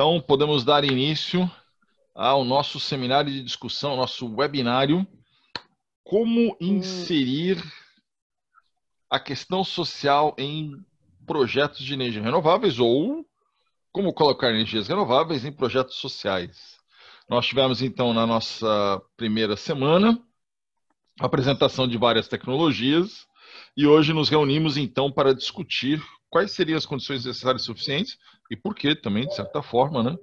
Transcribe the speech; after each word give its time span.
Então, 0.00 0.18
podemos 0.18 0.64
dar 0.64 0.82
início 0.82 1.46
ao 2.14 2.42
nosso 2.42 2.80
seminário 2.80 3.30
de 3.30 3.42
discussão, 3.42 3.98
nosso 3.98 4.34
webinário 4.34 5.06
Como 6.02 6.56
inserir 6.58 7.62
a 9.10 9.20
questão 9.20 9.62
social 9.62 10.34
em 10.38 10.72
projetos 11.26 11.84
de 11.84 11.92
energia 11.92 12.22
renováveis 12.22 12.78
ou 12.78 13.26
como 13.92 14.14
colocar 14.14 14.48
energias 14.48 14.88
renováveis 14.88 15.44
em 15.44 15.52
projetos 15.52 15.96
sociais. 15.96 16.78
Nós 17.28 17.44
tivemos 17.46 17.82
então 17.82 18.14
na 18.14 18.26
nossa 18.26 19.02
primeira 19.18 19.54
semana 19.54 20.18
a 21.20 21.26
apresentação 21.26 21.86
de 21.86 21.98
várias 21.98 22.26
tecnologias 22.26 23.26
e 23.76 23.86
hoje 23.86 24.14
nos 24.14 24.30
reunimos 24.30 24.78
então 24.78 25.12
para 25.12 25.34
discutir 25.34 26.02
quais 26.30 26.52
seriam 26.52 26.78
as 26.78 26.86
condições 26.86 27.24
necessárias 27.24 27.62
e 27.62 27.66
suficientes 27.66 28.16
e 28.50 28.56
por 28.56 28.74
que 28.74 28.94
também, 28.94 29.26
de 29.26 29.34
certa 29.34 29.62
forma, 29.62 30.02
né, 30.02 30.16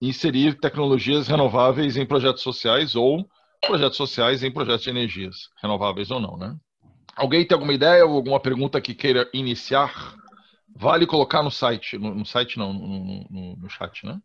inserir 0.00 0.60
tecnologias 0.60 1.26
renováveis 1.26 1.96
em 1.96 2.06
projetos 2.06 2.42
sociais 2.42 2.94
ou 2.94 3.26
projetos 3.66 3.96
sociais 3.96 4.44
em 4.44 4.52
projetos 4.52 4.84
de 4.84 4.90
energias 4.90 5.50
renováveis 5.60 6.10
ou 6.10 6.20
não, 6.20 6.36
né? 6.36 6.56
Alguém 7.16 7.44
tem 7.44 7.56
alguma 7.56 7.72
ideia 7.72 8.06
ou 8.06 8.14
alguma 8.14 8.38
pergunta 8.38 8.80
que 8.80 8.94
queira 8.94 9.28
iniciar? 9.34 10.14
Vale 10.76 11.04
colocar 11.04 11.42
no 11.42 11.50
site, 11.50 11.98
no, 11.98 12.14
no 12.14 12.24
site 12.24 12.56
não, 12.56 12.72
no, 12.72 13.24
no, 13.28 13.56
no, 13.56 13.68
chat, 13.68 14.06
né? 14.06 14.20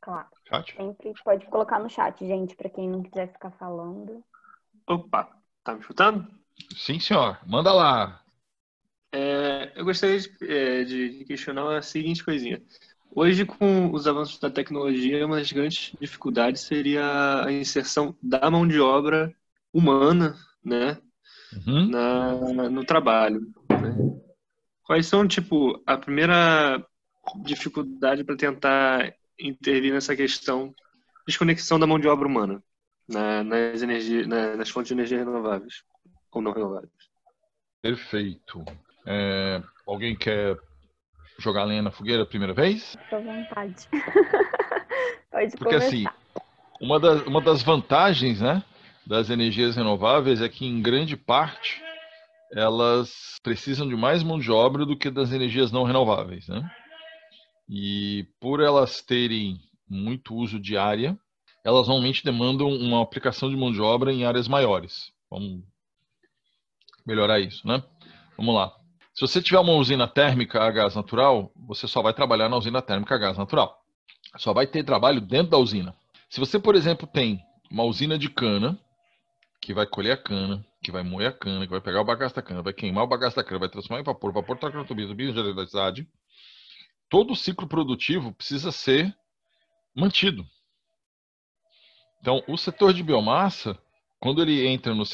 Claro. 0.00 0.28
Chat? 0.48 0.76
Sempre 0.76 1.12
pode 1.24 1.46
colocar 1.46 1.80
no 1.80 1.90
chat, 1.90 2.24
gente, 2.24 2.54
para 2.54 2.70
quem 2.70 2.88
não 2.88 3.02
quiser 3.02 3.32
ficar 3.32 3.50
falando. 3.52 4.22
Opa, 4.86 5.28
tá 5.64 5.74
me 5.74 5.80
escutando? 5.80 6.24
Sim, 6.76 7.00
senhor. 7.00 7.40
Manda 7.44 7.72
lá. 7.72 8.22
É, 9.12 9.72
eu 9.76 9.84
gostaria 9.84 10.18
de, 10.18 10.30
é, 10.42 10.84
de, 10.84 11.24
questionar 11.26 11.76
a 11.76 11.82
seguinte 11.82 12.24
coisinha. 12.24 12.62
Hoje, 13.14 13.44
com 13.44 13.92
os 13.92 14.08
avanços 14.08 14.38
da 14.38 14.50
tecnologia, 14.50 15.26
uma 15.26 15.36
das 15.36 15.52
grandes 15.52 15.92
dificuldades 16.00 16.62
seria 16.62 17.44
a 17.44 17.52
inserção 17.52 18.16
da 18.22 18.50
mão 18.50 18.66
de 18.66 18.80
obra 18.80 19.34
humana, 19.70 20.34
né, 20.64 20.98
uhum. 21.66 21.88
na, 21.90 22.70
no 22.70 22.84
trabalho. 22.86 23.52
Né? 23.68 23.94
Quais 24.82 25.06
são, 25.06 25.28
tipo, 25.28 25.82
a 25.86 25.98
primeira 25.98 26.82
dificuldade 27.44 28.24
para 28.24 28.36
tentar 28.36 29.14
intervir 29.38 29.92
nessa 29.92 30.16
questão 30.16 30.68
de 30.68 30.74
desconexão 31.26 31.78
da 31.78 31.86
mão 31.86 31.98
de 31.98 32.08
obra 32.08 32.26
humana 32.26 32.62
na, 33.06 33.44
nas, 33.44 33.82
energia, 33.82 34.26
na, 34.26 34.56
nas 34.56 34.70
fontes 34.70 34.88
de 34.88 34.94
energia 34.94 35.18
renováveis 35.18 35.84
ou 36.30 36.40
não 36.40 36.52
renováveis? 36.52 36.92
Perfeito. 37.82 38.64
É, 39.06 39.62
alguém 39.86 40.16
quer 40.16 40.56
jogar 41.38 41.64
lenha 41.64 41.82
na 41.82 41.90
fogueira 41.90 42.22
a 42.22 42.26
primeira 42.26 42.54
vez? 42.54 42.96
Estou 43.02 43.18
à 43.18 43.22
vontade. 43.22 43.88
Pode 45.30 45.56
Porque 45.56 45.76
começar. 45.76 45.86
assim, 45.86 46.04
uma 46.80 47.00
das, 47.00 47.22
uma 47.26 47.40
das 47.40 47.62
vantagens 47.62 48.40
né, 48.40 48.62
das 49.06 49.30
energias 49.30 49.76
renováveis 49.76 50.40
é 50.40 50.48
que, 50.48 50.66
em 50.66 50.80
grande 50.80 51.16
parte, 51.16 51.82
elas 52.52 53.38
precisam 53.42 53.88
de 53.88 53.96
mais 53.96 54.22
mão 54.22 54.38
de 54.38 54.50
obra 54.50 54.84
do 54.84 54.96
que 54.96 55.10
das 55.10 55.32
energias 55.32 55.72
não 55.72 55.84
renováveis. 55.84 56.46
Né? 56.48 56.70
E 57.68 58.26
por 58.40 58.60
elas 58.60 59.00
terem 59.00 59.58
muito 59.88 60.34
uso 60.34 60.60
de 60.60 60.76
área, 60.76 61.16
elas 61.64 61.86
normalmente 61.86 62.24
demandam 62.24 62.68
uma 62.68 63.02
aplicação 63.02 63.48
de 63.48 63.56
mão 63.56 63.72
de 63.72 63.80
obra 63.80 64.12
em 64.12 64.24
áreas 64.24 64.48
maiores. 64.48 65.12
Vamos 65.30 65.62
melhorar 67.06 67.40
isso, 67.40 67.66
né? 67.66 67.82
Vamos 68.36 68.54
lá. 68.54 68.81
Se 69.14 69.20
você 69.20 69.42
tiver 69.42 69.58
uma 69.58 69.74
usina 69.74 70.08
térmica 70.08 70.62
a 70.62 70.70
gás 70.70 70.94
natural, 70.94 71.52
você 71.54 71.86
só 71.86 72.00
vai 72.00 72.14
trabalhar 72.14 72.48
na 72.48 72.56
usina 72.56 72.80
térmica 72.80 73.14
a 73.14 73.18
gás 73.18 73.36
natural. 73.36 73.78
Só 74.38 74.54
vai 74.54 74.66
ter 74.66 74.84
trabalho 74.84 75.20
dentro 75.20 75.50
da 75.50 75.58
usina. 75.58 75.94
Se 76.30 76.40
você, 76.40 76.58
por 76.58 76.74
exemplo, 76.74 77.06
tem 77.06 77.38
uma 77.70 77.84
usina 77.84 78.18
de 78.18 78.30
cana, 78.30 78.78
que 79.60 79.74
vai 79.74 79.86
colher 79.86 80.12
a 80.12 80.16
cana, 80.16 80.64
que 80.82 80.90
vai 80.90 81.02
moer 81.02 81.28
a 81.28 81.32
cana, 81.32 81.66
que 81.66 81.70
vai 81.70 81.80
pegar 81.80 82.00
o 82.00 82.04
bagaço 82.04 82.34
da 82.34 82.42
cana, 82.42 82.62
vai 82.62 82.72
queimar 82.72 83.04
o 83.04 83.06
bagaço 83.06 83.36
da 83.36 83.44
cana, 83.44 83.60
vai 83.60 83.68
transformar 83.68 84.00
em 84.00 84.04
vapor, 84.04 84.32
vapor 84.32 84.56
tracrotobisa, 84.56 85.14
biogeneridade, 85.14 86.08
todo 87.08 87.34
o 87.34 87.36
ciclo 87.36 87.68
produtivo 87.68 88.32
precisa 88.32 88.72
ser 88.72 89.14
mantido. 89.94 90.46
Então, 92.20 92.42
o 92.48 92.56
setor 92.56 92.94
de 92.94 93.02
biomassa, 93.02 93.78
quando 94.18 94.40
ele 94.40 94.66
entra 94.66 94.94
no 94.94 95.04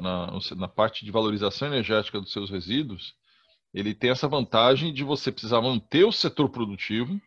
na, 0.00 0.38
na 0.56 0.68
parte 0.68 1.04
de 1.04 1.10
valorização 1.10 1.68
energética 1.68 2.20
dos 2.20 2.32
seus 2.32 2.50
resíduos, 2.50 3.14
ele 3.76 3.94
tem 3.94 4.08
essa 4.08 4.26
vantagem 4.26 4.90
de 4.90 5.04
você 5.04 5.30
precisar 5.30 5.60
manter 5.60 6.06
o 6.06 6.10
setor 6.10 6.48
produtivo 6.48 7.20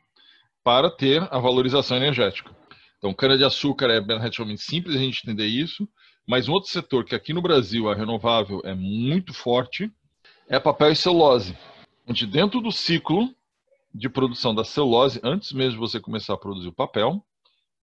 para 0.63 0.89
ter 0.89 1.21
a 1.31 1.37
valorização 1.37 1.95
energética. 1.95 2.49
Então, 2.97 3.13
cana-de-açúcar 3.13 3.85
é 3.85 3.99
relativamente 3.99 4.63
simples 4.63 4.95
a 4.95 4.99
gente 4.99 5.21
entender 5.23 5.45
isso, 5.45 5.87
mas 6.27 6.49
um 6.49 6.53
outro 6.53 6.71
setor 6.71 7.05
que 7.05 7.13
aqui 7.13 7.33
no 7.33 7.41
Brasil 7.41 7.87
a 7.87 7.93
renovável 7.93 8.61
é 8.65 8.73
muito 8.73 9.31
forte 9.31 9.91
é 10.47 10.59
papel 10.59 10.91
e 10.91 10.95
celulose, 10.95 11.55
onde 12.07 12.25
dentro 12.25 12.59
do 12.61 12.71
ciclo 12.71 13.31
de 13.93 14.09
produção 14.09 14.53
da 14.53 14.63
celulose, 14.63 15.19
antes 15.23 15.51
mesmo 15.51 15.73
de 15.73 15.77
você 15.77 15.99
começar 15.99 16.33
a 16.33 16.37
produzir 16.37 16.69
o 16.69 16.73
papel, 16.73 17.23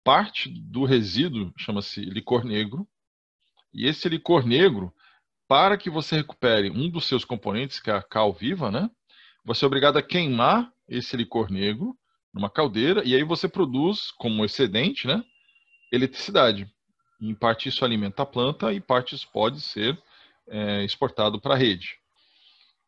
parte 0.03 0.50
do 0.50 0.84
resíduo 0.84 1.53
chama-se 1.58 2.02
licor 2.02 2.44
negro, 2.44 2.86
e 3.74 3.88
esse 3.88 4.09
licor 4.09 4.46
negro 4.46 4.94
para 5.49 5.79
que 5.79 5.89
você 5.89 6.17
recupere 6.17 6.69
um 6.69 6.87
dos 6.87 7.07
seus 7.07 7.25
componentes, 7.25 7.79
que 7.79 7.89
é 7.89 7.93
a 7.95 8.03
cal 8.03 8.31
viva, 8.31 8.69
né? 8.69 8.87
Você 9.43 9.65
é 9.65 9.67
obrigado 9.67 9.97
a 9.97 10.01
queimar 10.01 10.71
esse 10.87 11.17
licor 11.17 11.51
negro 11.51 11.97
numa 12.31 12.51
caldeira 12.51 13.01
e 13.03 13.15
aí 13.15 13.23
você 13.23 13.49
produz 13.49 14.11
como 14.11 14.45
excedente, 14.45 15.07
né? 15.07 15.23
Eletricidade. 15.91 16.71
Em 17.19 17.33
parte 17.33 17.67
isso 17.67 17.83
alimenta 17.83 18.21
a 18.21 18.27
planta 18.27 18.71
e 18.71 18.79
parte 18.79 19.15
isso 19.15 19.27
pode 19.33 19.59
ser 19.59 19.99
é, 20.47 20.85
exportado 20.85 21.41
para 21.41 21.55
a 21.55 21.57
rede. 21.57 21.97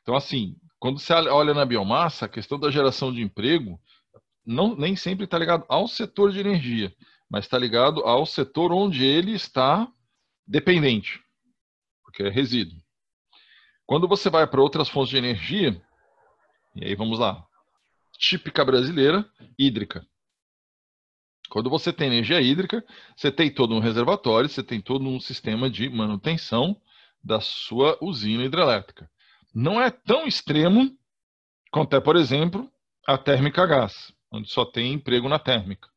Então, 0.04 0.16
assim, 0.16 0.56
quando 0.78 1.00
você 1.00 1.14
olha 1.14 1.56
na 1.56 1.66
biomassa, 1.66 2.26
a 2.26 2.30
questão 2.30 2.60
da 2.60 2.70
geração 2.70 3.12
de 3.12 3.24
emprego 3.24 3.82
não, 4.46 4.76
nem 4.76 4.96
sempre 4.96 5.26
está 5.26 5.38
ligado 5.38 5.66
ao 5.68 5.88
setor 5.88 6.32
de 6.32 6.40
energia, 6.40 6.94
mas 7.28 7.46
está 7.46 7.58
ligado 7.58 8.02
ao 8.02 8.24
setor 8.24 8.72
onde 8.72 9.04
ele 9.04 9.32
está 9.32 9.92
dependente 10.46 11.20
porque 12.12 12.24
é 12.24 12.30
resíduo. 12.30 12.78
Quando 13.86 14.08
você 14.08 14.30
vai 14.30 14.46
para 14.46 14.62
outras 14.62 14.90
fontes 14.90 15.10
de 15.10 15.18
energia, 15.18 15.82
e 16.76 16.86
aí 16.86 16.96
vamos 16.96 17.18
lá, 17.18 17.44
típica 18.18 18.64
brasileira, 18.64 19.28
hídrica. 19.58 20.06
Quando 21.50 21.70
você 21.70 21.92
tem 21.92 22.08
energia 22.08 22.40
hídrica, 22.40 22.86
você 23.16 23.32
tem 23.32 23.54
todo 23.54 23.74
um 23.74 23.80
reservatório, 23.80 24.48
você 24.48 24.64
tem 24.64 24.80
todo 24.80 25.06
um 25.06 25.20
sistema 25.20 25.70
de 25.70 25.90
manutenção 25.90 26.80
da 27.24 27.42
sua 27.42 27.98
usina 28.02 28.44
hidrelétrica. 28.44 29.10
Não 29.54 29.82
é 29.82 29.90
tão 29.92 30.26
extremo 30.26 30.96
quanto 31.72 31.96
é, 31.96 32.00
por 32.00 32.16
exemplo, 32.16 32.72
a 33.06 33.18
térmica 33.18 33.64
a 33.64 33.66
gás, 33.66 34.14
onde 34.32 34.50
só 34.50 34.64
tem 34.64 34.94
emprego 34.94 35.28
na 35.28 35.40
térmica. 35.40 35.90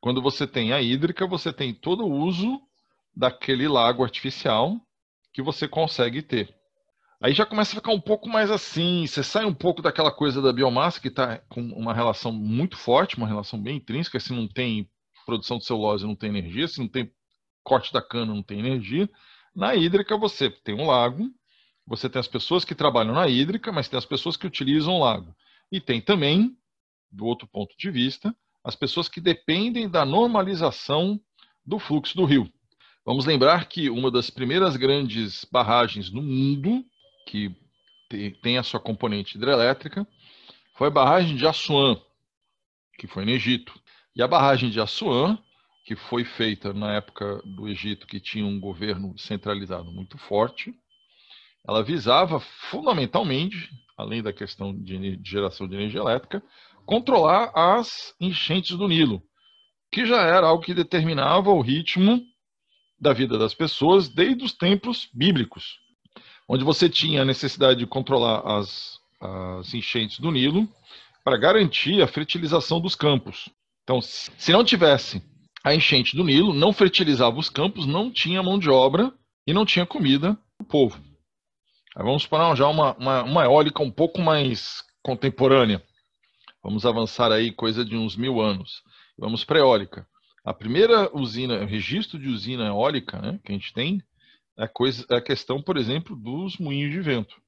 Quando 0.00 0.20
você 0.20 0.46
tem 0.46 0.72
a 0.72 0.82
hídrica, 0.82 1.26
você 1.26 1.52
tem 1.52 1.72
todo 1.72 2.04
o 2.04 2.12
uso 2.12 2.60
daquele 3.16 3.66
lago 3.66 4.04
artificial 4.04 4.78
que 5.38 5.42
você 5.42 5.68
consegue 5.68 6.20
ter. 6.20 6.52
Aí 7.22 7.32
já 7.32 7.46
começa 7.46 7.70
a 7.70 7.76
ficar 7.76 7.92
um 7.92 8.00
pouco 8.00 8.28
mais 8.28 8.50
assim, 8.50 9.06
você 9.06 9.22
sai 9.22 9.44
um 9.44 9.54
pouco 9.54 9.80
daquela 9.80 10.10
coisa 10.10 10.42
da 10.42 10.52
biomassa 10.52 11.00
que 11.00 11.06
está 11.06 11.38
com 11.48 11.60
uma 11.60 11.94
relação 11.94 12.32
muito 12.32 12.76
forte, 12.76 13.16
uma 13.16 13.26
relação 13.28 13.60
bem 13.62 13.76
intrínseca, 13.76 14.18
se 14.18 14.32
não 14.32 14.48
tem 14.48 14.90
produção 15.24 15.58
de 15.58 15.64
celulose 15.64 16.04
não 16.04 16.16
tem 16.16 16.30
energia, 16.30 16.66
se 16.66 16.80
não 16.80 16.88
tem 16.88 17.12
corte 17.62 17.92
da 17.92 18.02
cana 18.02 18.34
não 18.34 18.42
tem 18.42 18.58
energia. 18.58 19.08
Na 19.54 19.76
hídrica 19.76 20.16
você 20.16 20.50
tem 20.50 20.74
um 20.74 20.86
lago, 20.86 21.30
você 21.86 22.10
tem 22.10 22.18
as 22.18 22.26
pessoas 22.26 22.64
que 22.64 22.74
trabalham 22.74 23.14
na 23.14 23.28
hídrica, 23.28 23.70
mas 23.70 23.88
tem 23.88 23.96
as 23.96 24.06
pessoas 24.06 24.36
que 24.36 24.46
utilizam 24.46 24.94
o 24.94 25.04
lago. 25.04 25.32
E 25.70 25.80
tem 25.80 26.00
também, 26.00 26.56
do 27.12 27.24
outro 27.24 27.46
ponto 27.46 27.76
de 27.78 27.92
vista, 27.92 28.34
as 28.64 28.74
pessoas 28.74 29.08
que 29.08 29.20
dependem 29.20 29.88
da 29.88 30.04
normalização 30.04 31.20
do 31.64 31.78
fluxo 31.78 32.16
do 32.16 32.24
rio. 32.24 32.52
Vamos 33.08 33.24
lembrar 33.24 33.64
que 33.70 33.88
uma 33.88 34.10
das 34.10 34.28
primeiras 34.28 34.76
grandes 34.76 35.42
barragens 35.50 36.12
no 36.12 36.20
mundo 36.20 36.84
que 37.26 37.56
tem 38.42 38.58
a 38.58 38.62
sua 38.62 38.78
componente 38.78 39.38
hidrelétrica 39.38 40.06
foi 40.74 40.88
a 40.88 40.90
barragem 40.90 41.34
de 41.34 41.46
Assuã, 41.46 41.98
que 42.98 43.06
foi 43.06 43.24
no 43.24 43.30
Egito. 43.30 43.72
E 44.14 44.22
a 44.22 44.28
barragem 44.28 44.68
de 44.68 44.78
Assuã, 44.78 45.38
que 45.86 45.96
foi 45.96 46.22
feita 46.22 46.74
na 46.74 46.96
época 46.96 47.40
do 47.46 47.66
Egito, 47.66 48.06
que 48.06 48.20
tinha 48.20 48.44
um 48.44 48.60
governo 48.60 49.18
centralizado 49.18 49.90
muito 49.90 50.18
forte, 50.18 50.74
ela 51.66 51.82
visava 51.82 52.38
fundamentalmente, 52.70 53.70
além 53.96 54.22
da 54.22 54.34
questão 54.34 54.78
de 54.78 55.18
geração 55.24 55.66
de 55.66 55.76
energia 55.76 56.00
elétrica, 56.00 56.42
controlar 56.84 57.52
as 57.54 58.14
enchentes 58.20 58.76
do 58.76 58.86
Nilo, 58.86 59.22
que 59.90 60.04
já 60.04 60.20
era 60.20 60.48
algo 60.48 60.62
que 60.62 60.74
determinava 60.74 61.48
o 61.48 61.62
ritmo 61.62 62.22
da 63.00 63.12
vida 63.12 63.38
das 63.38 63.54
pessoas 63.54 64.08
desde 64.08 64.44
os 64.44 64.52
tempos 64.52 65.08
bíblicos, 65.12 65.78
onde 66.48 66.64
você 66.64 66.88
tinha 66.88 67.22
a 67.22 67.24
necessidade 67.24 67.78
de 67.80 67.86
controlar 67.86 68.40
as, 68.58 68.98
as 69.20 69.72
enchentes 69.74 70.18
do 70.18 70.30
Nilo 70.30 70.68
para 71.24 71.36
garantir 71.36 72.02
a 72.02 72.06
fertilização 72.06 72.80
dos 72.80 72.94
campos. 72.94 73.48
Então, 73.84 74.00
se 74.00 74.52
não 74.52 74.64
tivesse 74.64 75.22
a 75.62 75.74
enchente 75.74 76.16
do 76.16 76.24
Nilo, 76.24 76.52
não 76.52 76.72
fertilizava 76.72 77.38
os 77.38 77.48
campos, 77.48 77.86
não 77.86 78.10
tinha 78.10 78.42
mão 78.42 78.58
de 78.58 78.70
obra 78.70 79.12
e 79.46 79.52
não 79.52 79.64
tinha 79.64 79.86
comida 79.86 80.34
para 80.56 80.64
o 80.64 80.68
povo. 80.68 81.00
Aí 81.96 82.04
vamos 82.04 82.26
para 82.26 82.54
já 82.54 82.68
uma, 82.68 82.94
uma, 82.96 83.22
uma 83.22 83.44
eólica 83.44 83.82
um 83.82 83.90
pouco 83.90 84.20
mais 84.20 84.84
contemporânea. 85.02 85.82
Vamos 86.62 86.84
avançar 86.84 87.32
aí 87.32 87.50
coisa 87.52 87.84
de 87.84 87.96
uns 87.96 88.16
mil 88.16 88.40
anos. 88.40 88.82
Vamos 89.18 89.44
para 89.44 89.58
a 89.58 89.62
eólica. 89.62 90.06
A 90.44 90.54
primeira 90.54 91.14
usina, 91.16 91.64
registro 91.64 92.18
de 92.18 92.28
usina 92.28 92.66
eólica 92.66 93.20
né, 93.20 93.40
que 93.44 93.52
a 93.52 93.54
gente 93.54 93.72
tem 93.72 94.02
é 94.56 94.64
a, 94.64 94.68
coisa, 94.68 95.06
é 95.10 95.16
a 95.16 95.22
questão, 95.22 95.62
por 95.62 95.76
exemplo, 95.76 96.16
dos 96.16 96.58
moinhos 96.58 96.92
de 96.92 97.00
vento. 97.00 97.40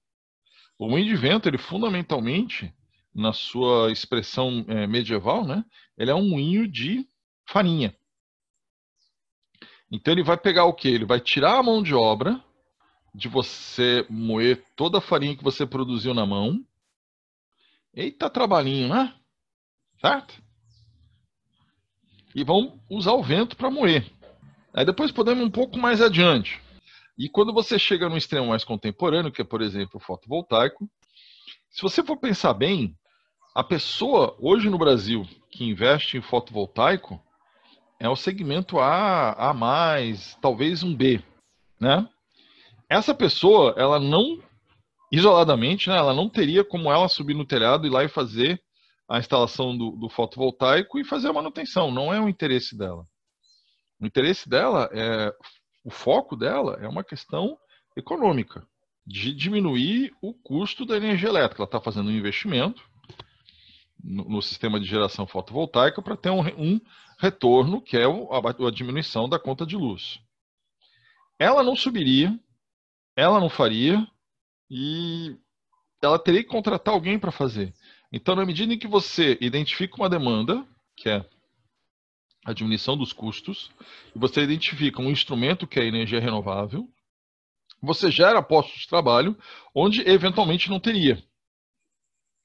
O 0.79 0.89
moinho 0.89 1.09
de 1.09 1.17
vento, 1.17 1.49
ele 1.49 1.59
fundamentalmente, 1.59 2.73
na 3.15 3.33
sua 3.33 3.91
expressão 3.91 4.65
é, 4.69 4.87
medieval, 4.87 5.47
né, 5.47 5.65
ele 5.97 6.11
é 6.11 6.15
um 6.15 6.29
moinho 6.29 6.69
de 6.69 7.07
farinha. 7.47 7.95
Então 9.91 10.13
ele 10.13 10.23
vai 10.23 10.37
pegar 10.37 10.65
o 10.65 10.73
que? 10.73 10.89
Ele 10.89 11.05
vai 11.05 11.21
tirar 11.21 11.59
a 11.59 11.63
mão 11.63 11.83
de 11.83 11.95
obra 11.95 12.43
de 13.13 13.29
você 13.29 14.07
moer 14.09 14.65
toda 14.77 14.99
a 14.99 15.01
farinha 15.01 15.37
que 15.37 15.43
você 15.43 15.67
produziu 15.67 16.15
na 16.15 16.25
mão. 16.25 16.65
Eita 17.93 18.31
trabalhinho, 18.31 18.89
né? 18.89 19.13
Certo? 20.01 20.41
E 22.35 22.45
vão 22.45 22.81
usar 22.89 23.13
o 23.13 23.23
vento 23.23 23.57
para 23.57 23.71
moer. 23.71 24.11
Aí 24.73 24.85
depois 24.85 25.11
podemos 25.11 25.45
um 25.45 25.51
pouco 25.51 25.79
mais 25.79 26.01
adiante. 26.01 26.61
E 27.19 27.29
quando 27.29 27.53
você 27.53 27.79
chega 27.79 28.09
no 28.09 28.17
extremo 28.17 28.49
mais 28.49 28.65
contemporâneo, 28.65 29.33
que 29.33 29.43
é, 29.43 29.45
por 29.45 29.61
exemplo, 29.61 29.97
o 29.97 30.01
fotovoltaico, 30.01 30.89
se 31.69 31.83
você 31.83 32.03
for 32.03 32.17
pensar 32.17 32.55
bem, 32.55 32.97
a 33.55 33.63
pessoa 33.63 34.37
hoje 34.41 34.71
no 34.71 34.79
Brasil 34.79 35.27
que 35.51 35.65
investe 35.65 36.17
em 36.17 36.23
fotovoltaico 36.23 37.21
é 37.99 38.09
o 38.09 38.17
segmento 38.17 38.79
A, 38.79 39.33
A+, 39.33 39.55
talvez 40.41 40.83
um 40.83 40.95
B, 40.95 41.23
né? 41.79 42.09
Essa 42.89 43.15
pessoa, 43.15 43.75
ela 43.77 44.01
não 44.01 44.41
isoladamente, 45.13 45.89
né, 45.89 45.97
ela 45.97 46.15
não 46.15 46.29
teria 46.29 46.65
como 46.65 46.91
ela 46.91 47.09
subir 47.09 47.35
no 47.35 47.45
telhado 47.45 47.87
e 47.87 47.91
lá 47.91 48.05
e 48.05 48.09
fazer 48.09 48.63
a 49.11 49.19
instalação 49.19 49.77
do, 49.77 49.91
do 49.91 50.09
fotovoltaico 50.09 50.99
e 50.99 51.05
fazer 51.05 51.29
a 51.29 51.33
manutenção. 51.33 51.91
Não 51.91 52.15
é 52.15 52.21
o 52.21 52.29
interesse 52.29 52.79
dela. 52.79 53.05
O 54.01 54.07
interesse 54.07 54.49
dela 54.49 54.89
é 54.93 55.35
o 55.83 55.91
foco 55.91 56.37
dela 56.37 56.79
é 56.81 56.87
uma 56.87 57.03
questão 57.03 57.59
econômica, 57.97 58.65
de 59.07 59.35
diminuir 59.35 60.13
o 60.23 60.33
custo 60.33 60.85
da 60.87 60.97
energia 60.97 61.29
elétrica. 61.29 61.63
Ela 61.63 61.67
está 61.67 61.81
fazendo 61.81 62.09
um 62.09 62.17
investimento 62.17 62.83
no, 64.03 64.25
no, 64.25 64.43
sistema 64.43 64.79
de 64.79 64.87
geração 64.87 65.27
fotovoltaica 65.27 66.01
para 66.03 66.17
ter 66.17 66.31
um, 66.31 66.41
um, 66.41 66.81
retorno, 67.19 67.83
que 67.83 67.97
é 67.97 68.05
a, 68.05 68.69
a 68.69 68.71
diminuição 68.71 69.29
da 69.29 69.39
conta 69.39 69.67
de 69.67 69.77
luz. 69.77 70.21
Ela 71.39 71.63
não 71.63 71.75
subiria, 71.75 72.39
ela 73.17 73.41
não 73.41 73.49
faria, 73.49 74.07
e 74.71 75.37
ela 76.03 76.19
teria 76.19 76.43
que 76.43 76.49
contratar 76.49 76.95
alguém 76.95 77.19
para 77.19 77.33
fazer. 77.33 77.75
Então, 78.13 78.35
na 78.35 78.45
medida 78.45 78.73
em 78.73 78.79
que 78.79 78.89
você 78.89 79.39
identifica 79.41 79.97
uma 79.97 80.09
demanda, 80.09 80.67
que 80.97 81.09
é 81.09 81.25
a 82.45 82.53
diminuição 82.53 82.97
dos 82.97 83.13
custos, 83.13 83.71
e 84.15 84.19
você 84.19 84.43
identifica 84.43 85.01
um 85.01 85.11
instrumento 85.11 85.67
que 85.67 85.79
é 85.79 85.83
a 85.83 85.87
energia 85.87 86.21
renovável, 86.21 86.89
você 87.81 88.11
gera 88.11 88.43
postos 88.43 88.81
de 88.81 88.89
trabalho 88.89 89.37
onde 89.75 90.07
eventualmente 90.09 90.69
não 90.69 90.81
teria. 90.81 91.23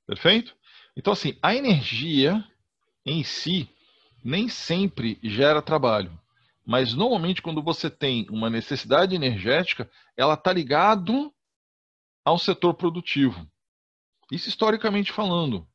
Perfeito? 0.05 0.55
Então, 0.95 1.13
assim, 1.13 1.37
a 1.41 1.55
energia 1.55 2.43
em 3.05 3.23
si 3.23 3.69
nem 4.23 4.47
sempre 4.47 5.19
gera 5.21 5.61
trabalho. 5.61 6.17
Mas 6.65 6.93
normalmente, 6.93 7.41
quando 7.41 7.61
você 7.61 7.89
tem 7.89 8.25
uma 8.29 8.49
necessidade 8.49 9.13
energética, 9.13 9.89
ela 10.17 10.33
está 10.33 10.51
ligado 10.51 11.33
ao 12.23 12.39
setor 12.39 12.73
produtivo. 12.73 13.47
Isso 14.31 14.49
historicamente 14.49 15.11
falando. 15.11 15.67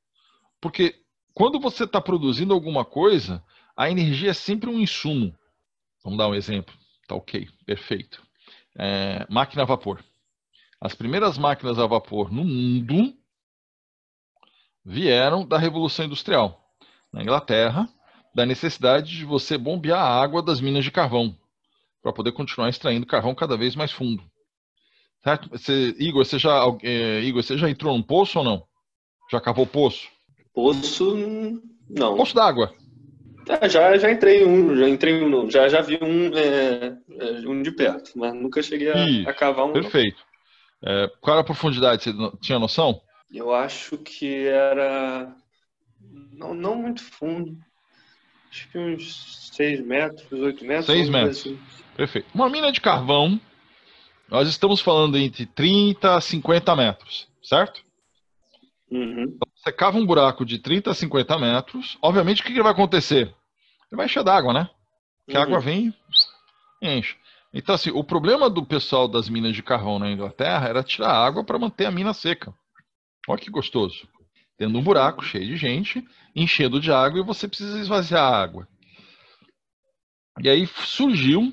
Porque 0.60 0.94
quando 1.34 1.60
você 1.60 1.84
está 1.84 2.00
produzindo 2.00 2.52
alguma 2.52 2.84
coisa, 2.84 3.42
a 3.76 3.90
energia 3.90 4.30
é 4.30 4.34
sempre 4.34 4.68
um 4.68 4.78
insumo. 4.78 5.34
Vamos 6.04 6.18
dar 6.18 6.28
um 6.28 6.34
exemplo. 6.34 6.74
Tá 7.06 7.14
ok, 7.14 7.48
perfeito. 7.64 8.22
É, 8.76 9.26
máquina 9.28 9.62
a 9.62 9.66
vapor. 9.66 10.04
As 10.80 10.94
primeiras 10.94 11.36
máquinas 11.36 11.78
a 11.78 11.86
vapor 11.86 12.32
no 12.32 12.44
mundo 12.44 13.14
vieram 14.84 15.46
da 15.46 15.58
Revolução 15.58 16.06
Industrial. 16.06 16.58
Na 17.12 17.22
Inglaterra, 17.22 17.88
da 18.34 18.46
necessidade 18.46 19.16
de 19.16 19.24
você 19.24 19.58
bombear 19.58 20.00
a 20.00 20.22
água 20.22 20.42
das 20.42 20.60
minas 20.60 20.84
de 20.84 20.90
carvão 20.90 21.36
para 22.02 22.12
poder 22.12 22.32
continuar 22.32 22.68
extraindo 22.68 23.06
carvão 23.06 23.34
cada 23.34 23.56
vez 23.56 23.74
mais 23.74 23.92
fundo. 23.92 24.29
Certo? 25.22 25.50
Você, 25.50 25.94
Igor, 25.98 26.24
você 26.24 26.38
já, 26.38 26.62
é, 26.82 27.20
Igor, 27.20 27.42
você 27.42 27.58
já 27.58 27.68
entrou 27.68 27.96
num 27.96 28.02
poço 28.02 28.38
ou 28.38 28.44
não? 28.44 28.64
Já 29.30 29.40
cavou 29.40 29.66
poço? 29.66 30.08
Poço, 30.54 31.14
não. 31.88 32.16
Poço 32.16 32.34
d'água. 32.34 32.74
É, 33.48 33.68
já, 33.68 33.96
já 33.98 34.10
entrei 34.10 34.44
um, 34.44 34.76
já 34.76 34.88
entrei 34.88 35.22
um, 35.22 35.50
já, 35.50 35.68
já 35.68 35.80
vi 35.80 35.98
um, 36.02 36.36
é, 36.36 36.96
é, 37.18 37.48
um 37.48 37.62
de 37.62 37.72
perto, 37.72 38.12
mas 38.16 38.34
nunca 38.34 38.62
cheguei 38.62 38.90
a, 38.90 39.30
a 39.30 39.34
cavar 39.34 39.66
um. 39.66 39.72
Perfeito. 39.72 40.22
É, 40.84 41.10
qual 41.20 41.34
era 41.34 41.42
a 41.42 41.44
profundidade? 41.44 42.04
Você 42.04 42.12
tinha 42.40 42.58
noção? 42.58 43.00
Eu 43.32 43.52
acho 43.54 43.98
que 43.98 44.46
era 44.46 45.34
não, 46.32 46.54
não 46.54 46.74
muito 46.76 47.02
fundo. 47.02 47.56
Acho 48.50 48.68
que 48.70 48.78
uns 48.78 49.50
6 49.52 49.84
metros, 49.86 50.32
8 50.32 50.64
metros. 50.64 50.86
6 50.86 51.08
metros. 51.08 51.38
Assim. 51.38 51.58
Perfeito. 51.96 52.28
Uma 52.34 52.48
mina 52.48 52.72
de 52.72 52.80
carvão, 52.80 53.40
nós 54.30 54.48
estamos 54.48 54.80
falando 54.80 55.18
entre 55.18 55.44
30 55.44 56.16
a 56.16 56.20
50 56.20 56.76
metros, 56.76 57.28
certo? 57.42 57.82
Uhum. 58.90 59.24
Então, 59.24 59.48
você 59.54 59.72
cava 59.72 59.98
um 59.98 60.06
buraco 60.06 60.44
de 60.44 60.58
30 60.58 60.90
a 60.90 60.94
50 60.94 61.38
metros, 61.38 61.98
obviamente 62.00 62.40
o 62.40 62.44
que, 62.44 62.52
que 62.52 62.62
vai 62.62 62.72
acontecer? 62.72 63.22
Ele 63.26 63.96
vai 63.96 64.06
encher 64.06 64.22
d'água, 64.22 64.52
né? 64.52 64.70
Porque 65.24 65.36
uhum. 65.36 65.42
a 65.42 65.46
água 65.46 65.60
vem 65.60 65.94
e 66.80 66.88
enche. 66.88 67.16
Então, 67.52 67.74
assim, 67.74 67.90
o 67.90 68.04
problema 68.04 68.48
do 68.48 68.64
pessoal 68.64 69.08
das 69.08 69.28
minas 69.28 69.54
de 69.54 69.62
carvão 69.62 69.98
na 69.98 70.10
Inglaterra 70.10 70.68
era 70.68 70.84
tirar 70.84 71.12
água 71.12 71.44
para 71.44 71.58
manter 71.58 71.86
a 71.86 71.90
mina 71.90 72.14
seca. 72.14 72.54
Olha 73.28 73.40
que 73.40 73.50
gostoso. 73.50 74.08
Tendo 74.56 74.78
um 74.78 74.82
buraco 74.82 75.24
cheio 75.24 75.46
de 75.46 75.56
gente, 75.56 76.06
enchendo 76.34 76.80
de 76.80 76.92
água 76.92 77.20
e 77.20 77.24
você 77.24 77.48
precisa 77.48 77.80
esvaziar 77.80 78.22
a 78.22 78.40
água. 78.40 78.68
E 80.40 80.48
aí 80.48 80.66
surgiu 80.66 81.52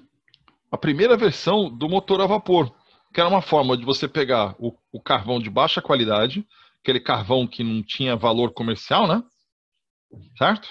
a 0.77 0.79
primeira 0.79 1.17
versão 1.17 1.75
do 1.75 1.89
motor 1.89 2.21
a 2.21 2.27
vapor, 2.27 2.71
que 3.11 3.19
era 3.19 3.27
uma 3.27 3.41
forma 3.41 3.75
de 3.75 3.83
você 3.83 4.07
pegar 4.07 4.55
o, 4.59 4.77
o 4.91 5.01
carvão 5.01 5.39
de 5.39 5.49
baixa 5.49 5.81
qualidade, 5.81 6.47
aquele 6.79 6.99
carvão 6.99 7.47
que 7.47 7.63
não 7.63 7.81
tinha 7.81 8.15
valor 8.15 8.53
comercial, 8.53 9.07
né? 9.07 9.23
Certo? 10.37 10.69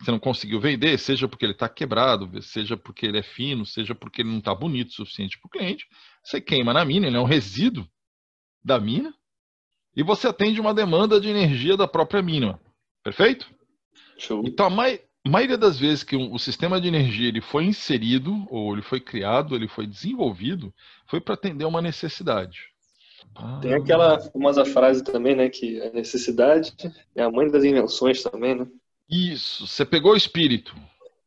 Você 0.00 0.10
não 0.10 0.18
conseguiu 0.18 0.60
vender, 0.60 0.98
seja 0.98 1.28
porque 1.28 1.44
ele 1.44 1.52
está 1.52 1.68
quebrado, 1.68 2.42
seja 2.42 2.76
porque 2.76 3.06
ele 3.06 3.18
é 3.18 3.22
fino, 3.22 3.64
seja 3.64 3.94
porque 3.94 4.22
ele 4.22 4.30
não 4.30 4.38
está 4.38 4.52
bonito 4.52 4.88
o 4.88 4.92
suficiente 4.92 5.38
para 5.38 5.46
o 5.46 5.50
cliente. 5.50 5.86
Você 6.24 6.40
queima 6.40 6.72
na 6.72 6.84
mina, 6.84 7.06
ele 7.06 7.16
é 7.16 7.20
um 7.20 7.24
resíduo 7.24 7.86
da 8.64 8.80
mina, 8.80 9.14
e 9.94 10.02
você 10.02 10.26
atende 10.26 10.60
uma 10.60 10.74
demanda 10.74 11.20
de 11.20 11.28
energia 11.28 11.76
da 11.76 11.86
própria 11.86 12.22
mina. 12.22 12.58
Perfeito? 13.04 13.48
Show. 14.18 14.42
Então, 14.44 14.66
a 14.66 14.70
mai 14.70 15.00
maioria 15.28 15.58
das 15.58 15.78
vezes 15.78 16.02
que 16.02 16.16
o 16.16 16.38
sistema 16.38 16.80
de 16.80 16.88
energia 16.88 17.28
ele 17.28 17.40
foi 17.40 17.64
inserido, 17.64 18.46
ou 18.48 18.72
ele 18.72 18.82
foi 18.82 19.00
criado, 19.00 19.54
ele 19.54 19.68
foi 19.68 19.86
desenvolvido, 19.86 20.72
foi 21.06 21.20
para 21.20 21.34
atender 21.34 21.64
uma 21.64 21.82
necessidade. 21.82 22.70
Tem 23.60 23.74
aquela 23.74 24.18
famosa 24.18 24.64
frase 24.64 25.04
também, 25.04 25.36
né? 25.36 25.48
Que 25.48 25.80
a 25.82 25.90
necessidade 25.90 26.72
é 27.14 27.22
a 27.22 27.30
mãe 27.30 27.50
das 27.50 27.64
invenções 27.64 28.22
também, 28.22 28.54
né? 28.54 28.66
Isso, 29.08 29.66
você 29.66 29.84
pegou 29.84 30.12
o 30.12 30.16
espírito. 30.16 30.74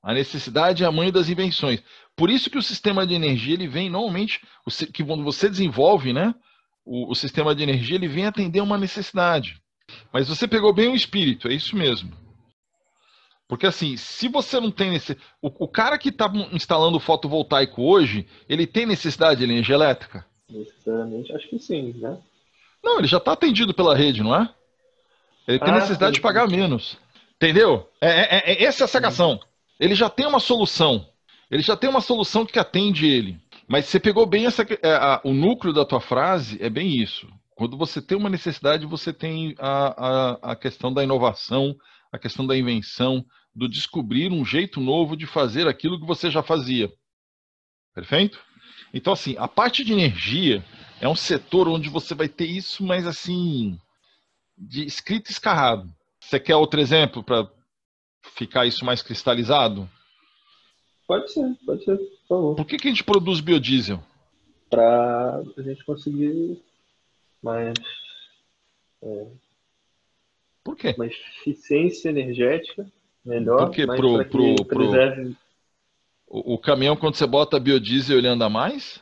A 0.02 0.14
necessidade 0.14 0.84
é 0.84 0.88
a 0.88 0.92
mãe 0.92 1.12
das 1.12 1.30
invenções. 1.30 1.82
Por 2.16 2.30
isso 2.30 2.50
que 2.50 2.58
o 2.58 2.64
sistema 2.64 3.08
de 3.08 3.14
energia 3.14 3.54
ele 3.54 3.68
vem 3.68 3.90
normalmente, 3.90 4.42
que 4.94 5.04
quando 5.04 5.24
você 5.24 5.50
desenvolve, 5.50 6.14
né, 6.14 6.36
o, 6.86 7.12
o, 7.12 7.16
sistema 7.16 7.56
de 7.56 7.64
energia 7.64 7.96
ele 7.96 8.08
vem 8.08 8.26
atender 8.26 8.62
uma 8.62 8.78
necessidade. 8.78 9.62
Mas 10.12 10.28
você 10.28 10.48
pegou 10.48 10.74
bem 10.74 10.90
o 10.90 10.96
espírito, 10.96 11.48
é 11.48 11.54
isso 11.54 11.76
mesmo. 11.76 12.12
Porque 13.53 13.67
assim, 13.67 13.95
se 13.98 14.27
você 14.27 14.60
não 14.60 14.72
tem 14.72 14.95
esse, 14.95 15.15
o, 15.39 15.65
o 15.65 15.67
cara 15.67 15.95
que 15.95 16.10
está 16.10 16.27
instalando 16.51 17.00
fotovoltaico 17.00 17.83
hoje, 17.83 18.25
ele 18.50 18.65
tem 18.65 18.88
necessidade 18.88 19.38
de 19.38 19.43
energia 19.43 19.75
elétrica? 19.75 20.25
Necessariamente, 20.50 21.31
acho 21.31 21.48
que 21.48 21.60
sim, 21.60 21.93
né? 22.00 22.17
Não, 22.83 22.98
ele 22.98 23.05
já 23.05 23.19
está 23.19 23.33
atendido 23.33 23.72
pela 23.72 23.95
rede, 23.95 24.24
não 24.24 24.36
é? 24.36 24.50
Ele 25.48 25.60
tem 25.60 25.69
ah, 25.69 25.75
necessidade 25.75 26.13
sim. 26.13 26.15
de 26.15 26.22
pagar 26.22 26.48
menos. 26.48 26.98
Entendeu? 27.36 27.88
É, 28.01 28.10
é, 28.10 28.22
é, 28.22 28.53
é 28.53 28.63
essa 28.63 28.83
é 28.83 28.86
a 28.86 28.88
sacação. 28.88 29.39
Ele 29.79 29.93
já 29.93 30.10
tem 30.10 30.25
uma 30.25 30.39
solução. 30.39 31.07
Ele 31.51 31.62
já 31.62 31.77
tem 31.77 31.88
uma 31.88 32.01
solução 32.01 32.48
que 32.48 32.57
atende 32.57 33.05
ele. 33.05 33.39
Mas 33.67 33.86
você 33.86 34.00
pegou 34.00 34.25
bem 34.25 34.48
essa, 34.48 34.63
é, 34.63 34.95
a, 34.95 35.22
o 35.24 35.31
núcleo 35.31 35.72
da 35.72 35.86
tua 35.86 36.01
frase, 36.01 36.57
é 36.60 36.72
bem 36.72 37.00
isso. 37.00 37.27
Quando 37.53 37.77
você 37.77 38.01
tem 38.01 38.17
uma 38.17 38.31
necessidade, 38.31 38.88
você 38.88 39.13
tem 39.13 39.53
a, 39.60 40.07
a, 40.07 40.53
a 40.53 40.55
questão 40.55 40.91
da 40.91 41.03
inovação, 41.03 41.75
a 42.13 42.19
questão 42.19 42.45
da 42.45 42.55
invenção, 42.55 43.25
do 43.55 43.69
descobrir 43.69 44.31
um 44.31 44.43
jeito 44.43 44.79
novo 44.79 45.15
de 45.15 45.25
fazer 45.25 45.67
aquilo 45.67 46.00
que 46.00 46.05
você 46.05 46.29
já 46.29 46.41
fazia. 46.41 46.91
Perfeito? 47.93 48.43
Então, 48.93 49.13
assim, 49.13 49.36
a 49.38 49.48
parte 49.48 49.83
de 49.83 49.93
energia 49.93 50.63
é 51.00 51.07
um 51.07 51.15
setor 51.15 51.67
onde 51.67 51.89
você 51.89 52.15
vai 52.15 52.27
ter 52.27 52.45
isso, 52.45 52.83
mas 52.83 53.05
assim, 53.05 53.79
de 54.57 54.86
escrito 54.86 55.29
escarrado. 55.29 55.93
Você 56.19 56.39
quer 56.39 56.55
outro 56.55 56.79
exemplo 56.79 57.24
para 57.24 57.48
ficar 58.36 58.65
isso 58.65 58.86
mais 58.86 59.01
cristalizado? 59.01 59.89
Pode 61.07 61.31
ser, 61.31 61.55
pode 61.65 61.83
ser, 61.83 61.98
por 61.98 62.27
favor. 62.27 62.55
Por 62.55 62.65
que, 62.65 62.77
que 62.77 62.88
a 62.88 62.91
gente 62.91 63.03
produz 63.03 63.39
biodiesel? 63.39 64.01
Para 64.69 65.43
a 65.57 65.62
gente 65.62 65.83
conseguir 65.83 66.63
mais. 67.41 67.74
É, 69.01 69.27
Por 70.63 70.75
quê? 70.75 70.95
Uma 70.98 71.05
eficiência 71.05 72.10
energética 72.10 72.89
melhor. 73.25 73.65
Porque 73.65 73.86
pro, 73.86 74.25
pro, 74.25 74.56
pro, 74.56 74.65
preserve... 74.65 75.36
o, 76.27 76.56
o 76.56 76.58
caminhão, 76.58 76.96
quando 76.96 77.15
você 77.15 77.25
bota 77.25 77.60
biodiesel, 77.60 78.18
ele 78.18 78.27
anda 78.27 78.50
mais? 78.50 79.01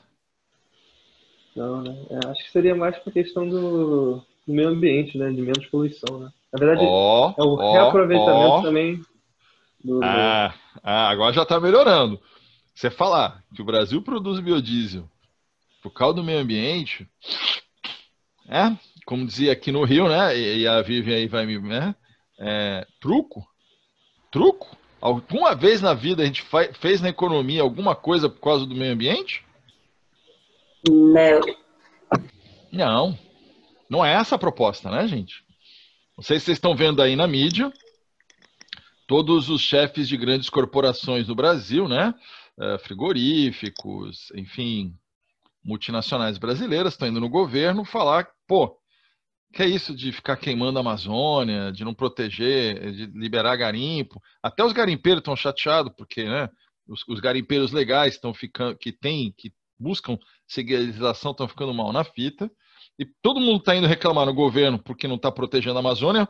Não, 1.56 1.82
né? 1.82 1.96
É, 2.10 2.28
acho 2.30 2.44
que 2.44 2.52
seria 2.52 2.76
mais 2.76 2.98
para 2.98 3.12
questão 3.12 3.48
do, 3.48 4.24
do, 4.48 4.54
meio 4.54 4.70
ambiente, 4.70 5.18
né? 5.18 5.30
De 5.32 5.42
menos 5.42 5.66
poluição, 5.68 6.20
né? 6.20 6.32
Na 6.52 6.60
verdade, 6.60 6.86
oh, 6.86 7.34
é 7.38 7.44
o 7.44 7.54
oh, 7.54 7.74
reaproveitamento 7.74 8.56
oh. 8.56 8.62
também 8.62 9.02
do... 9.84 10.04
Ah, 10.04 10.54
ah, 10.84 11.10
agora 11.10 11.34
já 11.34 11.44
está 11.44 11.60
melhorando. 11.60 12.20
Você 12.74 12.90
falar 12.90 13.44
que 13.56 13.62
o 13.62 13.66
Brasil 13.66 14.02
produz 14.02 14.40
biodiesel 14.40 15.10
por 15.82 15.92
causa 15.92 16.16
do 16.16 16.24
meio 16.24 16.40
ambiente, 16.40 17.08
é, 18.48 18.76
como 19.06 19.26
dizia 19.26 19.52
aqui 19.52 19.72
no 19.72 19.84
Rio, 19.84 20.08
né? 20.08 20.38
E 20.38 20.68
a 20.68 20.82
Vivian 20.82 21.16
aí 21.16 21.28
vai 21.28 21.46
me. 21.46 21.60
Né? 21.60 21.96
É, 22.40 22.86
truco? 23.00 23.46
Truco? 24.32 24.76
Alguma 25.02 25.54
vez 25.54 25.82
na 25.82 25.94
vida 25.94 26.24
a 26.24 26.26
gente 26.26 26.44
fez 26.80 27.02
na 27.02 27.10
economia 27.10 27.62
alguma 27.62 27.96
coisa 27.96 28.30
por 28.30 28.40
causa 28.40 28.66
do 28.66 28.76
meio 28.76 28.94
ambiente? 28.94 29.44
Não. 30.88 31.42
Não. 32.72 33.20
Não 33.90 34.06
é 34.06 34.14
essa 34.14 34.36
a 34.36 34.40
proposta, 34.40 34.90
né, 34.90 35.08
gente? 35.08 35.44
Não 36.16 36.24
sei 36.24 36.40
se 36.40 36.46
vocês 36.46 36.58
estão 36.58 36.76
vendo 36.76 37.02
aí 37.02 37.16
na 37.16 37.28
mídia. 37.28 37.72
Todos 39.08 39.50
os 39.50 39.62
chefes 39.62 40.08
de 40.08 40.16
grandes 40.16 40.50
corporações 40.50 41.28
do 41.28 41.36
Brasil, 41.36 41.88
né? 41.88 42.14
É, 42.60 42.78
frigoríficos, 42.78 44.32
enfim, 44.36 44.96
multinacionais 45.64 46.38
brasileiras 46.38 46.94
estão 46.94 47.08
indo 47.08 47.20
no 47.20 47.30
governo 47.30 47.84
falar, 47.84 48.30
pô, 48.48 48.78
que 49.52 49.62
é 49.62 49.68
isso 49.68 49.94
de 49.94 50.12
ficar 50.12 50.38
queimando 50.38 50.80
a 50.80 50.82
Amazônia, 50.82 51.72
de 51.72 51.84
não 51.84 51.94
proteger, 51.94 52.92
de 52.94 53.06
liberar 53.08 53.56
garimpo. 53.58 54.22
Até 54.42 54.64
os 54.64 54.72
garimpeiros 54.72 55.20
estão 55.20 55.36
chateados, 55.36 55.92
porque 55.98 56.24
né, 56.24 56.50
os, 56.88 57.06
os 57.08 57.20
garimpeiros 57.20 57.72
legais 57.72 58.14
estão 58.14 58.34
ficando, 58.34 58.78
que 58.78 58.92
tem, 58.92 59.34
que 59.38 59.54
buscam 59.78 60.18
legislação, 60.56 61.32
estão 61.32 61.48
ficando 61.48 61.74
mal 61.74 61.92
na 61.92 62.04
fita. 62.04 62.50
E 62.98 63.06
todo 63.22 63.42
mundo 63.42 63.58
está 63.58 63.76
indo 63.76 63.88
reclamar 63.88 64.26
no 64.26 64.34
governo 64.34 64.80
porque 64.80 65.08
não 65.08 65.16
está 65.16 65.32
protegendo 65.32 65.78
a 65.78 65.80
Amazônia. 65.80 66.28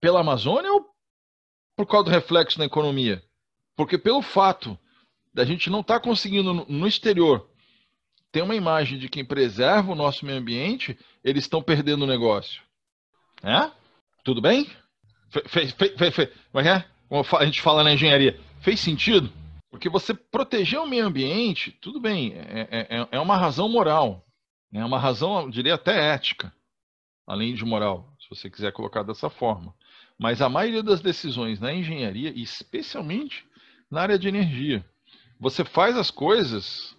Pela 0.00 0.20
Amazônia 0.20 0.72
ou 0.72 0.86
por 1.76 1.86
causa 1.86 2.06
do 2.06 2.10
reflexo 2.10 2.58
na 2.58 2.64
economia? 2.64 3.22
Porque 3.76 3.96
pelo 3.98 4.22
fato 4.22 4.78
da 5.32 5.44
gente 5.44 5.70
não 5.70 5.80
estar 5.80 5.94
tá 5.94 6.00
conseguindo 6.00 6.52
no 6.52 6.86
exterior 6.86 7.48
tem 8.30 8.42
uma 8.42 8.54
imagem 8.54 8.98
de 8.98 9.08
quem 9.08 9.24
preserva 9.24 9.92
o 9.92 9.94
nosso 9.94 10.24
meio 10.26 10.38
ambiente, 10.38 10.98
eles 11.28 11.44
estão 11.44 11.62
perdendo 11.62 12.02
o 12.02 12.06
negócio. 12.06 12.62
É? 13.42 13.70
Tudo 14.24 14.40
bem? 14.40 14.68
Fe, 15.30 15.42
fe, 15.48 15.68
fe, 15.68 16.10
fe, 16.10 16.26
como 16.50 16.66
é, 16.66 16.76
é? 16.78 16.84
Como 17.08 17.24
a 17.38 17.44
gente 17.44 17.60
fala 17.60 17.84
na 17.84 17.92
engenharia, 17.92 18.38
fez 18.60 18.80
sentido? 18.80 19.30
Porque 19.70 19.88
você 19.88 20.14
proteger 20.14 20.80
o 20.80 20.86
meio 20.86 21.06
ambiente, 21.06 21.72
tudo 21.80 22.00
bem, 22.00 22.32
é, 22.34 22.68
é, 22.70 23.00
é, 23.00 23.08
é 23.12 23.20
uma 23.20 23.36
razão 23.36 23.68
moral. 23.68 24.24
É 24.72 24.84
uma 24.84 24.98
razão, 24.98 25.40
eu 25.40 25.50
diria 25.50 25.74
até 25.74 26.12
ética, 26.12 26.52
além 27.26 27.54
de 27.54 27.64
moral, 27.64 28.12
se 28.20 28.28
você 28.28 28.50
quiser 28.50 28.72
colocar 28.72 29.02
dessa 29.02 29.30
forma. 29.30 29.74
Mas 30.18 30.42
a 30.42 30.48
maioria 30.48 30.82
das 30.82 31.00
decisões 31.00 31.60
na 31.60 31.72
engenharia, 31.72 32.32
especialmente 32.34 33.46
na 33.90 34.02
área 34.02 34.18
de 34.18 34.28
energia, 34.28 34.84
você 35.40 35.64
faz 35.64 35.96
as 35.96 36.10
coisas 36.10 36.96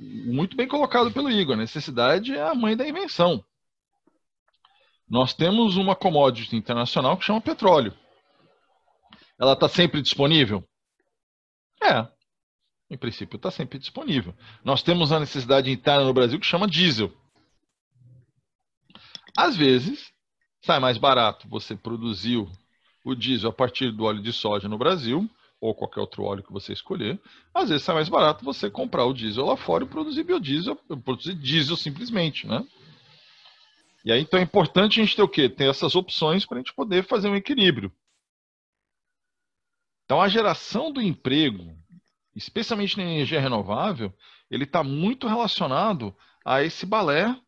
muito 0.00 0.56
bem 0.56 0.68
colocado 0.68 1.12
pelo 1.12 1.30
Igor. 1.30 1.54
A 1.54 1.58
necessidade 1.58 2.34
é 2.34 2.42
a 2.42 2.54
mãe 2.54 2.76
da 2.76 2.86
invenção. 2.86 3.44
Nós 5.08 5.34
temos 5.34 5.76
uma 5.76 5.94
commodity 5.94 6.56
internacional 6.56 7.16
que 7.16 7.24
chama 7.24 7.40
petróleo. 7.40 7.94
Ela 9.38 9.52
está 9.52 9.68
sempre 9.68 10.00
disponível? 10.00 10.66
É. 11.82 12.08
Em 12.88 12.96
princípio, 12.96 13.36
está 13.36 13.50
sempre 13.50 13.78
disponível. 13.78 14.34
Nós 14.64 14.82
temos 14.82 15.12
a 15.12 15.20
necessidade 15.20 15.70
interna 15.70 16.04
no 16.04 16.14
Brasil 16.14 16.38
que 16.38 16.46
chama 16.46 16.68
diesel. 16.68 17.12
Às 19.36 19.56
vezes, 19.56 20.12
sai 20.62 20.78
mais 20.78 20.98
barato 20.98 21.48
você 21.48 21.74
produzir 21.74 22.46
o 23.04 23.14
diesel 23.14 23.50
a 23.50 23.52
partir 23.52 23.90
do 23.90 24.04
óleo 24.04 24.22
de 24.22 24.32
soja 24.32 24.68
no 24.68 24.78
Brasil 24.78 25.28
ou 25.62 25.72
qualquer 25.72 26.00
outro 26.00 26.24
óleo 26.24 26.42
que 26.42 26.52
você 26.52 26.72
escolher, 26.72 27.20
às 27.54 27.68
vezes 27.68 27.84
sai 27.84 27.94
mais 27.94 28.08
barato 28.08 28.44
você 28.44 28.68
comprar 28.68 29.04
o 29.04 29.14
diesel 29.14 29.46
lá 29.46 29.56
fora 29.56 29.84
e 29.84 29.88
produzir 29.88 30.24
biodiesel, 30.24 30.74
produzir 31.04 31.34
diesel 31.36 31.76
simplesmente, 31.76 32.48
né? 32.48 32.66
E 34.04 34.10
aí, 34.10 34.20
então 34.20 34.40
é 34.40 34.42
importante 34.42 35.00
a 35.00 35.04
gente 35.04 35.14
ter 35.14 35.22
o 35.22 35.28
quê? 35.28 35.48
Ter 35.48 35.70
essas 35.70 35.94
opções 35.94 36.44
para 36.44 36.56
a 36.56 36.60
gente 36.60 36.74
poder 36.74 37.04
fazer 37.04 37.28
um 37.28 37.36
equilíbrio. 37.36 37.92
Então, 40.04 40.20
a 40.20 40.26
geração 40.26 40.90
do 40.92 41.00
emprego, 41.00 41.72
especialmente 42.34 42.96
na 42.96 43.04
energia 43.04 43.40
renovável, 43.40 44.12
ele 44.50 44.64
está 44.64 44.82
muito 44.82 45.28
relacionado 45.28 46.12
a 46.44 46.64
esse 46.64 46.84
balé 46.84 47.38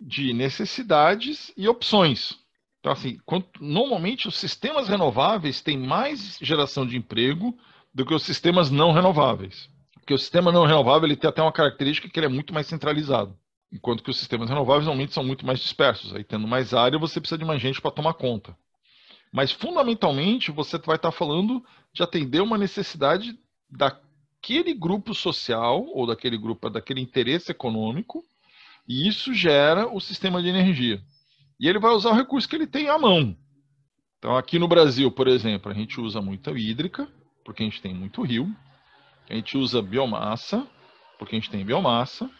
de 0.00 0.32
necessidades 0.32 1.52
e 1.56 1.68
opções. 1.68 2.38
Então, 2.86 2.92
assim, 2.92 3.18
normalmente 3.60 4.28
os 4.28 4.36
sistemas 4.36 4.86
renováveis 4.86 5.60
têm 5.60 5.76
mais 5.76 6.38
geração 6.40 6.86
de 6.86 6.96
emprego 6.96 7.58
do 7.92 8.06
que 8.06 8.14
os 8.14 8.22
sistemas 8.22 8.70
não 8.70 8.92
renováveis. 8.92 9.68
Porque 9.94 10.14
o 10.14 10.18
sistema 10.18 10.52
não 10.52 10.64
renovável 10.64 11.08
ele 11.08 11.16
tem 11.16 11.28
até 11.28 11.42
uma 11.42 11.50
característica 11.50 12.08
que 12.08 12.16
ele 12.16 12.26
é 12.26 12.28
muito 12.28 12.54
mais 12.54 12.68
centralizado. 12.68 13.36
Enquanto 13.72 14.04
que 14.04 14.10
os 14.10 14.16
sistemas 14.16 14.48
renováveis 14.48 14.84
normalmente 14.84 15.14
são 15.14 15.24
muito 15.24 15.44
mais 15.44 15.58
dispersos. 15.58 16.14
Aí, 16.14 16.22
tendo 16.22 16.46
mais 16.46 16.72
área, 16.72 16.96
você 16.96 17.18
precisa 17.18 17.36
de 17.36 17.44
mais 17.44 17.60
gente 17.60 17.80
para 17.80 17.90
tomar 17.90 18.14
conta. 18.14 18.56
Mas, 19.32 19.50
fundamentalmente, 19.50 20.52
você 20.52 20.78
vai 20.78 20.94
estar 20.94 21.10
falando 21.10 21.64
de 21.92 22.04
atender 22.04 22.40
uma 22.40 22.56
necessidade 22.56 23.36
daquele 23.68 24.72
grupo 24.72 25.12
social 25.12 25.84
ou 25.92 26.06
daquele 26.06 26.38
grupo, 26.38 26.70
daquele 26.70 27.00
interesse 27.00 27.50
econômico, 27.50 28.22
e 28.86 29.08
isso 29.08 29.34
gera 29.34 29.92
o 29.92 29.98
sistema 30.00 30.40
de 30.40 30.50
energia. 30.50 31.02
E 31.58 31.68
ele 31.68 31.78
vai 31.78 31.92
usar 31.92 32.10
o 32.10 32.14
recurso 32.14 32.48
que 32.48 32.56
ele 32.56 32.66
tem 32.66 32.88
à 32.88 32.98
mão. 32.98 33.36
Então, 34.18 34.36
aqui 34.36 34.58
no 34.58 34.68
Brasil, 34.68 35.10
por 35.10 35.28
exemplo, 35.28 35.70
a 35.70 35.74
gente 35.74 36.00
usa 36.00 36.20
muita 36.20 36.50
hídrica, 36.50 37.08
porque 37.44 37.62
a 37.62 37.66
gente 37.66 37.80
tem 37.80 37.94
muito 37.94 38.22
rio. 38.22 38.54
A 39.28 39.34
gente 39.34 39.56
usa 39.56 39.82
biomassa, 39.82 40.66
porque 41.18 41.34
a 41.34 41.38
gente 41.38 41.50
tem 41.50 41.64
biomassa. 41.64 42.30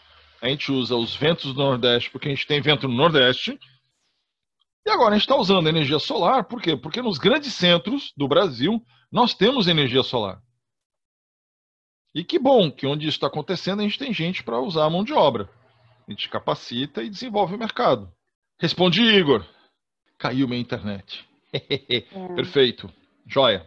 A 0.41 0.47
gente 0.47 0.71
usa 0.71 0.95
os 0.95 1.15
ventos 1.15 1.53
do 1.53 1.63
Nordeste, 1.63 2.11
porque 2.11 2.27
a 2.27 2.31
gente 2.31 2.45
tem 2.45 2.61
vento 2.61 2.87
no 2.87 2.95
Nordeste. 2.95 3.59
E 4.85 4.89
agora 4.89 5.15
a 5.15 5.17
gente 5.17 5.23
está 5.23 5.35
usando 5.35 5.67
energia 5.67 5.99
solar, 5.99 6.45
por 6.45 6.61
quê? 6.61 6.77
Porque 6.77 7.01
nos 7.01 7.17
grandes 7.17 7.53
centros 7.53 8.13
do 8.15 8.27
Brasil 8.27 8.81
nós 9.11 9.33
temos 9.33 9.67
energia 9.67 10.03
solar. 10.03 10.41
E 12.15 12.23
que 12.23 12.39
bom 12.39 12.71
que 12.71 12.87
onde 12.87 13.05
isso 13.07 13.17
está 13.17 13.27
acontecendo 13.27 13.81
a 13.81 13.83
gente 13.83 13.99
tem 13.99 14.13
gente 14.13 14.43
para 14.43 14.59
usar 14.59 14.85
a 14.85 14.89
mão 14.89 15.03
de 15.03 15.13
obra. 15.13 15.49
A 16.07 16.11
gente 16.11 16.29
capacita 16.29 17.03
e 17.03 17.09
desenvolve 17.09 17.55
o 17.55 17.59
mercado. 17.59 18.11
Respondi, 18.59 19.03
Igor. 19.03 19.45
Caiu 20.17 20.47
minha 20.47 20.61
internet. 20.61 21.25
É. 21.89 22.01
Perfeito. 22.35 22.91
Joia. 23.25 23.65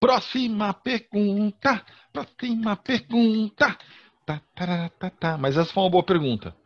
Próxima 0.00 0.72
pergunta. 0.72 1.84
Próxima 2.10 2.74
pergunta. 2.76 3.76
Tá, 4.24 4.40
tá, 4.54 4.88
tá, 4.88 5.10
tá. 5.10 5.38
Mas 5.38 5.56
essa 5.56 5.72
foi 5.72 5.82
uma 5.82 5.90
boa 5.90 6.02
pergunta. 6.02 6.56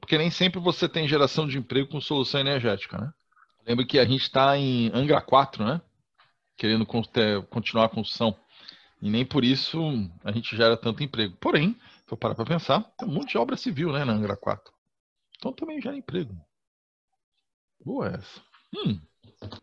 Porque 0.00 0.18
nem 0.18 0.30
sempre 0.30 0.58
você 0.60 0.88
tem 0.88 1.06
geração 1.06 1.46
de 1.46 1.58
emprego 1.58 1.88
com 1.88 2.00
solução 2.00 2.40
energética, 2.40 2.98
né? 2.98 3.12
Lembra 3.66 3.86
que 3.86 3.98
a 3.98 4.04
gente 4.04 4.22
está 4.22 4.56
em 4.56 4.90
Angra 4.92 5.20
4, 5.20 5.64
né? 5.64 5.80
Querendo 6.56 6.84
continuar 6.84 7.84
a 7.84 7.88
construção. 7.88 8.36
E 9.00 9.08
nem 9.08 9.24
por 9.24 9.44
isso 9.44 9.80
a 10.24 10.32
gente 10.32 10.56
gera 10.56 10.76
tanto 10.76 11.02
emprego. 11.02 11.36
Porém, 11.40 11.76
se 12.06 12.12
eu 12.12 12.16
parar 12.16 12.34
para 12.34 12.44
pensar, 12.44 12.82
tem 12.98 13.08
um 13.08 13.12
monte 13.12 13.30
de 13.30 13.38
obra 13.38 13.56
civil 13.56 13.92
né, 13.92 14.04
na 14.04 14.12
Angra 14.12 14.36
4. 14.36 14.79
Então 15.40 15.54
também 15.54 15.80
gera 15.80 15.96
emprego. 15.96 16.36
Boa 17.82 18.08
essa. 18.08 18.42
Hum, 18.76 19.00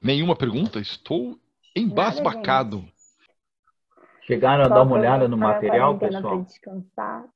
nenhuma 0.02 0.36
pergunta? 0.36 0.80
Estou 0.80 1.40
embasbacado. 1.76 2.84
Chegaram 4.26 4.64
a 4.64 4.68
dar 4.68 4.82
uma 4.82 4.96
olhada 4.96 5.28
no 5.28 5.38
material, 5.38 6.00
pessoal? 6.00 6.48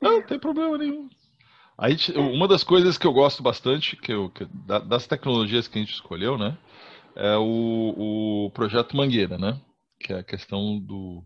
Não, 0.02 0.14
não 0.14 0.22
tem 0.24 0.40
problema 0.40 0.76
nenhum. 0.76 1.08
Aí, 1.78 1.96
uma 2.16 2.48
das 2.48 2.64
coisas 2.64 2.98
que 2.98 3.06
eu 3.06 3.14
gosto 3.14 3.44
bastante, 3.44 3.96
que 3.96 4.12
eu, 4.12 4.30
que, 4.32 4.46
das 4.88 5.06
tecnologias 5.06 5.68
que 5.68 5.78
a 5.78 5.82
gente 5.82 5.94
escolheu, 5.94 6.36
né, 6.36 6.58
é 7.16 7.38
o, 7.38 8.48
o 8.48 8.52
projeto 8.52 8.98
Mangueira, 8.98 9.38
né, 9.38 9.62
que 10.00 10.12
é 10.14 10.20
a 10.20 10.24
questão 10.24 10.80
do, 10.80 11.24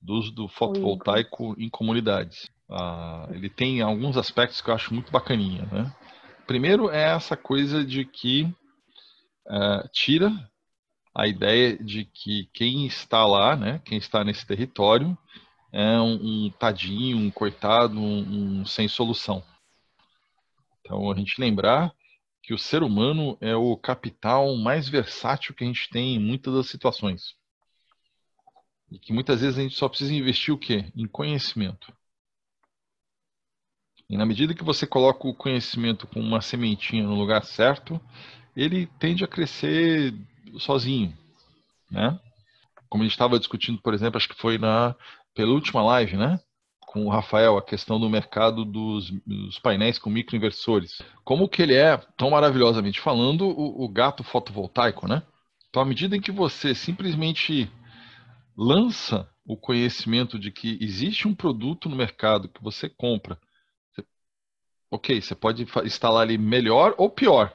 do 0.00 0.14
uso 0.14 0.32
do 0.32 0.48
fotovoltaico 0.48 1.54
em 1.58 1.68
comunidades. 1.70 2.50
Ah, 2.70 3.26
ele 3.32 3.48
tem 3.48 3.80
alguns 3.80 4.18
aspectos 4.18 4.60
que 4.60 4.68
eu 4.68 4.74
acho 4.74 4.92
muito 4.92 5.10
bacaninha, 5.10 5.66
né. 5.72 5.90
Primeiro 6.48 6.88
é 6.90 7.14
essa 7.14 7.36
coisa 7.36 7.84
de 7.84 8.06
que 8.06 8.44
uh, 9.46 9.86
tira 9.92 10.32
a 11.14 11.28
ideia 11.28 11.76
de 11.76 12.06
que 12.06 12.48
quem 12.54 12.86
está 12.86 13.26
lá, 13.26 13.54
né, 13.54 13.82
quem 13.84 13.98
está 13.98 14.24
nesse 14.24 14.46
território, 14.46 15.16
é 15.70 16.00
um, 16.00 16.46
um 16.46 16.50
tadinho, 16.50 17.18
um 17.18 17.30
coitado, 17.30 18.00
um, 18.00 18.60
um 18.60 18.64
sem 18.64 18.88
solução. 18.88 19.44
Então, 20.80 21.12
a 21.12 21.14
gente 21.14 21.38
lembrar 21.38 21.94
que 22.42 22.54
o 22.54 22.58
ser 22.58 22.82
humano 22.82 23.36
é 23.42 23.54
o 23.54 23.76
capital 23.76 24.56
mais 24.56 24.88
versátil 24.88 25.54
que 25.54 25.64
a 25.64 25.66
gente 25.66 25.90
tem 25.90 26.14
em 26.14 26.18
muitas 26.18 26.54
das 26.54 26.70
situações. 26.70 27.36
E 28.90 28.98
que 28.98 29.12
muitas 29.12 29.42
vezes 29.42 29.58
a 29.58 29.62
gente 29.62 29.74
só 29.74 29.86
precisa 29.86 30.14
investir 30.14 30.54
o 30.54 30.58
quê? 30.58 30.90
Em 30.96 31.06
conhecimento. 31.06 31.92
E 34.10 34.16
na 34.16 34.24
medida 34.24 34.54
que 34.54 34.64
você 34.64 34.86
coloca 34.86 35.28
o 35.28 35.34
conhecimento 35.34 36.06
com 36.06 36.18
uma 36.20 36.40
sementinha 36.40 37.04
no 37.04 37.14
lugar 37.14 37.44
certo, 37.44 38.00
ele 38.56 38.86
tende 38.98 39.22
a 39.22 39.28
crescer 39.28 40.14
sozinho, 40.58 41.14
né? 41.90 42.18
Como 42.88 43.02
a 43.02 43.06
gente 43.06 43.12
estava 43.12 43.38
discutindo, 43.38 43.82
por 43.82 43.92
exemplo, 43.92 44.16
acho 44.16 44.28
que 44.28 44.40
foi 44.40 44.56
na 44.56 44.96
penúltima 45.34 45.82
live, 45.82 46.16
né? 46.16 46.40
Com 46.80 47.04
o 47.04 47.10
Rafael, 47.10 47.58
a 47.58 47.62
questão 47.62 48.00
do 48.00 48.08
mercado 48.08 48.64
dos, 48.64 49.10
dos 49.26 49.58
painéis 49.58 49.98
com 49.98 50.08
microinversores. 50.08 51.02
Como 51.22 51.46
que 51.46 51.60
ele 51.60 51.74
é, 51.74 51.98
tão 52.16 52.30
maravilhosamente 52.30 52.98
falando, 52.98 53.46
o, 53.46 53.84
o 53.84 53.88
gato 53.90 54.24
fotovoltaico, 54.24 55.06
né? 55.06 55.22
Então, 55.68 55.82
à 55.82 55.84
medida 55.84 56.16
em 56.16 56.20
que 56.20 56.32
você 56.32 56.74
simplesmente 56.74 57.70
lança 58.56 59.28
o 59.44 59.54
conhecimento 59.54 60.38
de 60.38 60.50
que 60.50 60.78
existe 60.80 61.28
um 61.28 61.34
produto 61.34 61.90
no 61.90 61.96
mercado 61.96 62.48
que 62.48 62.62
você 62.62 62.88
compra 62.88 63.38
ok, 64.90 65.20
você 65.20 65.34
pode 65.34 65.66
instalar 65.84 66.22
ali 66.22 66.38
melhor 66.38 66.94
ou 66.98 67.10
pior. 67.10 67.54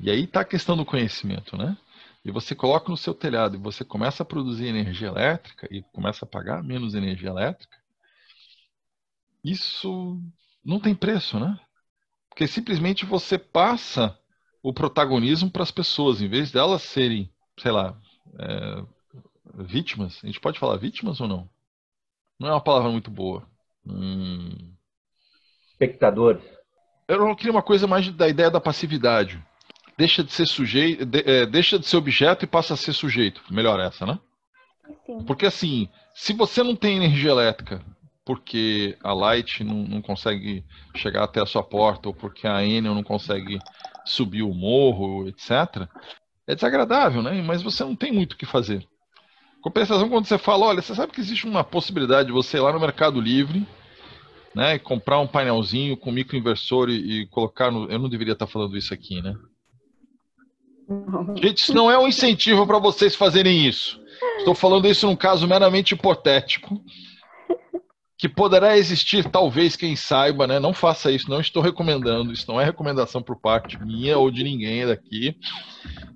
E 0.00 0.10
aí 0.10 0.24
está 0.24 0.40
a 0.40 0.44
questão 0.44 0.76
do 0.76 0.84
conhecimento, 0.84 1.56
né? 1.56 1.76
E 2.24 2.30
você 2.30 2.54
coloca 2.54 2.90
no 2.90 2.96
seu 2.96 3.14
telhado 3.14 3.56
e 3.56 3.60
você 3.60 3.84
começa 3.84 4.22
a 4.22 4.26
produzir 4.26 4.66
energia 4.66 5.08
elétrica 5.08 5.66
e 5.70 5.82
começa 5.92 6.24
a 6.24 6.28
pagar 6.28 6.62
menos 6.62 6.94
energia 6.94 7.30
elétrica, 7.30 7.76
isso 9.44 10.20
não 10.64 10.78
tem 10.78 10.94
preço, 10.94 11.38
né? 11.38 11.58
Porque 12.28 12.46
simplesmente 12.46 13.04
você 13.04 13.36
passa 13.36 14.16
o 14.62 14.72
protagonismo 14.72 15.50
para 15.50 15.64
as 15.64 15.70
pessoas, 15.70 16.22
em 16.22 16.28
vez 16.28 16.52
delas 16.52 16.82
serem, 16.82 17.28
sei 17.58 17.72
lá, 17.72 18.00
é, 18.38 18.84
vítimas. 19.64 20.20
A 20.22 20.26
gente 20.26 20.40
pode 20.40 20.58
falar 20.58 20.76
vítimas 20.76 21.20
ou 21.20 21.26
não? 21.26 21.50
Não 22.38 22.48
é 22.48 22.52
uma 22.52 22.60
palavra 22.60 22.90
muito 22.90 23.10
boa. 23.10 23.46
Hum, 23.84 24.72
espectadores? 25.82 26.42
Eu 27.08 27.18
não 27.18 27.34
queria 27.34 27.52
uma 27.52 27.62
coisa 27.62 27.86
mais 27.86 28.08
da 28.10 28.28
ideia 28.28 28.50
da 28.50 28.60
passividade. 28.60 29.42
Deixa 29.98 30.22
de 30.24 30.32
ser 30.32 30.46
sujeito, 30.46 31.04
de, 31.04 31.22
é, 31.26 31.46
deixa 31.46 31.78
de 31.78 31.86
ser 31.86 31.96
objeto 31.96 32.44
e 32.44 32.48
passa 32.48 32.74
a 32.74 32.76
ser 32.76 32.92
sujeito. 32.92 33.42
Melhor 33.50 33.78
essa, 33.80 34.06
né? 34.06 34.18
Sim. 35.06 35.24
Porque 35.24 35.46
assim, 35.46 35.88
se 36.14 36.32
você 36.32 36.62
não 36.62 36.74
tem 36.74 36.96
energia 36.96 37.30
elétrica, 37.30 37.82
porque 38.24 38.96
a 39.02 39.12
Light 39.12 39.62
não, 39.64 39.82
não, 39.82 40.00
consegue 40.00 40.64
chegar 40.96 41.24
até 41.24 41.40
a 41.40 41.46
sua 41.46 41.62
porta, 41.62 42.08
ou 42.08 42.14
porque 42.14 42.46
a 42.46 42.64
Enel 42.64 42.94
não 42.94 43.02
consegue 43.02 43.58
subir 44.04 44.42
o 44.42 44.54
morro, 44.54 45.28
etc., 45.28 45.88
é 46.46 46.54
desagradável, 46.54 47.22
né? 47.22 47.40
Mas 47.42 47.62
você 47.62 47.84
não 47.84 47.94
tem 47.94 48.12
muito 48.12 48.32
o 48.32 48.36
que 48.36 48.46
fazer. 48.46 48.86
Compensação, 49.60 50.08
quando 50.08 50.26
você 50.26 50.38
fala, 50.38 50.66
olha, 50.66 50.82
você 50.82 50.92
sabe 50.92 51.12
que 51.12 51.20
existe 51.20 51.46
uma 51.46 51.62
possibilidade 51.62 52.26
de 52.26 52.32
você 52.32 52.56
ir 52.56 52.60
lá 52.60 52.72
no 52.72 52.80
Mercado 52.80 53.20
Livre 53.20 53.64
né? 54.54 54.78
Comprar 54.78 55.18
um 55.20 55.26
painelzinho 55.26 55.96
com 55.96 56.12
microinversor 56.12 56.90
e, 56.90 57.22
e 57.22 57.26
colocar 57.26 57.70
no. 57.70 57.90
Eu 57.90 57.98
não 57.98 58.08
deveria 58.08 58.32
estar 58.32 58.46
falando 58.46 58.76
isso 58.76 58.92
aqui, 58.92 59.20
né? 59.22 59.34
Gente, 61.36 61.58
isso 61.58 61.74
não 61.74 61.90
é 61.90 61.98
um 61.98 62.08
incentivo 62.08 62.66
para 62.66 62.78
vocês 62.78 63.14
fazerem 63.14 63.66
isso. 63.66 64.00
Estou 64.38 64.54
falando 64.54 64.86
isso 64.88 65.06
num 65.06 65.16
caso 65.16 65.46
meramente 65.46 65.94
hipotético. 65.94 66.80
Que 68.18 68.28
poderá 68.28 68.76
existir, 68.76 69.28
talvez, 69.28 69.74
quem 69.74 69.96
saiba, 69.96 70.46
né? 70.46 70.60
Não 70.60 70.72
faça 70.72 71.10
isso, 71.10 71.28
não 71.28 71.40
estou 71.40 71.62
recomendando. 71.62 72.32
Isso 72.32 72.46
não 72.46 72.60
é 72.60 72.64
recomendação 72.64 73.22
por 73.22 73.40
parte 73.40 73.82
minha 73.82 74.16
ou 74.18 74.30
de 74.30 74.44
ninguém 74.44 74.86
daqui. 74.86 75.36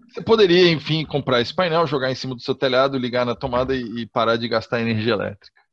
Você 0.08 0.22
poderia, 0.22 0.70
enfim, 0.70 1.04
comprar 1.04 1.40
esse 1.40 1.52
painel, 1.52 1.86
jogar 1.86 2.10
em 2.10 2.14
cima 2.14 2.34
do 2.34 2.40
seu 2.40 2.54
telhado, 2.54 2.96
ligar 2.98 3.26
na 3.26 3.34
tomada 3.34 3.74
e, 3.74 4.02
e 4.02 4.06
parar 4.06 4.36
de 4.36 4.46
gastar 4.46 4.80
energia 4.80 5.14
elétrica. 5.14 5.65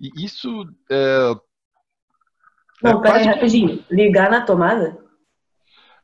E 0.00 0.24
isso 0.24 0.68
é. 0.90 1.34
Não, 2.82 2.98
é 2.98 3.02
peraí, 3.02 3.24
rapidinho. 3.24 3.84
Ligar 3.90 4.30
na 4.30 4.42
tomada? 4.42 4.98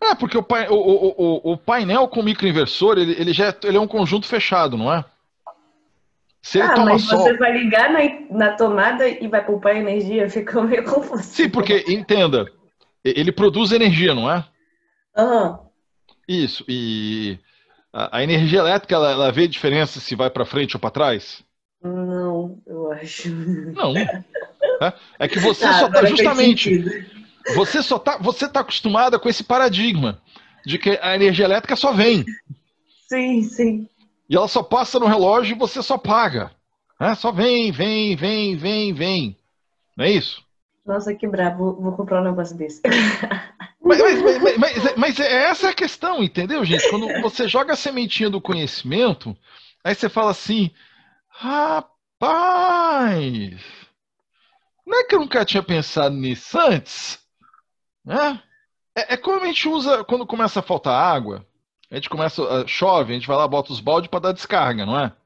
É, 0.03 0.15
porque 0.15 0.39
o, 0.39 0.45
o, 0.71 1.15
o, 1.17 1.53
o 1.53 1.57
painel 1.59 2.09
com 2.09 2.23
microinversor, 2.23 2.99
ele, 2.99 3.13
ele 3.13 3.33
já 3.33 3.49
é, 3.49 3.57
ele 3.65 3.77
é 3.77 3.81
um 3.81 3.87
conjunto 3.87 4.27
fechado, 4.27 4.77
não 4.77 4.93
é? 4.93 5.05
Se 6.41 6.59
ele 6.59 6.69
ah, 6.69 6.75
toma 6.75 6.93
mas 6.93 7.03
sol... 7.03 7.19
você 7.19 7.37
vai 7.37 7.53
ligar 7.53 7.93
na, 7.93 7.99
na 8.31 8.57
tomada 8.57 9.07
e 9.07 9.29
vai 9.29 9.45
poupar 9.45 9.77
energia, 9.77 10.29
fica 10.31 10.63
meio 10.63 10.85
confuso. 10.85 11.23
Sim, 11.23 11.51
porque, 11.51 11.85
entenda, 11.87 12.51
ele 13.05 13.31
produz 13.31 13.73
energia, 13.73 14.15
não 14.15 14.31
é? 14.31 14.45
Aham. 15.17 15.51
Uhum. 15.51 15.71
Isso, 16.27 16.65
e 16.69 17.39
a, 17.93 18.19
a 18.19 18.23
energia 18.23 18.61
elétrica, 18.61 18.95
ela, 18.95 19.11
ela 19.11 19.33
vê 19.33 19.49
diferença 19.49 19.99
se 19.99 20.15
vai 20.15 20.31
para 20.31 20.45
frente 20.45 20.77
ou 20.77 20.81
para 20.81 20.91
trás? 20.91 21.45
Não, 21.83 22.59
eu 22.67 22.93
acho. 22.93 23.31
Não. 23.31 23.95
É, 24.83 24.93
é 25.19 25.29
que 25.29 25.39
você 25.39 25.65
ah, 25.67 25.73
só 25.75 25.91
tá 25.91 26.05
justamente. 26.07 27.07
Você 27.55 27.83
só 27.83 27.99
tá, 27.99 28.17
você 28.19 28.49
tá 28.49 28.61
acostumada 28.61 29.19
com 29.19 29.29
esse 29.29 29.45
paradigma 29.45 30.21
de 30.65 30.79
que 30.79 30.99
a 31.03 31.15
energia 31.15 31.45
elétrica 31.45 31.77
só 31.77 31.93
vem. 31.93 32.25
Sim, 33.07 33.43
sim. 33.43 33.89
E 34.29 34.37
ela 34.37 34.49
só 34.49 34.63
passa 34.63 34.99
no 34.99 35.07
relógio 35.07 35.55
e 35.55 35.59
você 35.59 35.83
só 35.83 35.99
paga. 35.99 36.51
É, 36.99 37.15
só 37.15 37.33
vem, 37.33 37.73
vem, 37.73 38.17
vem, 38.17 38.57
vem, 38.57 38.95
vem. 38.95 39.37
Não 39.97 40.05
é 40.05 40.11
isso? 40.11 40.43
Nossa, 40.87 41.15
que 41.15 41.27
brabo. 41.27 41.75
Vou 41.81 41.93
comprar 41.93 42.21
um 42.21 42.25
negócio 42.25 42.57
desse. 42.57 42.81
Mas, 43.83 43.99
mas, 43.99 44.59
mas, 44.59 44.95
mas, 44.97 45.19
essa 45.19 45.67
é 45.67 45.71
a 45.71 45.75
questão, 45.75 46.23
entendeu, 46.23 46.65
gente? 46.65 46.89
Quando 46.91 47.09
você 47.23 47.49
joga 47.49 47.73
a 47.73 47.77
sementinha 47.77 48.31
do 48.31 48.41
conhecimento, 48.41 49.37
aí 49.83 49.95
você 49.95 50.09
fala 50.09 50.31
assim: 50.31 50.71
Rapaz! 51.41 52.29
Não 54.87 55.01
é 55.01 55.05
que 55.05 55.15
eu 55.15 55.21
nunca 55.21 55.43
tinha 55.43 55.63
pensado 55.63 56.15
nisso 56.15 56.61
antes? 56.61 57.19
Né? 58.05 58.43
É, 58.95 59.15
é 59.15 59.17
como 59.17 59.41
a 59.41 59.47
gente 59.47 59.67
usa 59.67 60.05
quando 60.05 60.27
começa 60.27 60.61
a 60.61 60.63
faltar 60.63 60.93
água. 60.93 61.47
A 61.91 61.95
gente 61.95 62.11
começa, 62.11 62.43
uh, 62.43 62.69
chove, 62.69 63.13
a 63.13 63.15
gente 63.15 63.27
vai 63.27 63.39
lá, 63.39 63.49
bota 63.49 63.73
os 63.73 63.81
baldes 63.81 64.11
para 64.11 64.21
dar 64.21 64.33
descarga, 64.33 64.85
não 64.85 65.01
é? 65.01 65.17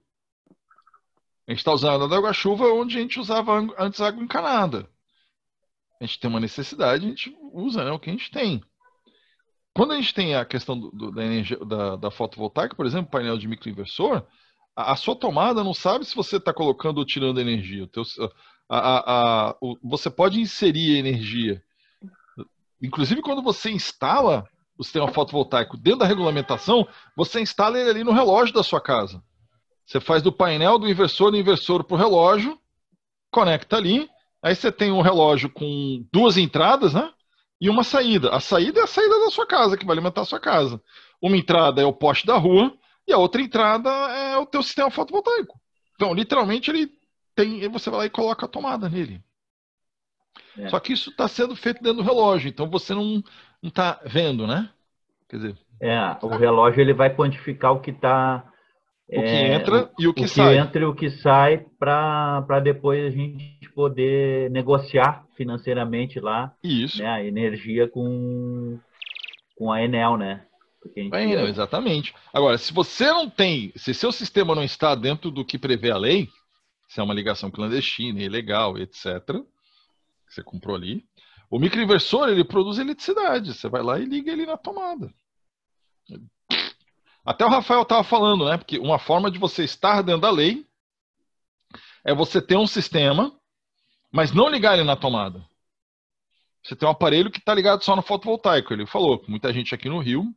A 1.48 1.50
gente 1.50 1.58
está 1.58 1.72
usando 1.72 2.04
a 2.04 2.16
água-chuva 2.16 2.72
onde 2.72 2.96
a 2.96 3.00
gente 3.00 3.18
usava 3.18 3.66
antes 3.76 4.00
água 4.00 4.22
encanada. 4.22 4.88
A 6.00 6.06
gente 6.06 6.20
tem 6.20 6.30
uma 6.30 6.38
necessidade, 6.38 7.06
a 7.06 7.08
gente 7.08 7.36
usa 7.52 7.84
né, 7.84 7.90
o 7.90 7.98
que 7.98 8.10
a 8.10 8.12
gente 8.12 8.30
tem. 8.30 8.62
Quando 9.74 9.92
a 9.92 9.96
gente 9.96 10.14
tem 10.14 10.36
a 10.36 10.44
questão 10.44 10.78
do, 10.78 10.92
do, 10.92 11.10
da 11.10 11.24
energia 11.24 11.58
da, 11.64 11.96
da 11.96 12.08
fotovoltaica, 12.08 12.76
por 12.76 12.86
exemplo, 12.86 13.10
painel 13.10 13.36
de 13.36 13.48
microinversor, 13.48 14.24
a, 14.76 14.96
sua 14.96 15.14
tomada 15.14 15.62
não 15.62 15.74
sabe 15.74 16.04
se 16.04 16.14
você 16.14 16.36
está 16.36 16.52
colocando 16.52 16.98
ou 16.98 17.04
tirando 17.04 17.40
energia. 17.40 17.84
O 17.84 17.86
teu, 17.86 18.02
a, 18.68 18.76
a, 18.78 19.48
a, 19.50 19.56
o, 19.60 19.78
você 19.82 20.10
pode 20.10 20.40
inserir 20.40 20.96
energia. 20.96 21.62
Inclusive, 22.82 23.22
quando 23.22 23.42
você 23.42 23.70
instala 23.70 24.48
o 24.76 24.82
sistema 24.82 25.08
fotovoltaico 25.08 25.76
dentro 25.76 26.00
da 26.00 26.06
regulamentação, 26.06 26.86
você 27.16 27.40
instala 27.40 27.78
ele 27.78 27.90
ali 27.90 28.04
no 28.04 28.12
relógio 28.12 28.54
da 28.54 28.62
sua 28.62 28.80
casa. 28.80 29.22
Você 29.86 30.00
faz 30.00 30.22
do 30.22 30.32
painel 30.32 30.78
do 30.78 30.88
inversor 30.88 31.30
do 31.30 31.36
inversor 31.36 31.84
para 31.84 31.94
o 31.94 31.98
relógio, 31.98 32.58
conecta 33.30 33.76
ali, 33.76 34.08
aí 34.42 34.54
você 34.54 34.72
tem 34.72 34.90
um 34.90 35.02
relógio 35.02 35.50
com 35.50 36.04
duas 36.12 36.36
entradas, 36.36 36.94
né? 36.94 37.10
E 37.60 37.70
uma 37.70 37.84
saída. 37.84 38.30
A 38.30 38.40
saída 38.40 38.80
é 38.80 38.82
a 38.82 38.86
saída 38.86 39.20
da 39.20 39.30
sua 39.30 39.46
casa, 39.46 39.76
que 39.76 39.86
vai 39.86 39.94
alimentar 39.94 40.22
a 40.22 40.26
sua 40.26 40.40
casa. 40.40 40.80
Uma 41.22 41.36
entrada 41.36 41.80
é 41.80 41.84
o 41.84 41.92
poste 41.92 42.26
da 42.26 42.36
rua, 42.36 42.76
e 43.06 43.12
a 43.12 43.18
outra 43.18 43.40
entrada 43.40 43.90
é 43.90 44.36
o 44.36 44.46
teu 44.46 44.62
sistema 44.62 44.90
fotovoltaico. 44.90 45.60
Então, 45.94 46.12
literalmente, 46.14 46.70
ele 46.70 46.90
tem. 47.34 47.68
Você 47.68 47.90
vai 47.90 48.00
lá 48.00 48.06
e 48.06 48.10
coloca 48.10 48.46
a 48.46 48.48
tomada 48.48 48.88
nele. 48.88 49.22
É. 50.58 50.68
Só 50.68 50.78
que 50.80 50.92
isso 50.92 51.10
está 51.10 51.28
sendo 51.28 51.54
feito 51.54 51.82
dentro 51.82 52.02
do 52.02 52.08
relógio, 52.08 52.48
então 52.48 52.68
você 52.68 52.94
não 52.94 53.22
está 53.62 54.00
vendo, 54.04 54.46
né? 54.46 54.70
Quer 55.28 55.36
dizer. 55.36 55.58
É, 55.80 55.98
o 56.22 56.28
relógio 56.28 56.80
ele 56.80 56.92
vai 56.92 57.14
quantificar 57.14 57.72
o 57.72 57.80
que 57.80 57.90
está. 57.90 58.44
O 59.08 59.12
que 59.12 59.26
é, 59.26 59.54
entra 59.54 59.90
e 59.98 60.08
o 60.08 60.14
que 60.14 60.24
o 60.24 60.28
sai. 60.28 60.46
O 60.46 60.62
que 60.62 60.68
entra 60.68 60.82
e 60.82 60.84
o 60.84 60.94
que 60.94 61.10
sai 61.10 61.66
para 61.78 62.60
depois 62.62 63.04
a 63.04 63.10
gente 63.10 63.68
poder 63.74 64.50
negociar 64.50 65.24
financeiramente 65.36 66.20
lá 66.20 66.54
Isso. 66.62 67.02
Né, 67.02 67.08
a 67.08 67.22
energia 67.24 67.88
com, 67.88 68.78
com 69.56 69.72
a 69.72 69.82
Enel, 69.82 70.16
né? 70.16 70.46
Bem, 71.10 71.34
não, 71.34 71.46
exatamente. 71.46 72.14
Agora, 72.32 72.58
se 72.58 72.72
você 72.72 73.06
não 73.06 73.28
tem, 73.28 73.72
se 73.76 73.94
seu 73.94 74.12
sistema 74.12 74.54
não 74.54 74.62
está 74.62 74.94
dentro 74.94 75.30
do 75.30 75.44
que 75.44 75.58
prevê 75.58 75.90
a 75.90 75.96
lei, 75.96 76.28
se 76.88 77.00
é 77.00 77.02
uma 77.02 77.14
ligação 77.14 77.50
clandestina, 77.50 78.22
ilegal, 78.22 78.78
etc., 78.78 79.24
que 80.26 80.34
você 80.34 80.42
comprou 80.42 80.76
ali, 80.76 81.04
o 81.50 81.58
microinversor 81.58 82.28
ele 82.28 82.44
produz 82.44 82.78
eletricidade. 82.78 83.54
Você 83.54 83.68
vai 83.68 83.82
lá 83.82 83.98
e 83.98 84.04
liga 84.04 84.32
ele 84.32 84.46
na 84.46 84.56
tomada. 84.56 85.12
Até 87.24 87.44
o 87.44 87.48
Rafael 87.48 87.82
estava 87.82 88.04
falando, 88.04 88.44
né? 88.44 88.58
Porque 88.58 88.78
uma 88.78 88.98
forma 88.98 89.30
de 89.30 89.38
você 89.38 89.64
estar 89.64 90.02
dentro 90.02 90.20
da 90.20 90.30
lei 90.30 90.66
é 92.04 92.14
você 92.14 92.40
ter 92.40 92.56
um 92.56 92.66
sistema, 92.66 93.32
mas 94.12 94.32
não 94.32 94.48
ligar 94.48 94.74
ele 94.74 94.84
na 94.84 94.96
tomada. 94.96 95.44
Você 96.62 96.76
tem 96.76 96.86
um 96.86 96.92
aparelho 96.92 97.30
que 97.30 97.38
está 97.38 97.54
ligado 97.54 97.82
só 97.82 97.96
no 97.96 98.02
fotovoltaico. 98.02 98.72
Ele 98.72 98.86
falou, 98.86 99.22
muita 99.26 99.52
gente 99.52 99.74
aqui 99.74 99.88
no 99.88 99.98
Rio, 99.98 100.34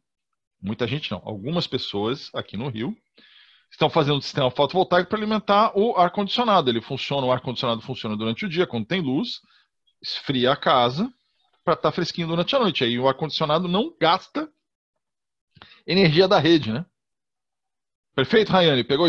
muita 0.62 0.88
gente 0.88 1.12
não, 1.12 1.22
algumas 1.24 1.68
pessoas 1.68 2.30
aqui 2.34 2.58
no 2.58 2.70
Rio 2.70 2.96
estão 3.72 3.90
fazendo 3.90 4.22
sistema 4.22 4.50
fotovoltaico 4.50 5.10
para 5.10 5.20
alimentar 5.20 5.78
o 5.78 5.96
ar 5.98 6.12
condicionado. 6.12 6.70
Ele 6.70 6.82
funciona, 6.82 7.28
o 7.28 7.32
ar 7.32 7.42
condicionado 7.42 7.82
funciona 7.82 8.16
durante 8.16 8.46
o 8.46 8.50
dia 8.50 8.66
quando 8.66 8.86
tem 8.86 9.02
luz, 9.02 9.42
esfria 10.02 10.52
a 10.52 10.56
casa 10.56 11.12
para 11.64 11.74
estar 11.74 11.90
tá 11.90 11.92
fresquinho 11.92 12.28
durante 12.28 12.56
a 12.56 12.60
noite. 12.60 12.84
Aí 12.84 12.98
o 12.98 13.08
ar 13.08 13.14
condicionado 13.14 13.68
não 13.68 13.94
gasta 14.00 14.50
energia 15.86 16.28
da 16.28 16.40
rede, 16.40 16.72
né? 16.72 16.86
Perfeito, 18.16 18.52
Rayane? 18.52 18.84
Pegou, 18.84 19.08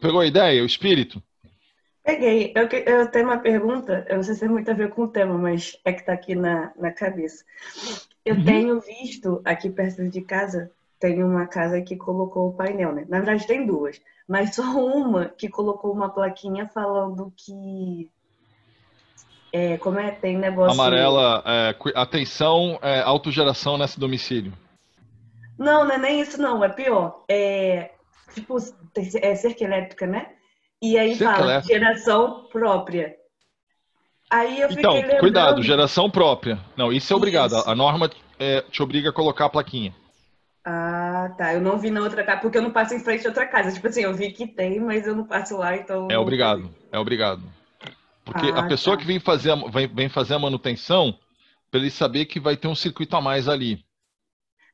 pegou 0.00 0.20
a 0.20 0.26
ideia, 0.26 0.62
o 0.62 0.66
espírito? 0.66 1.22
Peguei. 2.02 2.52
Eu, 2.54 2.68
eu 2.68 3.10
tenho 3.10 3.26
uma 3.26 3.38
pergunta, 3.38 4.06
eu 4.08 4.16
não 4.16 4.22
sei 4.22 4.34
se 4.34 4.40
tem 4.40 4.48
muito 4.48 4.70
a 4.70 4.74
ver 4.74 4.90
com 4.90 5.02
o 5.02 5.08
tema, 5.08 5.36
mas 5.36 5.78
é 5.84 5.92
que 5.92 6.00
está 6.00 6.12
aqui 6.12 6.34
na, 6.34 6.72
na 6.76 6.92
cabeça. 6.92 7.44
Eu 8.24 8.36
uhum. 8.36 8.44
tenho 8.44 8.80
visto 8.80 9.42
aqui 9.44 9.68
perto 9.68 10.08
de 10.08 10.20
casa, 10.22 10.70
tem 10.98 11.22
uma 11.22 11.46
casa 11.46 11.80
que 11.82 11.96
colocou 11.96 12.48
o 12.48 12.52
painel, 12.52 12.92
né? 12.92 13.06
Na 13.08 13.18
verdade, 13.18 13.46
tem 13.46 13.66
duas, 13.66 14.00
mas 14.28 14.54
só 14.54 14.62
uma 14.62 15.26
que 15.26 15.48
colocou 15.48 15.92
uma 15.92 16.08
plaquinha 16.08 16.66
falando 16.66 17.32
que. 17.36 18.10
É, 19.52 19.78
como 19.78 19.98
é? 19.98 20.10
Tem 20.10 20.36
negócio. 20.36 20.72
Amarela, 20.72 21.42
é, 21.46 21.74
atenção, 21.94 22.78
é, 22.82 23.00
autogeração 23.00 23.78
nesse 23.78 23.98
domicílio. 23.98 24.52
Não, 25.58 25.84
não 25.84 25.94
é 25.94 25.98
nem 25.98 26.20
isso, 26.20 26.40
não. 26.40 26.62
É 26.62 26.68
pior. 26.68 27.24
É 27.28 27.90
tipo 28.34 28.56
é 28.96 29.34
cerca 29.34 29.64
elétrica, 29.64 30.06
né? 30.06 30.30
E 30.82 30.98
aí 30.98 31.16
cerca 31.16 31.34
fala 31.36 31.52
elétrica. 31.52 31.78
geração 31.78 32.48
própria. 32.50 33.16
Aí 34.28 34.60
eu 34.60 34.70
então, 34.70 34.92
lembrando... 34.92 35.20
cuidado, 35.20 35.62
geração 35.62 36.10
própria. 36.10 36.58
Não, 36.76 36.92
isso 36.92 37.12
é 37.12 37.16
obrigado. 37.16 37.56
Isso. 37.56 37.70
A 37.70 37.74
norma 37.74 38.10
é, 38.38 38.60
te 38.62 38.82
obriga 38.82 39.10
a 39.10 39.12
colocar 39.12 39.46
a 39.46 39.48
plaquinha. 39.50 39.94
Ah, 40.68 41.32
tá. 41.38 41.54
Eu 41.54 41.60
não 41.60 41.78
vi 41.78 41.92
na 41.92 42.00
outra 42.00 42.24
casa, 42.24 42.40
porque 42.40 42.58
eu 42.58 42.62
não 42.62 42.72
passo 42.72 42.92
em 42.92 42.98
frente 42.98 43.24
a 43.24 43.30
outra 43.30 43.46
casa. 43.46 43.70
Tipo 43.70 43.86
assim, 43.86 44.02
eu 44.02 44.12
vi 44.12 44.32
que 44.32 44.48
tem, 44.48 44.80
mas 44.80 45.06
eu 45.06 45.14
não 45.14 45.24
passo 45.24 45.56
lá, 45.56 45.76
então. 45.76 46.08
É 46.10 46.18
obrigado, 46.18 46.68
é 46.90 46.98
obrigado. 46.98 47.40
Porque 48.24 48.46
ah, 48.46 48.58
a 48.58 48.66
pessoa 48.66 48.96
tá. 48.96 49.00
que 49.00 49.06
vem 49.06 49.20
fazer, 49.20 49.52
a, 49.52 49.54
vem, 49.54 49.86
vem 49.86 50.08
fazer 50.08 50.34
a 50.34 50.40
manutenção, 50.40 51.16
para 51.70 51.78
ele 51.78 51.88
saber 51.88 52.24
que 52.24 52.40
vai 52.40 52.56
ter 52.56 52.66
um 52.66 52.74
circuito 52.74 53.14
a 53.14 53.20
mais 53.20 53.48
ali. 53.48 53.84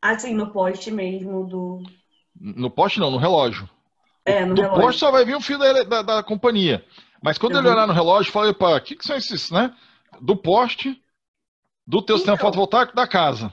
Assim, 0.00 0.32
no 0.32 0.50
poste 0.50 0.90
mesmo 0.90 1.46
do. 1.46 1.82
No 2.40 2.70
poste 2.70 2.98
não, 2.98 3.10
no 3.10 3.18
relógio. 3.18 3.68
É, 4.24 4.46
no 4.46 4.54
do 4.54 4.62
relógio. 4.62 4.82
poste 4.82 4.98
só 4.98 5.10
vai 5.10 5.26
vir 5.26 5.36
o 5.36 5.42
fio 5.42 5.58
da, 5.58 5.82
da, 5.82 6.02
da 6.02 6.22
companhia. 6.22 6.82
Mas 7.22 7.36
quando 7.36 7.52
uhum. 7.52 7.60
ele 7.60 7.68
olhar 7.68 7.86
no 7.86 7.92
relógio, 7.92 8.32
fala, 8.32 8.48
opa, 8.48 8.76
o 8.76 8.80
que, 8.80 8.96
que 8.96 9.04
são 9.04 9.14
esses, 9.14 9.50
né? 9.50 9.76
Do 10.22 10.36
poste, 10.36 10.98
do 11.86 12.00
teu 12.00 12.16
então, 12.16 12.16
sistema 12.16 12.38
fotovoltaico 12.38 12.96
da 12.96 13.06
casa. 13.06 13.52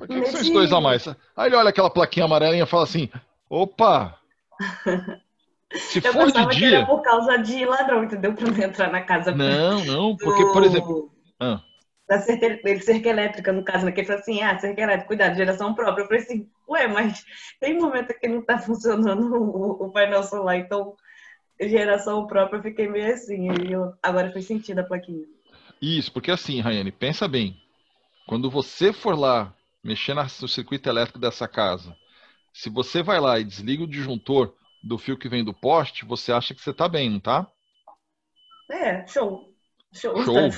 Por 0.00 0.08
que, 0.08 0.20
que 0.20 0.26
são 0.30 0.40
esses 0.40 0.52
dois 0.52 0.72
a 0.72 0.80
mais? 0.80 1.06
Aí 1.36 1.48
ele 1.48 1.56
olha 1.56 1.70
aquela 1.70 1.90
plaquinha 1.90 2.26
amarelinha 2.26 2.64
e 2.64 2.66
fala 2.66 2.84
assim, 2.84 3.08
opa! 3.48 4.18
Se 5.72 5.98
eu 6.04 6.12
for 6.12 6.32
de 6.32 6.46
dia. 6.48 6.68
Que 6.68 6.74
era 6.74 6.86
por 6.86 7.02
causa 7.02 7.36
de 7.38 7.64
ladrão, 7.64 8.04
entendeu? 8.04 8.34
Pra 8.34 8.50
não 8.50 8.58
entrar 8.58 8.90
na 8.90 9.02
casa. 9.02 9.32
Não, 9.32 9.84
não, 9.84 10.16
porque, 10.16 10.44
do... 10.44 10.52
por 10.52 10.64
exemplo. 10.64 11.12
Ah 11.38 11.60
da 12.10 12.18
cerca, 12.18 12.80
cerca 12.80 13.08
elétrica, 13.08 13.52
no 13.52 13.62
caso, 13.62 13.86
né? 13.86 13.92
Que 13.92 14.00
ele 14.00 14.06
falou 14.08 14.20
assim, 14.20 14.42
ah, 14.42 14.58
cerca 14.58 14.82
elétrica, 14.82 15.06
cuidado, 15.06 15.36
geração 15.36 15.72
própria. 15.72 16.02
Eu 16.02 16.08
falei 16.08 16.22
assim, 16.22 16.48
ué, 16.68 16.88
mas 16.88 17.24
tem 17.60 17.78
momento 17.78 18.12
que 18.18 18.26
não 18.26 18.42
tá 18.42 18.58
funcionando 18.58 19.32
o, 19.32 19.86
o 19.86 19.92
painel 19.92 20.24
solar, 20.24 20.56
então 20.56 20.96
geração 21.60 22.26
própria 22.26 22.58
eu 22.58 22.62
fiquei 22.64 22.88
meio 22.88 23.14
assim. 23.14 23.48
E 23.52 23.72
eu, 23.72 23.92
agora 24.02 24.32
fez 24.32 24.44
sentido 24.44 24.80
a 24.80 24.82
plaquinha. 24.82 25.24
Isso, 25.80 26.12
porque 26.12 26.32
assim, 26.32 26.60
Rayane, 26.60 26.90
pensa 26.90 27.28
bem. 27.28 27.56
Quando 28.26 28.50
você 28.50 28.92
for 28.92 29.16
lá 29.16 29.54
mexer 29.82 30.14
no 30.14 30.48
circuito 30.48 30.88
elétrico 30.88 31.18
dessa 31.18 31.48
casa, 31.48 31.96
se 32.52 32.68
você 32.68 33.02
vai 33.02 33.20
lá 33.20 33.38
e 33.38 33.44
desliga 33.44 33.84
o 33.84 33.88
disjuntor 33.88 34.54
do 34.82 34.98
fio 34.98 35.18
que 35.18 35.28
vem 35.28 35.44
do 35.44 35.54
poste, 35.54 36.04
você 36.04 36.32
acha 36.32 36.54
que 36.54 36.60
você 36.60 36.70
está 36.70 36.88
bem, 36.88 37.10
não 37.10 37.20
tá? 37.20 37.46
É, 38.70 39.06
show. 39.06 39.52
Show. 39.92 40.24
show. 40.24 40.50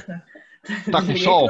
Tá 0.91 1.03
com 1.05 1.17
sol? 1.17 1.49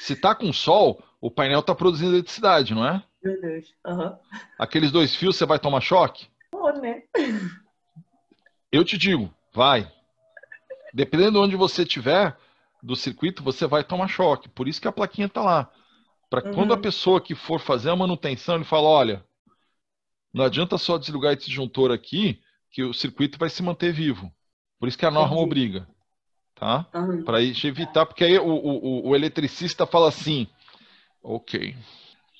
Se 0.00 0.16
tá 0.16 0.34
com 0.34 0.52
sol, 0.52 1.02
o 1.20 1.30
painel 1.30 1.62
tá 1.62 1.74
produzindo 1.74 2.14
eletricidade, 2.14 2.74
não 2.74 2.86
é? 2.86 3.02
Meu 3.22 3.40
Deus. 3.40 3.74
Uhum. 3.86 4.16
Aqueles 4.58 4.90
dois 4.90 5.14
fios, 5.14 5.36
você 5.36 5.46
vai 5.46 5.58
tomar 5.58 5.80
choque? 5.80 6.28
Pô, 6.50 6.70
né? 6.72 7.02
Eu 8.70 8.84
te 8.84 8.98
digo, 8.98 9.32
vai. 9.52 9.90
Dependendo 10.92 11.32
de 11.32 11.38
onde 11.38 11.56
você 11.56 11.82
estiver 11.82 12.36
do 12.84 12.94
circuito, 12.94 13.42
você 13.42 13.66
vai 13.66 13.82
tomar 13.82 14.08
choque. 14.08 14.48
Por 14.48 14.68
isso 14.68 14.80
que 14.80 14.88
a 14.88 14.92
plaquinha 14.92 15.28
tá 15.28 15.42
lá. 15.42 15.70
Para 16.28 16.46
uhum. 16.46 16.54
quando 16.54 16.74
a 16.74 16.78
pessoa 16.78 17.20
que 17.20 17.34
for 17.34 17.58
fazer 17.58 17.90
a 17.90 17.96
manutenção, 17.96 18.56
ele 18.56 18.64
fala, 18.64 18.88
olha, 18.88 19.24
não 20.32 20.44
adianta 20.44 20.78
só 20.78 20.98
desligar 20.98 21.32
esse 21.32 21.46
disjuntor 21.46 21.90
aqui, 21.90 22.40
que 22.70 22.82
o 22.82 22.92
circuito 22.92 23.38
vai 23.38 23.48
se 23.48 23.62
manter 23.62 23.92
vivo. 23.92 24.30
Por 24.78 24.88
isso 24.88 24.98
que 24.98 25.06
a 25.06 25.10
norma 25.10 25.34
Entendi. 25.34 25.44
obriga 25.44 25.94
tá? 26.54 26.86
Uhum. 26.94 27.24
Para 27.24 27.42
evitar, 27.42 28.06
porque 28.06 28.22
aí 28.24 28.38
o, 28.38 28.46
o, 28.46 29.08
o 29.08 29.16
eletricista 29.16 29.86
fala 29.86 30.08
assim: 30.08 30.46
ok, 31.22 31.76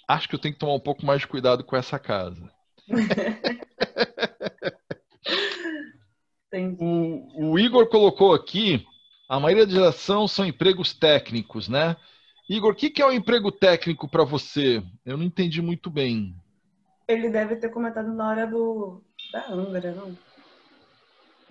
acho 0.09 0.27
que 0.29 0.35
eu 0.35 0.39
tenho 0.39 0.55
que 0.55 0.61
tomar 0.61 0.75
um 0.75 0.81
pouco 0.81 1.05
mais 1.05 1.21
de 1.21 1.27
cuidado 1.27 1.63
com 1.65 1.77
essa 1.77 1.99
casa. 1.99 2.51
o, 6.79 7.51
o, 7.51 7.59
Igor 7.59 7.89
colocou 7.89 8.33
aqui: 8.33 8.87
a 9.29 9.41
maioria 9.41 9.67
da 9.67 9.73
geração 9.73 10.29
são 10.29 10.45
empregos 10.45 10.93
técnicos, 10.93 11.69
né? 11.69 11.97
Igor, 12.49 12.73
o 12.73 12.75
que, 12.75 12.91
que 12.91 13.01
é 13.01 13.07
um 13.07 13.13
emprego 13.13 13.51
técnico 13.51 14.09
para 14.09 14.25
você? 14.25 14.83
Eu 15.05 15.17
não 15.17 15.25
entendi 15.25 15.63
muito 15.63 15.91
bem. 15.91 16.35
Ele 17.09 17.29
deve 17.29 17.57
ter 17.57 17.71
comentado 17.71 18.13
na 18.13 18.29
hora 18.29 18.47
do 18.47 19.03
da 19.33 19.51
Angra, 19.51 19.93
não? 19.93 20.17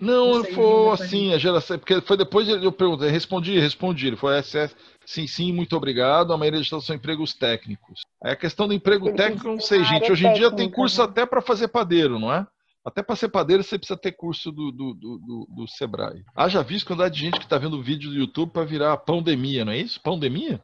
Não, 0.00 0.38
não 0.38 0.44
foi 0.44 0.92
assim, 0.92 1.32
a 1.32 1.38
geração. 1.38 1.78
Porque 1.78 2.00
foi 2.00 2.16
depois 2.16 2.48
eu 2.48 2.72
perguntei, 2.72 3.08
respondi, 3.08 3.58
respondi. 3.58 4.08
Ele 4.08 4.16
foi 4.16 4.40
SS. 4.42 4.74
Sim, 5.06 5.26
sim, 5.26 5.52
muito 5.52 5.76
obrigado. 5.76 6.32
A 6.32 6.36
maioria 6.36 6.60
de 6.60 6.68
são 6.68 6.96
empregos 6.96 7.34
técnicos. 7.34 8.04
Aí 8.22 8.32
a 8.32 8.36
questão 8.36 8.66
do 8.66 8.74
emprego 8.74 9.12
técnico, 9.14 9.48
não 9.48 9.60
sei, 9.60 9.84
gente. 9.84 10.10
Hoje 10.10 10.26
em 10.26 10.32
dia 10.32 10.50
tem 10.50 10.70
curso 10.70 10.98
né? 10.98 11.04
até 11.04 11.24
para 11.24 11.40
fazer 11.40 11.68
padeiro, 11.68 12.18
não 12.18 12.32
é? 12.32 12.46
Até 12.84 13.02
para 13.02 13.16
ser 13.16 13.30
padeiro 13.30 13.62
você 13.62 13.78
precisa 13.78 13.98
ter 13.98 14.12
curso 14.12 14.52
do, 14.52 14.70
do, 14.70 14.94
do, 14.94 15.18
do, 15.18 15.48
do 15.48 15.68
Sebrae. 15.68 16.22
Haja 16.36 16.62
visto 16.62 16.86
quantidade 16.86 17.14
de 17.14 17.20
gente 17.20 17.38
que 17.38 17.44
está 17.44 17.56
vendo 17.56 17.82
vídeo 17.82 18.10
do 18.10 18.16
YouTube 18.16 18.52
para 18.52 18.64
virar 18.64 18.96
pandemia, 18.98 19.64
não 19.64 19.72
é 19.72 19.78
isso? 19.78 20.00
Pandemia? 20.02 20.62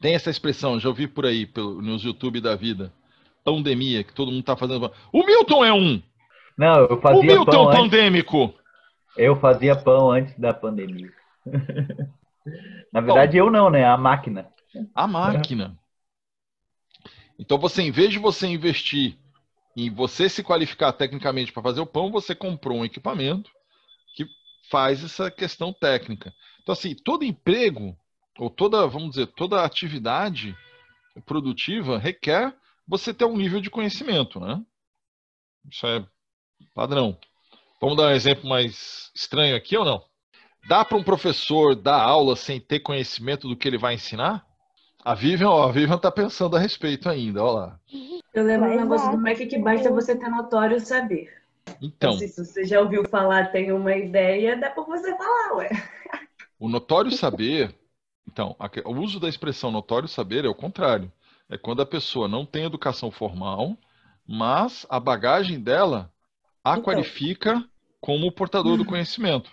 Tem 0.00 0.14
essa 0.14 0.30
expressão, 0.30 0.78
já 0.78 0.88
ouvi 0.88 1.08
por 1.08 1.26
aí, 1.26 1.44
pelo, 1.46 1.82
nos 1.82 2.04
YouTube 2.04 2.40
da 2.40 2.54
vida. 2.54 2.92
Pandemia, 3.44 4.04
que 4.04 4.14
todo 4.14 4.30
mundo 4.30 4.40
está 4.40 4.56
fazendo. 4.56 4.92
O 5.12 5.26
Milton 5.26 5.64
é 5.64 5.72
um! 5.72 6.00
Não, 6.56 6.80
eu 6.86 7.00
fazia 7.00 7.20
O 7.20 7.22
Milton 7.24 7.50
pão 7.50 7.70
pandêmico! 7.72 8.44
Antes... 8.44 8.58
Eu 9.16 9.36
fazia 9.40 9.74
pão 9.74 10.12
antes 10.12 10.38
da 10.38 10.54
pandemia. 10.54 11.10
Na 12.92 13.00
verdade, 13.00 13.38
Bom, 13.38 13.46
eu 13.46 13.50
não, 13.50 13.68
né? 13.68 13.84
A 13.84 13.96
máquina. 13.96 14.48
A 14.94 15.06
máquina. 15.08 15.76
Então, 17.36 17.58
você, 17.58 17.82
em 17.82 17.90
vez 17.90 18.10
de 18.10 18.18
você 18.18 18.46
investir 18.46 19.18
em 19.76 19.90
você 19.90 20.28
se 20.28 20.42
qualificar 20.42 20.92
tecnicamente 20.92 21.52
para 21.52 21.62
fazer 21.62 21.80
o 21.80 21.86
pão, 21.86 22.10
você 22.10 22.34
comprou 22.34 22.78
um 22.78 22.84
equipamento 22.84 23.50
que 24.14 24.26
faz 24.70 25.04
essa 25.04 25.30
questão 25.30 25.72
técnica. 25.72 26.32
Então, 26.62 26.72
assim, 26.72 26.94
todo 26.94 27.24
emprego, 27.24 27.96
ou 28.38 28.50
toda, 28.50 28.86
vamos 28.86 29.10
dizer, 29.10 29.26
toda 29.28 29.64
atividade 29.64 30.56
produtiva 31.24 31.98
requer 31.98 32.54
você 32.86 33.12
ter 33.12 33.24
um 33.24 33.36
nível 33.36 33.60
de 33.60 33.70
conhecimento, 33.70 34.40
né? 34.40 34.62
Isso 35.70 35.86
é 35.86 36.04
padrão. 36.74 37.18
Vamos 37.80 37.96
dar 37.96 38.08
um 38.08 38.14
exemplo 38.14 38.48
mais 38.48 39.10
estranho 39.14 39.54
aqui 39.54 39.76
ou 39.76 39.84
não? 39.84 40.02
Dá 40.66 40.84
para 40.84 40.96
um 40.96 41.02
professor 41.02 41.74
dar 41.74 42.00
aula 42.00 42.34
sem 42.34 42.60
ter 42.60 42.80
conhecimento 42.80 43.48
do 43.48 43.56
que 43.56 43.68
ele 43.68 43.78
vai 43.78 43.94
ensinar? 43.94 44.44
A 45.04 45.14
Vivian, 45.14 45.48
ó, 45.48 45.68
a 45.68 45.72
Vivian 45.72 45.96
está 45.96 46.10
pensando 46.10 46.56
a 46.56 46.58
respeito 46.58 47.08
ainda, 47.08 47.42
olha 47.42 47.52
lá. 47.52 47.80
Eu 48.38 48.44
lembro 48.44 48.70
um 48.70 48.76
negócio 48.76 49.10
do 49.10 49.18
Mac 49.18 49.36
que 49.36 49.58
basta 49.58 49.90
você 49.90 50.14
ter 50.14 50.28
notório 50.28 50.78
saber. 50.78 51.36
Então. 51.82 52.12
se 52.12 52.28
você 52.28 52.64
já 52.64 52.80
ouviu 52.80 53.04
falar, 53.08 53.50
tem 53.50 53.72
uma 53.72 53.96
ideia, 53.96 54.56
dá 54.56 54.70
para 54.70 54.84
você 54.84 55.16
falar, 55.16 55.56
ué. 55.56 55.70
O 56.58 56.68
notório 56.68 57.10
saber, 57.10 57.74
então, 58.28 58.54
o 58.84 58.92
uso 58.92 59.18
da 59.18 59.28
expressão 59.28 59.72
notório 59.72 60.06
saber 60.06 60.44
é 60.44 60.48
o 60.48 60.54
contrário. 60.54 61.12
É 61.50 61.58
quando 61.58 61.82
a 61.82 61.86
pessoa 61.86 62.28
não 62.28 62.46
tem 62.46 62.64
educação 62.64 63.10
formal, 63.10 63.76
mas 64.24 64.86
a 64.88 65.00
bagagem 65.00 65.58
dela 65.58 66.12
a 66.62 66.72
então, 66.72 66.82
qualifica 66.84 67.64
como 68.00 68.30
portador 68.30 68.76
do 68.76 68.84
conhecimento. 68.86 69.50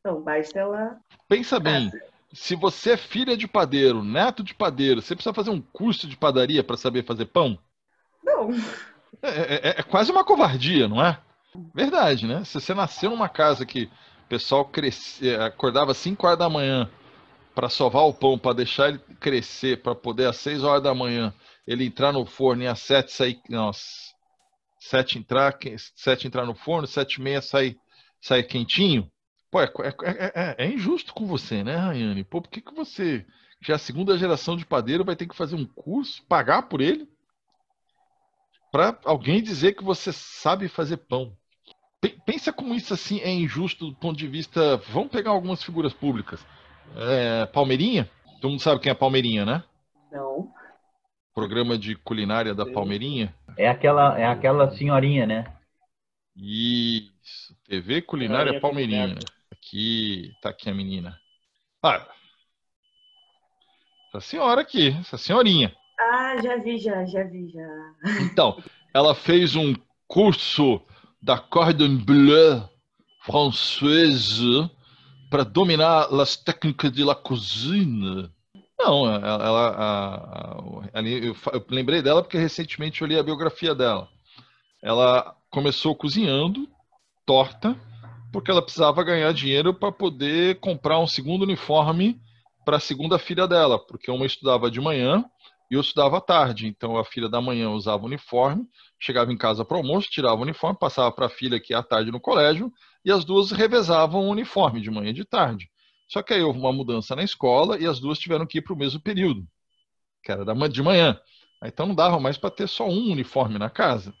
Então, 0.00 0.22
basta 0.22 0.58
ela. 0.58 0.98
Pensa 1.28 1.60
bem, 1.60 1.92
se 2.32 2.56
você 2.56 2.92
é 2.92 2.96
filha 2.96 3.36
de 3.36 3.46
padeiro, 3.46 4.02
neto 4.02 4.42
de 4.42 4.54
padeiro, 4.54 5.02
você 5.02 5.14
precisa 5.14 5.34
fazer 5.34 5.50
um 5.50 5.60
curso 5.60 6.08
de 6.08 6.16
padaria 6.16 6.64
para 6.64 6.78
saber 6.78 7.04
fazer 7.04 7.26
pão? 7.26 7.58
Não. 8.26 8.50
É, 9.22 9.28
é, 9.28 9.68
é, 9.78 9.82
quase 9.84 10.10
uma 10.10 10.24
covardia, 10.24 10.88
não 10.88 11.02
é? 11.02 11.18
Verdade, 11.72 12.26
né? 12.26 12.44
Se 12.44 12.60
você 12.60 12.74
nasceu 12.74 13.10
numa 13.10 13.28
casa 13.28 13.64
que 13.64 13.84
o 13.84 14.28
pessoal 14.28 14.64
crescia, 14.64 15.46
acordava 15.46 15.92
às 15.92 15.96
5 15.98 16.26
horas 16.26 16.38
da 16.38 16.50
manhã 16.50 16.90
para 17.54 17.70
sovar 17.70 18.02
o 18.04 18.12
pão, 18.12 18.36
para 18.36 18.56
deixar 18.56 18.88
ele 18.88 18.98
crescer, 19.20 19.80
para 19.80 19.94
poder 19.94 20.26
às 20.26 20.36
6 20.36 20.64
horas 20.64 20.82
da 20.82 20.94
manhã 20.94 21.32
ele 21.66 21.86
entrar 21.86 22.12
no 22.12 22.26
forno 22.26 22.64
e 22.64 22.66
às 22.66 22.80
7 22.80 23.12
sair. 23.12 23.40
Nossa, 23.48 24.12
7 24.80 25.18
entrar, 25.18 25.56
7 25.94 26.26
entrar 26.26 26.44
no 26.44 26.54
forno, 26.54 26.86
7 26.86 27.14
e 27.14 27.22
meia 27.22 27.40
sair, 27.40 27.78
sair 28.20 28.42
quentinho. 28.42 29.10
Pô, 29.50 29.62
é, 29.62 29.72
é, 30.02 30.54
é, 30.58 30.66
injusto 30.66 31.14
com 31.14 31.26
você, 31.26 31.64
né, 31.64 31.76
Rayane? 31.76 32.24
Pô, 32.24 32.42
por 32.42 32.50
que, 32.50 32.60
que 32.60 32.74
você, 32.74 33.24
já 33.62 33.74
é 33.74 33.76
a 33.76 33.78
segunda 33.78 34.18
geração 34.18 34.56
de 34.56 34.66
padeiro, 34.66 35.04
vai 35.04 35.16
ter 35.16 35.26
que 35.26 35.36
fazer 35.36 35.56
um 35.56 35.64
curso, 35.64 36.22
pagar 36.28 36.62
por 36.62 36.80
ele, 36.80 37.08
para 38.76 38.98
alguém 39.06 39.42
dizer 39.42 39.72
que 39.72 39.82
você 39.82 40.12
sabe 40.12 40.68
fazer 40.68 40.98
pão? 40.98 41.34
Pensa 42.26 42.52
como 42.52 42.74
isso 42.74 42.92
assim 42.92 43.20
é 43.20 43.32
injusto 43.32 43.86
do 43.86 43.96
ponto 43.96 44.18
de 44.18 44.26
vista. 44.28 44.76
Vamos 44.90 45.10
pegar 45.10 45.30
algumas 45.30 45.64
figuras 45.64 45.94
públicas. 45.94 46.46
É, 46.94 47.46
Palmeirinha? 47.46 48.08
Todo 48.38 48.50
mundo 48.50 48.60
sabe 48.60 48.82
quem 48.82 48.92
é 48.92 48.94
Palmeirinha, 48.94 49.46
né? 49.46 49.64
Não. 50.12 50.52
Programa 51.34 51.78
de 51.78 51.96
culinária 51.96 52.54
da 52.54 52.66
Palmeirinha? 52.66 53.34
É 53.56 53.66
aquela, 53.66 54.18
é 54.20 54.26
aquela 54.26 54.70
senhorinha, 54.72 55.26
né? 55.26 55.56
Isso. 56.36 57.56
TV 57.64 58.02
Culinária 58.02 58.60
Palmeirinha. 58.60 59.16
Aqui, 59.50 60.32
tá 60.42 60.50
aqui 60.50 60.68
a 60.68 60.74
menina. 60.74 61.18
Ah, 61.82 62.06
essa 64.08 64.20
senhora 64.20 64.60
aqui, 64.60 64.94
essa 65.00 65.16
senhorinha. 65.16 65.74
Ah, 65.98 66.36
já 66.42 66.56
vi, 66.58 66.78
já, 66.78 67.04
já 67.04 67.24
vi, 67.24 67.48
já. 67.48 67.66
Então, 68.20 68.62
ela 68.92 69.14
fez 69.14 69.56
um 69.56 69.74
curso 70.06 70.80
da 71.22 71.38
Cordon 71.38 71.96
Bleu 71.96 72.68
française 73.24 74.70
para 75.30 75.42
dominar 75.42 76.06
as 76.20 76.36
técnicas 76.36 76.92
de 76.92 77.02
la 77.02 77.14
cuisine. 77.14 78.30
Não, 78.78 79.10
ela, 79.10 79.44
ela 79.44 79.68
a, 79.70 80.98
a, 80.98 81.02
eu, 81.02 81.34
eu 81.52 81.66
lembrei 81.70 82.02
dela 82.02 82.22
porque 82.22 82.38
recentemente 82.38 83.00
eu 83.00 83.08
li 83.08 83.18
a 83.18 83.22
biografia 83.22 83.74
dela. 83.74 84.08
Ela 84.82 85.34
começou 85.50 85.94
cozinhando 85.94 86.68
torta 87.24 87.76
porque 88.30 88.50
ela 88.50 88.62
precisava 88.62 89.02
ganhar 89.02 89.32
dinheiro 89.32 89.72
para 89.72 89.90
poder 89.90 90.60
comprar 90.60 90.98
um 90.98 91.06
segundo 91.06 91.42
uniforme 91.42 92.20
para 92.64 92.76
a 92.76 92.80
segunda 92.80 93.18
filha 93.18 93.46
dela, 93.46 93.78
porque 93.78 94.10
uma 94.10 94.26
estudava 94.26 94.70
de 94.70 94.80
manhã 94.80 95.24
e 95.70 95.74
eu 95.74 95.80
estudava 95.80 96.18
à 96.18 96.20
tarde. 96.20 96.66
Então 96.66 96.96
a 96.96 97.04
filha 97.04 97.28
da 97.28 97.40
manhã 97.40 97.70
usava 97.70 98.04
uniforme, 98.04 98.66
chegava 98.98 99.32
em 99.32 99.36
casa 99.36 99.64
para 99.64 99.76
o 99.76 99.80
almoço, 99.80 100.08
tirava 100.10 100.36
o 100.36 100.42
uniforme, 100.42 100.78
passava 100.78 101.10
para 101.12 101.26
a 101.26 101.30
filha 101.30 101.60
que 101.60 101.74
à 101.74 101.82
tarde 101.82 102.10
no 102.10 102.20
colégio 102.20 102.72
e 103.04 103.10
as 103.10 103.24
duas 103.24 103.50
revezavam 103.50 104.26
o 104.26 104.30
uniforme 104.30 104.80
de 104.80 104.90
manhã 104.90 105.10
e 105.10 105.14
de 105.14 105.24
tarde. 105.24 105.70
Só 106.08 106.22
que 106.22 106.34
aí 106.34 106.42
houve 106.42 106.58
uma 106.58 106.72
mudança 106.72 107.16
na 107.16 107.22
escola 107.22 107.78
e 107.78 107.86
as 107.86 107.98
duas 107.98 108.18
tiveram 108.18 108.46
que 108.46 108.58
ir 108.58 108.62
para 108.62 108.74
o 108.74 108.78
mesmo 108.78 109.00
período, 109.00 109.46
que 110.22 110.30
era 110.30 110.44
de 110.68 110.82
manhã. 110.82 111.18
Então 111.64 111.86
não 111.86 111.94
dava 111.94 112.20
mais 112.20 112.38
para 112.38 112.50
ter 112.50 112.68
só 112.68 112.86
um 112.86 113.10
uniforme 113.10 113.58
na 113.58 113.70
casa. 113.70 114.14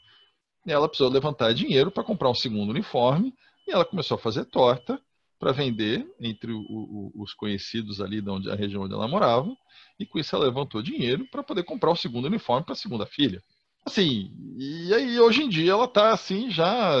E 0.66 0.72
ela 0.72 0.88
precisou 0.88 1.10
levantar 1.10 1.52
dinheiro 1.54 1.90
para 1.90 2.02
comprar 2.02 2.28
um 2.28 2.34
segundo 2.34 2.70
uniforme 2.70 3.32
e 3.66 3.72
ela 3.72 3.84
começou 3.84 4.16
a 4.16 4.18
fazer 4.18 4.44
torta 4.46 5.00
para 5.38 5.52
vender 5.52 6.06
entre 6.20 6.52
o, 6.52 6.60
o, 6.60 7.12
os 7.22 7.34
conhecidos 7.34 8.00
ali 8.00 8.20
da 8.20 8.32
onde, 8.32 8.50
a 8.50 8.54
região 8.54 8.82
onde 8.82 8.94
ela 8.94 9.08
morava. 9.08 9.54
E 9.98 10.06
com 10.06 10.18
isso 10.18 10.34
ela 10.34 10.46
levantou 10.46 10.82
dinheiro 10.82 11.26
para 11.30 11.42
poder 11.42 11.62
comprar 11.62 11.90
o 11.90 11.96
segundo 11.96 12.26
uniforme 12.26 12.64
para 12.64 12.72
a 12.72 12.76
segunda 12.76 13.06
filha. 13.06 13.42
Assim, 13.84 14.34
e 14.58 14.92
aí 14.92 15.20
hoje 15.20 15.44
em 15.44 15.48
dia 15.48 15.72
ela 15.72 15.84
está 15.84 16.12
assim, 16.12 16.50
já 16.50 16.92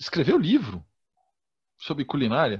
escreveu 0.00 0.36
livro 0.36 0.84
sobre 1.78 2.04
culinária. 2.04 2.58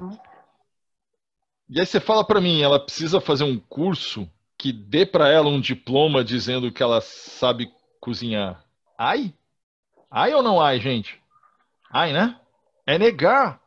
E 1.69 1.81
aí 1.81 1.87
você 1.87 1.99
fala 1.99 2.25
para 2.25 2.41
mim, 2.41 2.61
ela 2.61 2.79
precisa 2.79 3.21
fazer 3.21 3.45
um 3.45 3.59
curso 3.59 4.31
que 4.57 4.73
dê 4.73 5.05
para 5.05 5.29
ela 5.29 5.49
um 5.49 5.61
diploma 5.61 6.23
dizendo 6.23 6.71
que 6.71 6.83
ela 6.83 7.01
sabe 7.01 7.73
cozinhar. 7.99 8.65
Ai? 8.99 9.35
Ai 10.11 10.33
ou 10.35 10.43
não 10.43 10.61
ai, 10.61 10.79
gente? 10.79 11.21
Ai, 11.91 12.13
né? 12.13 12.39
É 12.87 12.99
negar 12.99 13.61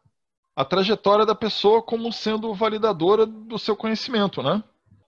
a 0.58 0.66
trajetória 0.66 1.24
da 1.24 1.36
pessoa 1.36 1.84
como 1.84 2.12
sendo 2.12 2.52
validadora 2.52 3.28
do 3.28 3.60
seu 3.60 3.76
conhecimento, 3.76 4.42
né? 4.42 4.64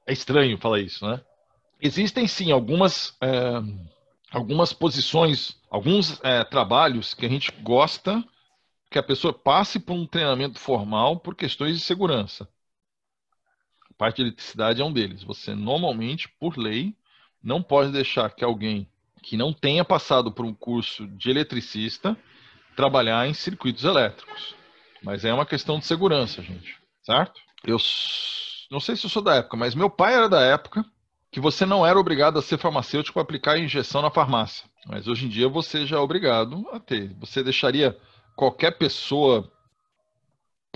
É 0.05 0.13
estranho 0.13 0.59
falar 0.59 0.79
isso, 0.79 1.03
né? 1.07 1.19
Existem 1.81 2.27
sim 2.27 2.51
algumas, 2.51 3.17
é, 3.19 3.59
algumas 4.31 4.71
posições, 4.73 5.59
alguns 5.67 6.23
é, 6.23 6.43
trabalhos 6.43 7.15
que 7.15 7.25
a 7.25 7.29
gente 7.29 7.51
gosta 7.63 8.23
que 8.91 8.99
a 8.99 9.03
pessoa 9.03 9.33
passe 9.33 9.79
por 9.79 9.93
um 9.93 10.05
treinamento 10.05 10.59
formal 10.59 11.19
por 11.19 11.33
questões 11.33 11.75
de 11.75 11.83
segurança. 11.83 12.47
A 13.89 13.93
parte 13.97 14.17
de 14.17 14.21
eletricidade 14.23 14.83
é 14.83 14.85
um 14.85 14.93
deles. 14.93 15.23
Você 15.23 15.55
normalmente, 15.55 16.29
por 16.39 16.59
lei, 16.59 16.95
não 17.41 17.63
pode 17.63 17.91
deixar 17.91 18.29
que 18.35 18.43
alguém 18.43 18.87
que 19.23 19.35
não 19.35 19.51
tenha 19.51 19.83
passado 19.83 20.31
por 20.31 20.45
um 20.45 20.53
curso 20.53 21.07
de 21.07 21.31
eletricista 21.31 22.15
trabalhar 22.75 23.27
em 23.27 23.33
circuitos 23.33 23.83
elétricos. 23.83 24.58
Mas 25.01 25.25
é 25.25 25.33
uma 25.33 25.45
questão 25.45 25.79
de 25.79 25.85
segurança, 25.85 26.41
gente, 26.41 26.77
certo? 27.03 27.39
Eu 27.63 27.77
não 28.71 28.79
sei 28.79 28.95
se 28.95 29.05
eu 29.05 29.09
sou 29.09 29.21
da 29.21 29.35
época, 29.35 29.57
mas 29.57 29.75
meu 29.75 29.89
pai 29.89 30.15
era 30.15 30.29
da 30.29 30.41
época 30.41 30.85
que 31.31 31.39
você 31.39 31.65
não 31.65 31.85
era 31.85 31.99
obrigado 31.99 32.39
a 32.39 32.41
ser 32.41 32.57
farmacêutico 32.57 33.13
para 33.13 33.21
aplicar 33.21 33.53
a 33.53 33.59
injeção 33.59 34.01
na 34.01 34.09
farmácia. 34.09 34.65
Mas 34.87 35.07
hoje 35.07 35.25
em 35.25 35.29
dia 35.29 35.47
você 35.47 35.85
já 35.85 35.97
é 35.97 35.99
obrigado 35.99 36.67
a 36.71 36.79
ter. 36.79 37.13
Você 37.19 37.43
deixaria 37.43 37.97
qualquer 38.35 38.77
pessoa 38.77 39.51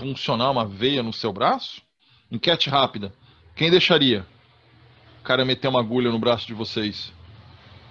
funcionar 0.00 0.50
uma 0.50 0.66
veia 0.66 1.02
no 1.02 1.12
seu 1.12 1.32
braço? 1.32 1.82
Enquete 2.30 2.70
rápida. 2.70 3.12
Quem 3.56 3.70
deixaria? 3.70 4.26
O 5.20 5.24
cara 5.24 5.44
meter 5.44 5.68
uma 5.68 5.80
agulha 5.80 6.10
no 6.10 6.18
braço 6.18 6.46
de 6.46 6.54
vocês? 6.54 7.12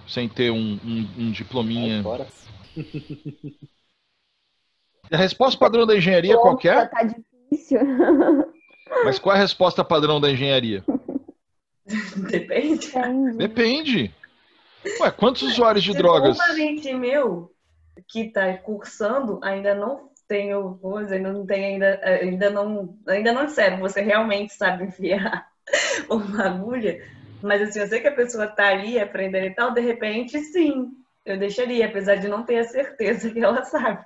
sem 0.06 0.28
ter 0.28 0.50
um, 0.50 0.78
um, 0.84 1.08
um 1.18 1.30
diplominha. 1.30 2.02
a 5.10 5.16
resposta 5.16 5.58
padrão 5.58 5.86
da 5.86 5.96
engenharia 5.96 6.36
qual 6.36 6.58
é? 6.64 6.86
Tá 6.86 7.02
difícil. 7.02 7.80
Mas 9.04 9.18
qual 9.18 9.34
é 9.34 9.38
a 9.38 9.42
resposta 9.42 9.84
padrão 9.84 10.20
da 10.20 10.30
engenharia? 10.30 10.84
Depende. 12.30 12.92
Depende. 13.36 14.14
Ué, 15.00 15.10
quantos 15.10 15.42
usuários 15.42 15.84
de 15.84 15.92
Se 15.92 15.98
drogas? 15.98 16.36
Um 16.36 16.38
parente 16.38 16.92
meu 16.94 17.50
que 18.08 18.22
está 18.22 18.52
cursando 18.58 19.40
ainda 19.42 19.74
não 19.74 20.10
tem 20.28 20.54
o 20.54 20.78
ainda 20.96 21.32
não 21.32 21.46
tem 21.46 21.64
ainda, 21.64 22.00
ainda 22.02 22.50
não, 22.50 22.98
ainda 23.06 23.32
não 23.32 23.46
disseram, 23.46 23.78
você 23.78 24.00
realmente 24.00 24.54
sabe 24.54 24.84
enfiar 24.84 25.46
uma 26.08 26.46
agulha, 26.46 27.02
mas 27.42 27.62
assim, 27.62 27.80
eu 27.80 27.86
sei 27.86 28.00
que 28.00 28.08
a 28.08 28.14
pessoa 28.14 28.46
tá 28.46 28.68
ali 28.68 28.98
aprendendo 28.98 29.46
e 29.46 29.54
tal, 29.54 29.72
de 29.72 29.80
repente, 29.80 30.38
sim, 30.40 30.90
eu 31.24 31.38
deixaria, 31.38 31.86
apesar 31.86 32.16
de 32.16 32.28
não 32.28 32.42
ter 32.42 32.58
a 32.58 32.64
certeza 32.64 33.30
que 33.30 33.38
ela 33.38 33.64
sabe. 33.64 34.04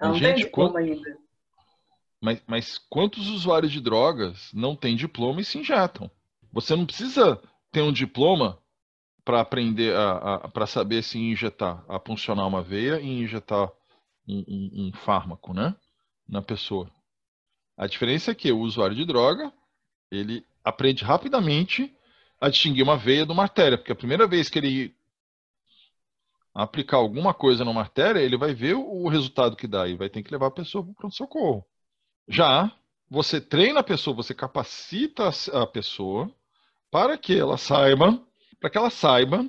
Ela 0.00 0.12
não 0.12 0.18
Gente, 0.18 0.34
tem 0.34 0.44
diploma 0.44 0.78
ainda. 0.78 1.18
Mas, 2.20 2.42
mas 2.46 2.78
quantos 2.78 3.28
usuários 3.28 3.72
de 3.72 3.80
drogas 3.80 4.50
não 4.52 4.74
têm 4.74 4.96
diploma 4.96 5.40
e 5.40 5.44
se 5.44 5.58
injetam? 5.58 6.10
Você 6.52 6.74
não 6.74 6.86
precisa 6.86 7.40
ter 7.70 7.82
um 7.82 7.92
diploma 7.92 8.58
para 9.24 9.40
aprender 9.40 9.94
a, 9.94 10.34
a 10.34 10.48
para 10.48 10.66
saber 10.66 11.02
se 11.02 11.18
injetar, 11.18 11.84
a 11.88 11.98
funcionar 12.00 12.46
uma 12.46 12.62
veia 12.62 13.00
e 13.00 13.22
injetar 13.22 13.70
um, 14.26 14.44
um, 14.48 14.70
um, 14.86 14.92
fármaco, 14.92 15.54
né, 15.54 15.74
na 16.28 16.42
pessoa. 16.42 16.90
A 17.76 17.86
diferença 17.86 18.30
é 18.30 18.34
que 18.34 18.50
o 18.50 18.60
usuário 18.60 18.96
de 18.96 19.04
droga 19.04 19.52
ele 20.10 20.44
aprende 20.64 21.04
rapidamente 21.04 21.94
a 22.40 22.48
distinguir 22.48 22.82
uma 22.82 22.96
veia 22.96 23.24
de 23.24 23.32
uma 23.32 23.44
artéria, 23.44 23.78
porque 23.78 23.92
a 23.92 23.96
primeira 23.96 24.26
vez 24.26 24.48
que 24.48 24.58
ele 24.58 24.94
aplicar 26.54 26.98
alguma 26.98 27.32
coisa 27.32 27.64
numa 27.64 27.80
artéria, 27.80 28.20
ele 28.20 28.36
vai 28.36 28.54
ver 28.54 28.74
o 28.74 29.08
resultado 29.08 29.56
que 29.56 29.66
dá 29.66 29.86
e 29.88 29.96
vai 29.96 30.08
ter 30.08 30.22
que 30.22 30.30
levar 30.30 30.48
a 30.48 30.52
pessoa 30.52 30.82
para 30.84 30.92
o 30.92 30.94
pronto-socorro. 30.94 31.64
Já 32.28 32.72
você 33.08 33.40
treina 33.40 33.80
a 33.80 33.84
pessoa, 33.84 34.14
você 34.14 34.32
capacita 34.34 35.30
a 35.52 35.66
pessoa 35.66 36.32
para 36.90 37.18
que 37.18 37.36
ela 37.36 37.56
saiba, 37.56 38.20
para 38.60 38.70
que 38.70 38.78
ela 38.78 38.90
saiba 38.90 39.48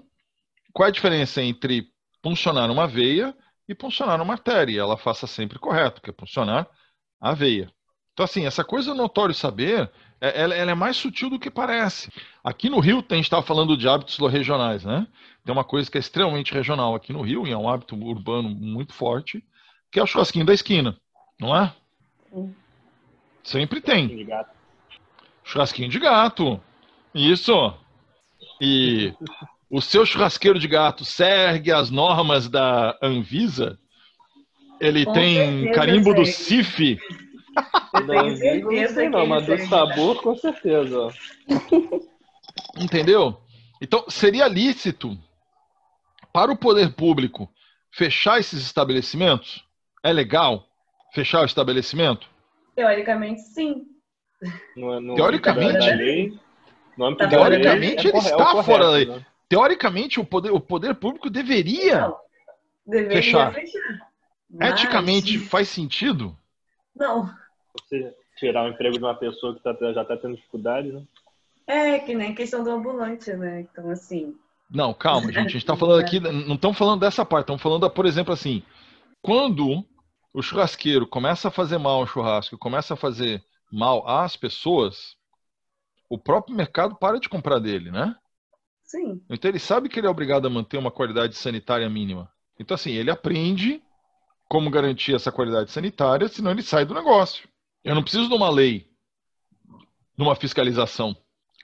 qual 0.73 0.87
é 0.87 0.89
a 0.89 0.93
diferença 0.93 1.41
entre 1.41 1.91
funcionar 2.23 2.69
uma 2.71 2.87
veia 2.87 3.35
e 3.67 3.75
funcionar 3.75 4.21
uma 4.21 4.33
artéria. 4.33 4.81
Ela 4.81 4.97
faça 4.97 5.27
sempre 5.27 5.59
correto, 5.59 6.01
que 6.01 6.09
é 6.09 6.13
funcionar 6.13 6.67
a 7.19 7.33
veia. 7.33 7.71
Então, 8.13 8.23
assim, 8.23 8.45
essa 8.45 8.63
coisa 8.63 8.93
notório 8.93 9.33
saber 9.33 9.91
ela, 10.21 10.53
ela, 10.53 10.71
é 10.71 10.75
mais 10.75 10.95
sutil 10.97 11.29
do 11.29 11.39
que 11.39 11.49
parece. 11.49 12.11
Aqui 12.43 12.69
no 12.69 12.79
Rio, 12.79 13.03
a 13.09 13.15
gente 13.15 13.25
estava 13.25 13.41
falando 13.41 13.75
de 13.75 13.89
hábitos 13.89 14.17
regionais, 14.19 14.85
né? 14.85 15.07
Tem 15.43 15.51
uma 15.51 15.63
coisa 15.63 15.89
que 15.89 15.97
é 15.97 15.99
extremamente 15.99 16.53
regional 16.53 16.93
aqui 16.93 17.11
no 17.11 17.23
Rio, 17.23 17.47
e 17.47 17.51
é 17.51 17.57
um 17.57 17.67
hábito 17.67 17.95
urbano 17.95 18.49
muito 18.49 18.93
forte, 18.93 19.43
que 19.91 19.99
é 19.99 20.03
o 20.03 20.05
churrasquinho 20.05 20.45
da 20.45 20.53
esquina, 20.53 20.95
não 21.39 21.55
é? 21.55 21.73
Sim. 22.31 22.55
Sempre 23.43 23.81
tem. 23.81 24.07
Churrasquinho 24.07 24.17
de 24.19 24.29
gato. 24.29 24.51
Churrasquinho 25.43 25.89
de 25.89 25.99
gato. 25.99 26.61
Isso. 27.15 27.73
E 28.61 29.13
o 29.69 29.81
seu 29.81 30.05
churrasqueiro 30.05 30.59
de 30.59 30.67
gato 30.67 31.03
segue 31.03 31.71
as 31.71 31.89
normas 31.89 32.47
da 32.47 32.95
Anvisa? 33.01 33.79
Ele 34.79 35.05
Com 35.05 35.13
tem 35.13 35.71
carimbo 35.71 36.13
do 36.13 36.25
CIF? 36.25 36.99
Não 38.07 38.87
sei 38.87 39.09
não, 39.09 39.25
mas 39.25 39.45
do 39.45 39.57
sabor 39.67 40.21
com 40.21 40.35
certeza. 40.35 41.09
Entendeu? 42.77 43.37
Então, 43.81 44.05
seria 44.07 44.47
lícito 44.47 45.17
para 46.31 46.51
o 46.51 46.57
poder 46.57 46.93
público 46.93 47.49
fechar 47.91 48.39
esses 48.39 48.61
estabelecimentos? 48.61 49.65
É 50.03 50.13
legal 50.13 50.65
fechar 51.13 51.41
o 51.41 51.45
estabelecimento? 51.45 52.27
Teoricamente, 52.75 53.41
sim. 53.41 53.85
Não 54.75 54.93
é, 54.95 54.99
não 54.99 55.15
teoricamente, 55.15 55.87
é 55.87 55.95
lei, 55.95 56.39
não 56.97 57.11
é 57.11 57.27
teoricamente 57.27 58.07
ele 58.07 58.17
é 58.17 58.19
está 58.19 58.37
correto, 58.37 58.63
fora 58.63 58.85
da 58.85 58.91
lei. 58.91 59.05
Né? 59.05 59.25
Teoricamente, 59.47 60.19
o 60.19 60.25
poder, 60.25 60.51
o 60.51 60.59
poder 60.59 60.95
público 60.95 61.29
deveria, 61.29 62.01
não, 62.01 62.17
deveria 62.87 63.21
fechar. 63.21 63.53
fechar. 63.53 64.09
Mas... 64.49 64.71
Eticamente, 64.71 65.37
faz 65.37 65.69
sentido? 65.69 66.35
Não. 66.95 67.29
Você 67.75 68.15
tirar 68.37 68.65
o 68.65 68.69
emprego 68.69 68.97
de 68.97 69.03
uma 69.03 69.15
pessoa 69.15 69.55
que 69.55 69.61
tá, 69.61 69.75
já 69.93 70.01
está 70.01 70.17
tendo 70.17 70.35
dificuldade, 70.35 70.91
né? 70.91 71.03
É, 71.67 71.99
que 71.99 72.13
nem 72.15 72.33
questão 72.33 72.63
do 72.63 72.71
ambulante, 72.71 73.31
né? 73.33 73.61
Então, 73.61 73.89
assim. 73.89 74.35
Não, 74.69 74.93
calma, 74.93 75.27
gente. 75.31 75.37
A 75.37 75.41
gente 75.43 75.57
está 75.57 75.75
falando 75.75 76.01
aqui, 76.01 76.19
não 76.19 76.55
estamos 76.55 76.77
falando 76.77 77.01
dessa 77.01 77.25
parte, 77.25 77.43
estamos 77.43 77.61
falando, 77.61 77.89
por 77.89 78.05
exemplo, 78.05 78.33
assim, 78.33 78.63
quando 79.21 79.85
o 80.33 80.41
churrasqueiro 80.41 81.05
começa 81.07 81.49
a 81.49 81.51
fazer 81.51 81.77
mal 81.77 81.99
ao 81.99 82.07
churrasco, 82.07 82.57
começa 82.57 82.93
a 82.93 82.97
fazer 82.97 83.43
mal 83.71 84.07
às 84.07 84.35
pessoas, 84.35 85.15
o 86.09 86.17
próprio 86.17 86.55
mercado 86.55 86.95
para 86.95 87.19
de 87.19 87.29
comprar 87.29 87.59
dele, 87.59 87.91
né? 87.91 88.15
Sim. 88.83 89.21
Então 89.29 89.49
ele 89.49 89.59
sabe 89.59 89.87
que 89.87 89.99
ele 89.99 90.07
é 90.07 90.09
obrigado 90.09 90.45
a 90.45 90.49
manter 90.49 90.77
uma 90.77 90.91
qualidade 90.91 91.35
sanitária 91.35 91.89
mínima. 91.89 92.29
Então, 92.59 92.75
assim, 92.75 92.91
ele 92.91 93.09
aprende 93.09 93.81
como 94.49 94.69
garantir 94.69 95.15
essa 95.15 95.31
qualidade 95.31 95.71
sanitária, 95.71 96.27
senão 96.27 96.51
ele 96.51 96.61
sai 96.61 96.83
do 96.83 96.93
negócio. 96.93 97.47
Eu 97.83 97.95
não 97.95 98.03
preciso 98.03 98.27
de 98.27 98.33
uma 98.33 98.49
lei, 98.49 98.87
de 100.17 100.23
uma 100.23 100.35
fiscalização, 100.35 101.15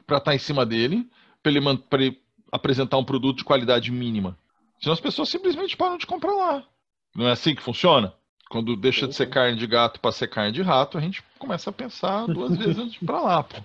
para 0.06 0.18
estar 0.18 0.32
tá 0.32 0.36
em 0.36 0.40
cima 0.40 0.66
dele, 0.66 1.10
para 1.44 1.52
ele, 1.52 1.60
ele 1.94 2.22
apresentar 2.52 2.98
um 2.98 3.06
produto 3.06 3.38
de 3.38 3.44
qualidade 3.44 3.92
mínima. 3.92 4.38
Senão 4.80 4.94
as 4.94 5.00
pessoas 5.00 5.30
simplesmente 5.30 5.78
param 5.78 5.98
de 5.98 6.06
comprar 6.06 6.34
lá. 6.34 6.64
Não 7.16 7.28
é 7.28 7.32
assim 7.32 7.56
que 7.56 7.62
funciona? 7.62 8.14
Quando 8.50 8.76
deixa 8.76 9.08
de 9.08 9.16
ser 9.16 9.28
carne 9.28 9.58
de 9.58 9.68
gato 9.68 10.00
para 10.00 10.12
ser 10.12 10.28
carne 10.28 10.52
de 10.52 10.62
rato, 10.62 10.98
a 10.98 11.02
gente 11.02 11.24
começa 11.38 11.70
a 11.70 11.74
pensar 11.74 12.26
duas 12.28 12.56
vezes 12.58 12.78
antes 12.78 12.94
de 12.94 13.04
ir 13.04 13.06
para 13.06 13.22
lá. 13.22 13.44
Pô. 13.44 13.58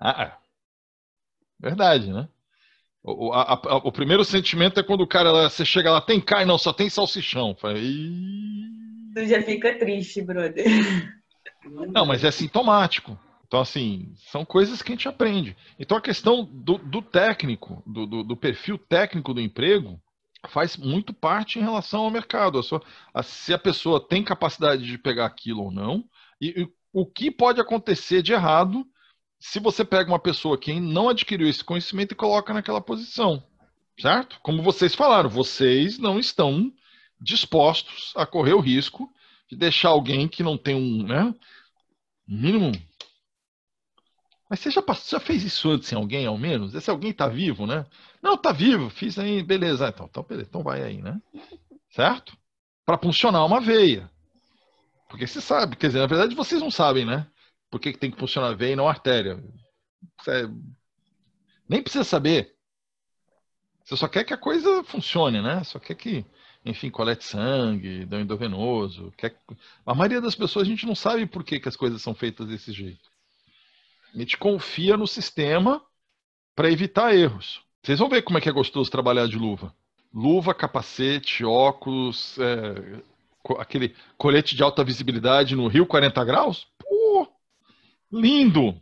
Ah, 0.00 0.22
é. 0.22 0.32
Verdade, 1.60 2.12
né? 2.12 2.28
O, 3.02 3.32
a, 3.32 3.54
a, 3.54 3.76
o, 3.76 3.92
primeiro 3.92 4.24
sentimento 4.24 4.80
é 4.80 4.82
quando 4.82 5.02
o 5.02 5.06
cara 5.06 5.30
lá, 5.30 5.48
você 5.48 5.64
chega 5.64 5.92
lá, 5.92 6.00
tem 6.00 6.20
carne, 6.20 6.46
não, 6.46 6.58
só 6.58 6.72
tem 6.72 6.90
salsichão. 6.90 7.54
Fala, 7.54 7.74
Tu 7.74 9.26
já 9.26 9.42
fica 9.42 9.78
triste, 9.78 10.22
brother. 10.22 10.64
Não, 11.70 12.06
mas 12.06 12.24
é 12.24 12.30
sintomático. 12.30 13.18
Então, 13.46 13.60
assim, 13.60 14.12
são 14.16 14.44
coisas 14.44 14.82
que 14.82 14.92
a 14.92 14.94
gente 14.94 15.08
aprende. 15.08 15.56
Então, 15.78 15.96
a 15.96 16.00
questão 16.00 16.44
do, 16.44 16.78
do 16.78 17.00
técnico, 17.00 17.82
do, 17.86 18.06
do, 18.06 18.22
do, 18.24 18.36
perfil 18.36 18.76
técnico 18.76 19.32
do 19.32 19.40
emprego, 19.40 20.00
faz 20.48 20.76
muito 20.76 21.12
parte 21.12 21.58
em 21.58 21.62
relação 21.62 22.02
ao 22.02 22.10
mercado. 22.10 22.58
A 22.58 22.62
sua, 22.62 22.82
a, 23.14 23.22
se 23.22 23.54
a 23.54 23.58
pessoa 23.58 24.00
tem 24.00 24.24
capacidade 24.24 24.84
de 24.84 24.98
pegar 24.98 25.26
aquilo 25.26 25.64
ou 25.64 25.70
não, 25.70 26.04
e, 26.40 26.62
e 26.62 26.68
o 26.92 27.06
que 27.06 27.30
pode 27.30 27.60
acontecer 27.60 28.22
de 28.22 28.32
errado 28.32 28.84
se 29.38 29.60
você 29.60 29.84
pega 29.84 30.10
uma 30.10 30.18
pessoa 30.18 30.58
que 30.58 30.80
não 30.80 31.08
adquiriu 31.08 31.48
esse 31.48 31.62
conhecimento 31.62 32.12
e 32.12 32.16
coloca 32.16 32.52
naquela 32.52 32.80
posição. 32.80 33.42
Certo? 33.98 34.38
Como 34.42 34.62
vocês 34.62 34.94
falaram, 34.94 35.30
vocês 35.30 35.98
não 35.98 36.18
estão 36.18 36.72
dispostos 37.20 38.12
a 38.14 38.26
correr 38.26 38.54
o 38.54 38.60
risco 38.60 39.10
de 39.48 39.56
deixar 39.56 39.90
alguém 39.90 40.28
que 40.28 40.42
não 40.42 40.58
tem 40.58 40.74
um 40.74 41.02
né, 41.02 41.34
mínimo 42.26 42.72
mas 44.48 44.60
você 44.60 44.70
já, 44.70 44.80
passou, 44.80 45.18
já 45.18 45.24
fez 45.24 45.42
isso 45.42 45.68
antes 45.70 45.90
em 45.90 45.96
alguém, 45.96 46.26
ao 46.26 46.38
menos? 46.38 46.74
Esse 46.74 46.88
alguém 46.88 47.12
tá 47.12 47.26
vivo, 47.28 47.66
né? 47.66 47.84
Não, 48.22 48.36
tá 48.36 48.52
vivo, 48.52 48.88
fiz 48.88 49.18
aí, 49.18 49.42
beleza. 49.42 49.88
Então, 49.88 50.06
então, 50.06 50.22
beleza, 50.22 50.48
então 50.48 50.62
vai 50.62 50.82
aí, 50.82 51.02
né? 51.02 51.20
Certo? 51.90 52.36
Para 52.84 52.98
funcionar 52.98 53.44
uma 53.44 53.60
veia. 53.60 54.10
Porque 55.08 55.26
você 55.26 55.40
sabe, 55.40 55.76
quer 55.76 55.88
dizer, 55.88 55.98
na 55.98 56.06
verdade 56.06 56.34
vocês 56.34 56.60
não 56.60 56.70
sabem, 56.70 57.04
né? 57.04 57.26
Por 57.70 57.80
que, 57.80 57.92
tem 57.92 58.10
que 58.10 58.18
funcionar 58.18 58.50
a 58.50 58.54
veia 58.54 58.72
e 58.72 58.76
não 58.76 58.86
a 58.86 58.90
artéria. 58.90 59.42
Você 60.20 60.48
nem 61.68 61.82
precisa 61.82 62.04
saber. 62.04 62.54
Você 63.84 63.96
só 63.96 64.06
quer 64.06 64.24
que 64.24 64.34
a 64.34 64.38
coisa 64.38 64.84
funcione, 64.84 65.42
né? 65.42 65.64
Só 65.64 65.80
quer 65.80 65.94
que, 65.94 66.24
enfim, 66.66 66.90
colete 66.90 67.24
sangue, 67.24 68.06
um 68.10 68.20
endovenoso. 68.20 69.12
Quer... 69.16 69.36
A 69.86 69.94
maioria 69.94 70.20
das 70.20 70.34
pessoas 70.34 70.66
a 70.66 70.70
gente 70.70 70.84
não 70.84 70.96
sabe 70.96 71.24
por 71.24 71.44
que, 71.44 71.60
que 71.60 71.68
as 71.68 71.76
coisas 71.76 72.02
são 72.02 72.12
feitas 72.12 72.48
desse 72.48 72.72
jeito. 72.72 73.08
A 74.12 74.18
gente 74.18 74.36
confia 74.36 74.96
no 74.96 75.06
sistema 75.06 75.80
para 76.56 76.70
evitar 76.70 77.14
erros. 77.14 77.62
Vocês 77.82 78.00
vão 78.00 78.08
ver 78.08 78.22
como 78.22 78.38
é 78.38 78.40
que 78.40 78.48
é 78.48 78.52
gostoso 78.52 78.90
trabalhar 78.90 79.28
de 79.28 79.38
luva. 79.38 79.72
Luva, 80.12 80.52
capacete, 80.52 81.44
óculos, 81.44 82.36
é, 82.38 83.00
aquele 83.58 83.94
colete 84.16 84.56
de 84.56 84.62
alta 84.62 84.82
visibilidade 84.82 85.54
no 85.54 85.68
Rio 85.68 85.86
40 85.86 86.24
graus. 86.24 86.66
Pô, 86.78 87.28
lindo! 88.10 88.74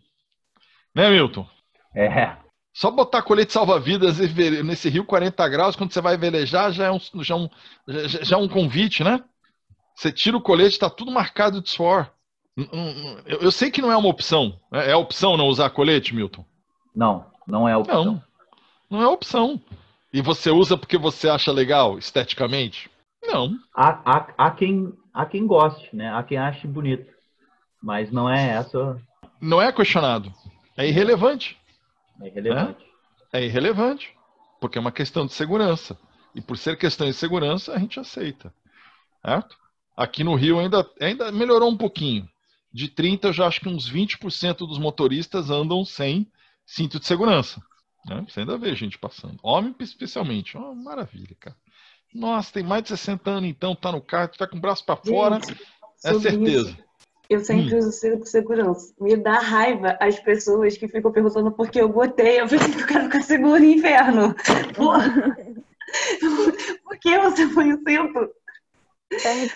Né, 0.94 1.10
Milton? 1.10 1.46
É. 1.94 2.43
Só 2.74 2.90
botar 2.90 3.22
colete 3.22 3.52
salva-vidas 3.52 4.18
nesse 4.18 4.88
Rio 4.88 5.04
40 5.04 5.48
graus, 5.48 5.76
quando 5.76 5.92
você 5.92 6.00
vai 6.00 6.16
velejar, 6.16 6.72
já 6.72 6.86
é 6.86 6.90
um, 6.90 6.98
já 7.22 7.36
é 7.36 7.38
um, 7.38 7.48
já 7.86 8.36
é 8.36 8.38
um 8.38 8.48
convite, 8.48 9.04
né? 9.04 9.22
Você 9.94 10.10
tira 10.10 10.36
o 10.36 10.40
colete, 10.40 10.72
está 10.72 10.90
tudo 10.90 11.12
marcado 11.12 11.62
de 11.62 11.70
suor. 11.70 12.10
Eu, 13.26 13.42
eu 13.42 13.52
sei 13.52 13.70
que 13.70 13.80
não 13.80 13.92
é 13.92 13.96
uma 13.96 14.08
opção. 14.08 14.58
É, 14.72 14.90
é 14.90 14.96
opção 14.96 15.36
não 15.36 15.46
usar 15.46 15.70
colete, 15.70 16.12
Milton? 16.12 16.44
Não, 16.94 17.24
não 17.46 17.68
é 17.68 17.76
opção. 17.76 18.04
Não, 18.04 18.22
não 18.90 19.02
é 19.02 19.06
opção. 19.06 19.60
E 20.12 20.20
você 20.20 20.50
usa 20.50 20.76
porque 20.76 20.98
você 20.98 21.28
acha 21.28 21.52
legal, 21.52 21.96
esteticamente? 21.96 22.90
Não. 23.24 23.56
Há, 23.72 24.00
há, 24.04 24.26
há, 24.36 24.50
quem, 24.50 24.92
há 25.12 25.24
quem 25.24 25.46
goste, 25.46 25.94
né? 25.94 26.12
Há 26.12 26.24
quem 26.24 26.38
ache 26.38 26.66
bonito. 26.66 27.08
Mas 27.80 28.10
não 28.10 28.28
é 28.28 28.48
essa. 28.48 29.00
Não 29.40 29.62
é 29.62 29.70
questionado. 29.70 30.32
É 30.76 30.88
irrelevante. 30.88 31.56
É 32.20 32.26
irrelevante. 32.26 32.84
É, 33.32 33.40
é 33.40 33.44
irrelevante. 33.44 34.14
Porque 34.60 34.78
é 34.78 34.80
uma 34.80 34.92
questão 34.92 35.26
de 35.26 35.32
segurança. 35.32 35.98
E 36.34 36.40
por 36.40 36.56
ser 36.56 36.76
questão 36.76 37.06
de 37.06 37.12
segurança, 37.12 37.72
a 37.72 37.78
gente 37.78 38.00
aceita. 38.00 38.52
Certo? 39.24 39.56
Aqui 39.96 40.24
no 40.24 40.34
Rio 40.34 40.58
ainda, 40.58 40.88
ainda 41.00 41.30
melhorou 41.30 41.70
um 41.70 41.76
pouquinho 41.76 42.28
de 42.72 42.88
30, 42.88 43.28
eu 43.28 43.32
já 43.32 43.46
acho 43.46 43.60
que 43.60 43.68
uns 43.68 43.88
20% 43.88 44.58
dos 44.58 44.78
motoristas 44.78 45.48
andam 45.48 45.84
sem 45.84 46.26
cinto 46.66 46.98
de 46.98 47.06
segurança. 47.06 47.62
Né? 48.04 48.24
Você 48.28 48.40
ainda 48.40 48.58
vê 48.58 48.74
gente 48.74 48.98
passando. 48.98 49.38
Homem, 49.44 49.72
especialmente. 49.78 50.56
Oh, 50.56 50.74
maravilha, 50.74 51.36
cara. 51.38 51.56
Nossa, 52.12 52.52
tem 52.52 52.64
mais 52.64 52.82
de 52.82 52.88
60 52.90 53.30
anos, 53.30 53.48
então, 53.48 53.76
tá 53.76 53.92
no 53.92 54.00
carro, 54.00 54.28
tá 54.36 54.46
com 54.46 54.56
o 54.56 54.60
braço 54.60 54.84
para 54.84 54.96
fora. 54.96 55.38
é 56.04 56.14
certeza. 56.14 56.70
Isso, 56.70 56.83
eu 57.34 57.44
sempre 57.44 57.74
hum. 57.74 57.78
uso 57.78 57.92
cinto 57.92 58.24
de 58.24 58.28
segurança. 58.28 58.94
Me 59.00 59.16
dá 59.16 59.38
raiva 59.38 59.96
as 60.00 60.18
pessoas 60.18 60.76
que 60.76 60.88
ficam 60.88 61.12
perguntando 61.12 61.52
por 61.52 61.70
que 61.70 61.80
eu 61.80 61.88
botei. 61.88 62.40
Eu 62.40 62.48
falei, 62.48 62.66
eu 62.66 62.86
quero 62.86 63.04
ficar 63.04 63.22
seguro 63.22 63.58
no 63.58 63.64
inferno. 63.64 64.34
Porra. 64.74 65.36
por 66.84 66.98
que 66.98 67.18
você 67.18 67.46
põe 67.48 67.72
o 67.72 67.78
cinto? 67.78 68.30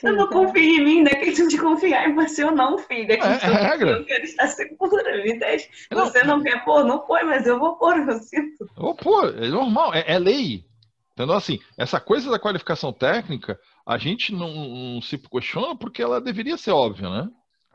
Eu 0.03 0.15
não 0.15 0.29
confio 0.29 0.63
em 0.63 0.85
mim, 0.85 1.03
não 1.03 1.11
é 1.11 1.17
questão 1.17 1.49
de 1.49 1.59
confiar 1.59 2.09
em 2.09 2.15
você 2.15 2.45
ou 2.45 2.53
não, 2.53 2.79
filha. 2.79 3.15
É, 3.15 3.17
é, 3.17 3.51
é 3.51 3.69
regra. 3.71 3.91
Eu 3.91 4.05
quero 4.05 4.25
estar 4.25 4.47
segura, 4.49 5.23
me 5.23 5.39
deixe. 5.39 5.69
Você 5.91 6.23
não 6.23 6.43
quer 6.43 6.65
pôr, 6.65 6.85
não 6.85 7.01
põe, 7.01 7.25
mas 7.25 7.47
eu 7.47 7.59
vou 7.59 7.77
pôr, 7.77 7.97
eu 7.97 8.19
sinto. 8.21 8.65
Eu 8.77 8.83
vou 8.83 8.95
pôr, 8.95 9.43
é 9.43 9.49
normal, 9.49 9.95
é, 9.95 10.05
é 10.07 10.19
lei. 10.19 10.65
Entendeu? 11.13 11.35
Assim, 11.35 11.59
essa 11.77 11.99
coisa 11.99 12.31
da 12.31 12.39
qualificação 12.39 12.93
técnica, 12.93 13.59
a 13.85 13.99
gente 13.99 14.33
não, 14.33 14.53
não 14.53 15.03
se 15.03 15.19
questiona 15.19 15.77
porque 15.77 16.01
ela 16.01 16.21
deveria 16.21 16.57
ser 16.57 16.71
óbvia, 16.71 17.11
né? 17.11 17.29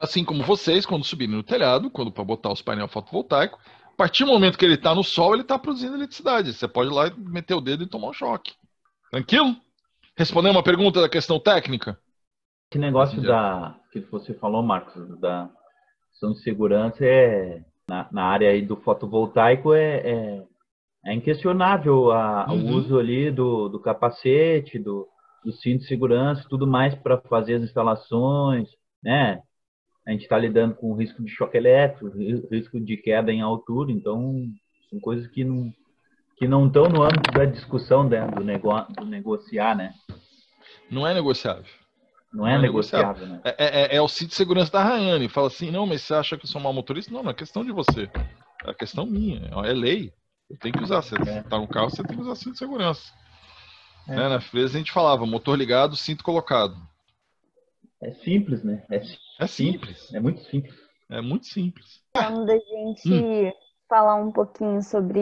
Assim 0.04 0.26
como 0.26 0.44
vocês, 0.44 0.86
quando 0.86 1.06
subirem 1.06 1.36
no 1.36 1.44
telhado, 1.44 1.90
quando 1.90 2.12
para 2.12 2.26
botar 2.26 2.52
os 2.52 2.62
painéis 2.62 2.92
fotovoltaicos, 2.92 3.58
a 3.86 3.96
partir 3.96 4.26
do 4.26 4.32
momento 4.32 4.58
que 4.58 4.66
ele 4.66 4.74
está 4.74 4.94
no 4.94 5.04
sol, 5.04 5.34
ele 5.34 5.44
está 5.44 5.58
produzindo 5.58 5.96
eletricidade. 5.96 6.52
Você 6.52 6.68
pode 6.68 6.90
ir 6.90 6.94
lá 6.94 7.10
meter 7.16 7.54
o 7.54 7.62
dedo 7.62 7.84
e 7.84 7.88
tomar 7.88 8.10
um 8.10 8.14
choque. 8.14 8.54
Tranquilo? 9.10 9.56
responder 10.18 10.50
uma 10.50 10.64
pergunta 10.64 11.02
da 11.02 11.10
questão 11.10 11.40
técnica? 11.40 11.98
Esse 12.72 12.80
negócio 12.80 13.22
da 13.22 13.76
que 13.92 14.00
você 14.02 14.34
falou, 14.34 14.64
Marcos, 14.64 15.20
da 15.20 15.50
questão 16.12 16.34
de 16.34 16.42
segurança 16.42 17.06
é 17.06 17.64
na, 17.88 18.08
na 18.12 18.24
área 18.26 18.50
aí 18.50 18.62
do 18.62 18.76
fotovoltaico 18.76 19.74
é, 19.74 19.98
é, 19.98 20.44
é 21.06 21.14
inquestionável 21.14 22.12
a, 22.12 22.48
uhum. 22.50 22.66
o 22.66 22.76
uso 22.76 22.98
ali 22.98 23.30
do, 23.30 23.70
do 23.70 23.80
capacete, 23.80 24.80
do, 24.80 25.08
do 25.44 25.52
cinto 25.52 25.82
de 25.82 25.88
segurança, 25.88 26.48
tudo 26.50 26.66
mais 26.66 26.96
para 26.96 27.22
fazer 27.22 27.56
as 27.56 27.64
instalações, 27.64 28.70
né? 29.04 29.42
A 30.06 30.12
gente 30.12 30.24
está 30.24 30.38
lidando 30.38 30.76
com 30.76 30.92
o 30.92 30.96
risco 30.96 31.24
de 31.24 31.32
choque 31.32 31.58
elétrico, 31.58 32.12
risco 32.52 32.80
de 32.80 32.98
queda 32.98 33.32
em 33.32 33.42
altura, 33.42 33.92
então 33.92 34.46
são 34.90 35.00
coisas 35.00 35.28
que 35.28 35.44
não 35.44 35.72
que 36.36 36.48
não 36.48 36.68
estão 36.68 36.90
no 36.90 37.04
âmbito 37.04 37.32
da 37.32 37.46
discussão 37.46 38.10
né, 38.10 38.28
do, 38.28 38.44
nego, 38.44 38.70
do 38.98 39.06
negociar, 39.06 39.76
né? 39.76 39.94
Não 40.90 41.08
é 41.08 41.14
negociável. 41.14 41.72
Não 42.34 42.48
é, 42.48 42.52
não 42.54 42.58
é 42.58 42.62
negociável, 42.62 43.28
né? 43.28 43.42
É, 43.44 43.94
é, 43.94 43.96
é, 43.96 44.02
o 44.02 44.08
cinto 44.08 44.30
de 44.30 44.36
segurança 44.36 44.72
da 44.72 44.84
Rayane. 44.84 45.30
Fala 45.30 45.48
assim, 45.48 45.70
não, 45.70 45.86
mas 45.86 46.02
você 46.02 46.16
acha 46.16 46.36
que 46.36 46.46
eu 46.46 46.50
sou 46.50 46.60
mau 46.60 46.74
motorista? 46.74 47.14
Não, 47.14 47.22
não 47.22 47.30
é 47.30 47.34
questão 47.34 47.64
de 47.64 47.72
você. 47.72 48.10
É 48.66 48.74
questão 48.74 49.06
minha. 49.06 49.48
É 49.64 49.74
lei. 49.74 50.12
Eu 50.50 50.58
tenho 50.58 50.74
que 50.74 50.84
usar. 50.84 51.02
Você 51.02 51.16
está 51.16 51.56
é. 51.56 51.60
no 51.60 51.68
carro, 51.68 51.92
você 51.92 52.04
tem 52.04 52.16
que 52.16 52.24
usar 52.24 52.36
cinto 52.36 52.54
de 52.54 52.58
segurança. 52.58 53.14
É. 54.08 54.16
Né? 54.16 54.30
Na 54.30 54.42
fresa 54.42 54.76
a 54.76 54.78
gente 54.80 54.92
falava, 54.92 55.26
motor 55.26 55.58
ligado, 55.58 55.96
cinto 55.96 56.24
colocado. 56.24 56.76
É 58.04 58.12
simples, 58.12 58.64
né? 58.64 58.84
É, 58.92 59.02
é 59.40 59.48
simples. 59.48 60.14
É 60.14 60.20
muito 60.20 60.42
simples. 60.42 60.76
É 61.10 61.22
muito 61.22 61.46
simples. 61.46 62.04
Quando 62.14 62.50
a 62.50 62.58
gente 62.58 63.14
hum. 63.14 63.52
falar 63.88 64.16
um 64.16 64.32
pouquinho 64.32 64.82
sobre 64.82 65.22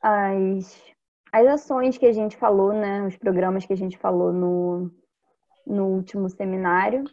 as, 0.00 0.82
as 1.32 1.46
ações 1.46 1.98
que 1.98 2.06
a 2.06 2.12
gente 2.12 2.36
falou, 2.36 2.72
né? 2.72 3.04
Os 3.06 3.16
programas 3.16 3.66
que 3.66 3.72
a 3.72 3.76
gente 3.76 3.98
falou 3.98 4.32
no, 4.32 4.92
no 5.66 5.86
último 5.86 6.30
seminário. 6.30 7.04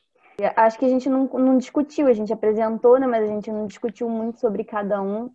Acho 0.56 0.80
que 0.80 0.86
a 0.86 0.90
gente 0.90 1.10
não, 1.10 1.26
não 1.26 1.58
discutiu, 1.58 2.08
a 2.08 2.14
gente 2.14 2.34
apresentou, 2.34 3.00
né, 3.00 3.06
mas 3.06 3.24
a 3.24 3.28
gente 3.28 3.52
não 3.52 3.68
discutiu 3.68 4.10
muito 4.10 4.40
sobre 4.40 4.64
cada 4.64 5.02
um. 5.02 5.32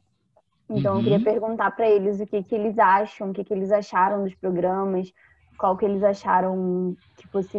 Então, 0.69 0.95
uhum. 0.95 0.99
eu 0.99 1.03
queria 1.05 1.19
uhum. 1.19 1.25
perguntar 1.25 1.71
para 1.71 1.89
eles 1.89 2.21
o 2.21 2.27
que, 2.27 2.43
que 2.43 2.55
eles 2.55 2.79
acham, 2.79 3.31
o 3.31 3.33
que, 3.33 3.45
que 3.45 3.55
eles 3.55 3.71
acharam 3.71 4.25
dos 4.25 4.35
programas, 4.35 5.11
qual 5.57 5.77
que 5.77 5.85
eles 5.85 6.03
acharam 6.03 6.97
que 7.17 7.27
fosse 7.29 7.59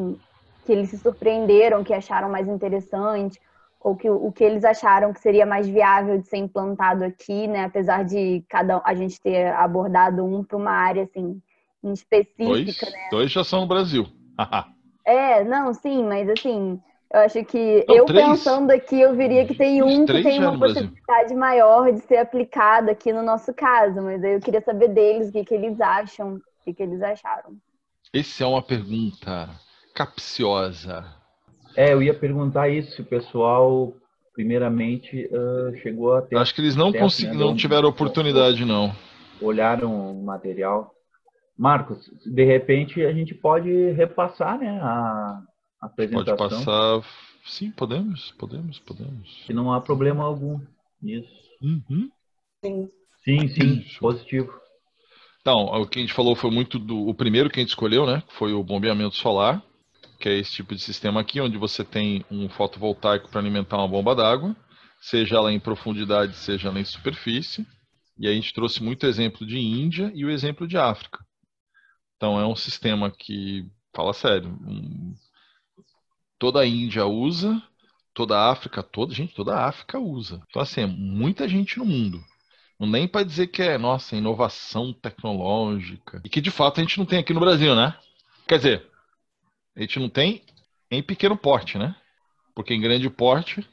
que 0.70 0.74
eles 0.74 0.92
se 0.92 1.00
surpreenderam, 1.00 1.84
que 1.84 1.92
acharam 1.92 2.30
mais 2.30 2.48
interessante, 2.48 3.42
ou 3.80 3.96
que 3.96 4.08
o 4.08 4.32
que 4.32 4.44
eles 4.44 4.64
acharam 4.64 5.12
que 5.12 5.20
seria 5.20 5.44
mais 5.44 5.68
viável 5.68 6.20
de 6.20 6.28
ser 6.28 6.38
implantado 6.38 7.04
aqui, 7.04 7.48
né? 7.48 7.64
Apesar 7.64 8.06
de 8.06 8.46
cada 8.48 8.80
a 8.86 8.94
gente 8.94 9.20
ter 9.20 9.48
abordado 9.48 10.24
um 10.24 10.44
para 10.44 10.58
uma 10.58 10.72
área 10.72 11.04
assim 11.06 11.42
em 11.84 11.92
específica, 11.92 12.46
dois, 12.46 12.94
né? 12.94 13.08
Dois 13.10 13.32
já 13.32 13.44
são 13.44 13.62
no 13.62 13.68
Brasil. 13.68 14.06
É, 15.06 15.44
não, 15.44 15.74
sim, 15.74 16.04
mas 16.04 16.30
assim, 16.30 16.80
eu 17.12 17.20
acho 17.22 17.44
que 17.46 17.84
não, 17.88 17.96
eu 17.96 18.06
três. 18.06 18.28
pensando 18.28 18.70
aqui, 18.70 19.02
eu 19.02 19.16
viria 19.16 19.44
que 19.44 19.56
tem 19.56 19.82
um 19.82 20.06
que 20.06 20.22
tem 20.22 20.40
uma 20.40 20.60
possibilidade 20.60 21.34
maior 21.34 21.92
de 21.92 22.02
ser 22.02 22.18
aplicado 22.18 22.92
aqui 22.92 23.12
no 23.12 23.24
nosso 23.24 23.52
caso, 23.52 24.04
mas 24.04 24.24
aí 24.24 24.34
eu 24.36 24.40
queria 24.40 24.62
saber 24.62 24.90
deles, 24.90 25.30
o 25.30 25.32
que, 25.32 25.44
que 25.44 25.54
eles 25.56 25.82
acham, 25.82 26.36
o 26.36 26.42
que, 26.64 26.76
que 26.76 26.84
eles 26.84 27.02
acharam. 27.02 27.58
Essa 28.14 28.44
é 28.44 28.48
uma 28.48 28.62
pergunta 28.62 29.50
capciosa. 30.00 31.06
É, 31.76 31.92
eu 31.92 32.02
ia 32.02 32.14
perguntar 32.14 32.70
isso, 32.70 32.96
se 32.96 33.02
o 33.02 33.06
pessoal, 33.06 33.94
primeiramente, 34.34 35.28
uh, 35.28 35.76
chegou 35.82 36.16
a 36.16 36.22
ter. 36.22 36.38
Acho 36.38 36.56
que 36.56 36.62
eles 36.62 36.76
não 36.76 36.94
conseguiram, 36.94 37.38
né? 37.38 37.46
não 37.46 37.56
tiveram 37.56 37.90
oportunidade, 37.90 38.64
não. 38.64 38.96
Olharam 39.42 40.12
o 40.12 40.24
material. 40.24 40.94
Marcos, 41.58 42.10
de 42.26 42.46
repente 42.46 43.06
a 43.06 43.12
gente 43.12 43.36
pode 43.36 43.92
repassar 43.92 44.58
né, 44.58 44.80
a 44.82 45.42
apresentação. 45.82 46.38
Pode 46.38 46.56
passar. 46.56 47.02
Sim, 47.46 47.72
podemos, 47.72 48.32
podemos, 48.38 48.80
podemos. 48.80 49.46
E 49.50 49.54
não 49.54 49.74
há 49.74 49.82
problema 49.82 50.24
algum 50.24 50.62
nisso. 51.02 51.30
Uhum. 51.62 52.10
Sim. 52.64 52.90
Sim, 53.26 53.48
sim, 53.50 53.86
positivo. 54.00 54.50
Então, 55.42 55.66
o 55.66 55.86
que 55.86 56.00
a 56.00 56.02
gente 56.02 56.14
falou 56.14 56.36
foi 56.36 56.50
muito 56.50 56.80
do. 56.80 57.08
O 57.08 57.14
primeiro 57.14 57.50
que 57.50 57.60
a 57.60 57.62
gente 57.62 57.70
escolheu, 57.70 58.06
né? 58.06 58.24
Foi 58.30 58.54
o 58.54 58.64
bombeamento 58.64 59.16
solar, 59.16 59.62
que 60.20 60.28
é 60.28 60.38
esse 60.38 60.52
tipo 60.52 60.76
de 60.76 60.82
sistema 60.82 61.22
aqui, 61.22 61.40
onde 61.40 61.58
você 61.58 61.84
tem 61.84 62.26
um 62.30 62.50
fotovoltaico 62.50 63.30
para 63.30 63.40
alimentar 63.40 63.78
uma 63.78 63.88
bomba 63.88 64.14
d'água, 64.14 64.56
seja 65.00 65.38
ela 65.38 65.52
em 65.52 65.60
profundidade, 65.60 66.36
seja 66.36 66.68
ela 66.68 66.80
em 66.80 66.86
superfície. 66.86 67.66
E 68.18 68.28
a 68.28 68.34
gente 68.34 68.54
trouxe 68.54 68.84
muito 68.84 69.06
exemplo 69.06 69.48
de 69.48 69.58
Índia 69.58 70.12
e 70.14 70.26
o 70.26 70.30
exemplo 70.30 70.68
de 70.68 70.78
África. 70.78 71.26
Então 72.18 72.38
é 72.38 72.46
um 72.46 72.56
sistema 72.56 73.10
que, 73.10 73.66
fala 73.96 74.14
sério, 74.14 74.50
um, 74.68 75.16
toda 76.38 76.60
a 76.60 76.68
Índia 76.68 77.06
usa, 77.06 77.62
toda 78.14 78.38
a 78.38 78.52
África, 78.52 78.84
toda 78.84 79.14
gente, 79.14 79.34
toda 79.34 79.56
a 79.56 79.70
África 79.70 79.98
usa. 79.98 80.42
Então 80.50 80.62
assim, 80.62 80.82
é 80.82 80.86
muita 80.86 81.48
gente 81.48 81.80
no 81.80 81.86
mundo. 81.86 82.22
Não 82.78 82.88
nem 82.88 83.08
para 83.08 83.26
dizer 83.26 83.48
que 83.48 83.62
é, 83.62 83.78
nossa, 83.78 84.18
inovação 84.18 84.92
tecnológica. 84.92 86.22
E 86.26 86.30
que 86.30 86.42
de 86.42 86.52
fato 86.52 86.80
a 86.80 86.84
gente 86.84 86.98
não 86.98 87.06
tem 87.06 87.20
aqui 87.20 87.34
no 87.34 87.40
Brasil, 87.40 87.74
né? 87.74 87.98
Quer 88.46 88.58
dizer, 88.58 88.90
a 89.80 89.86
gente 89.86 90.00
não 90.00 90.10
tem 90.10 90.44
em 90.92 91.02
pequeno 91.02 91.38
porte, 91.38 91.78
né? 91.78 91.96
Porque 92.56 92.74
em 92.74 92.82
grande 92.82 93.10
porte, 93.10 93.68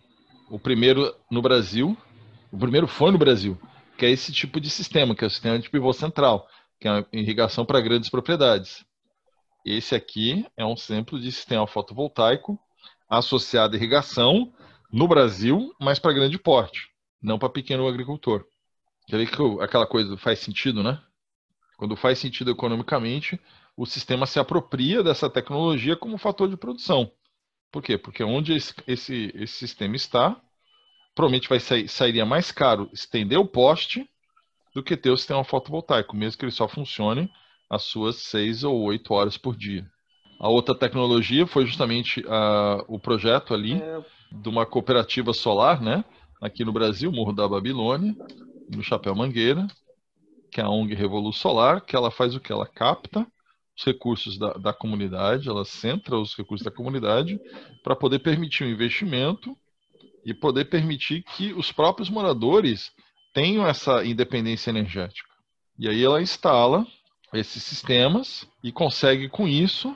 o 0.48 0.58
primeiro 0.58 1.14
no 1.30 1.42
Brasil, 1.42 1.96
o 2.50 2.58
primeiro 2.58 2.86
foi 2.86 3.10
no 3.10 3.18
Brasil, 3.18 3.60
que 3.98 4.06
é 4.06 4.10
esse 4.10 4.32
tipo 4.32 4.60
de 4.60 4.70
sistema, 4.70 5.14
que 5.14 5.24
é 5.24 5.26
o 5.26 5.30
sistema 5.30 5.58
de 5.58 5.68
pivô 5.68 5.92
central 5.92 6.48
que 6.80 6.88
é 6.88 6.90
uma 6.90 7.06
irrigação 7.12 7.64
para 7.64 7.80
grandes 7.80 8.10
propriedades. 8.10 8.84
Esse 9.64 9.94
aqui 9.94 10.46
é 10.56 10.64
um 10.64 10.74
exemplo 10.74 11.18
de 11.18 11.32
sistema 11.32 11.66
fotovoltaico 11.66 12.58
associado 13.08 13.74
à 13.74 13.76
irrigação 13.76 14.52
no 14.92 15.08
Brasil, 15.08 15.74
mas 15.80 15.98
para 15.98 16.12
grande 16.12 16.38
porte, 16.38 16.88
não 17.20 17.38
para 17.38 17.48
pequeno 17.48 17.86
agricultor. 17.88 18.44
Quer 19.06 19.18
ver 19.18 19.30
que 19.30 19.42
aquela 19.62 19.86
coisa 19.86 20.16
faz 20.16 20.40
sentido, 20.40 20.82
né? 20.82 21.00
Quando 21.76 21.96
faz 21.96 22.18
sentido 22.18 22.50
economicamente, 22.50 23.40
o 23.76 23.84
sistema 23.84 24.26
se 24.26 24.38
apropria 24.38 25.02
dessa 25.02 25.28
tecnologia 25.28 25.96
como 25.96 26.16
fator 26.16 26.48
de 26.48 26.56
produção. 26.56 27.10
Por 27.70 27.82
quê? 27.82 27.98
Porque 27.98 28.24
onde 28.24 28.54
esse, 28.54 28.74
esse, 28.86 29.32
esse 29.34 29.54
sistema 29.54 29.94
está, 29.94 30.40
provavelmente 31.14 31.48
vai 31.48 31.60
sair, 31.60 31.86
sairia 31.88 32.24
mais 32.24 32.50
caro 32.50 32.88
estender 32.92 33.38
o 33.38 33.46
poste 33.46 34.08
do 34.74 34.82
que 34.82 34.96
ter 34.96 35.10
o 35.10 35.16
sistema 35.16 35.44
fotovoltaico, 35.44 36.16
mesmo 36.16 36.38
que 36.38 36.44
ele 36.44 36.52
só 36.52 36.66
funcione 36.66 37.30
as 37.68 37.82
suas 37.82 38.16
seis 38.16 38.64
ou 38.64 38.80
oito 38.82 39.12
horas 39.12 39.36
por 39.36 39.54
dia. 39.56 39.86
A 40.38 40.48
outra 40.48 40.74
tecnologia 40.74 41.46
foi 41.46 41.66
justamente 41.66 42.20
uh, 42.20 42.84
o 42.86 42.98
projeto 42.98 43.52
ali 43.52 43.74
é. 43.74 44.04
de 44.30 44.48
uma 44.48 44.64
cooperativa 44.64 45.32
solar, 45.32 45.80
né? 45.80 46.04
Aqui 46.40 46.64
no 46.64 46.72
Brasil, 46.72 47.10
Morro 47.10 47.32
da 47.32 47.48
Babilônia, 47.48 48.14
no 48.70 48.82
Chapéu 48.82 49.14
Mangueira, 49.14 49.66
que 50.50 50.60
é 50.60 50.64
a 50.64 50.68
ONG 50.68 50.94
Revolu 50.94 51.32
Solar, 51.32 51.80
que 51.80 51.96
ela 51.96 52.10
faz 52.10 52.34
o 52.34 52.40
que? 52.40 52.52
Ela 52.52 52.66
capta 52.66 53.26
os 53.76 53.84
recursos 53.84 54.38
da, 54.38 54.54
da 54.54 54.72
comunidade, 54.72 55.48
ela 55.48 55.64
centra 55.64 56.16
os 56.16 56.34
recursos 56.34 56.64
da 56.64 56.70
comunidade 56.70 57.38
para 57.84 57.94
poder 57.94 58.20
permitir 58.20 58.64
o 58.64 58.70
investimento 58.70 59.56
e 60.24 60.32
poder 60.32 60.64
permitir 60.64 61.22
que 61.22 61.52
os 61.52 61.70
próprios 61.70 62.08
moradores 62.08 62.90
tenham 63.34 63.66
essa 63.66 64.04
independência 64.04 64.70
energética. 64.70 65.28
E 65.78 65.88
aí 65.88 66.02
ela 66.02 66.22
instala 66.22 66.86
esses 67.34 67.62
sistemas 67.62 68.48
e 68.62 68.72
consegue 68.72 69.28
com 69.28 69.46
isso 69.46 69.94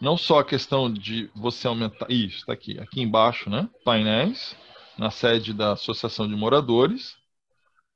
não 0.00 0.16
só 0.16 0.40
a 0.40 0.44
questão 0.44 0.92
de 0.92 1.30
você 1.34 1.66
aumentar 1.66 2.10
isso 2.10 2.38
está 2.38 2.52
aqui 2.52 2.78
aqui 2.78 3.00
embaixo 3.00 3.48
né 3.48 3.68
painéis 3.84 4.56
na 4.98 5.10
sede 5.10 5.54
da 5.54 5.72
associação 5.72 6.26
de 6.26 6.34
moradores 6.34 7.16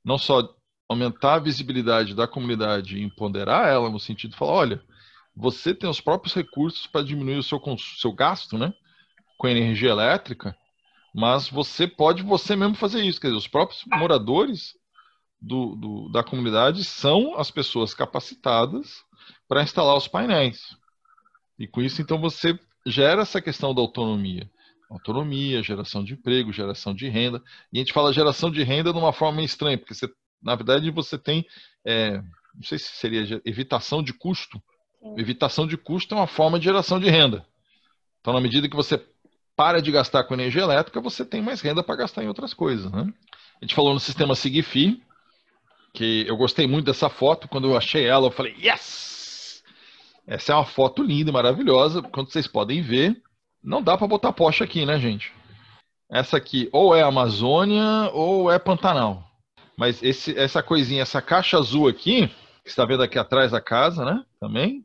não 0.03 0.17
só 0.17 0.55
aumentar 0.87 1.35
a 1.35 1.39
visibilidade 1.39 2.15
da 2.15 2.27
comunidade 2.27 2.97
e 2.97 3.03
empoderar 3.03 3.67
ela 3.67 3.89
no 3.89 3.99
sentido 3.99 4.31
de 4.31 4.37
falar 4.37 4.53
olha 4.53 4.83
você 5.35 5.73
tem 5.73 5.89
os 5.89 5.99
próprios 5.99 6.33
recursos 6.33 6.87
para 6.87 7.05
diminuir 7.05 7.37
o 7.37 7.43
seu 7.43 7.59
seu 7.97 8.11
gasto 8.11 8.57
né 8.57 8.73
com 9.37 9.47
energia 9.47 9.89
elétrica 9.89 10.55
mas 11.15 11.47
você 11.47 11.87
pode 11.87 12.21
você 12.23 12.57
mesmo 12.57 12.75
fazer 12.75 13.01
isso. 13.01 13.21
Quer 13.21 13.27
dizer, 13.27 13.37
os 13.37 13.47
próprios 13.47 13.85
moradores 13.85 14.75
do, 15.39 15.73
do, 15.77 16.09
da 16.09 16.21
comunidade 16.21 16.83
são 16.83 17.39
as 17.39 17.49
pessoas 17.49 17.93
capacitadas 17.93 18.97
para 19.47 19.63
instalar 19.63 19.95
os 19.95 20.09
painéis. 20.09 20.75
E 21.57 21.65
com 21.65 21.81
isso, 21.81 22.01
então, 22.01 22.19
você 22.19 22.59
gera 22.85 23.21
essa 23.21 23.41
questão 23.41 23.73
da 23.73 23.81
autonomia. 23.81 24.49
Autonomia, 24.89 25.63
geração 25.63 26.03
de 26.03 26.15
emprego, 26.15 26.51
geração 26.51 26.93
de 26.93 27.07
renda. 27.07 27.41
E 27.71 27.77
a 27.77 27.79
gente 27.79 27.93
fala 27.93 28.11
geração 28.11 28.51
de 28.51 28.61
renda 28.61 28.91
de 28.91 28.99
uma 28.99 29.13
forma 29.13 29.41
estranha, 29.41 29.77
porque 29.77 29.93
você, 29.93 30.09
na 30.43 30.53
verdade 30.53 30.91
você 30.91 31.17
tem, 31.17 31.45
é, 31.85 32.17
não 32.53 32.63
sei 32.63 32.77
se 32.77 32.89
seria 32.89 33.41
evitação 33.45 34.03
de 34.03 34.11
custo. 34.11 34.61
Sim. 35.05 35.19
Evitação 35.19 35.67
de 35.67 35.77
custo 35.77 36.15
é 36.15 36.17
uma 36.17 36.25
forma 36.25 36.57
de 36.57 36.65
geração 36.65 36.99
de 36.99 37.07
renda. 37.09 37.45
Então, 38.19 38.33
na 38.33 38.41
medida 38.41 38.67
que 38.67 38.75
você 38.75 38.99
para 39.55 39.79
de 39.81 39.91
gastar 39.91 40.23
com 40.23 40.33
energia 40.33 40.63
elétrica, 40.63 40.99
você 40.99 41.23
tem 41.23 41.41
mais 41.41 41.61
renda 41.61 41.83
para 41.83 41.95
gastar 41.95 42.23
em 42.23 42.27
outras 42.27 42.53
coisas. 42.53 42.91
Né? 42.91 43.07
A 43.61 43.65
gente 43.65 43.75
falou 43.75 43.93
no 43.93 43.99
sistema 43.99 44.35
Sigfi, 44.35 45.01
que 45.93 46.25
eu 46.27 46.35
gostei 46.35 46.67
muito 46.67 46.87
dessa 46.87 47.07
foto. 47.07 47.47
Quando 47.47 47.69
eu 47.69 47.77
achei 47.77 48.05
ela, 48.05 48.27
eu 48.27 48.31
falei, 48.31 48.55
yes! 48.59 49.63
Essa 50.27 50.53
é 50.53 50.55
uma 50.55 50.65
foto 50.65 51.03
linda 51.03 51.31
maravilhosa. 51.31 52.01
Quando 52.01 52.31
vocês 52.31 52.47
podem 52.47 52.81
ver, 52.81 53.21
não 53.63 53.81
dá 53.81 53.95
para 53.95 54.07
botar 54.07 54.33
Porsche 54.33 54.63
aqui, 54.63 54.85
né, 54.85 54.99
gente? 54.99 55.31
Essa 56.09 56.37
aqui 56.37 56.67
ou 56.73 56.95
é 56.95 57.03
Amazônia 57.03 58.09
ou 58.11 58.51
é 58.51 58.57
Pantanal. 58.57 59.23
Mas 59.77 60.01
esse, 60.01 60.37
essa 60.37 60.63
coisinha, 60.63 61.01
essa 61.01 61.21
caixa 61.21 61.57
azul 61.57 61.87
aqui, 61.87 62.27
que 62.63 62.69
está 62.69 62.85
vendo 62.85 63.03
aqui 63.03 63.19
atrás 63.19 63.51
da 63.51 63.61
casa, 63.61 64.03
né? 64.03 64.23
Também. 64.39 64.83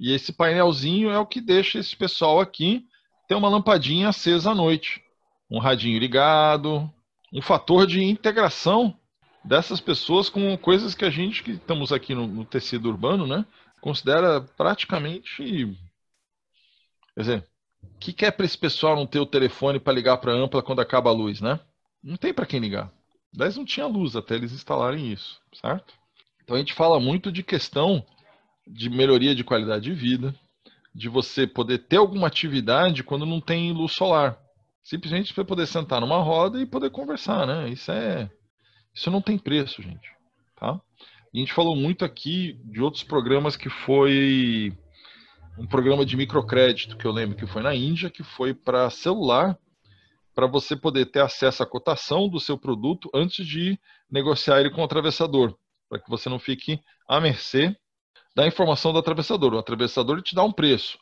E 0.00 0.12
esse 0.14 0.32
painelzinho 0.32 1.10
é 1.10 1.18
o 1.18 1.26
que 1.26 1.42
deixa 1.42 1.78
esse 1.78 1.94
pessoal 1.94 2.40
aqui 2.40 2.86
ter 3.28 3.34
uma 3.34 3.50
lampadinha 3.50 4.08
acesa 4.08 4.52
à 4.52 4.54
noite. 4.54 5.02
Um 5.50 5.58
radinho 5.58 5.98
ligado, 5.98 6.90
um 7.30 7.42
fator 7.42 7.86
de 7.86 8.02
integração 8.02 8.96
dessas 9.44 9.78
pessoas 9.78 10.30
com 10.30 10.56
coisas 10.56 10.94
que 10.94 11.04
a 11.04 11.10
gente 11.10 11.42
que 11.42 11.52
estamos 11.52 11.92
aqui 11.92 12.14
no, 12.14 12.26
no 12.26 12.46
tecido 12.46 12.88
urbano, 12.88 13.26
né, 13.26 13.44
considera 13.80 14.40
praticamente, 14.40 15.76
quer 17.14 17.20
dizer, 17.20 17.46
o 17.82 17.98
que, 17.98 18.12
que 18.14 18.24
é 18.24 18.30
para 18.30 18.46
esse 18.46 18.56
pessoal 18.56 18.96
não 18.96 19.06
ter 19.06 19.20
o 19.20 19.26
telefone 19.26 19.78
para 19.78 19.92
ligar 19.92 20.16
para 20.16 20.32
a 20.32 20.36
ampla 20.36 20.62
quando 20.62 20.80
acaba 20.80 21.10
a 21.10 21.14
luz, 21.14 21.40
né? 21.40 21.60
Não 22.02 22.16
tem 22.16 22.32
para 22.32 22.46
quem 22.46 22.60
ligar. 22.60 22.90
Aliás, 23.34 23.56
não 23.56 23.64
tinha 23.64 23.86
luz 23.86 24.16
até 24.16 24.34
eles 24.34 24.52
instalarem 24.52 25.12
isso, 25.12 25.40
certo? 25.54 25.94
Então 26.42 26.56
a 26.56 26.58
gente 26.58 26.74
fala 26.74 26.98
muito 26.98 27.30
de 27.30 27.42
questão 27.42 28.04
de 28.72 28.88
melhoria 28.88 29.34
de 29.34 29.44
qualidade 29.44 29.84
de 29.84 29.92
vida, 29.92 30.34
de 30.94 31.08
você 31.08 31.46
poder 31.46 31.78
ter 31.78 31.96
alguma 31.96 32.26
atividade 32.26 33.02
quando 33.02 33.26
não 33.26 33.40
tem 33.40 33.72
luz 33.72 33.92
solar. 33.92 34.38
Simplesmente 34.82 35.34
para 35.34 35.44
poder 35.44 35.66
sentar 35.66 36.00
numa 36.00 36.18
roda 36.18 36.60
e 36.60 36.66
poder 36.66 36.90
conversar, 36.90 37.46
né? 37.46 37.68
Isso 37.68 37.92
é 37.92 38.30
isso 38.94 39.10
não 39.10 39.20
tem 39.20 39.38
preço, 39.38 39.82
gente. 39.82 40.10
Tá? 40.56 40.72
A 40.72 41.38
gente 41.38 41.52
falou 41.52 41.76
muito 41.76 42.04
aqui 42.04 42.60
de 42.64 42.82
outros 42.82 43.04
programas 43.04 43.56
que 43.56 43.68
foi 43.68 44.76
um 45.58 45.66
programa 45.66 46.04
de 46.04 46.16
microcrédito 46.16 46.96
que 46.96 47.04
eu 47.04 47.12
lembro 47.12 47.36
que 47.36 47.46
foi 47.46 47.62
na 47.62 47.74
Índia, 47.74 48.10
que 48.10 48.24
foi 48.24 48.52
para 48.52 48.90
celular, 48.90 49.56
para 50.34 50.46
você 50.46 50.74
poder 50.74 51.06
ter 51.06 51.20
acesso 51.20 51.62
à 51.62 51.66
cotação 51.66 52.28
do 52.28 52.40
seu 52.40 52.58
produto 52.58 53.10
antes 53.14 53.46
de 53.46 53.78
negociar 54.10 54.60
ele 54.60 54.70
com 54.70 54.80
o 54.80 54.84
atravessador, 54.84 55.56
para 55.88 56.00
que 56.00 56.10
você 56.10 56.28
não 56.28 56.38
fique 56.38 56.80
à 57.08 57.20
mercê 57.20 57.76
da 58.34 58.46
informação 58.46 58.92
do 58.92 58.98
atravessador. 58.98 59.54
O 59.54 59.58
atravessador 59.58 60.22
te 60.22 60.34
dá 60.34 60.42
um 60.42 60.52
preço. 60.52 60.98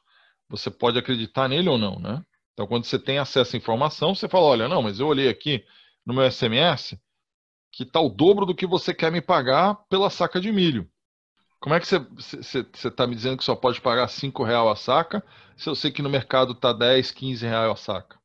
Você 0.49 0.71
pode 0.71 0.99
acreditar 0.99 1.49
nele 1.49 1.69
ou 1.69 1.79
não, 1.79 1.99
né? 1.99 2.25
Então, 2.53 2.67
quando 2.67 2.85
você 2.85 2.99
tem 2.99 3.19
acesso 3.19 3.55
à 3.55 3.59
informação, 3.59 4.15
você 4.15 4.29
fala: 4.29 4.47
olha, 4.47 4.69
não, 4.69 4.83
mas 4.83 4.99
eu 4.99 5.07
olhei 5.07 5.29
aqui 5.29 5.65
no 6.05 6.15
meu 6.15 6.31
SMS, 6.31 6.99
que 7.71 7.83
está 7.83 8.01
o 8.01 8.09
dobro 8.09 8.47
do 8.47 8.55
que 8.55 8.67
você 8.67 8.95
quer 8.95 9.13
me 9.13 9.21
pagar 9.21 9.75
pela 9.89 10.11
saca 10.11 10.41
de 10.41 10.51
milho. 10.51 10.91
Como 11.61 11.75
é 11.75 11.81
que 11.81 11.87
você 11.87 11.99
está 12.85 13.07
me 13.07 13.15
dizendo 13.15 13.37
que 13.37 13.45
só 13.45 13.55
pode 13.55 13.81
pagar 13.81 14.09
5 14.09 14.45
reais 14.45 14.69
a 14.69 14.77
saca, 14.77 15.25
se 15.57 15.69
eu 15.69 15.75
sei 15.75 15.91
que 15.91 16.03
no 16.03 16.09
mercado 16.09 16.53
está 16.53 16.73
10, 16.73 17.11
15 17.11 17.47
reais 17.47 17.71
a 17.71 17.77
saca? 17.77 18.19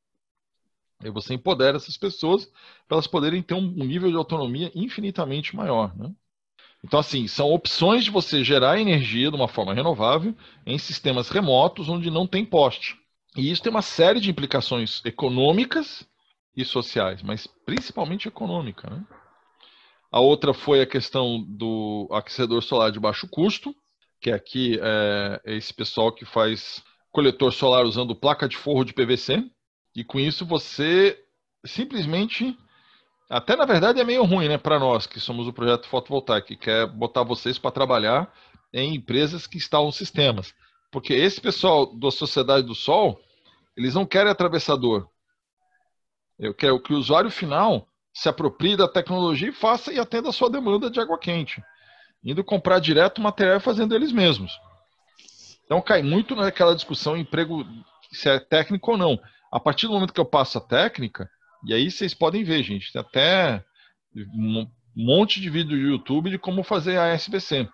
Aí 1.04 1.10
você 1.10 1.34
empodera 1.34 1.78
essas 1.78 1.98
pessoas 1.98 2.46
para 2.88 2.96
elas 2.96 3.08
poderem 3.08 3.42
ter 3.42 3.56
um 3.56 3.62
nível 3.62 4.10
de 4.10 4.16
autonomia 4.16 4.72
infinitamente 4.74 5.56
maior. 5.56 5.96
Né? 5.98 6.14
Então, 6.84 7.00
assim, 7.00 7.28
são 7.28 7.52
opções 7.52 8.04
de 8.04 8.12
você 8.12 8.44
gerar 8.44 8.80
energia 8.80 9.30
de 9.30 9.36
uma 9.36 9.48
forma 9.48 9.74
renovável 9.74 10.36
em 10.66 10.78
sistemas 10.78 11.30
remotos 11.30 11.88
onde 11.88 12.12
não 12.12 12.28
tem 12.28 12.46
poste. 12.46 12.98
E 13.38 13.50
isso 13.50 13.64
tem 13.64 13.72
uma 13.72 13.82
série 13.82 14.20
de 14.20 14.30
implicações 14.30 15.02
econômicas 15.06 16.06
e 16.56 16.64
sociais, 16.64 17.22
mas 17.24 17.48
principalmente 17.66 18.28
econômica. 18.28 18.90
Né? 18.90 19.04
A 20.12 20.20
outra 20.20 20.54
foi 20.54 20.82
a 20.82 20.86
questão 20.86 21.44
do 21.48 22.08
aquecedor 22.12 22.62
solar 22.62 22.92
de 22.92 23.00
baixo 23.00 23.28
custo, 23.28 23.76
que 24.22 24.32
aqui 24.32 24.80
é 24.82 25.42
esse 25.56 25.74
pessoal 25.74 26.12
que 26.12 26.26
faz 26.26 26.84
coletor 27.12 27.52
solar 27.52 27.86
usando 27.86 28.16
placa 28.16 28.48
de 28.48 28.58
forro 28.58 28.84
de 28.84 28.94
PVC. 28.94 29.44
E 29.96 30.04
com 30.04 30.20
isso 30.20 30.46
você 30.46 31.20
simplesmente, 31.66 32.58
até 33.34 33.56
na 33.56 33.66
verdade 33.66 34.00
é 34.00 34.04
meio 34.04 34.24
ruim, 34.24 34.48
né, 34.48 34.60
para 34.60 34.78
nós 34.78 35.08
que 35.08 35.20
somos 35.20 35.48
o 35.48 35.54
projeto 35.54 35.88
fotovoltaico, 35.88 36.50
que 36.50 36.56
quer 36.56 36.86
botar 36.86 37.24
vocês 37.24 37.58
para 37.58 37.72
trabalhar 37.72 38.32
em 38.72 38.94
empresas 38.94 39.48
que 39.48 39.58
instalam 39.58 39.92
sistemas. 39.92 40.54
Porque 40.92 41.14
esse 41.14 41.42
pessoal 41.42 41.88
da 41.88 42.12
Sociedade 42.12 42.68
do 42.68 42.76
Sol, 42.76 43.20
eles 43.76 43.96
não 43.96 44.06
querem 44.06 44.32
atravessador. 44.32 45.10
Eu 46.38 46.54
quero 46.54 46.80
que 46.80 46.94
o 46.94 46.98
usuário 46.98 47.32
final 47.32 47.88
se 48.14 48.30
aproprie 48.30 48.78
da 48.78 48.88
tecnologia 48.88 49.50
e 49.50 49.52
faça 49.54 49.92
e 49.92 49.98
atenda 49.98 50.30
a 50.30 50.34
sua 50.34 50.52
demanda 50.52 50.88
de 50.88 51.00
água 51.00 51.18
quente. 51.18 51.64
Indo 52.24 52.44
comprar 52.44 52.78
direto 52.78 53.18
o 53.18 53.22
material 53.22 53.60
fazendo 53.60 53.96
eles 53.96 54.12
mesmos. 54.12 54.52
Então 55.66 55.82
cai 55.82 56.04
muito 56.04 56.36
naquela 56.36 56.76
discussão 56.76 57.18
emprego 57.18 57.66
se 58.12 58.30
é 58.30 58.40
técnico 58.40 58.92
ou 58.92 58.98
não. 58.98 59.20
A 59.52 59.60
partir 59.60 59.88
do 59.88 59.94
momento 59.94 60.14
que 60.14 60.22
eu 60.22 60.26
passo 60.26 60.60
a 60.60 60.62
técnica, 60.62 61.28
e 61.66 61.74
aí 61.74 61.90
vocês 61.90 62.14
podem 62.14 62.44
ver, 62.44 62.64
gente, 62.64 62.92
tem 62.92 63.02
até 63.02 63.64
um 64.16 64.68
monte 64.96 65.40
de 65.40 65.50
vídeo 65.50 65.70
do 65.70 65.78
YouTube 65.78 66.30
de 66.30 66.38
como 66.38 66.64
fazer 66.64 66.98
a 66.98 67.08
SBC. 67.08 67.68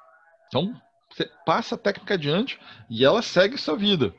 Então, 0.48 0.74
você 1.10 1.30
passa 1.46 1.76
a 1.76 1.78
técnica 1.78 2.14
adiante 2.14 2.60
e 2.90 3.04
ela 3.04 3.22
segue 3.22 3.58
sua 3.58 3.76
vida. 3.76 4.14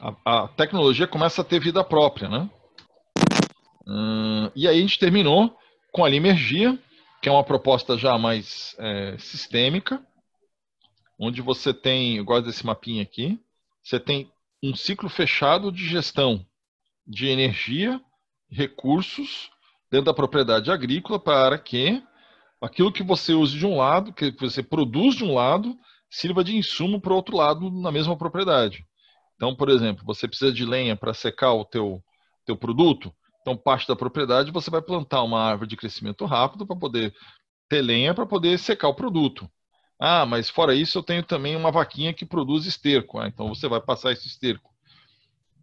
A, 0.00 0.44
a 0.44 0.48
tecnologia 0.48 1.06
começa 1.06 1.42
a 1.42 1.44
ter 1.44 1.60
vida 1.60 1.84
própria, 1.84 2.28
né? 2.28 2.50
Hum, 3.86 4.50
e 4.56 4.66
aí 4.66 4.78
a 4.78 4.80
gente 4.80 4.98
terminou 4.98 5.56
com 5.92 6.04
a 6.04 6.08
Limergia, 6.08 6.78
que 7.22 7.28
é 7.28 7.32
uma 7.32 7.44
proposta 7.44 7.96
já 7.96 8.18
mais 8.18 8.74
é, 8.78 9.16
sistêmica, 9.18 10.04
onde 11.18 11.40
você 11.40 11.72
tem, 11.72 12.16
eu 12.16 12.24
gosto 12.24 12.46
desse 12.46 12.66
mapinha 12.66 13.02
aqui, 13.02 13.38
você 13.82 14.00
tem 14.00 14.30
um 14.62 14.74
ciclo 14.74 15.08
fechado 15.08 15.70
de 15.70 15.86
gestão 15.86 16.44
de 17.06 17.28
energia, 17.28 18.00
recursos 18.50 19.50
dentro 19.90 20.06
da 20.06 20.14
propriedade 20.14 20.70
agrícola 20.70 21.18
para 21.18 21.58
que 21.58 22.02
aquilo 22.60 22.92
que 22.92 23.02
você 23.02 23.32
use 23.34 23.56
de 23.58 23.66
um 23.66 23.76
lado, 23.76 24.12
que 24.12 24.30
você 24.40 24.62
produz 24.62 25.16
de 25.16 25.24
um 25.24 25.34
lado, 25.34 25.76
sirva 26.10 26.42
de 26.42 26.56
insumo 26.56 27.00
para 27.00 27.12
o 27.12 27.16
outro 27.16 27.36
lado 27.36 27.70
na 27.70 27.92
mesma 27.92 28.16
propriedade. 28.16 28.84
Então, 29.36 29.54
por 29.54 29.68
exemplo, 29.68 30.04
você 30.04 30.26
precisa 30.28 30.52
de 30.52 30.64
lenha 30.64 30.96
para 30.96 31.12
secar 31.12 31.52
o 31.52 31.64
teu, 31.64 32.02
teu 32.46 32.56
produto, 32.56 33.12
então, 33.44 33.58
parte 33.58 33.86
da 33.86 33.94
propriedade 33.94 34.50
você 34.50 34.70
vai 34.70 34.80
plantar 34.80 35.22
uma 35.22 35.38
árvore 35.38 35.68
de 35.68 35.76
crescimento 35.76 36.24
rápido 36.24 36.66
para 36.66 36.74
poder 36.74 37.14
ter 37.68 37.82
lenha 37.82 38.14
para 38.14 38.24
poder 38.24 38.58
secar 38.58 38.88
o 38.88 38.94
produto. 38.94 39.46
Ah, 40.00 40.24
mas 40.24 40.48
fora 40.48 40.74
isso 40.74 40.96
eu 40.96 41.02
tenho 41.02 41.22
também 41.22 41.54
uma 41.54 41.70
vaquinha 41.70 42.14
que 42.14 42.24
produz 42.24 42.64
esterco. 42.64 43.18
Ah, 43.18 43.28
então 43.28 43.48
você 43.48 43.68
vai 43.68 43.82
passar 43.82 44.12
esse 44.12 44.26
esterco 44.26 44.73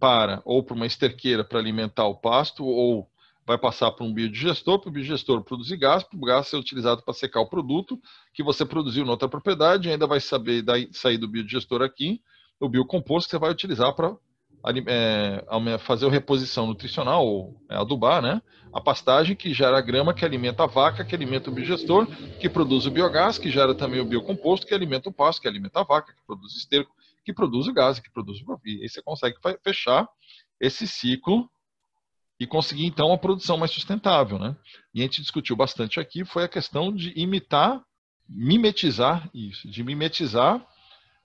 para 0.01 0.41
ou 0.43 0.63
para 0.63 0.75
uma 0.75 0.87
esterqueira 0.87 1.43
para 1.43 1.59
alimentar 1.59 2.07
o 2.07 2.15
pasto 2.15 2.65
ou 2.65 3.07
vai 3.45 3.57
passar 3.57 3.91
para 3.91 4.03
um 4.03 4.11
biodigestor, 4.11 4.79
para 4.79 4.89
o 4.89 4.91
biodigestor 4.91 5.43
produzir 5.43 5.77
gás, 5.77 6.03
para 6.03 6.17
o 6.17 6.21
gás 6.21 6.47
ser 6.47 6.57
utilizado 6.57 7.03
para 7.03 7.13
secar 7.13 7.41
o 7.41 7.45
produto 7.45 7.99
que 8.33 8.41
você 8.41 8.65
produziu 8.65 9.05
na 9.05 9.11
outra 9.11 9.29
propriedade, 9.29 9.89
ainda 9.89 10.07
vai 10.07 10.19
saber 10.19 10.63
daí, 10.63 10.89
sair 10.91 11.17
do 11.17 11.27
biodigestor 11.27 11.83
aqui, 11.83 12.19
o 12.59 12.67
biocomposto 12.67 13.27
que 13.27 13.31
você 13.31 13.39
vai 13.39 13.51
utilizar 13.51 13.93
para 13.93 14.15
é, 14.87 15.77
fazer 15.79 16.07
a 16.07 16.09
reposição 16.09 16.67
nutricional, 16.67 17.25
ou 17.25 17.55
é, 17.69 17.75
adubar, 17.75 18.21
né? 18.21 18.41
A 18.71 18.79
pastagem 18.79 19.35
que 19.35 19.53
gera 19.53 19.81
grama, 19.81 20.13
que 20.13 20.23
alimenta 20.23 20.63
a 20.63 20.67
vaca, 20.67 21.03
que 21.03 21.13
alimenta 21.13 21.49
o 21.49 21.53
biogestor, 21.53 22.07
que 22.39 22.47
produz 22.47 22.85
o 22.85 22.91
biogás, 22.91 23.37
que 23.37 23.51
gera 23.51 23.75
também 23.75 23.99
o 23.99 24.05
biocomposto, 24.05 24.65
que 24.65 24.73
alimenta 24.73 25.09
o 25.09 25.11
pasto, 25.11 25.41
que 25.41 25.47
alimenta 25.47 25.81
a 25.81 25.83
vaca, 25.83 26.13
que 26.13 26.25
produz 26.25 26.55
esterco, 26.55 26.95
que 27.23 27.33
produz 27.33 27.67
o 27.67 27.73
gás, 27.73 27.99
que 27.99 28.11
produz 28.11 28.39
o 28.41 28.59
E 28.65 28.81
aí 28.81 28.89
você 28.89 29.01
consegue 29.01 29.37
fechar 29.63 30.07
esse 30.59 30.87
ciclo 30.87 31.49
e 32.39 32.47
conseguir 32.47 32.85
então 32.85 33.07
uma 33.07 33.17
produção 33.17 33.57
mais 33.57 33.71
sustentável, 33.71 34.39
né? 34.39 34.55
E 34.93 35.01
a 35.01 35.03
gente 35.03 35.21
discutiu 35.21 35.55
bastante 35.55 35.99
aqui 35.99 36.25
foi 36.25 36.43
a 36.43 36.49
questão 36.49 36.91
de 36.93 37.13
imitar, 37.15 37.83
mimetizar 38.27 39.29
isso, 39.33 39.69
de 39.69 39.83
mimetizar 39.83 40.65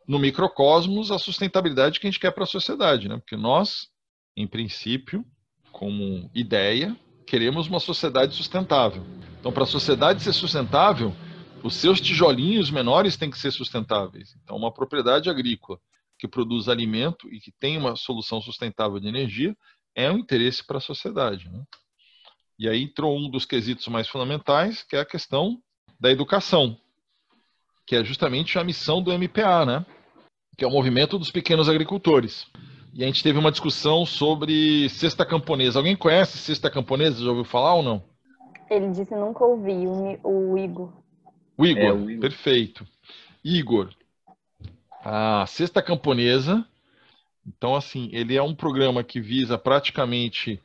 no 0.07 0.19
microcosmos 0.19 1.11
a 1.11 1.19
sustentabilidade 1.19 1.99
que 1.99 2.07
a 2.07 2.11
gente 2.11 2.21
quer 2.21 2.33
para 2.33 2.45
a 2.45 2.47
sociedade, 2.47 3.09
né? 3.09 3.17
Porque 3.17 3.37
nós, 3.37 3.89
em 4.37 4.47
princípio, 4.47 5.25
como 5.73 6.31
ideia, 6.35 6.97
queremos 7.27 7.67
uma 7.67 7.81
sociedade 7.81 8.35
sustentável. 8.35 9.05
Então, 9.41 9.51
para 9.51 9.65
a 9.65 9.67
sociedade 9.67 10.23
ser 10.23 10.33
sustentável, 10.33 11.15
os 11.63 11.75
seus 11.75 12.01
tijolinhos 12.01 12.71
menores 12.71 13.17
têm 13.17 13.31
que 13.31 13.39
ser 13.39 13.51
sustentáveis. 13.51 14.37
Então, 14.43 14.57
uma 14.57 14.73
propriedade 14.73 15.29
agrícola 15.29 15.79
que 16.19 16.29
produz 16.29 16.69
alimento 16.69 17.29
e 17.33 17.41
que 17.41 17.53
tem 17.53 17.77
uma 17.77 17.97
solução 17.97 18.41
sustentável 18.41 18.99
de 18.99 19.09
energia 19.09 19.57
é 19.95 20.11
um 20.11 20.19
interesse 20.19 20.65
para 20.65 20.79
a 20.79 20.81
sociedade. 20.81 21.49
Né? 21.49 21.63
E 22.59 22.69
aí 22.69 22.83
entrou 22.83 23.17
um 23.17 23.31
dos 23.31 23.45
quesitos 23.45 23.87
mais 23.89 24.09
fundamentais, 24.09 24.83
que 24.83 24.97
é 24.97 25.01
a 25.01 25.07
questão 25.07 25.61
da 25.99 26.11
educação, 26.11 26.77
que 27.87 27.97
é 27.97 28.05
justamente 28.05 28.59
a 28.59 28.65
missão 28.65 29.03
do 29.03 29.13
MPA, 29.13 29.65
né? 29.67 29.87
que 30.57 30.65
é 30.65 30.69
o 30.69 30.71
Movimento 30.71 31.19
dos 31.19 31.31
Pequenos 31.31 31.69
Agricultores. 31.69 32.47
E 32.95 33.05
a 33.05 33.07
gente 33.07 33.23
teve 33.23 33.39
uma 33.39 33.51
discussão 33.51 34.07
sobre 34.07 34.89
cesta 34.89 35.25
camponesa. 35.27 35.79
Alguém 35.79 35.95
conhece 35.95 36.39
cesta 36.39 36.71
camponesa? 36.71 37.23
Já 37.23 37.29
ouviu 37.29 37.45
falar 37.45 37.75
ou 37.75 37.83
não? 37.83 38.03
Ele 38.71 38.89
disse 38.89 39.15
nunca 39.15 39.45
ouvi, 39.45 39.87
o, 40.25 40.57
Igor. 40.57 40.91
O 41.57 41.65
Igor, 41.65 41.83
é, 41.83 41.93
o 41.93 42.11
Igor. 42.11 42.21
perfeito. 42.21 42.87
Igor, 43.45 43.95
a 45.05 45.47
cesta 45.47 45.81
camponesa. 45.81 46.67
Então, 47.47 47.77
assim, 47.77 48.09
ele 48.13 48.37
é 48.37 48.43
um 48.43 48.55
programa 48.55 49.05
que 49.05 49.21
visa 49.21 49.57
praticamente 49.57 50.61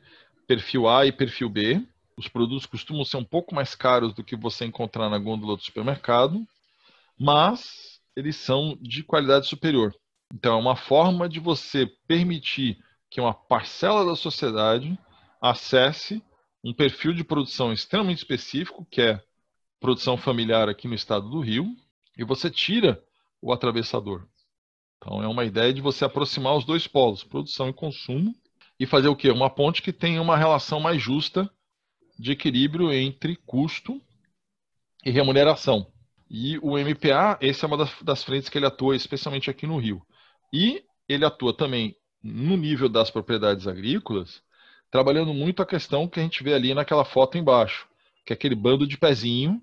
perfil 0.46 0.88
A 0.88 1.06
e 1.06 1.12
perfil 1.12 1.48
B. 1.48 1.80
Os 2.16 2.28
produtos 2.28 2.66
costumam 2.66 3.04
ser 3.04 3.16
um 3.16 3.24
pouco 3.24 3.54
mais 3.54 3.74
caros 3.74 4.12
do 4.12 4.24
que 4.24 4.36
você 4.36 4.64
encontrar 4.64 5.08
na 5.08 5.18
gôndola 5.18 5.56
do 5.56 5.62
supermercado, 5.62 6.44
mas 7.18 8.00
eles 8.16 8.36
são 8.36 8.76
de 8.80 9.02
qualidade 9.02 9.46
superior. 9.46 9.94
Então, 10.34 10.56
é 10.56 10.60
uma 10.60 10.76
forma 10.76 11.28
de 11.28 11.38
você 11.38 11.86
permitir 12.06 12.78
que 13.08 13.20
uma 13.20 13.32
parcela 13.32 14.04
da 14.04 14.16
sociedade 14.16 14.98
acesse 15.40 16.22
um 16.64 16.72
perfil 16.72 17.12
de 17.12 17.24
produção 17.24 17.72
extremamente 17.72 18.18
específico, 18.18 18.86
que 18.90 19.02
é 19.02 19.22
produção 19.82 20.16
familiar 20.16 20.68
aqui 20.68 20.86
no 20.86 20.94
estado 20.94 21.28
do 21.28 21.40
Rio, 21.40 21.66
e 22.16 22.22
você 22.22 22.48
tira 22.48 23.02
o 23.42 23.52
atravessador. 23.52 24.24
Então 24.96 25.20
é 25.20 25.26
uma 25.26 25.44
ideia 25.44 25.74
de 25.74 25.80
você 25.80 26.04
aproximar 26.04 26.56
os 26.56 26.64
dois 26.64 26.86
polos, 26.86 27.24
produção 27.24 27.68
e 27.68 27.72
consumo, 27.72 28.32
e 28.78 28.86
fazer 28.86 29.08
o 29.08 29.16
quê? 29.16 29.30
Uma 29.30 29.50
ponte 29.50 29.82
que 29.82 29.92
tenha 29.92 30.22
uma 30.22 30.36
relação 30.36 30.78
mais 30.78 31.02
justa 31.02 31.50
de 32.18 32.30
equilíbrio 32.30 32.92
entre 32.92 33.34
custo 33.34 34.00
e 35.04 35.10
remuneração. 35.10 35.86
E 36.30 36.58
o 36.58 36.78
MPA, 36.78 37.36
essa 37.40 37.66
é 37.66 37.68
uma 37.68 37.88
das, 38.02 38.22
frentes 38.22 38.48
que 38.48 38.56
ele 38.56 38.66
atua, 38.66 38.94
especialmente 38.94 39.50
aqui 39.50 39.66
no 39.66 39.78
Rio. 39.78 40.00
E 40.52 40.82
ele 41.08 41.24
atua 41.24 41.54
também 41.54 41.96
no 42.22 42.56
nível 42.56 42.88
das 42.88 43.10
propriedades 43.10 43.66
agrícolas, 43.66 44.42
trabalhando 44.90 45.34
muito 45.34 45.60
a 45.60 45.66
questão 45.66 46.08
que 46.08 46.20
a 46.20 46.22
gente 46.22 46.42
vê 46.44 46.54
ali 46.54 46.72
naquela 46.72 47.04
foto 47.04 47.36
embaixo, 47.36 47.88
que 48.24 48.32
é 48.32 48.34
aquele 48.34 48.54
bando 48.54 48.86
de 48.86 48.96
pezinho, 48.96 49.60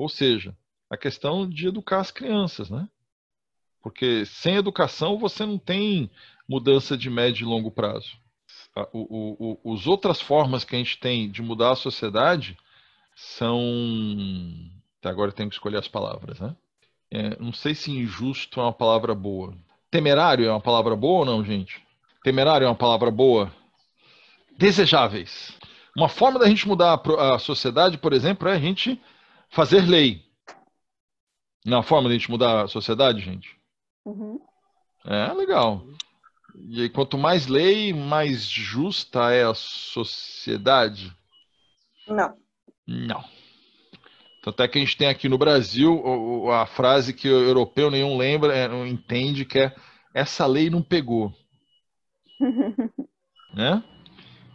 ou 0.00 0.08
seja, 0.08 0.56
a 0.88 0.96
questão 0.96 1.48
de 1.48 1.68
educar 1.68 2.00
as 2.00 2.10
crianças, 2.10 2.70
né? 2.70 2.88
Porque 3.82 4.24
sem 4.26 4.56
educação 4.56 5.18
você 5.18 5.44
não 5.46 5.58
tem 5.58 6.10
mudança 6.48 6.96
de 6.96 7.08
médio 7.08 7.44
e 7.44 7.48
longo 7.48 7.70
prazo. 7.70 8.18
O, 8.92 9.58
o, 9.58 9.60
o, 9.64 9.74
as 9.74 9.86
outras 9.86 10.20
formas 10.20 10.64
que 10.64 10.74
a 10.74 10.78
gente 10.78 10.98
tem 10.98 11.30
de 11.30 11.42
mudar 11.42 11.72
a 11.72 11.76
sociedade 11.76 12.56
são. 13.14 13.60
Agora 15.02 15.30
eu 15.30 15.34
tenho 15.34 15.48
que 15.48 15.54
escolher 15.54 15.78
as 15.78 15.88
palavras, 15.88 16.38
né? 16.40 16.54
É, 17.10 17.36
não 17.40 17.52
sei 17.52 17.74
se 17.74 17.90
injusto 17.90 18.60
é 18.60 18.62
uma 18.62 18.72
palavra 18.72 19.14
boa. 19.14 19.54
Temerário 19.90 20.46
é 20.46 20.50
uma 20.50 20.60
palavra 20.60 20.94
boa 20.94 21.20
ou 21.20 21.24
não, 21.24 21.44
gente? 21.44 21.82
Temerário 22.22 22.64
é 22.64 22.68
uma 22.68 22.76
palavra 22.76 23.10
boa? 23.10 23.52
desejáveis. 24.60 25.58
Uma 25.96 26.08
forma 26.08 26.38
da 26.38 26.46
gente 26.46 26.68
mudar 26.68 27.00
a 27.18 27.38
sociedade, 27.38 27.96
por 27.96 28.12
exemplo, 28.12 28.46
é 28.46 28.52
a 28.52 28.58
gente 28.58 29.00
fazer 29.50 29.80
lei. 29.82 30.22
Uma 31.66 31.82
forma 31.82 32.08
da 32.08 32.14
gente 32.14 32.30
mudar 32.30 32.64
a 32.64 32.68
sociedade, 32.68 33.20
gente? 33.20 33.56
Uhum. 34.04 34.40
É 35.04 35.32
legal. 35.32 35.86
E 36.68 36.88
quanto 36.88 37.18
mais 37.18 37.46
lei, 37.46 37.92
mais 37.92 38.44
justa 38.44 39.30
é 39.30 39.44
a 39.44 39.54
sociedade? 39.54 41.14
Não. 42.08 42.36
Não. 42.86 43.24
Tanto 44.42 44.62
é 44.62 44.68
que 44.68 44.78
a 44.78 44.80
gente 44.80 44.96
tem 44.96 45.08
aqui 45.08 45.28
no 45.28 45.36
Brasil 45.36 46.50
a 46.50 46.66
frase 46.66 47.12
que 47.12 47.28
o 47.28 47.44
europeu 47.44 47.90
nenhum 47.90 48.16
lembra, 48.16 48.54
é, 48.54 48.66
não 48.66 48.86
entende, 48.86 49.44
que 49.44 49.58
é 49.58 49.74
essa 50.14 50.46
lei 50.46 50.70
não 50.70 50.82
pegou. 50.82 51.32
né? 53.54 53.84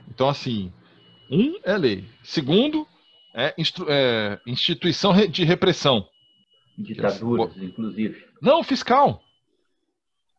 Então, 0.10 0.28
assim, 0.28 0.74
um 1.30 1.60
é 1.64 1.78
lei. 1.78 2.06
Segundo 2.24 2.88
é, 3.36 3.54
é 3.88 4.40
instituição 4.48 5.14
de 5.28 5.44
repressão. 5.44 6.08
Ditaduras, 6.78 7.56
inclusive. 7.58 8.26
Não, 8.42 8.64
fiscal. 8.64 9.22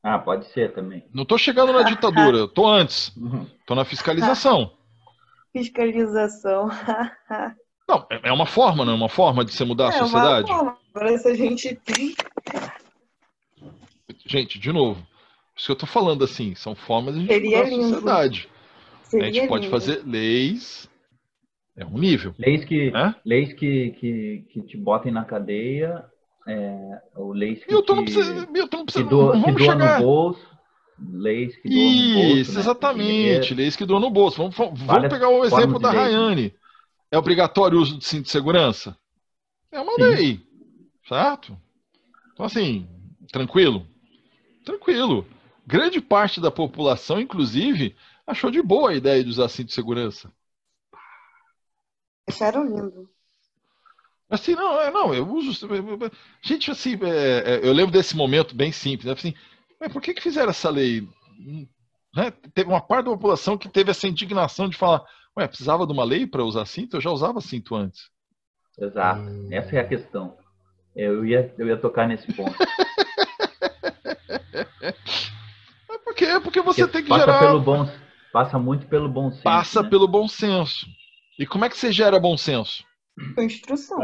Ah, 0.03 0.19
pode 0.19 0.47
ser 0.53 0.73
também. 0.73 1.05
Não 1.13 1.25
estou 1.25 1.37
chegando 1.37 1.73
na 1.73 1.83
ditadura, 1.83 2.45
estou 2.45 2.67
antes. 2.67 3.13
Estou 3.61 3.77
na 3.77 3.85
fiscalização. 3.85 4.73
Fiscalização. 5.53 6.69
não, 7.89 8.07
é, 8.11 8.29
é 8.29 8.33
uma 8.33 8.45
forma, 8.45 8.85
não 8.85 8.93
é 8.93 8.97
uma 8.97 9.09
forma 9.09 9.45
de 9.45 9.53
você 9.53 9.65
mudar 9.65 9.87
é 9.87 9.89
a 9.89 9.93
sociedade? 9.93 10.51
Uma 10.51 10.59
forma. 10.59 10.79
Agora, 10.95 11.19
se 11.19 11.29
a 11.29 11.35
gente 11.35 11.75
tem. 11.77 12.15
Gente, 14.27 14.59
de 14.59 14.73
novo, 14.73 15.05
isso 15.57 15.67
que 15.67 15.73
eu 15.73 15.75
estou 15.75 15.89
falando 15.89 16.23
assim, 16.23 16.55
são 16.55 16.75
formas 16.75 17.15
de 17.15 17.27
Seria 17.27 17.65
mudar 17.65 17.69
a 17.69 17.71
sociedade. 17.71 18.49
Seria 19.03 19.29
a 19.29 19.33
gente 19.33 19.49
pode 19.49 19.69
fazer 19.71 20.03
leis. 20.07 20.89
É 21.77 21.85
um 21.85 21.99
nível. 21.99 22.35
Leis 22.39 22.65
que, 22.65 22.93
leis 23.25 23.53
que, 23.53 23.91
que, 23.91 24.47
que 24.51 24.63
te 24.63 24.77
botem 24.79 25.13
na 25.13 25.25
cadeia, 25.25 26.05
é, 26.49 27.03
ou 27.15 27.33
leis 27.33 27.63
que, 27.63 27.71
Milton, 27.71 27.97
te, 27.97 28.03
precisa, 28.05 28.47
Milton, 28.47 28.85
precisa, 28.85 29.05
que, 29.05 29.11
do, 29.11 29.33
que 29.33 29.53
doam 29.53 29.79
no 29.79 29.99
bolso. 29.99 30.57
Leis 30.99 31.55
que 31.57 31.69
doam 31.69 31.79
Isso, 31.79 32.09
no 32.09 32.15
bolso. 32.15 32.37
Isso, 32.39 32.53
né? 32.55 32.61
exatamente. 32.61 33.55
Leis 33.55 33.77
que 33.77 33.85
doam 33.85 34.01
no 34.01 34.11
bolso. 34.11 34.39
Vamos, 34.39 34.57
vamos 34.57 35.09
pegar 35.09 35.29
o 35.29 35.45
exemplo 35.45 35.79
da 35.79 35.91
Rayane. 35.91 36.55
É 37.11 37.19
obrigatório 37.19 37.79
o 37.79 37.83
uso 37.83 37.99
de 37.99 38.05
cinto 38.05 38.25
de 38.25 38.31
segurança? 38.31 38.97
É 39.71 39.79
uma 39.79 39.93
Sim. 39.95 40.03
lei. 40.03 40.41
Certo? 41.07 41.57
Então, 42.33 42.47
assim, 42.47 42.89
tranquilo? 43.31 43.87
Tranquilo. 44.65 45.27
Grande 45.67 46.01
parte 46.01 46.41
da 46.41 46.51
população, 46.51 47.21
inclusive, 47.21 47.95
achou 48.27 48.51
de 48.51 48.63
boa 48.63 48.91
a 48.91 48.95
ideia 48.95 49.23
de 49.23 49.31
usar 49.31 49.49
cinto 49.49 49.69
de 49.69 49.75
segurança. 49.75 50.33
Acharam 52.29 52.65
lindo. 52.65 53.09
Assim, 54.29 54.55
não, 54.55 54.81
é, 54.81 54.91
não, 54.91 55.15
eu 55.15 55.29
uso. 55.29 55.69
Gente, 56.43 56.71
assim, 56.71 56.99
é, 57.03 57.55
é, 57.55 57.61
eu 57.63 57.73
lembro 57.73 57.93
desse 57.93 58.17
momento 58.17 58.57
bem 58.57 58.73
simples. 58.73 59.07
Né? 59.07 59.13
Assim, 59.13 59.35
mas 59.81 59.93
por 59.93 60.03
que, 60.03 60.15
que 60.15 60.23
fizeram 60.23 60.51
essa 60.51 60.69
lei? 60.69 61.09
Né? 62.15 62.33
Teve 62.53 62.69
uma 62.69 62.81
parte 62.81 63.05
da 63.05 63.13
população 63.13 63.57
que 63.57 63.69
teve 63.69 63.91
essa 63.91 64.09
indignação 64.09 64.69
de 64.69 64.77
falar: 64.77 65.05
Ué, 65.39 65.47
precisava 65.47 65.87
de 65.87 65.93
uma 65.93 66.05
lei 66.05 66.27
para 66.27 66.43
usar 66.43 66.67
cinto? 66.67 66.97
Eu 66.97 67.01
já 67.01 67.11
usava 67.11 67.41
cinto 67.41 67.77
antes. 67.77 68.11
Exato, 68.79 69.21
hum. 69.21 69.49
essa 69.53 69.77
é 69.77 69.81
a 69.81 69.87
questão. 69.87 70.37
Eu 70.95 71.25
ia, 71.25 71.55
eu 71.59 71.69
ia 71.69 71.77
tocar 71.77 72.09
nesse 72.09 72.33
ponto. 72.33 72.57
é 74.53 74.95
porque, 76.05 76.41
porque 76.41 76.61
você 76.63 76.83
porque 76.83 76.93
tem 76.93 77.03
que 77.03 77.09
passa 77.09 77.27
gerar. 77.27 77.39
Pelo 77.39 77.61
bom, 77.61 77.87
Passa 78.33 78.59
muito 78.59 78.87
pelo 78.87 79.09
bom 79.09 79.31
senso. 79.31 79.43
Passa 79.43 79.83
né? 79.83 79.89
pelo 79.89 80.07
bom 80.07 80.29
senso. 80.29 80.87
E 81.39 81.47
como 81.47 81.65
é 81.65 81.69
que 81.69 81.77
você 81.77 81.93
gera 81.93 82.19
bom 82.19 82.37
senso? 82.37 82.85
Com 83.35 83.43
instrução. 83.43 83.99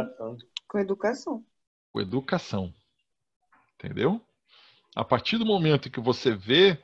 Com 0.68 0.78
educação. 0.78 1.44
Com 1.92 2.00
educação. 2.00 2.74
Entendeu? 3.74 4.20
A 4.94 5.04
partir 5.04 5.38
do 5.38 5.46
momento 5.46 5.90
que 5.90 6.00
você 6.00 6.34
vê, 6.34 6.78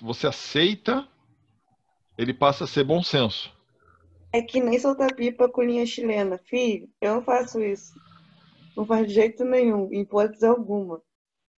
você 0.00 0.26
aceita, 0.26 1.06
ele 2.16 2.32
passa 2.32 2.64
a 2.64 2.66
ser 2.66 2.84
bom 2.84 3.02
senso. 3.02 3.52
É 4.32 4.42
que 4.42 4.60
nem 4.60 4.78
soltar 4.78 5.14
pipa 5.14 5.48
com 5.48 5.62
linha 5.62 5.86
chilena. 5.86 6.38
Filho, 6.38 6.88
eu 7.00 7.14
não 7.14 7.22
faço 7.22 7.60
isso. 7.60 7.94
Não 8.76 8.84
faz 8.84 9.06
de 9.06 9.14
jeito 9.14 9.44
nenhum, 9.44 9.88
em 9.92 10.00
hipótese 10.00 10.46
alguma. 10.46 11.00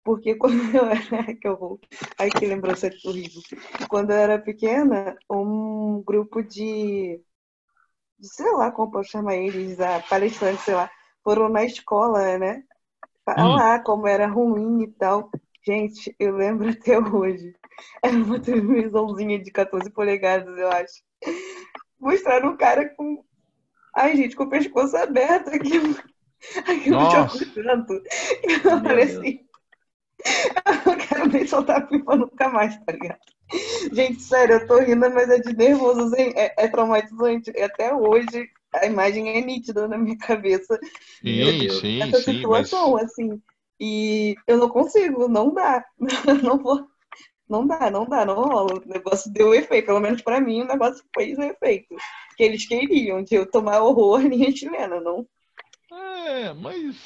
Porque 0.02 0.34
quando 0.36 0.74
eu 0.74 0.84
era. 0.86 1.34
que 1.34 1.46
eu 1.46 1.56
vou. 1.56 1.80
Ai, 2.18 2.30
que 2.30 2.46
lembrança 2.46 2.90
horrível. 3.04 3.40
Quando 3.88 4.10
eu 4.10 4.16
era 4.16 4.38
pequena, 4.38 5.16
um 5.30 6.02
grupo 6.02 6.42
de. 6.42 7.20
Sei 8.20 8.50
lá 8.52 8.70
como 8.70 8.90
posso 8.90 9.10
chamar 9.10 9.36
eles, 9.36 9.80
a 9.80 10.00
palestrantes, 10.00 10.64
sei 10.64 10.74
lá, 10.74 10.90
foram 11.22 11.48
na 11.48 11.64
escola, 11.64 12.38
né? 12.38 12.62
Falar 13.24 13.80
hum. 13.80 13.82
como 13.84 14.06
era 14.06 14.26
ruim 14.26 14.82
e 14.82 14.88
tal. 14.88 15.30
Gente, 15.66 16.14
eu 16.18 16.36
lembro 16.36 16.68
até 16.70 16.98
hoje. 16.98 17.54
Era 18.02 18.16
uma 18.16 18.38
televisãozinha 18.38 19.38
de 19.42 19.50
14 19.50 19.90
polegadas, 19.90 20.56
eu 20.58 20.68
acho. 20.68 21.02
Mostraram 21.98 22.50
um 22.50 22.56
cara 22.56 22.88
com. 22.96 23.24
Ai, 23.96 24.16
gente, 24.16 24.36
com 24.36 24.44
o 24.44 24.50
pescoço 24.50 24.96
aberto 24.96 25.48
aqui. 25.48 25.78
Aquilo 26.58 26.96
Nossa. 26.96 27.46
tanto. 27.54 28.02
Eu 28.44 28.82
falei 28.82 29.04
assim 29.04 29.44
eu 30.66 30.92
não 30.92 30.98
quero 30.98 31.28
nem 31.28 31.46
soltar 31.46 31.86
pipa 31.86 32.16
nunca 32.16 32.48
mais, 32.48 32.76
tá 32.84 32.92
ligado? 32.92 33.20
Gente, 33.92 34.20
sério, 34.22 34.56
eu 34.56 34.66
tô 34.66 34.78
rindo, 34.78 35.10
mas 35.10 35.30
é 35.30 35.38
de 35.38 35.54
nervoso, 35.56 36.02
assim, 36.02 36.32
é, 36.34 36.54
é 36.56 36.68
traumatizante. 36.68 37.50
Até 37.60 37.94
hoje 37.94 38.48
a 38.74 38.86
imagem 38.86 39.36
é 39.36 39.40
nítida 39.40 39.86
na 39.86 39.96
minha 39.96 40.18
cabeça. 40.18 40.78
Sim, 41.20 41.68
sim, 41.80 42.02
Essa 42.02 42.20
sim, 42.20 42.36
situação, 42.36 42.92
mas... 42.92 43.04
assim. 43.04 43.40
E 43.80 44.36
eu 44.46 44.56
não 44.56 44.68
consigo, 44.68 45.28
não 45.28 45.52
dá. 45.52 45.84
Não 46.42 46.58
vou. 46.58 46.86
Não 47.46 47.66
dá, 47.66 47.90
não 47.90 48.06
dá, 48.06 48.24
não 48.24 48.36
rola. 48.36 48.74
O 48.74 48.88
negócio 48.88 49.30
deu 49.30 49.52
efeito. 49.54 49.86
Pelo 49.86 50.00
menos 50.00 50.22
pra 50.22 50.40
mim, 50.40 50.62
o 50.62 50.66
negócio 50.66 51.04
fez 51.14 51.36
o 51.36 51.42
efeito. 51.42 51.94
Que 52.36 52.42
eles 52.42 52.66
queriam, 52.66 53.22
de 53.22 53.34
eu 53.34 53.50
tomar 53.50 53.82
horror 53.82 54.20
linha 54.26 54.50
chilena, 54.50 55.00
não. 55.00 55.26
É, 55.92 56.54
mas 56.54 56.96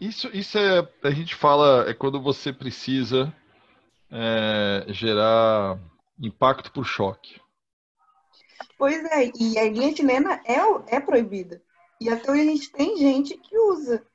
isso, 0.00 0.28
isso 0.34 0.58
é. 0.58 0.86
A 1.02 1.10
gente 1.10 1.34
fala, 1.34 1.88
é 1.88 1.94
quando 1.94 2.20
você 2.20 2.52
precisa 2.52 3.32
é, 4.10 4.84
gerar 4.88 5.78
impacto 6.18 6.72
por 6.72 6.84
choque. 6.84 7.40
Pois 8.76 9.04
é, 9.04 9.30
e 9.38 9.58
a 9.58 9.68
linha 9.68 9.94
chilena 9.94 10.40
é, 10.44 10.96
é 10.96 11.00
proibida. 11.00 11.62
E 12.00 12.08
até 12.08 12.30
hoje 12.30 12.42
a 12.42 12.44
gente 12.44 12.72
tem 12.72 12.96
gente 12.96 13.36
que 13.36 13.58
usa. 13.58 14.06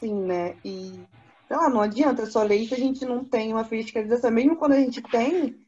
Sim, 0.00 0.14
né? 0.24 0.56
E, 0.64 1.06
sei 1.46 1.56
lá, 1.56 1.68
não 1.68 1.80
adianta 1.80 2.26
só 2.26 2.42
ler 2.42 2.56
isso, 2.56 2.74
a 2.74 2.78
gente 2.78 3.04
não 3.04 3.24
tem 3.24 3.52
uma 3.52 3.64
fiscalização. 3.64 4.30
Mesmo 4.30 4.56
quando 4.56 4.72
a 4.72 4.80
gente 4.80 5.00
tem, 5.02 5.64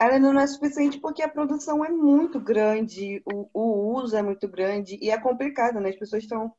ela 0.00 0.14
ainda 0.14 0.32
não 0.32 0.40
é 0.40 0.46
suficiente 0.46 0.98
porque 0.98 1.22
a 1.22 1.28
produção 1.28 1.84
é 1.84 1.90
muito 1.90 2.40
grande, 2.40 3.22
o, 3.24 3.48
o 3.52 3.94
uso 4.00 4.16
é 4.16 4.22
muito 4.22 4.48
grande 4.48 4.98
e 5.00 5.10
é 5.10 5.20
complicado, 5.20 5.80
né? 5.80 5.90
As 5.90 5.96
pessoas 5.96 6.22
estão, 6.22 6.52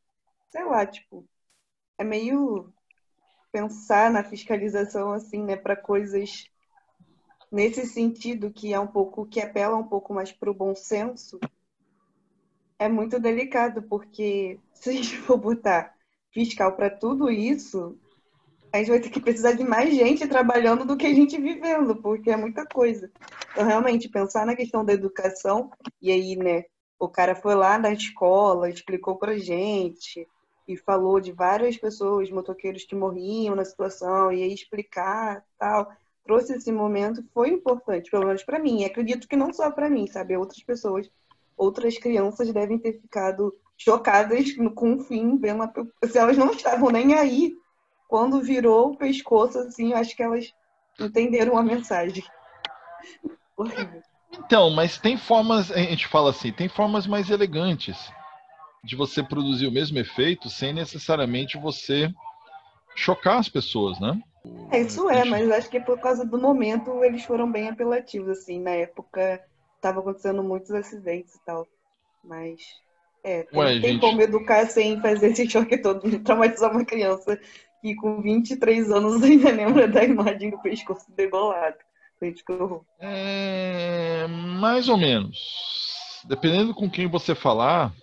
sei 0.52 0.64
lá, 0.66 0.86
tipo, 0.86 1.26
é 1.98 2.04
meio 2.04 2.74
pensar 3.52 4.12
na 4.12 4.24
fiscalização 4.24 5.12
assim, 5.12 5.44
né, 5.44 5.56
para 5.56 5.76
coisas 5.76 6.46
nesse 7.52 7.86
sentido 7.86 8.52
que 8.52 8.74
é 8.74 8.80
um 8.80 8.88
pouco 8.88 9.26
que 9.26 9.42
apela 9.42 9.76
um 9.76 9.88
pouco 9.88 10.14
mais 10.14 10.32
para 10.32 10.52
o 10.52 10.54
bom 10.54 10.76
senso. 10.76 11.40
É 12.78 12.88
muito 12.88 13.20
delicado 13.20 13.82
porque 13.84 14.60
se 14.74 14.90
a 14.90 14.94
gente 14.94 15.18
for 15.18 15.38
botar 15.38 15.96
fiscal 16.32 16.76
para 16.76 16.90
tudo 16.90 17.30
isso, 17.30 17.98
a 18.72 18.78
gente 18.78 18.90
vai 18.90 19.00
ter 19.00 19.10
que 19.10 19.20
precisar 19.20 19.54
de 19.54 19.64
mais 19.64 19.94
gente 19.94 20.28
trabalhando 20.28 20.86
do 20.86 20.96
que 20.96 21.08
a 21.08 21.14
gente 21.14 21.42
vivendo, 21.42 21.96
porque 21.96 22.30
é 22.30 22.38
muita 22.38 22.66
coisa. 22.66 23.12
Então, 23.52 23.66
realmente, 23.66 24.08
pensar 24.08 24.46
na 24.46 24.56
questão 24.56 24.86
da 24.86 24.94
educação, 24.94 25.72
e 26.00 26.12
aí, 26.12 26.36
né, 26.36 26.66
o 27.00 27.10
cara 27.10 27.34
foi 27.34 27.56
lá 27.56 27.80
na 27.80 27.92
escola, 27.92 28.70
explicou 28.70 29.18
pra 29.18 29.38
gente, 29.38 30.28
e 30.70 30.78
falou 30.78 31.20
de 31.20 31.32
várias 31.32 31.76
pessoas, 31.76 32.30
motoqueiros 32.30 32.84
que 32.84 32.96
morriam 32.96 33.56
na 33.56 33.66
situação, 33.66 34.32
e 34.32 34.44
aí 34.44 34.54
explicar 34.54 35.44
tal. 35.58 35.92
Trouxe 36.24 36.54
esse 36.54 36.72
momento, 36.72 37.26
foi 37.34 37.50
importante, 37.50 38.12
pelo 38.12 38.28
menos 38.28 38.44
para 38.44 38.60
mim. 38.60 38.82
E 38.82 38.86
acredito 38.86 39.28
que 39.28 39.36
não 39.36 39.52
só 39.52 39.72
para 39.72 39.90
mim, 39.90 40.06
sabe? 40.06 40.38
Outras 40.38 40.62
pessoas, 40.62 41.10
outras 41.58 41.98
crianças 41.98 42.54
devem 42.54 42.78
ter 42.78 43.02
ficado 43.02 43.52
chocadas 43.76 44.46
com 44.76 44.94
o 44.94 45.00
fim, 45.00 45.38
vendo 45.38 45.64
a... 45.64 45.74
se 46.08 46.20
elas 46.20 46.38
não 46.38 46.52
estavam 46.52 46.92
nem 46.92 47.16
aí 47.16 47.56
quando 48.08 48.40
virou 48.40 48.92
o 48.92 48.98
pescoço, 48.98 49.58
assim, 49.58 49.94
acho 49.94 50.16
que 50.16 50.22
elas 50.22 50.54
entenderam 51.00 51.58
a 51.58 51.64
mensagem. 51.64 52.24
Então, 54.32 54.70
mas 54.70 55.00
tem 55.00 55.18
formas, 55.18 55.72
a 55.72 55.80
gente 55.80 56.08
fala 56.08 56.30
assim, 56.30 56.52
tem 56.52 56.70
formas 56.70 57.08
mais 57.08 57.32
elegantes 57.32 58.12
de 58.84 58.96
você 58.96 59.22
produzir 59.22 59.68
o 59.68 59.72
mesmo 59.72 59.98
efeito 59.98 60.50
sem 60.50 60.74
necessariamente 60.74 61.58
você 61.58 62.10
chocar 62.96 63.40
as 63.40 63.50
pessoas, 63.50 64.00
né? 64.00 64.20
É, 64.72 64.82
isso 64.82 65.10
é, 65.10 65.26
mas 65.26 65.50
acho 65.52 65.70
que 65.70 65.80
por 65.80 66.00
causa 66.00 66.26
do 66.26 66.38
momento 66.38 67.04
eles 67.04 67.24
foram 67.24 67.52
bem 67.52 67.70
apelativos, 67.70 68.30
assim, 68.30 68.60
na 68.60 68.72
época 68.72 69.42
estava 69.76 70.00
acontecendo 70.00 70.44
muitos 70.44 70.72
acidentes 70.72 71.36
e 71.36 71.46
tal, 71.46 71.68
mas 72.24 72.62
é, 73.24 73.44
tem, 73.44 73.60
Ué, 73.60 73.80
tem 73.80 73.82
gente... 73.94 74.02
como 74.02 74.22
educar 74.22 74.66
sem 74.68 75.00
fazer 75.02 75.32
esse 75.32 75.50
choque 75.50 75.78
todo, 75.78 76.02
traumatizar 76.24 76.72
uma 76.72 76.86
criança 76.86 77.40
que 77.82 77.96
com 77.96 78.22
23 78.22 78.92
anos 78.92 79.22
ainda 79.24 79.52
lembra 79.52 79.88
da 79.88 80.04
imagem 80.04 80.52
do 80.52 80.62
pescoço 80.62 81.06
degolado. 81.16 81.78
É, 83.00 84.28
mais 84.28 84.90
ou 84.90 84.98
menos. 84.98 85.38
Dependendo 86.26 86.74
com 86.74 86.90
quem 86.90 87.08
você 87.08 87.34
falar, 87.34 87.94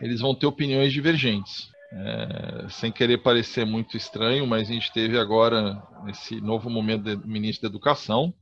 eles 0.00 0.20
vão 0.20 0.34
ter 0.34 0.46
opiniões 0.46 0.92
divergentes. 0.92 1.70
É, 1.90 2.68
sem 2.68 2.92
querer 2.92 3.18
parecer 3.18 3.64
muito 3.64 3.96
estranho, 3.96 4.46
mas 4.46 4.68
a 4.68 4.72
gente 4.72 4.92
teve 4.92 5.18
agora, 5.18 5.82
nesse 6.04 6.38
novo 6.40 6.68
momento 6.68 7.16
do 7.16 7.26
ministro 7.26 7.62
da 7.62 7.72
Educação, 7.72 8.34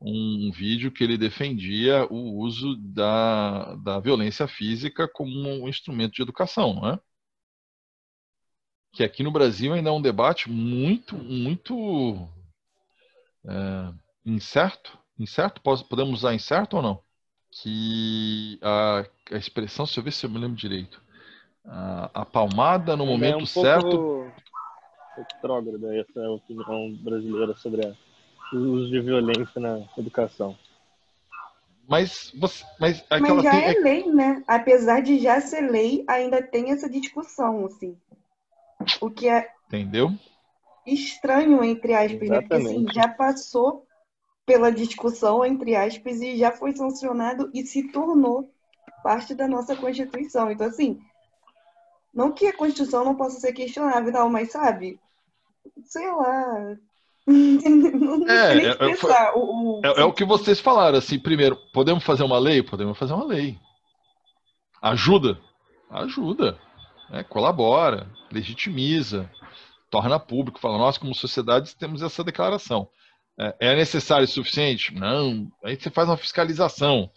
um 0.00 0.50
vídeo 0.52 0.92
que 0.92 1.02
ele 1.02 1.18
defendia 1.18 2.06
o 2.08 2.38
uso 2.38 2.76
da, 2.76 3.74
da 3.76 3.98
violência 3.98 4.46
física 4.46 5.08
como 5.08 5.48
um 5.48 5.68
instrumento 5.68 6.14
de 6.14 6.22
educação, 6.22 6.74
não 6.74 6.88
é? 6.90 7.00
que 8.92 9.02
aqui 9.02 9.22
no 9.22 9.32
Brasil 9.32 9.72
ainda 9.72 9.88
é 9.88 9.92
um 9.92 10.02
debate 10.02 10.50
muito, 10.50 11.16
muito 11.16 12.28
é, 13.44 13.92
incerto. 14.24 14.98
Incerto? 15.18 15.60
Podemos 15.62 16.20
usar 16.20 16.34
incerto 16.34 16.76
ou 16.76 16.82
não? 16.82 17.02
Que 17.50 18.58
a, 18.62 19.04
a 19.30 19.36
expressão, 19.36 19.86
se 19.86 19.98
eu 19.98 20.04
ver 20.04 20.12
se 20.12 20.26
eu 20.26 20.30
me 20.30 20.38
lembro 20.38 20.56
direito, 20.56 21.00
a, 21.64 22.10
a 22.22 22.24
palmada 22.24 22.96
no 22.96 23.06
momento 23.06 23.40
é 23.40 23.42
um 23.42 23.46
certo. 23.46 23.90
Pouco 23.90 24.32
retrógrada 25.16 25.94
essa 25.96 26.20
é 26.20 26.26
a 26.26 26.30
opinião 26.30 26.94
brasileira 27.02 27.54
sobre 27.56 27.86
a, 27.86 27.94
o 28.54 28.56
uso 28.56 28.90
de 28.90 29.00
violência 29.00 29.60
na 29.60 29.80
educação. 29.96 30.56
Mas, 31.88 32.32
você, 32.38 32.64
mas, 32.78 33.04
mas 33.10 33.42
já 33.42 33.50
tem... 33.50 33.64
é 33.64 33.72
lei, 33.80 34.06
né? 34.06 34.42
Apesar 34.46 35.02
de 35.02 35.18
já 35.18 35.40
ser 35.40 35.68
lei, 35.70 36.04
ainda 36.08 36.42
tem 36.42 36.70
essa 36.70 36.88
discussão, 36.88 37.66
assim. 37.66 37.96
O 39.00 39.10
que 39.10 39.28
é 39.28 39.50
Entendeu? 39.66 40.12
estranho, 40.86 41.62
entre 41.62 41.94
aspas, 41.94 42.28
né? 42.28 42.40
Porque 42.40 42.54
assim, 42.54 42.86
já 42.92 43.08
passou 43.08 43.86
pela 44.44 44.70
discussão, 44.70 45.44
entre 45.44 45.76
aspas, 45.76 46.20
e 46.20 46.36
já 46.36 46.52
foi 46.52 46.72
sancionado 46.72 47.50
e 47.54 47.64
se 47.64 47.90
tornou 47.92 48.52
parte 49.02 49.34
da 49.34 49.48
nossa 49.48 49.76
Constituição. 49.76 50.50
Então, 50.50 50.66
assim, 50.66 51.00
não 52.14 52.32
que 52.32 52.46
a 52.46 52.56
Constituição 52.56 53.04
não 53.04 53.14
possa 53.14 53.40
ser 53.40 53.52
questionável, 53.52 54.12
não, 54.12 54.28
mas 54.28 54.52
sabe, 54.52 54.98
sei 55.84 56.10
lá. 56.10 56.76
não 57.26 58.28
é, 58.28 58.58
é, 58.58 58.66
é, 58.68 59.32
o, 59.34 59.78
o... 59.78 59.80
É, 59.84 60.00
é 60.00 60.04
o 60.04 60.12
que 60.12 60.24
vocês 60.24 60.58
falaram, 60.60 60.98
assim, 60.98 61.18
primeiro, 61.18 61.56
podemos 61.72 62.04
fazer 62.04 62.24
uma 62.24 62.38
lei? 62.38 62.62
Podemos 62.62 62.98
fazer 62.98 63.12
uma 63.12 63.24
lei. 63.24 63.58
Ajuda? 64.80 65.38
Ajuda 65.88 66.58
né, 67.12 67.22
colabora, 67.22 68.10
legitimiza, 68.32 69.30
torna 69.90 70.18
público, 70.18 70.58
fala, 70.58 70.78
nós 70.78 70.96
como 70.96 71.14
sociedade 71.14 71.76
temos 71.76 72.00
essa 72.02 72.24
declaração. 72.24 72.88
É, 73.38 73.54
é 73.60 73.76
necessário 73.76 74.24
o 74.24 74.28
suficiente? 74.28 74.94
Não. 74.94 75.52
Aí 75.62 75.76
você 75.76 75.90
faz 75.90 76.08
uma 76.08 76.16
fiscalização. 76.16 77.10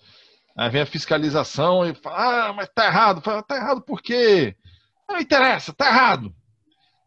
Aí 0.57 0.69
vem 0.69 0.81
a 0.81 0.85
fiscalização 0.85 1.85
e 1.85 1.93
fala, 1.93 2.49
ah, 2.49 2.53
mas 2.53 2.69
tá 2.73 2.85
errado. 2.85 3.21
Fala, 3.21 3.43
tá 3.43 3.57
errado 3.57 3.81
por 3.81 4.01
quê? 4.01 4.55
Não 5.07 5.19
interessa, 5.19 5.73
tá 5.73 5.87
errado. 5.87 6.33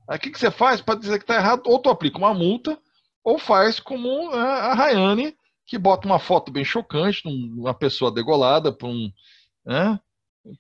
Aí 0.09 0.19
o 0.19 0.21
que, 0.21 0.31
que 0.31 0.39
você 0.39 0.51
faz 0.51 0.83
para 0.83 0.99
dizer 0.99 1.19
que 1.19 1.25
tá 1.25 1.37
errado? 1.37 1.63
Ou 1.67 1.79
tu 1.79 1.89
aplica 1.89 2.19
uma 2.19 2.35
multa, 2.35 2.79
ou 3.25 3.39
faz 3.39 3.81
como 3.81 4.31
né, 4.31 4.39
a 4.39 4.75
Rayane, 4.75 5.35
que 5.67 5.79
bota 5.79 6.07
uma 6.07 6.19
foto 6.19 6.53
bem 6.53 6.65
chocante, 6.65 7.23
uma 7.27 7.75
pessoa 7.75 8.13
degolada 8.13 8.73
por 8.73 8.89
um, 8.89 9.11
né, 9.65 9.99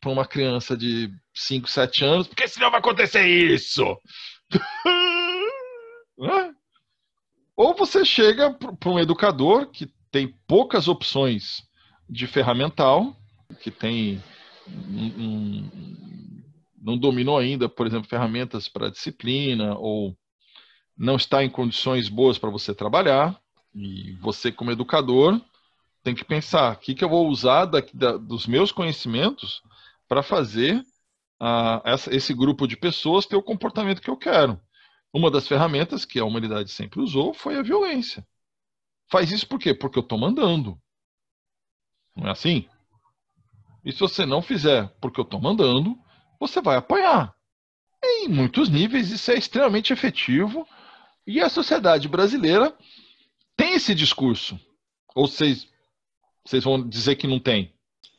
para 0.00 0.10
uma 0.10 0.26
criança 0.26 0.76
de 0.76 1.10
5, 1.34 1.68
7 1.68 2.04
anos, 2.04 2.26
porque 2.26 2.48
senão 2.48 2.70
vai 2.70 2.80
acontecer 2.80 3.26
isso. 3.26 3.84
Ou 7.56 7.74
você 7.74 8.04
chega 8.04 8.52
para 8.52 8.90
um 8.90 8.98
educador 8.98 9.70
que 9.70 9.90
tem 10.10 10.28
poucas 10.46 10.88
opções 10.88 11.67
de 12.08 12.26
ferramental, 12.26 13.16
que 13.60 13.70
tem 13.70 14.22
um, 14.66 15.68
não 16.80 16.96
dominou 16.96 17.36
ainda, 17.38 17.68
por 17.68 17.86
exemplo, 17.86 18.08
ferramentas 18.08 18.68
para 18.68 18.90
disciplina, 18.90 19.76
ou 19.76 20.16
não 20.96 21.16
está 21.16 21.44
em 21.44 21.50
condições 21.50 22.08
boas 22.08 22.38
para 22.38 22.50
você 22.50 22.74
trabalhar, 22.74 23.38
e 23.74 24.12
você, 24.20 24.50
como 24.50 24.70
educador, 24.70 25.40
tem 26.02 26.14
que 26.14 26.24
pensar 26.24 26.74
o 26.74 26.78
que, 26.78 26.94
que 26.94 27.04
eu 27.04 27.08
vou 27.08 27.28
usar 27.28 27.66
da, 27.66 27.82
da, 27.92 28.16
dos 28.16 28.46
meus 28.46 28.72
conhecimentos 28.72 29.62
para 30.08 30.22
fazer 30.22 30.78
uh, 31.40 31.80
essa, 31.84 32.14
esse 32.14 32.32
grupo 32.32 32.66
de 32.66 32.76
pessoas 32.76 33.26
ter 33.26 33.36
o 33.36 33.42
comportamento 33.42 34.00
que 34.00 34.10
eu 34.10 34.16
quero. 34.16 34.60
Uma 35.12 35.30
das 35.30 35.46
ferramentas 35.46 36.04
que 36.04 36.18
a 36.18 36.24
humanidade 36.24 36.70
sempre 36.70 37.00
usou 37.00 37.32
foi 37.34 37.56
a 37.56 37.62
violência. 37.62 38.26
Faz 39.10 39.30
isso 39.30 39.46
por 39.46 39.58
quê? 39.58 39.74
Porque 39.74 39.98
eu 39.98 40.02
estou 40.02 40.18
mandando. 40.18 40.78
Não 42.18 42.28
é 42.28 42.32
assim? 42.32 42.66
E 43.84 43.92
se 43.92 44.00
você 44.00 44.26
não 44.26 44.42
fizer 44.42 44.88
porque 45.00 45.20
eu 45.20 45.24
estou 45.24 45.40
mandando, 45.40 45.96
você 46.38 46.60
vai 46.60 46.76
apanhar. 46.76 47.34
Em 48.04 48.28
muitos 48.28 48.68
níveis, 48.68 49.10
isso 49.10 49.30
é 49.30 49.38
extremamente 49.38 49.92
efetivo. 49.92 50.66
E 51.26 51.40
a 51.40 51.48
sociedade 51.48 52.08
brasileira 52.08 52.74
tem 53.56 53.74
esse 53.74 53.94
discurso. 53.94 54.58
Ou 55.14 55.26
vocês, 55.26 55.68
vocês 56.44 56.64
vão 56.64 56.86
dizer 56.86 57.16
que 57.16 57.26
não 57.26 57.38
tem? 57.38 57.72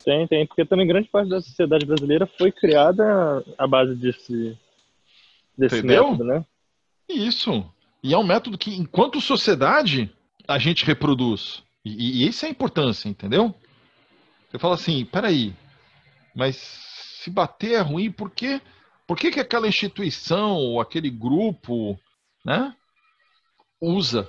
Tem, 0.04 0.26
tem, 0.26 0.46
porque 0.46 0.64
também 0.64 0.86
grande 0.86 1.08
parte 1.08 1.28
da 1.28 1.40
sociedade 1.40 1.84
brasileira 1.84 2.26
foi 2.38 2.50
criada 2.50 3.44
à 3.58 3.66
base 3.66 3.94
desse, 3.94 4.58
desse 5.56 5.78
Entendeu? 5.78 6.12
método, 6.12 6.24
né? 6.24 6.44
Isso. 7.08 7.70
E 8.02 8.14
é 8.14 8.18
um 8.18 8.26
método 8.26 8.56
que, 8.56 8.74
enquanto 8.74 9.20
sociedade, 9.20 10.10
a 10.48 10.58
gente 10.58 10.86
reproduz. 10.86 11.62
E, 11.84 12.24
e 12.24 12.28
isso 12.28 12.44
é 12.44 12.48
a 12.48 12.50
importância, 12.50 13.08
entendeu? 13.08 13.54
Você 14.50 14.58
fala 14.58 14.74
assim, 14.74 15.04
peraí, 15.04 15.54
mas 16.34 16.56
se 16.56 17.30
bater 17.30 17.74
é 17.74 17.80
ruim, 17.80 18.10
por 18.10 18.30
quê? 18.30 18.60
Por 19.06 19.16
que, 19.16 19.30
que 19.30 19.38
aquela 19.38 19.68
instituição 19.68 20.56
ou 20.56 20.80
aquele 20.80 21.08
grupo 21.08 21.98
né, 22.44 22.74
usa 23.80 24.28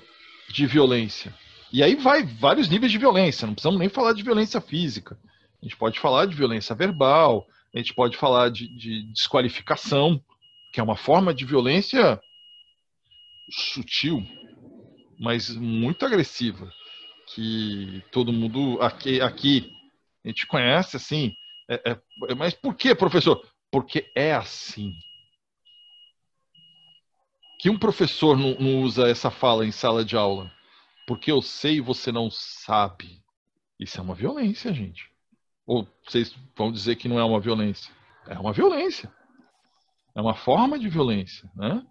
de 0.50 0.68
violência? 0.68 1.34
E 1.74 1.82
aí 1.82 1.96
vai 1.96 2.24
vários 2.24 2.70
níveis 2.70 2.92
de 2.92 3.00
violência, 3.00 3.48
não 3.48 3.56
precisamos 3.56 3.80
nem 3.80 3.90
falar 3.90 4.14
de 4.14 4.22
violência 4.22 4.62
física. 4.62 5.18
A 5.62 5.66
gente 5.66 5.78
pode 5.78 6.00
falar 6.00 6.28
de 6.28 6.36
violência 6.36 6.76
verbal, 6.76 7.48
a 7.74 7.78
gente 7.78 7.94
pode 7.94 8.16
falar 8.16 8.50
de, 8.50 8.68
de 8.78 9.04
desqualificação, 9.14 10.22
que 10.72 10.80
é 10.80 10.84
uma 10.84 10.98
forma 10.98 11.34
de 11.34 11.46
violência 11.46 12.22
sutil, 13.50 14.24
mas 15.20 15.50
muito 15.56 16.06
agressiva, 16.06 16.72
que 17.34 18.04
todo 18.12 18.34
mundo 18.34 18.80
aqui, 18.82 19.20
aqui 19.22 19.72
a 20.24 20.28
gente 20.28 20.48
conhece 20.48 20.98
assim. 20.98 21.36
É, 21.70 21.92
é, 21.92 22.36
mas 22.36 22.54
por 22.54 22.76
que, 22.76 22.94
professor? 22.94 23.44
Porque 23.72 24.12
é 24.16 24.34
assim. 24.34 24.94
Que 27.60 27.70
um 27.70 27.78
professor 27.78 28.38
não, 28.38 28.56
não 28.56 28.82
usa 28.82 29.08
essa 29.08 29.30
fala 29.32 29.66
em 29.66 29.72
sala 29.72 30.04
de 30.04 30.16
aula? 30.16 30.52
Porque 31.08 31.32
eu 31.32 31.42
sei 31.42 31.76
e 31.76 31.82
você 31.82 32.12
não 32.12 32.30
sabe. 32.30 33.22
Isso 33.80 34.00
é 34.00 34.04
uma 34.04 34.16
violência, 34.16 34.74
gente. 34.74 35.10
Ou 35.66 35.88
vocês 36.04 36.36
vão 36.56 36.72
dizer 36.72 36.96
que 36.96 37.08
não 37.08 37.20
é 37.20 37.24
uma 37.24 37.40
violência? 37.40 37.94
É 38.28 38.38
uma 38.38 38.54
violência. 38.54 39.12
É 40.16 40.22
uma 40.22 40.36
forma 40.36 40.78
de 40.78 40.90
violência, 40.90 41.50
né? 41.56 41.86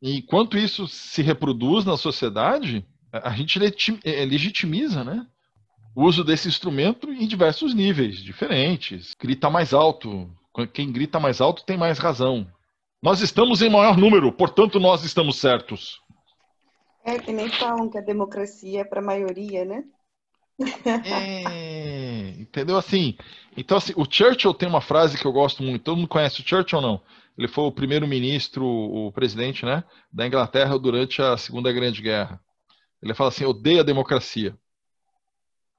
E 0.00 0.18
enquanto 0.18 0.58
isso 0.58 0.86
se 0.86 1.22
reproduz 1.22 1.84
na 1.84 1.96
sociedade, 1.96 2.86
a 3.12 3.30
gente 3.30 3.58
é, 4.04 4.24
legitimiza, 4.24 5.04
né? 5.04 5.26
O 5.94 6.04
uso 6.04 6.24
desse 6.24 6.48
instrumento 6.48 7.10
em 7.10 7.26
diversos 7.26 7.74
níveis 7.74 8.16
diferentes. 8.16 9.12
Grita 9.20 9.48
mais 9.48 9.72
alto. 9.72 10.28
Quem 10.72 10.90
grita 10.90 11.20
mais 11.20 11.40
alto 11.40 11.64
tem 11.64 11.76
mais 11.76 11.98
razão. 11.98 12.46
Nós 13.02 13.20
estamos 13.20 13.60
em 13.62 13.68
maior 13.68 13.96
número, 13.96 14.32
portanto 14.32 14.80
nós 14.80 15.04
estamos 15.04 15.36
certos. 15.36 16.00
É 17.04 17.18
que 17.18 17.32
nem 17.32 17.50
falam 17.50 17.90
que 17.90 17.98
a 17.98 18.00
democracia 18.00 18.80
é 18.80 18.84
para 18.84 19.00
a 19.00 19.04
maioria, 19.04 19.64
né? 19.64 19.84
É, 21.04 22.28
entendeu? 22.38 22.76
Assim, 22.76 23.16
então 23.56 23.76
assim, 23.76 23.92
o 23.96 24.06
Churchill 24.08 24.54
tem 24.54 24.68
uma 24.68 24.80
frase 24.80 25.18
que 25.18 25.26
eu 25.26 25.32
gosto 25.32 25.62
muito. 25.62 25.82
Todo 25.82 25.98
mundo 25.98 26.08
conhece 26.08 26.40
o 26.40 26.48
Churchill 26.48 26.78
ou 26.78 26.82
não? 26.82 27.02
Ele 27.36 27.48
foi 27.48 27.64
o 27.64 27.72
primeiro-ministro, 27.72 28.64
o 28.64 29.12
presidente, 29.12 29.66
né, 29.66 29.82
da 30.12 30.26
Inglaterra 30.26 30.78
durante 30.78 31.20
a 31.20 31.36
Segunda 31.36 31.72
Grande 31.72 32.00
Guerra. 32.00 32.40
Ele 33.02 33.12
fala 33.12 33.28
assim: 33.28 33.44
odeia 33.44 33.80
a 33.80 33.84
democracia. 33.84 34.56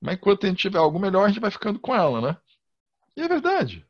Mas 0.06 0.16
enquanto 0.16 0.46
a 0.46 0.50
gente 0.50 0.60
tiver 0.60 0.78
algo 0.78 1.00
melhor, 1.00 1.26
a 1.26 1.28
gente 1.28 1.40
vai 1.40 1.50
ficando 1.50 1.80
com 1.80 1.96
ela, 1.96 2.22
né? 2.22 2.38
E 3.18 3.24
é 3.24 3.28
verdade. 3.28 3.84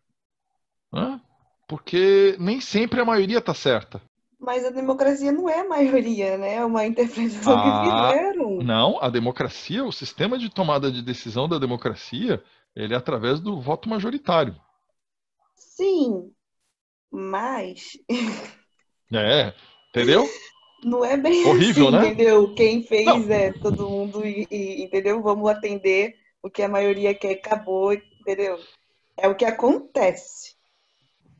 Né? 0.92 1.20
Porque 1.68 2.38
nem 2.40 2.62
sempre 2.62 3.02
a 3.02 3.06
maioria 3.06 3.40
está 3.40 3.54
certa. 3.54 4.02
Mas 4.40 4.64
a 4.64 4.70
democracia 4.70 5.32
não 5.34 5.50
é 5.50 5.60
a 5.60 5.68
maioria, 5.68 6.38
né? 6.38 6.56
É 6.56 6.66
uma 6.66 6.86
interpretação 6.86 7.58
ah, 7.58 7.62
que 7.62 7.90
fizeram. 7.90 8.58
Não, 8.60 8.98
a 9.02 9.10
democracia, 9.10 9.84
o 9.84 9.92
sistema 9.92 10.38
de 10.38 10.50
tomada 10.50 10.90
de 10.90 11.02
decisão 11.02 11.50
da 11.50 11.58
democracia, 11.58 12.42
ele 12.74 12.94
é 12.94 12.98
através 12.98 13.42
do 13.42 13.60
voto 13.60 13.90
majoritário. 13.90 14.56
Sim, 15.56 16.32
mas. 17.12 17.98
É, 19.12 19.54
entendeu? 19.90 20.26
Não 20.86 21.04
é 21.04 21.18
bem 21.18 21.48
Horrível, 21.48 21.88
assim, 21.88 21.98
né? 21.98 22.06
entendeu? 22.06 22.54
Quem 22.54 22.84
fez 22.84 23.06
não. 23.08 23.32
é 23.32 23.52
todo 23.52 23.90
mundo, 23.90 24.24
e, 24.24 24.48
e, 24.52 24.84
entendeu? 24.84 25.20
Vamos 25.20 25.50
atender 25.50 26.16
o 26.44 26.50
que 26.50 26.62
a 26.62 26.70
maioria 26.70 27.12
quer, 27.16 27.32
acabou, 27.32 27.92
entendeu? 27.92 28.60
É 29.18 29.28
o 29.28 29.34
que 29.34 29.46
acontece. 29.46 30.54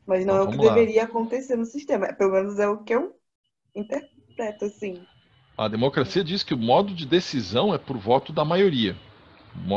Mas 0.04 0.26
não 0.26 0.34
então, 0.34 0.46
é 0.46 0.48
o 0.48 0.50
que 0.50 0.66
lá. 0.66 0.74
deveria 0.74 1.04
acontecer 1.04 1.54
no 1.54 1.64
sistema. 1.64 2.12
Pelo 2.12 2.32
menos 2.32 2.58
é 2.58 2.66
o 2.66 2.82
que 2.82 2.92
eu 2.92 3.14
interpreto, 3.72 4.64
assim. 4.64 5.06
A 5.56 5.68
democracia 5.68 6.24
diz 6.24 6.42
que 6.42 6.52
o 6.52 6.58
modo 6.58 6.92
de 6.92 7.06
decisão 7.06 7.72
é 7.72 7.78
por 7.78 7.96
voto 7.96 8.32
da 8.32 8.44
maioria. 8.44 8.96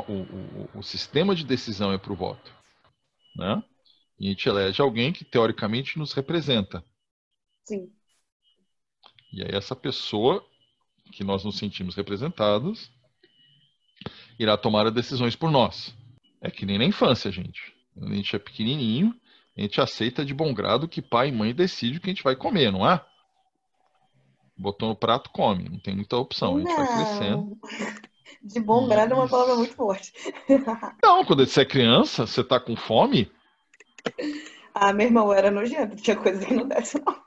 O, 0.07 0.13
o, 0.13 0.79
o 0.79 0.81
sistema 0.81 1.35
de 1.35 1.45
decisão 1.45 1.93
é 1.93 1.99
por 1.99 2.15
voto. 2.15 2.51
Né? 3.35 3.63
E 4.19 4.25
a 4.25 4.29
gente 4.31 4.49
elege 4.49 4.81
alguém 4.81 5.13
que 5.13 5.23
teoricamente 5.23 5.99
nos 5.99 6.11
representa. 6.11 6.83
Sim. 7.65 7.98
E 9.31 9.43
aí 9.43 9.51
essa 9.51 9.75
pessoa 9.75 10.45
que 11.11 11.23
nós 11.23 11.43
nos 11.43 11.57
sentimos 11.57 11.95
representados 11.95 12.91
irá 14.39 14.57
tomar 14.57 14.87
as 14.87 14.93
decisões 14.93 15.35
por 15.35 15.51
nós. 15.51 15.95
É 16.41 16.49
que 16.49 16.65
nem 16.65 16.77
na 16.77 16.85
infância, 16.85 17.31
gente. 17.31 17.73
Quando 17.93 18.13
a 18.13 18.15
gente 18.15 18.35
é 18.35 18.39
pequenininho, 18.39 19.13
a 19.57 19.61
gente 19.61 19.81
aceita 19.81 20.23
de 20.23 20.33
bom 20.33 20.53
grado 20.53 20.87
que 20.87 21.01
pai 21.01 21.29
e 21.29 21.31
mãe 21.31 21.53
decidem 21.53 21.97
o 21.97 22.01
que 22.01 22.09
a 22.09 22.13
gente 22.13 22.23
vai 22.23 22.35
comer, 22.35 22.71
não 22.71 22.89
é? 22.89 23.03
Botou 24.57 24.89
no 24.89 24.95
prato, 24.95 25.29
come. 25.29 25.67
Não 25.69 25.79
tem 25.79 25.95
muita 25.95 26.17
opção. 26.17 26.55
A 26.55 26.59
gente 26.59 26.69
não. 26.69 26.75
vai 26.77 26.87
crescendo. 26.87 27.57
De 28.41 28.59
bom 28.59 28.87
grado 28.87 29.13
é 29.13 29.15
uma 29.15 29.27
palavra 29.27 29.55
muito 29.55 29.73
forte. 29.73 30.13
Não, 31.03 31.25
quando 31.25 31.45
você 31.45 31.61
é 31.61 31.65
criança, 31.65 32.25
você 32.25 32.41
tá 32.41 32.57
com 32.57 32.73
fome. 32.75 33.29
Ah, 34.73 34.93
meu 34.93 35.07
irmão 35.07 35.33
era 35.33 35.51
nojento. 35.51 35.97
Tinha 35.97 36.15
coisa 36.15 36.45
que 36.45 36.53
não 36.53 36.67
desce, 36.67 37.03
não. 37.05 37.21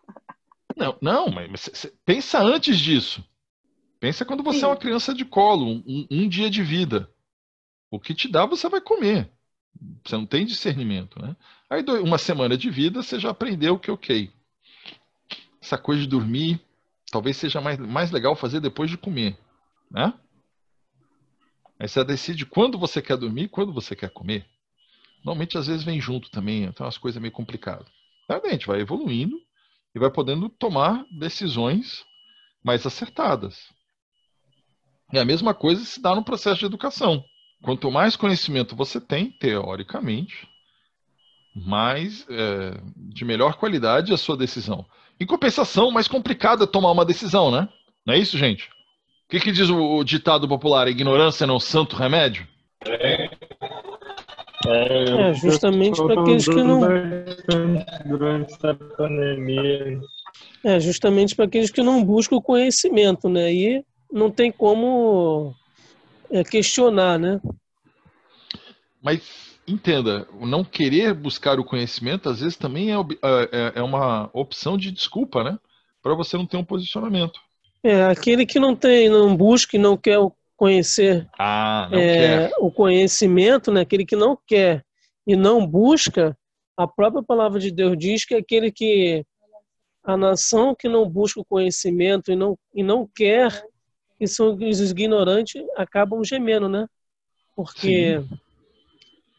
Não, 0.77 0.97
não 1.01 1.31
mas 1.31 1.91
pensa 2.05 2.41
antes 2.41 2.79
disso. 2.79 3.25
Pensa 4.01 4.25
quando 4.25 4.43
você 4.43 4.61
Sim. 4.61 4.65
é 4.65 4.69
uma 4.69 4.77
criança 4.77 5.15
de 5.15 5.25
colo, 5.25 5.83
um, 5.87 6.07
um 6.11 6.29
dia 6.29 6.51
de 6.51 6.63
vida. 6.63 7.09
O 7.91 8.01
que 8.01 8.15
te 8.15 8.29
dá, 8.29 8.47
você 8.47 8.69
vai 8.69 8.81
comer. 8.81 9.31
Você 10.05 10.17
não 10.17 10.27
tem 10.27 10.45
discernimento, 10.45 11.21
né? 11.21 11.37
Aí 11.71 11.85
uma 12.03 12.19
semana 12.19 12.57
de 12.57 12.69
vida 12.71 13.03
você 13.03 13.19
já 13.19 13.31
aprendeu 13.31 13.79
que 13.79 13.91
ok. 13.91 14.31
Essa 15.61 15.79
coisa 15.79 16.03
de 16.03 16.09
dormir 16.09 16.61
talvez 17.13 17.37
seja 17.37 17.61
mais, 17.61 17.79
mais 17.79 18.11
legal 18.11 18.35
fazer 18.35 18.59
depois 18.59 18.91
de 18.91 18.97
comer, 18.97 19.37
né? 19.91 20.15
Aí 21.79 21.87
você 21.87 22.03
decide 22.03 22.47
quando 22.47 22.79
você 22.79 23.03
quer 23.03 23.19
dormir 23.19 23.45
e 23.45 23.49
quando 23.49 23.73
você 23.73 23.95
quer 23.95 24.11
comer. 24.11 24.47
Normalmente 25.19 25.59
às 25.59 25.67
vezes 25.67 25.85
vem 25.85 26.01
junto 26.01 26.31
também, 26.31 26.65
então 26.65 26.87
as 26.87 26.97
coisas 26.97 27.21
meio 27.21 27.33
complicadas. 27.33 27.87
Aí 28.29 28.41
a 28.43 28.51
gente 28.51 28.67
vai 28.67 28.81
evoluindo 28.81 29.39
e 29.95 29.99
vai 29.99 30.11
podendo 30.11 30.49
tomar 30.49 31.05
decisões 31.11 32.05
mais 32.65 32.87
acertadas. 32.87 33.71
E 35.13 35.19
a 35.19 35.25
mesma 35.25 35.53
coisa 35.53 35.85
se 35.85 36.01
dá 36.01 36.15
no 36.15 36.25
processo 36.25 36.61
de 36.61 36.67
educação. 36.67 37.23
Quanto 37.63 37.91
mais 37.91 38.17
conhecimento 38.17 38.75
você 38.75 39.01
tem, 39.01 39.31
teoricamente, 39.31 40.49
mais 41.55 42.27
é, 42.29 42.81
de 42.97 43.25
melhor 43.25 43.55
qualidade 43.55 44.13
a 44.13 44.17
sua 44.17 44.37
decisão. 44.37 44.87
Em 45.21 45.27
compensação, 45.27 45.91
mais 45.91 46.09
complicado 46.09 46.65
é 46.65 46.67
tomar 46.67 46.91
uma 46.91 47.05
decisão, 47.05 47.51
né? 47.51 47.69
Não 48.07 48.15
é 48.15 48.19
isso, 48.19 48.39
gente? 48.39 48.69
O 49.27 49.31
que, 49.31 49.41
que 49.41 49.53
diz 49.53 49.69
o, 49.69 49.99
o 49.99 50.05
ditado 50.05 50.49
popular? 50.49 50.89
Ignorância 50.89 51.47
não 51.47 51.55
é 51.55 51.57
um 51.59 51.61
santo 51.61 51.95
remédio? 51.95 52.49
É, 52.85 53.12
é 54.67 55.35
justamente 55.35 56.03
para 56.03 56.21
aqueles 56.21 56.45
que 56.47 56.63
não. 56.63 56.81
Durante 58.07 58.55
a 58.67 58.75
pandemia. 58.75 60.01
É, 60.65 60.81
justamente 60.81 61.35
para 61.35 61.47
aqueles 61.47 61.71
que 61.71 61.83
não 61.83 62.05
buscam 62.05 62.37
o 62.37 62.43
conhecimento, 62.43 63.29
né? 63.29 63.53
E 63.53 63.85
não 64.11 64.31
tem 64.31 64.53
como 64.53 65.55
é, 66.31 66.45
questionar, 66.45 67.19
né? 67.19 67.41
Mas 69.03 69.59
entenda, 69.67 70.29
o 70.41 70.47
não 70.47 70.65
querer 70.65 71.15
buscar 71.15 71.59
o 71.59 71.65
conhecimento 71.65 72.29
às 72.29 72.41
vezes 72.41 72.57
também 72.57 72.93
é, 72.93 72.97
é, 73.53 73.73
é 73.77 73.83
uma 73.83 74.31
opção 74.33 74.77
de 74.77 74.93
desculpa, 74.93 75.43
né? 75.43 75.59
Para 76.03 76.15
você 76.15 76.37
não 76.37 76.47
ter 76.47 76.57
um 76.57 76.65
posicionamento. 76.65 77.41
É, 77.83 78.05
aquele 78.05 78.47
que 78.47 78.61
não 78.61 78.77
tem, 78.77 79.09
não 79.09 79.37
busca 79.37 79.77
e 79.77 79.81
não 79.81 79.97
quer 79.97 80.19
conhecer 80.63 81.29
ah, 81.37 81.89
é, 81.93 82.49
o 82.61 82.71
conhecimento, 82.71 83.73
né? 83.73 83.81
aquele 83.81 84.07
que 84.07 84.15
não 84.15 84.39
quer 84.47 84.85
e 85.27 85.35
não 85.35 85.67
busca, 85.67 86.37
a 86.77 86.87
própria 86.87 87.23
palavra 87.23 87.59
de 87.59 87.73
Deus 87.73 87.97
diz 87.99 88.25
que 88.25 88.35
é 88.35 88.39
aquele 88.39 88.71
que 88.71 89.25
a 90.05 90.17
nação 90.17 90.75
que 90.75 90.89
não 90.89 91.09
busca 91.09 91.41
o 91.41 91.45
conhecimento 91.45 92.31
e 92.31 92.37
não, 92.37 92.57
e 92.73 92.83
não 92.83 93.09
quer, 93.13 93.65
que 94.17 94.27
são 94.27 94.55
os 94.55 94.81
ignorantes, 94.81 95.63
acabam 95.77 96.23
gemendo, 96.25 96.69
né? 96.69 96.87
Porque 97.57 98.21
Sim 98.21 98.39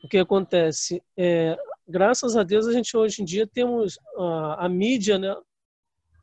o 0.04 0.08
que 0.08 0.18
acontece? 0.18 1.02
É, 1.16 1.58
graças 1.88 2.36
a 2.36 2.44
Deus, 2.44 2.68
a 2.68 2.74
gente 2.74 2.96
hoje 2.96 3.22
em 3.22 3.26
dia 3.26 3.48
temos 3.48 3.98
a, 4.18 4.66
a 4.66 4.70
mídia, 4.70 5.18
né? 5.18 5.34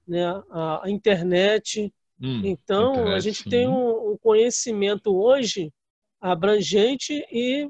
né? 0.06 0.26
A, 0.50 0.84
a 0.84 0.90
internet. 0.90 1.90
Hum, 2.20 2.42
então, 2.44 3.08
a 3.08 3.18
gente 3.18 3.48
tem 3.48 3.66
um, 3.66 4.12
um, 4.12 4.18
conhecimento 4.18 5.16
hoje 5.16 5.72
abrangente 6.20 7.24
e, 7.32 7.68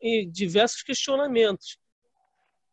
e 0.00 0.24
diversos 0.24 0.82
questionamentos. 0.82 1.76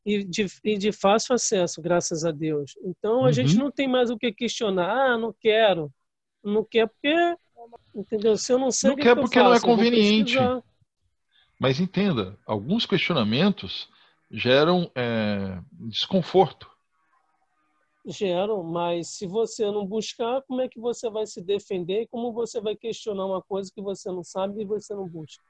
E 0.06 0.24
de, 0.24 0.48
e 0.64 0.78
de, 0.78 0.94
fácil 0.94 1.36
acesso, 1.36 1.82
graças 1.82 2.24
a 2.24 2.32
Deus. 2.32 2.78
Então, 2.82 3.20
a 3.20 3.24
uhum. 3.24 3.34
gente 3.34 3.58
não 3.58 3.70
tem 3.70 3.90
mais 3.90 4.10
o 4.10 4.18
que 4.18 4.32
questionar. 4.32 4.90
Ah, 4.90 5.18
não 5.18 5.36
quero. 5.38 5.92
Não 6.42 6.64
quer 6.64 6.88
porque, 6.88 7.36
entendeu? 7.94 8.38
Se 8.38 8.54
eu 8.54 8.58
não 8.58 8.72
sei 8.72 8.92
não 8.92 8.98
quer 8.98 9.16
porque 9.16 9.38
não 9.38 9.54
é 9.54 9.60
conveniente. 9.60 10.38
Mas 11.60 11.82
entenda, 11.82 12.38
alguns 12.46 12.86
questionamentos 12.86 13.90
geram 14.32 14.90
é, 14.96 15.60
desconforto. 15.72 16.70
Geram, 18.08 18.64
mas 18.64 19.10
se 19.10 19.28
você 19.28 19.66
não 19.66 19.86
buscar, 19.86 20.42
como 20.44 20.62
é 20.62 20.70
que 20.70 20.80
você 20.80 21.10
vai 21.10 21.26
se 21.26 21.42
defender 21.42 22.08
como 22.08 22.32
você 22.32 22.62
vai 22.62 22.76
questionar 22.76 23.26
uma 23.26 23.42
coisa 23.42 23.70
que 23.74 23.82
você 23.82 24.10
não 24.10 24.24
sabe 24.24 24.62
e 24.62 24.66
você 24.66 24.96
não 24.96 25.08
busca? 25.08 25.44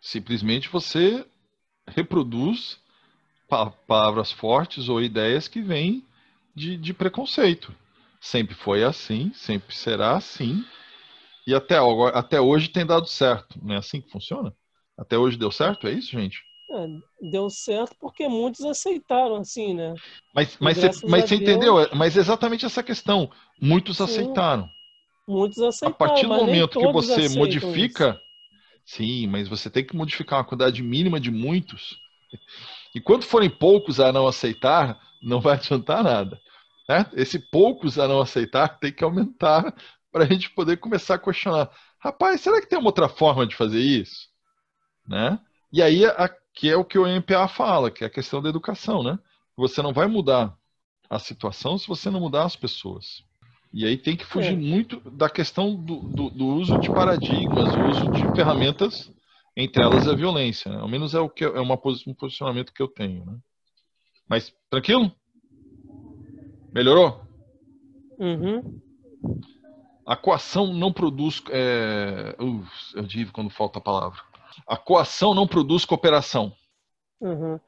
Simplesmente 0.00 0.68
você 0.68 1.24
reproduz 1.86 2.78
palavras 3.86 4.32
fortes 4.32 4.88
ou 4.88 5.00
ideias 5.00 5.46
que 5.46 5.60
vêm 5.60 6.04
de, 6.54 6.76
de 6.76 6.92
preconceito. 6.92 7.72
Sempre 8.20 8.54
foi 8.54 8.82
assim, 8.84 9.32
sempre 9.32 9.74
será 9.74 10.16
assim. 10.16 10.64
E 11.46 11.54
até, 11.54 11.76
até 12.12 12.40
hoje 12.40 12.68
tem 12.68 12.84
dado 12.84 13.06
certo. 13.06 13.58
Não 13.62 13.74
é 13.74 13.78
assim 13.78 14.00
que 14.00 14.10
funciona? 14.10 14.54
Até 14.96 15.16
hoje 15.16 15.38
deu 15.38 15.50
certo? 15.50 15.86
É 15.86 15.92
isso, 15.92 16.10
gente? 16.10 16.42
É, 16.72 16.86
deu 17.30 17.50
certo 17.50 17.96
porque 17.98 18.28
muitos 18.28 18.64
aceitaram, 18.64 19.36
assim, 19.36 19.74
né? 19.74 19.92
Mas, 20.32 20.56
mas, 20.60 20.78
você, 20.78 21.06
mas 21.06 21.24
você 21.24 21.34
entendeu? 21.34 21.80
É, 21.80 21.92
mas 21.94 22.16
exatamente 22.16 22.64
essa 22.64 22.82
questão. 22.82 23.28
Muitos 23.60 23.96
Sim, 23.96 24.04
aceitaram. 24.04 24.70
Muitos 25.26 25.58
aceitaram. 25.58 25.94
A 25.94 25.98
partir 25.98 26.26
do 26.28 26.34
momento 26.34 26.78
que 26.78 26.92
você 26.92 27.28
modifica. 27.30 28.10
Isso. 28.10 28.96
Sim, 28.96 29.26
mas 29.26 29.48
você 29.48 29.68
tem 29.68 29.84
que 29.84 29.96
modificar 29.96 30.38
uma 30.38 30.44
quantidade 30.44 30.82
mínima 30.82 31.20
de 31.20 31.30
muitos. 31.30 31.98
E 32.94 33.00
quando 33.00 33.24
forem 33.24 33.50
poucos 33.50 34.00
a 34.00 34.12
não 34.12 34.26
aceitar, 34.26 35.00
não 35.22 35.40
vai 35.40 35.54
adiantar 35.54 36.02
nada. 36.02 36.40
Né? 36.88 37.06
Esse 37.14 37.38
poucos 37.38 37.98
a 37.98 38.08
não 38.08 38.20
aceitar 38.20 38.78
tem 38.80 38.92
que 38.92 39.04
aumentar 39.04 39.74
para 40.10 40.24
a 40.24 40.26
gente 40.26 40.50
poder 40.50 40.76
começar 40.76 41.14
a 41.14 41.18
questionar. 41.18 41.70
Rapaz, 41.98 42.40
será 42.40 42.60
que 42.60 42.68
tem 42.68 42.78
uma 42.78 42.88
outra 42.88 43.08
forma 43.08 43.46
de 43.46 43.54
fazer 43.54 43.80
isso? 43.80 44.28
Né? 45.06 45.38
E 45.72 45.82
aí 45.82 46.04
a, 46.04 46.28
que 46.54 46.68
é 46.68 46.76
o 46.76 46.84
que 46.84 46.98
o 46.98 47.06
MPA 47.06 47.48
fala, 47.48 47.90
que 47.90 48.04
é 48.04 48.06
a 48.06 48.10
questão 48.10 48.42
da 48.42 48.48
educação, 48.48 49.02
né? 49.02 49.18
Você 49.56 49.82
não 49.82 49.92
vai 49.92 50.06
mudar 50.06 50.56
a 51.08 51.18
situação 51.18 51.76
se 51.76 51.88
você 51.88 52.10
não 52.10 52.20
mudar 52.20 52.44
as 52.44 52.56
pessoas. 52.56 53.24
E 53.72 53.84
aí 53.84 53.96
tem 53.96 54.16
que 54.16 54.24
fugir 54.24 54.54
é. 54.54 54.56
muito 54.56 55.00
da 55.10 55.30
questão 55.30 55.74
do, 55.74 56.00
do, 56.00 56.30
do, 56.30 56.46
uso 56.46 56.78
de 56.78 56.88
paradigmas, 56.88 57.74
o 57.74 57.88
uso 57.88 58.10
de 58.10 58.22
ferramentas, 58.34 59.12
entre 59.56 59.82
elas 59.82 60.08
a 60.08 60.14
violência. 60.14 60.72
Né? 60.72 60.78
Ao 60.78 60.88
menos 60.88 61.14
é 61.14 61.20
o 61.20 61.28
que 61.28 61.44
é 61.44 61.60
uma, 61.60 61.74
um 61.74 62.14
posicionamento 62.14 62.72
que 62.72 62.82
eu 62.82 62.88
tenho. 62.88 63.24
Né? 63.24 63.38
Mas 64.28 64.52
tranquilo? 64.68 65.12
Melhorou? 66.72 67.22
Uhum. 68.18 68.80
A 70.06 70.16
coação 70.16 70.72
não 70.72 70.92
produz. 70.92 71.42
É... 71.50 72.34
Uh, 72.40 72.64
eu 72.94 73.02
digo 73.04 73.32
quando 73.32 73.50
falta 73.50 73.78
a 73.78 73.82
palavra. 73.82 74.20
A 74.66 74.76
coação 74.76 75.34
não 75.34 75.46
produz 75.46 75.84
cooperação. 75.84 76.52
Uhum. 77.20 77.58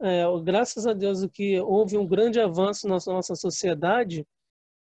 É, 0.00 0.24
graças 0.42 0.86
a 0.86 0.92
Deus, 0.92 1.22
o 1.22 1.28
que 1.28 1.58
houve 1.60 1.96
um 1.96 2.06
grande 2.06 2.40
avanço 2.40 2.86
na 2.86 2.98
nossa 3.06 3.34
sociedade 3.34 4.26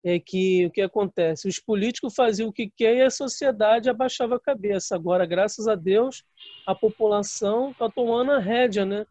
é 0.03 0.19
que 0.19 0.65
o 0.65 0.71
que 0.71 0.81
acontece? 0.81 1.47
Os 1.47 1.59
políticos 1.59 2.15
faziam 2.15 2.49
o 2.49 2.53
que 2.53 2.69
quer 2.69 2.95
e 2.95 3.01
a 3.01 3.09
sociedade 3.09 3.89
abaixava 3.89 4.35
a 4.35 4.39
cabeça. 4.39 4.95
Agora, 4.95 5.25
graças 5.25 5.67
a 5.67 5.75
Deus, 5.75 6.23
a 6.65 6.73
população 6.73 7.71
está 7.71 7.89
tomando 7.89 8.31
a 8.31 8.39
rédea 8.39 8.85
né, 8.85 9.05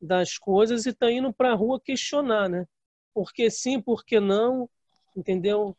das 0.00 0.38
coisas 0.38 0.84
e 0.84 0.90
está 0.90 1.10
indo 1.10 1.32
para 1.32 1.52
a 1.52 1.54
rua 1.54 1.80
questionar. 1.80 2.48
Né? 2.48 2.66
Por 3.14 3.32
que 3.32 3.50
sim, 3.50 3.80
por 3.80 4.04
que 4.04 4.18
não? 4.18 4.68
Entendeu? 5.16 5.76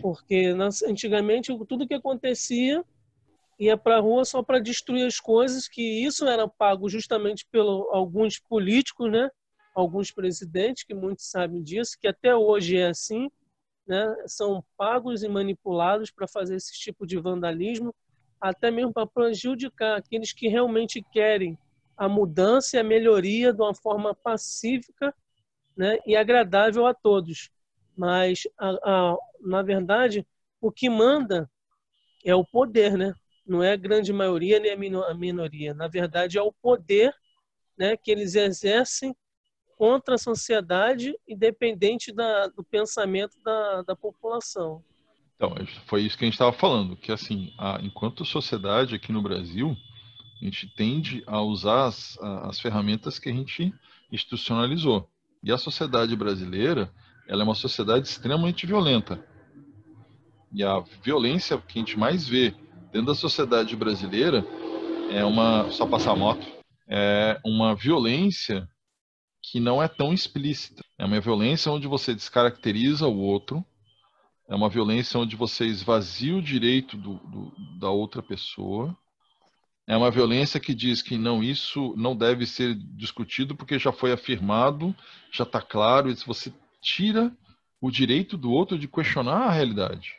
Porque 0.00 0.54
antigamente 0.86 1.56
tudo 1.66 1.88
que 1.88 1.94
acontecia 1.94 2.84
ia 3.58 3.76
para 3.76 3.96
a 3.96 4.00
rua 4.00 4.24
só 4.24 4.42
para 4.42 4.58
destruir 4.58 5.06
as 5.06 5.18
coisas, 5.18 5.68
que 5.68 6.04
isso 6.04 6.26
era 6.26 6.46
pago 6.46 6.88
justamente 6.88 7.46
por 7.50 7.60
alguns 7.92 8.38
políticos, 8.38 9.10
né? 9.10 9.30
alguns 9.74 10.10
presidentes, 10.10 10.84
que 10.84 10.94
muitos 10.94 11.30
sabem 11.30 11.62
disso, 11.62 11.98
que 12.00 12.08
até 12.08 12.34
hoje 12.34 12.78
é 12.78 12.88
assim, 12.88 13.30
né? 13.86 14.14
são 14.26 14.64
pagos 14.76 15.22
e 15.22 15.28
manipulados 15.28 16.10
para 16.10 16.26
fazer 16.26 16.56
esse 16.56 16.72
tipo 16.72 17.06
de 17.06 17.18
vandalismo, 17.18 17.94
até 18.40 18.70
mesmo 18.70 18.92
para 18.92 19.06
prejudicar 19.06 19.98
aqueles 19.98 20.32
que 20.32 20.48
realmente 20.48 21.02
querem 21.12 21.58
a 21.96 22.08
mudança 22.08 22.76
e 22.76 22.80
a 22.80 22.84
melhoria 22.84 23.52
de 23.52 23.60
uma 23.60 23.74
forma 23.74 24.14
pacífica 24.14 25.14
né? 25.76 25.98
e 26.06 26.16
agradável 26.16 26.86
a 26.86 26.94
todos. 26.94 27.50
Mas, 27.96 28.46
a, 28.58 28.70
a, 28.82 29.16
na 29.40 29.62
verdade, 29.62 30.26
o 30.60 30.70
que 30.70 30.88
manda 30.90 31.50
é 32.24 32.34
o 32.34 32.44
poder, 32.44 32.96
né? 32.96 33.14
Não 33.46 33.62
é 33.62 33.72
a 33.72 33.76
grande 33.76 34.12
maioria 34.12 34.58
nem 34.58 34.72
a 34.72 35.14
minoria. 35.14 35.72
Na 35.74 35.88
verdade, 35.88 36.38
é 36.38 36.42
o 36.42 36.52
poder 36.52 37.14
né, 37.78 37.96
que 37.96 38.10
eles 38.10 38.34
exercem 38.34 39.14
contra 39.76 40.14
a 40.14 40.18
sociedade, 40.18 41.14
independente 41.28 42.12
da, 42.12 42.48
do 42.48 42.64
pensamento 42.64 43.36
da, 43.44 43.82
da 43.82 43.96
população. 43.96 44.82
Então, 45.34 45.54
é, 45.58 45.66
foi 45.86 46.02
isso 46.02 46.16
que 46.16 46.24
a 46.24 46.26
gente 46.26 46.34
estava 46.34 46.52
falando, 46.52 46.96
que 46.96 47.12
assim, 47.12 47.52
a, 47.58 47.78
enquanto 47.82 48.24
sociedade 48.24 48.94
aqui 48.94 49.12
no 49.12 49.22
Brasil, 49.22 49.76
a 50.40 50.44
gente 50.44 50.66
tende 50.74 51.22
a 51.26 51.40
usar 51.42 51.86
as, 51.86 52.18
as 52.20 52.58
ferramentas 52.58 53.18
que 53.18 53.28
a 53.28 53.32
gente 53.32 53.72
institucionalizou. 54.10 55.08
E 55.42 55.52
a 55.52 55.58
sociedade 55.58 56.16
brasileira, 56.16 56.90
ela 57.28 57.42
é 57.42 57.44
uma 57.44 57.54
sociedade 57.54 58.08
extremamente 58.08 58.66
violenta. 58.66 59.22
E 60.52 60.64
a 60.64 60.80
violência 61.02 61.58
que 61.58 61.78
a 61.78 61.80
gente 61.80 61.98
mais 61.98 62.26
vê 62.26 62.54
dentro 62.96 63.12
da 63.12 63.14
sociedade 63.14 63.76
brasileira 63.76 64.42
é 65.10 65.22
uma 65.22 65.70
só 65.70 65.86
passar 65.86 66.12
a 66.12 66.16
moto 66.16 66.46
é 66.88 67.38
uma 67.44 67.74
violência 67.74 68.66
que 69.42 69.60
não 69.60 69.82
é 69.82 69.88
tão 69.88 70.12
explícita. 70.12 70.82
É 70.98 71.04
uma 71.04 71.20
violência 71.20 71.70
onde 71.70 71.86
você 71.86 72.14
descaracteriza 72.14 73.06
o 73.06 73.18
outro 73.18 73.62
é 74.48 74.54
uma 74.54 74.70
violência 74.70 75.20
onde 75.20 75.36
você 75.36 75.66
esvazia 75.66 76.34
o 76.36 76.40
direito 76.40 76.96
do, 76.96 77.14
do, 77.16 77.52
da 77.78 77.90
outra 77.90 78.22
pessoa 78.22 78.96
é 79.86 79.94
uma 79.94 80.10
violência 80.10 80.58
que 80.58 80.74
diz 80.74 81.02
que 81.02 81.18
não 81.18 81.42
isso 81.42 81.92
não 81.98 82.16
deve 82.16 82.46
ser 82.46 82.74
discutido 82.96 83.54
porque 83.54 83.78
já 83.78 83.92
foi 83.92 84.10
afirmado 84.10 84.96
já 85.30 85.44
está 85.44 85.60
claro 85.60 86.10
e 86.10 86.14
você 86.14 86.50
tira 86.80 87.30
o 87.78 87.90
direito 87.90 88.38
do 88.38 88.50
outro 88.50 88.78
de 88.78 88.88
questionar 88.88 89.48
a 89.48 89.52
realidade 89.52 90.14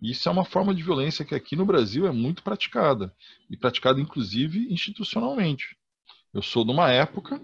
isso 0.00 0.28
é 0.28 0.32
uma 0.32 0.44
forma 0.44 0.74
de 0.74 0.82
violência 0.82 1.24
que 1.24 1.34
aqui 1.34 1.56
no 1.56 1.64
Brasil 1.64 2.06
é 2.06 2.12
muito 2.12 2.42
praticada, 2.42 3.14
e 3.48 3.56
praticada 3.56 4.00
inclusive 4.00 4.72
institucionalmente. 4.72 5.76
Eu 6.34 6.42
sou 6.42 6.64
de 6.64 6.70
uma 6.70 6.90
época 6.90 7.40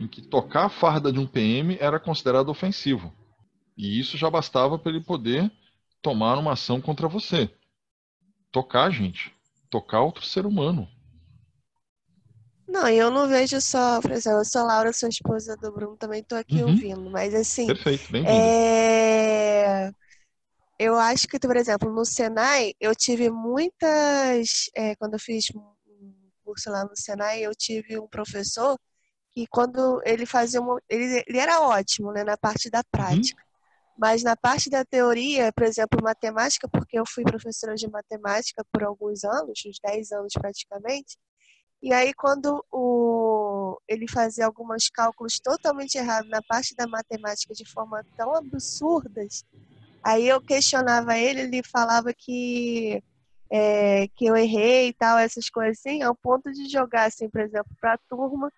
em 0.00 0.08
que 0.08 0.22
tocar 0.22 0.66
a 0.66 0.70
farda 0.70 1.12
de 1.12 1.18
um 1.18 1.26
PM 1.26 1.76
era 1.78 2.00
considerado 2.00 2.48
ofensivo. 2.48 3.12
E 3.76 3.98
isso 4.00 4.16
já 4.16 4.30
bastava 4.30 4.78
para 4.78 4.90
ele 4.90 5.02
poder 5.02 5.50
tomar 6.00 6.38
uma 6.38 6.52
ação 6.52 6.80
contra 6.80 7.06
você. 7.06 7.50
Tocar, 8.50 8.90
gente. 8.90 9.32
Tocar 9.68 10.00
outro 10.00 10.24
ser 10.24 10.46
humano. 10.46 10.88
Não, 12.66 12.88
eu 12.88 13.10
não 13.10 13.28
vejo 13.28 13.60
só, 13.60 14.00
por 14.00 14.12
exemplo, 14.12 14.40
eu 14.40 14.44
sou 14.44 14.64
Laura, 14.64 14.92
sou 14.92 15.08
esposa 15.08 15.56
do 15.56 15.72
Bruno, 15.72 15.96
também 15.96 16.20
estou 16.20 16.36
aqui 16.36 16.62
uhum. 16.62 16.68
ouvindo, 16.68 17.10
mas 17.10 17.34
assim. 17.34 17.66
Perfeito, 17.66 18.10
bem-vindo. 18.12 18.30
É 18.30 19.07
eu 20.78 20.96
acho 20.96 21.26
que, 21.26 21.38
por 21.40 21.56
exemplo, 21.56 21.92
no 21.92 22.04
Senai, 22.04 22.72
eu 22.80 22.94
tive 22.94 23.30
muitas. 23.30 24.70
É, 24.74 24.94
quando 24.96 25.14
eu 25.14 25.18
fiz 25.18 25.46
um 25.54 25.62
curso 26.44 26.70
lá 26.70 26.84
no 26.84 26.96
Senai, 26.96 27.40
eu 27.40 27.54
tive 27.54 27.98
um 27.98 28.06
professor 28.06 28.78
que, 29.32 29.46
quando 29.48 30.00
ele 30.04 30.24
fazia. 30.24 30.60
Uma, 30.60 30.80
ele, 30.88 31.24
ele 31.26 31.38
era 31.38 31.60
ótimo 31.60 32.12
né, 32.12 32.22
na 32.22 32.36
parte 32.36 32.70
da 32.70 32.84
prática. 32.84 33.42
Uhum. 33.42 33.48
Mas 33.98 34.22
na 34.22 34.36
parte 34.36 34.70
da 34.70 34.84
teoria, 34.84 35.52
por 35.52 35.64
exemplo, 35.64 36.00
matemática, 36.00 36.68
porque 36.68 36.96
eu 36.96 37.04
fui 37.04 37.24
professora 37.24 37.74
de 37.74 37.90
matemática 37.90 38.64
por 38.72 38.84
alguns 38.84 39.24
anos, 39.24 39.60
uns 39.66 39.78
10 39.82 40.12
anos 40.12 40.32
praticamente, 40.34 41.18
e 41.82 41.92
aí 41.92 42.12
quando 42.14 42.64
o, 42.72 43.80
ele 43.88 44.08
fazia 44.08 44.46
alguns 44.46 44.88
cálculos 44.88 45.40
totalmente 45.40 45.96
errados 45.96 46.30
na 46.30 46.40
parte 46.42 46.74
da 46.76 46.86
matemática 46.86 47.52
de 47.54 47.64
forma 47.64 48.04
tão 48.16 48.34
absurdas, 48.36 49.44
Aí 50.04 50.28
eu 50.28 50.40
questionava 50.40 51.18
ele, 51.18 51.40
ele 51.42 51.62
falava 51.62 52.12
que, 52.16 53.02
é, 53.50 54.08
que 54.16 54.26
eu 54.26 54.36
errei 54.36 54.88
e 54.88 54.92
tal, 54.92 55.18
essas 55.18 55.50
coisas 55.50 55.78
assim, 55.78 56.02
ao 56.02 56.14
ponto 56.14 56.52
de 56.52 56.68
jogar, 56.68 57.06
assim, 57.06 57.28
por 57.28 57.40
exemplo, 57.40 57.70
para 57.80 57.94
a 57.94 57.98
turma 58.08 58.50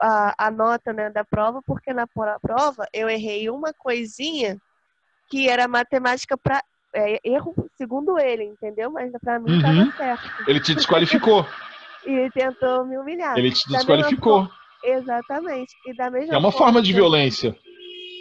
a, 0.00 0.46
a 0.46 0.50
nota 0.50 0.92
né, 0.92 1.10
da 1.10 1.24
prova, 1.24 1.62
porque 1.62 1.92
na 1.92 2.06
prova 2.06 2.86
eu 2.92 3.08
errei 3.08 3.48
uma 3.48 3.72
coisinha 3.72 4.58
que 5.28 5.48
era 5.48 5.68
matemática 5.68 6.36
para 6.36 6.62
é, 6.94 7.20
erro 7.24 7.54
segundo 7.76 8.18
ele, 8.18 8.44
entendeu? 8.44 8.90
Mas 8.90 9.12
para 9.22 9.38
mim 9.38 9.56
estava 9.56 9.74
uhum. 9.74 9.92
certo. 9.92 10.22
Ele 10.48 10.60
te 10.60 10.74
desqualificou. 10.74 11.46
e 12.06 12.10
ele 12.10 12.30
tentou 12.30 12.84
me 12.84 12.98
humilhar. 12.98 13.38
Ele 13.38 13.52
te 13.52 13.68
desqualificou. 13.68 14.48
Exatamente. 14.82 15.72
E 15.86 15.94
da 15.94 16.10
mesma 16.10 16.34
é 16.34 16.38
uma 16.38 16.52
forma 16.52 16.82
de 16.82 16.92
violência. 16.92 17.56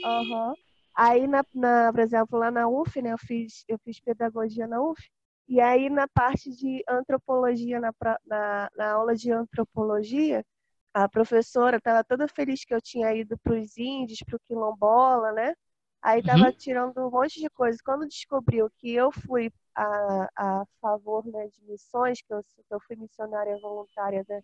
Aham. 0.05 0.49
Uhum. 0.49 0.53
Aí, 1.01 1.27
na, 1.27 1.45
na, 1.53 1.93
por 1.93 2.01
exemplo, 2.01 2.37
lá 2.37 2.51
na 2.51 2.67
UF, 2.67 3.01
né, 3.01 3.13
eu 3.13 3.17
fiz, 3.17 3.63
eu 3.69 3.79
fiz 3.79 4.01
pedagogia 4.01 4.67
na 4.67 4.81
UF, 4.81 5.01
e 5.47 5.61
aí 5.61 5.89
na 5.89 6.09
parte 6.09 6.49
de 6.49 6.83
antropologia, 6.89 7.79
na, 7.79 7.93
na, 8.25 8.69
na 8.75 8.91
aula 8.91 9.15
de 9.15 9.31
antropologia, 9.31 10.45
a 10.93 11.07
professora 11.07 11.77
estava 11.77 12.03
toda 12.03 12.27
feliz 12.27 12.65
que 12.65 12.73
eu 12.73 12.81
tinha 12.81 13.13
ido 13.15 13.37
para 13.37 13.53
os 13.57 13.77
índios, 13.77 14.19
para 14.25 14.35
o 14.35 14.39
quilombola, 14.41 15.31
né? 15.31 15.53
Aí 16.01 16.19
estava 16.19 16.47
uhum. 16.47 16.51
tirando 16.51 16.97
um 16.97 17.09
monte 17.09 17.39
de 17.39 17.49
coisa. 17.49 17.79
Quando 17.81 18.05
descobriu 18.05 18.69
que 18.77 18.93
eu 18.93 19.09
fui 19.09 19.53
a, 19.73 20.29
a 20.35 20.65
favor 20.81 21.25
né, 21.25 21.47
de 21.47 21.63
missões, 21.63 22.21
que 22.21 22.33
eu, 22.33 22.43
que 22.43 22.73
eu 22.73 22.79
fui 22.81 22.97
missionária 22.97 23.57
voluntária 23.61 24.25
da, 24.27 24.41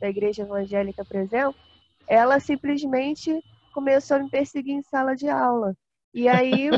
da 0.00 0.08
igreja 0.08 0.42
evangélica, 0.42 1.04
por 1.04 1.16
exemplo, 1.16 1.54
ela 2.08 2.40
simplesmente 2.40 3.40
começou 3.72 4.16
a 4.16 4.20
me 4.20 4.28
perseguir 4.28 4.74
em 4.74 4.82
sala 4.82 5.14
de 5.14 5.28
aula. 5.28 5.76
E 6.14 6.28
aí, 6.28 6.70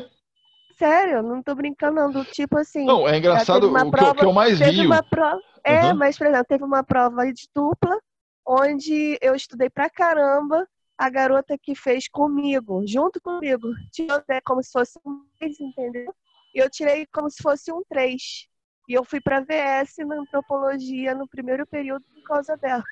Sério, 0.76 1.22
não 1.22 1.42
tô 1.42 1.54
brincando, 1.54 2.00
não. 2.00 2.10
Do 2.10 2.24
tipo 2.24 2.58
assim. 2.58 2.84
Não, 2.84 3.08
é 3.08 3.18
engraçado. 3.18 3.68
O, 3.68 3.90
prova, 3.90 4.14
que, 4.14 4.24
eu 4.24 4.32
mais 4.32 4.58
vi. 4.58 4.88
Prova, 5.08 5.40
é, 5.62 5.86
uhum. 5.86 5.96
mas, 5.96 6.18
por 6.18 6.26
exemplo, 6.26 6.46
teve 6.48 6.64
uma 6.64 6.82
prova 6.82 7.32
de 7.32 7.48
dupla, 7.54 7.98
onde 8.46 9.18
eu 9.20 9.34
estudei 9.34 9.70
pra 9.70 9.88
caramba. 9.88 10.66
A 10.96 11.10
garota 11.10 11.58
que 11.60 11.74
fez 11.74 12.06
comigo, 12.06 12.84
junto 12.86 13.20
comigo, 13.20 13.66
tirou 13.90 14.16
até 14.16 14.40
como 14.40 14.62
se 14.62 14.70
fosse 14.70 14.96
um 15.04 15.24
3, 15.40 15.58
entendeu? 15.58 16.14
E 16.54 16.60
eu 16.60 16.70
tirei 16.70 17.04
como 17.12 17.28
se 17.28 17.42
fosse 17.42 17.72
um 17.72 17.82
3. 17.88 18.46
E 18.88 18.92
eu 18.92 19.04
fui 19.04 19.20
para 19.20 19.40
VS 19.40 19.96
na 20.06 20.20
antropologia 20.20 21.12
no 21.12 21.26
primeiro 21.26 21.66
período 21.66 22.04
por 22.14 22.22
causa 22.22 22.56
dela. 22.56 22.84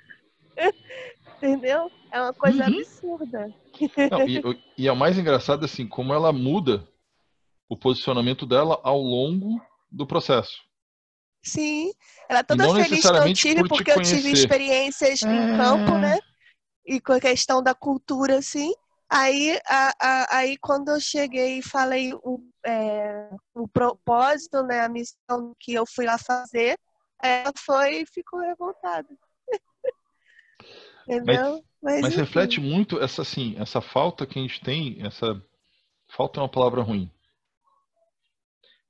Entendeu? 1.36 1.90
É 2.10 2.20
uma 2.20 2.32
coisa 2.32 2.66
uhum. 2.66 2.78
absurda. 2.80 3.54
Não, 4.10 4.28
e, 4.28 4.42
e, 4.78 4.88
é 4.88 4.92
o 4.92 4.96
mais 4.96 5.18
engraçado 5.18 5.64
assim, 5.64 5.86
como 5.86 6.12
ela 6.12 6.32
muda 6.32 6.86
o 7.68 7.76
posicionamento 7.76 8.44
dela 8.46 8.80
ao 8.82 9.00
longo 9.00 9.60
do 9.90 10.06
processo. 10.06 10.62
Sim, 11.44 11.92
ela 12.28 12.40
é 12.40 12.42
toda 12.42 12.64
feliz 12.74 13.00
que 13.00 13.08
eu 13.08 13.34
tive, 13.34 13.60
por 13.60 13.68
porque 13.68 13.90
eu 13.90 14.02
tive 14.02 14.30
experiências 14.30 15.22
é... 15.22 15.26
em 15.26 15.56
campo, 15.56 15.98
né? 15.98 16.18
E 16.86 17.00
com 17.00 17.12
a 17.12 17.20
questão 17.20 17.62
da 17.62 17.74
cultura, 17.74 18.38
assim. 18.38 18.72
Aí, 19.08 19.58
a, 19.66 19.92
a, 20.00 20.36
aí 20.38 20.56
quando 20.58 20.88
eu 20.90 21.00
cheguei 21.00 21.58
e 21.58 21.62
falei 21.62 22.14
o, 22.14 22.40
é, 22.64 23.28
o 23.54 23.68
propósito, 23.68 24.62
né, 24.62 24.80
a 24.80 24.88
missão 24.88 25.54
que 25.60 25.74
eu 25.74 25.84
fui 25.84 26.06
lá 26.06 26.16
fazer, 26.16 26.78
ela 27.22 27.52
foi 27.58 28.02
e 28.02 28.06
ficou 28.06 28.40
revoltada. 28.40 29.08
Entendeu? 31.08 31.62
Mas, 31.82 31.94
mas, 31.94 32.00
mas 32.02 32.16
reflete 32.16 32.60
muito 32.60 33.00
essa 33.00 33.22
assim, 33.22 33.54
essa 33.58 33.80
falta 33.80 34.26
que 34.26 34.38
a 34.38 34.42
gente 34.42 34.60
tem, 34.60 34.98
essa 35.00 35.40
falta 36.08 36.38
é 36.38 36.42
uma 36.42 36.48
palavra 36.48 36.82
ruim. 36.82 37.10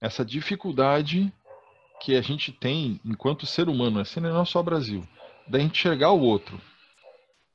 Essa 0.01 0.25
dificuldade 0.25 1.33
que 2.01 2.17
a 2.17 2.21
gente 2.21 2.53
tem 2.53 3.01
enquanto 3.05 3.47
ser 3.47 3.69
humano, 3.69 4.01
assim 4.01 4.21
não 4.21 4.41
é 4.41 4.45
só 4.45 4.63
Brasil, 4.63 5.07
da 5.49 5.59
gente 5.59 5.79
enxergar 5.79 6.11
o 6.11 6.21
outro. 6.21 6.61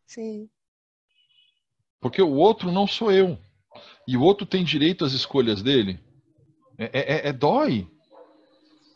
Sim. 0.06 0.50
Porque 2.00 2.22
o 2.22 2.34
outro 2.34 2.72
não 2.72 2.88
sou 2.88 3.12
eu. 3.12 3.38
E 4.08 4.16
o 4.16 4.22
outro 4.22 4.46
tem 4.46 4.64
direito 4.64 5.04
às 5.04 5.12
escolhas 5.12 5.62
dele. 5.62 6.00
É, 6.78 6.86
é, 6.86 7.16
é, 7.16 7.28
é 7.28 7.34
dói. 7.34 7.88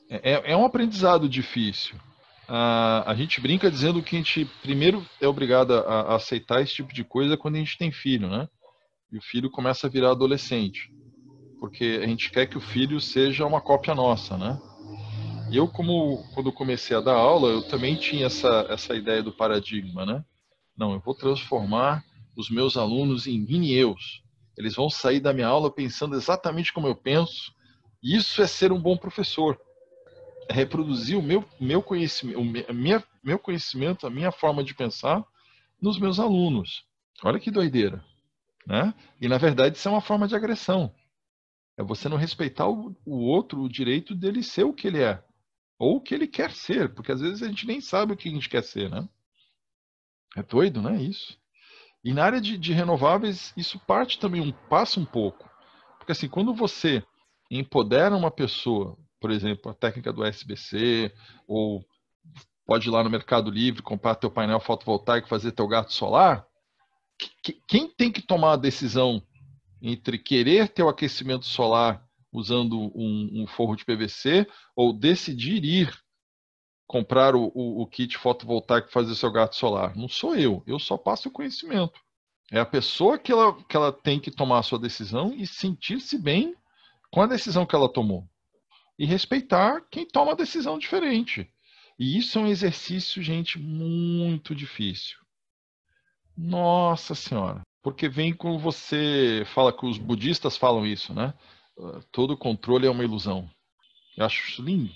É, 0.09 0.31
é, 0.31 0.51
é 0.51 0.57
um 0.57 0.65
aprendizado 0.65 1.27
difícil 1.27 1.99
a, 2.53 3.09
a 3.09 3.15
gente 3.15 3.39
brinca 3.39 3.71
dizendo 3.71 4.03
que 4.03 4.13
a 4.13 4.19
gente 4.19 4.43
primeiro 4.61 5.05
é 5.21 5.27
obrigado 5.27 5.73
a, 5.73 5.79
a, 5.79 6.15
aceitar 6.15 6.61
esse 6.61 6.73
tipo 6.73 6.93
de 6.93 7.01
coisa 7.01 7.37
quando 7.37 7.55
a 7.55 7.59
gente 7.59 7.77
tem 7.77 7.93
filho, 7.93 8.27
né? 8.29 8.49
E 9.09 9.17
o 9.17 9.21
filho 9.21 9.49
começa 9.49 9.87
a 9.87 9.89
virar 9.89 10.11
adolescente, 10.11 10.91
porque 11.61 12.01
a 12.03 12.05
gente 12.05 12.29
quer 12.29 12.47
que 12.47 12.57
o 12.57 12.61
filho 12.61 12.99
seja 12.99 13.45
uma 13.45 13.61
cópia 13.61 13.95
nossa, 13.95 14.37
né? 14.37 14.59
Eu, 15.49 15.65
como 15.65 16.25
quando 16.33 16.51
comecei 16.51 16.95
a 16.95 16.99
dar 16.99 17.15
aula, 17.15 17.47
eu 17.47 17.61
também 17.69 17.95
tinha 17.95 18.25
essa, 18.25 18.65
essa 18.69 18.95
ideia 18.95 19.23
do 19.23 19.31
paradigma, 19.31 20.05
né? 20.05 20.21
Não, 20.75 20.91
eu 20.91 20.99
vou 20.99 21.15
transformar 21.15 22.03
os 22.35 22.49
meus 22.49 22.75
alunos 22.75 23.27
em 23.27 23.39
mini-eus. 23.39 24.23
Eles 24.57 24.75
vão 24.75 24.89
sair 24.89 25.21
da 25.21 25.31
minha 25.31 25.47
aula 25.47 25.73
pensando 25.73 26.17
exatamente 26.17 26.73
como 26.73 26.87
eu 26.87 26.95
penso. 26.95 27.53
Isso 28.03 28.41
é 28.41 28.47
ser 28.47 28.73
um 28.73 28.81
bom 28.81 28.97
professor 28.97 29.57
reproduzir 30.51 31.17
o 31.17 31.21
meu, 31.21 31.43
meu 31.59 31.81
conhecimento, 31.81 32.39
o 32.39 32.73
minha, 32.73 33.03
meu 33.23 33.39
conhecimento, 33.39 34.07
a 34.07 34.09
minha 34.09 34.31
forma 34.31 34.63
de 34.63 34.73
pensar 34.73 35.23
nos 35.81 35.99
meus 35.99 36.19
alunos. 36.19 36.83
Olha 37.23 37.39
que 37.39 37.51
doideira. 37.51 38.03
Né? 38.65 38.93
E 39.19 39.27
na 39.27 39.37
verdade 39.37 39.77
isso 39.77 39.87
é 39.87 39.91
uma 39.91 40.01
forma 40.01 40.27
de 40.27 40.35
agressão. 40.35 40.93
É 41.77 41.83
você 41.83 42.07
não 42.09 42.17
respeitar 42.17 42.67
o, 42.67 42.95
o 43.05 43.17
outro, 43.17 43.61
o 43.61 43.69
direito 43.69 44.13
dele 44.13 44.43
ser 44.43 44.63
o 44.63 44.73
que 44.73 44.87
ele 44.87 45.01
é. 45.01 45.23
Ou 45.79 45.97
o 45.97 46.01
que 46.01 46.13
ele 46.13 46.27
quer 46.27 46.51
ser, 46.51 46.93
porque 46.93 47.11
às 47.11 47.21
vezes 47.21 47.41
a 47.41 47.47
gente 47.47 47.65
nem 47.65 47.81
sabe 47.81 48.13
o 48.13 48.17
que 48.17 48.29
a 48.29 48.31
gente 48.31 48.49
quer 48.49 48.63
ser, 48.63 48.89
né? 48.89 49.07
É 50.35 50.43
doido, 50.43 50.81
não 50.81 50.91
é 50.91 51.01
isso? 51.01 51.37
E 52.03 52.13
na 52.13 52.23
área 52.23 52.41
de, 52.41 52.57
de 52.57 52.73
renováveis, 52.73 53.53
isso 53.57 53.79
parte 53.79 54.19
também, 54.19 54.41
um, 54.41 54.51
passa 54.51 54.99
um 54.99 55.05
pouco. 55.05 55.49
Porque 55.97 56.11
assim, 56.11 56.27
quando 56.27 56.53
você 56.53 57.03
empodera 57.49 58.15
uma 58.15 58.31
pessoa 58.31 58.97
por 59.21 59.29
exemplo, 59.29 59.71
a 59.71 59.75
técnica 59.75 60.11
do 60.11 60.25
SBC, 60.25 61.13
ou 61.47 61.85
pode 62.65 62.89
ir 62.89 62.91
lá 62.91 63.03
no 63.03 63.09
Mercado 63.09 63.51
Livre, 63.51 63.83
comprar 63.83 64.15
teu 64.15 64.31
painel 64.31 64.59
fotovoltaico, 64.59 65.29
fazer 65.29 65.51
teu 65.51 65.67
gato 65.67 65.93
solar, 65.93 66.45
quem 67.67 67.87
tem 67.87 68.11
que 68.11 68.21
tomar 68.21 68.53
a 68.53 68.57
decisão 68.57 69.21
entre 69.79 70.17
querer 70.17 70.69
ter 70.69 70.81
o 70.81 70.89
aquecimento 70.89 71.45
solar 71.45 72.03
usando 72.33 72.79
um, 72.95 73.43
um 73.43 73.47
forro 73.47 73.75
de 73.75 73.85
PVC 73.85 74.47
ou 74.75 74.91
decidir 74.91 75.63
ir 75.63 75.95
comprar 76.87 77.35
o, 77.35 77.51
o, 77.53 77.83
o 77.83 77.87
kit 77.87 78.17
fotovoltaico 78.17 78.89
e 78.89 78.91
fazer 78.91 79.13
seu 79.13 79.31
gato 79.31 79.55
solar? 79.55 79.95
Não 79.95 80.07
sou 80.07 80.35
eu, 80.35 80.63
eu 80.65 80.79
só 80.79 80.97
passo 80.97 81.29
o 81.29 81.31
conhecimento. 81.31 81.99
É 82.51 82.59
a 82.59 82.65
pessoa 82.65 83.19
que 83.19 83.31
ela, 83.31 83.55
que 83.65 83.77
ela 83.77 83.91
tem 83.91 84.19
que 84.19 84.31
tomar 84.31 84.59
a 84.59 84.63
sua 84.63 84.79
decisão 84.79 85.31
e 85.33 85.45
sentir-se 85.45 86.17
bem 86.17 86.55
com 87.11 87.21
a 87.21 87.27
decisão 87.27 87.67
que 87.67 87.75
ela 87.75 87.87
tomou 87.87 88.27
e 89.01 89.05
respeitar 89.07 89.81
quem 89.89 90.05
toma 90.05 90.35
decisão 90.35 90.77
diferente. 90.77 91.51
E 91.97 92.19
isso 92.19 92.37
é 92.37 92.41
um 92.43 92.47
exercício, 92.47 93.19
gente, 93.23 93.57
muito 93.57 94.53
difícil. 94.53 95.17
Nossa 96.37 97.15
Senhora. 97.15 97.63
Porque 97.81 98.07
vem 98.07 98.31
com 98.31 98.59
você 98.59 99.41
fala 99.55 99.75
que 99.75 99.87
os 99.87 99.97
budistas 99.97 100.55
falam 100.55 100.85
isso, 100.85 101.15
né? 101.15 101.33
Ah, 101.79 101.99
todo 102.11 102.37
controle 102.37 102.85
é 102.85 102.91
uma 102.91 103.03
ilusão. 103.03 103.49
Eu 104.15 104.23
acho 104.23 104.47
isso 104.47 104.61
lindo. 104.61 104.93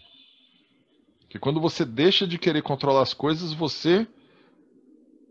Que 1.28 1.40
quando 1.40 1.60
você 1.60 1.84
deixa 1.84 2.28
de 2.28 2.38
querer 2.38 2.62
controlar 2.62 3.02
as 3.02 3.14
coisas, 3.14 3.54
você 3.54 4.08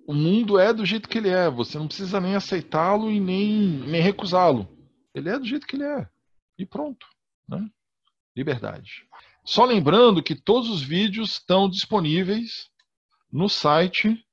o 0.05 0.12
mundo 0.12 0.59
é 0.59 0.72
do 0.72 0.85
jeito 0.85 1.09
que 1.09 1.18
ele 1.18 1.29
é. 1.29 1.49
Você 1.49 1.79
não 1.79 1.87
precisa 1.87 2.20
nem 2.20 2.35
aceitá-lo 2.35 3.09
e 3.09 3.20
nem, 3.20 3.53
nem 3.87 4.03
recusá-lo. 4.03 4.68
Ele 5.14 5.29
é 5.29 5.39
do 5.39 5.47
jeito 5.47 5.64
que 5.64 5.77
ele 5.77 5.85
é. 5.85 6.09
E 6.59 6.66
pronto. 6.66 7.07
Né? 7.49 7.70
Liberdade. 8.37 9.07
Só 9.45 9.64
lembrando 9.64 10.22
que 10.22 10.35
todos 10.35 10.70
os 10.70 10.82
vídeos 10.82 11.32
estão 11.32 11.68
disponíveis 11.68 12.70
no 13.30 13.49
site 13.49 14.24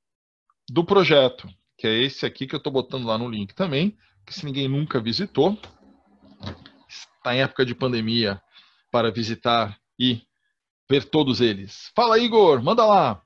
do 0.68 0.84
projeto, 0.84 1.48
que 1.76 1.86
é 1.86 2.02
esse 2.02 2.24
aqui 2.24 2.46
que 2.46 2.54
eu 2.54 2.58
estou 2.58 2.72
botando 2.72 3.06
lá 3.06 3.18
no 3.18 3.28
link 3.28 3.54
também, 3.54 3.96
que 4.26 4.32
se 4.32 4.44
ninguém 4.44 4.68
nunca 4.68 5.00
visitou, 5.00 5.58
está 6.88 7.34
em 7.34 7.42
época 7.42 7.64
de 7.64 7.74
pandemia 7.74 8.40
para 8.90 9.10
visitar 9.10 9.78
e 9.98 10.22
ver 10.88 11.04
todos 11.04 11.40
eles. 11.40 11.92
Fala, 11.94 12.18
Igor, 12.18 12.62
manda 12.62 12.84
lá. 12.86 13.22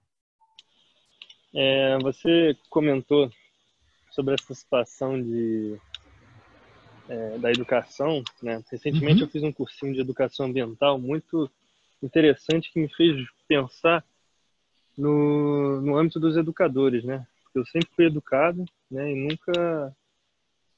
É, 1.54 1.98
você 1.98 2.56
comentou 2.68 3.30
sobre 4.10 4.34
essa 4.34 4.54
situação 4.54 5.22
de 5.22 5.80
é, 7.08 7.38
da 7.38 7.50
educação, 7.50 8.22
né? 8.42 8.62
Recentemente 8.70 9.20
uhum. 9.20 9.26
eu 9.26 9.30
fiz 9.30 9.42
um 9.42 9.52
cursinho 9.52 9.94
de 9.94 10.00
educação 10.00 10.46
ambiental 10.46 10.98
muito 10.98 11.50
interessante 12.02 12.72
que 12.72 12.80
me 12.80 12.88
fez 12.94 13.26
pensar 13.48 14.04
no, 14.96 15.80
no 15.80 15.96
âmbito 15.96 16.18
dos 16.18 16.36
educadores, 16.36 17.04
né? 17.04 17.26
Eu 17.54 17.64
sempre 17.66 17.88
fui 17.94 18.06
educado, 18.06 18.64
né? 18.90 19.10
E 19.10 19.14
nunca 19.14 19.94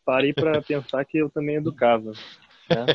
parei 0.05 0.33
para 0.33 0.61
pensar 0.63 1.05
que 1.05 1.19
eu 1.19 1.29
também 1.29 1.57
educava. 1.57 2.13
Né? 2.69 2.87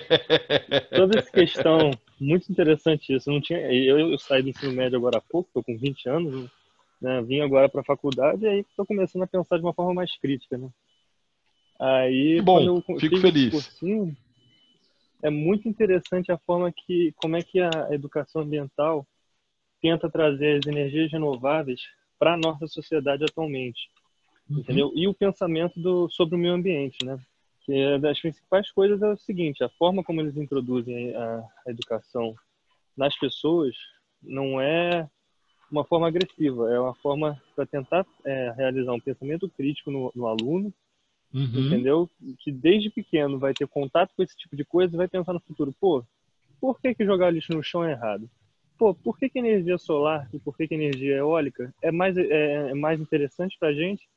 Toda 0.96 1.20
essa 1.20 1.32
questão, 1.32 1.92
muito 2.20 2.52
interessante 2.52 3.14
isso. 3.16 3.30
Eu, 3.30 3.34
não 3.34 3.42
tinha, 3.42 3.60
eu, 3.72 4.12
eu 4.12 4.20
saí 4.20 4.42
do 4.42 4.50
ensino 4.50 4.74
médio 4.74 4.98
agora 4.98 5.18
há 5.18 5.22
pouco, 5.22 5.50
estou 5.50 5.64
com 5.64 5.78
20 5.78 6.10
anos, 6.10 6.50
né? 7.02 7.22
vim 7.22 7.42
agora 7.42 7.68
para 7.68 7.82
a 7.82 7.86
faculdade 7.86 8.44
e 8.46 8.48
aí 8.48 8.60
estou 8.60 8.86
começando 8.86 9.24
a 9.24 9.28
pensar 9.28 9.58
de 9.58 9.64
uma 9.64 9.74
forma 9.74 9.94
mais 9.94 10.16
crítica. 10.18 10.58
Né? 10.58 10.70
Aí, 11.80 12.42
Bom, 12.42 12.82
fico 13.00 13.18
feliz. 13.18 13.80
É 15.22 15.30
muito 15.30 15.68
interessante 15.68 16.32
a 16.32 16.38
forma 16.38 16.72
que, 16.72 17.14
como 17.16 17.38
é 17.38 17.42
que 17.42 17.60
a 17.60 17.88
educação 17.92 18.42
ambiental 18.42 19.08
tenta 19.82 20.10
trazer 20.10 20.58
as 20.60 20.68
energias 20.68 21.12
renováveis 21.12 21.82
para 22.20 22.34
a 22.34 22.38
nossa 22.38 22.68
sociedade 22.68 23.24
atualmente, 23.24 23.90
uhum. 24.50 24.60
entendeu? 24.60 24.92
E 24.96 25.08
o 25.08 25.14
pensamento 25.14 25.80
do, 25.80 26.10
sobre 26.10 26.36
o 26.36 26.38
meio 26.38 26.54
ambiente, 26.54 27.06
né? 27.06 27.18
Que 27.66 27.74
é 27.74 28.00
das 28.00 28.20
principais 28.20 28.70
coisas 28.72 29.02
é 29.02 29.08
o 29.08 29.18
seguinte: 29.18 29.64
a 29.64 29.70
forma 29.70 30.04
como 30.04 30.22
eles 30.22 30.36
introduzem 30.36 31.16
a, 31.16 31.44
a 31.68 31.72
educação 31.72 32.36
nas 32.96 33.18
pessoas 33.18 33.76
não 34.22 34.60
é 34.60 35.10
uma 35.72 35.84
forma 35.84 36.08
agressiva, 36.08 36.72
é 36.72 36.80
uma 36.80 36.94
forma 36.96 37.42
para 37.56 37.66
tentar 37.66 38.06
é, 38.26 38.54
realizar 38.56 38.94
um 38.94 39.00
pensamento 39.00 39.50
crítico 39.50 39.90
no, 39.90 40.12
no 40.14 40.28
aluno 40.28 40.74
Uhum. 41.34 41.68
Entendeu? 41.68 42.10
Que 42.40 42.52
desde 42.52 42.90
pequeno 42.90 43.40
vai 43.40 43.54
ter 43.54 43.68
contato 43.68 44.14
com 44.16 44.24
esse 44.24 44.36
tipo 44.36 44.56
de 44.56 44.64
coisa 44.64 44.94
e 44.94 44.98
vai 44.98 45.08
pensar 45.08 45.34
no 45.34 45.40
futuro, 45.40 45.74
pô, 45.80 46.04
por 46.62 46.80
que, 46.80 46.94
que 46.94 47.06
jogar 47.06 47.32
lixo 47.32 47.54
no 47.54 47.64
chão 47.64 47.84
é 47.84 47.92
errado? 47.92 48.30
Pô, 48.78 48.94
por 48.94 49.18
que, 49.18 49.30
que 49.30 49.40
energia 49.40 49.78
solar 49.78 50.30
e 50.34 50.40
por 50.40 50.56
que, 50.56 50.68
que 50.68 50.76
energia 50.76 51.18
eólica 51.18 51.74
é 51.82 51.92
mais, 51.92 52.18
é, 52.18 52.70
é 52.70 52.74
mais 52.74 53.00
interessante 53.00 53.58
para 53.60 53.70
a 53.70 53.74
gente 53.74 54.08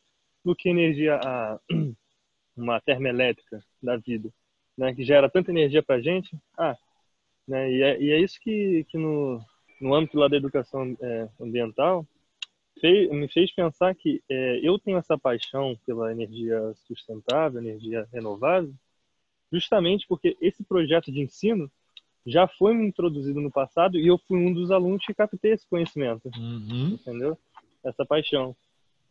do 0.45 0.55
que 0.55 0.69
energia 0.69 1.17
a, 1.17 1.59
uma 2.57 2.81
termoelétrica 2.81 3.63
da 3.83 3.97
vida? 3.97 4.31
né, 4.77 4.95
que 4.95 5.05
gera 5.05 5.29
tanta 5.29 5.51
energia 5.51 5.83
para 5.83 5.97
a 5.97 6.01
gente. 6.01 6.37
Ah, 6.59 6.77
né, 7.49 7.71
e, 7.71 7.83
é, 7.83 8.01
e 8.01 8.11
é 8.11 8.21
isso 8.21 8.39
que, 8.41 8.85
que 8.89 8.99
no, 8.99 9.41
no 9.81 9.95
âmbito 9.95 10.19
lá 10.19 10.29
da 10.29 10.37
educação 10.37 10.97
é, 11.01 11.29
ambiental 11.41 12.07
fez, 12.81 13.11
me 13.11 13.29
fez 13.29 13.53
pensar 13.53 13.95
que 13.95 14.23
é, 14.29 14.61
eu 14.63 14.79
tenho 14.79 14.99
essa 14.99 15.19
paixão 15.19 15.79
pela 15.87 16.13
energia 16.13 16.61
sustentável, 16.87 17.61
energia 17.61 18.07
renovável, 18.13 18.73
justamente 19.53 20.07
porque 20.07 20.37
esse 20.41 20.65
projeto 20.65 21.11
de 21.11 21.21
ensino 21.21 21.71
já 22.27 22.49
foi 22.49 22.75
introduzido 22.75 23.41
no 23.41 23.51
passado 23.51 23.97
e 23.97 24.07
eu 24.07 24.19
fui 24.19 24.39
um 24.39 24.53
dos 24.53 24.71
alunos 24.71 25.05
que 25.05 25.15
captei 25.15 25.53
esse 25.53 25.67
conhecimento, 25.69 26.29
uhum. 26.37 26.99
entendeu? 27.01 27.39
Essa 27.85 28.05
paixão. 28.05 28.55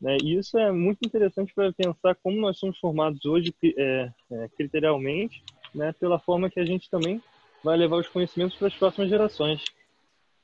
Né? 0.02 0.18
E 0.22 0.36
isso 0.36 0.58
é 0.58 0.72
muito 0.72 1.00
interessante 1.06 1.54
para 1.54 1.72
pensar 1.72 2.16
como 2.16 2.40
nós 2.40 2.60
somos 2.60 2.78
formados 2.78 3.24
hoje 3.26 3.56
é, 3.64 4.12
é, 4.32 4.50
criterialmente, 4.58 5.42
né, 5.74 5.94
pela 5.94 6.20
forma 6.20 6.50
que 6.50 6.60
a 6.60 6.66
gente 6.66 6.90
também 6.90 7.22
vai 7.64 7.78
levar 7.78 7.98
os 7.98 8.08
conhecimentos 8.08 8.58
para 8.58 8.68
as 8.68 8.76
próximas 8.76 9.10
gerações. 9.10 9.64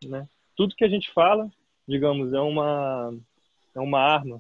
Né? 0.06 0.27
Tudo 0.56 0.76
que 0.76 0.85
a 0.85 0.89
gente 0.89 1.11
fala, 1.11 1.52
digamos, 1.91 2.34
é 2.34 2.39
uma 2.39 3.13
é 3.76 3.80
uma 3.80 3.99
arma, 3.99 4.39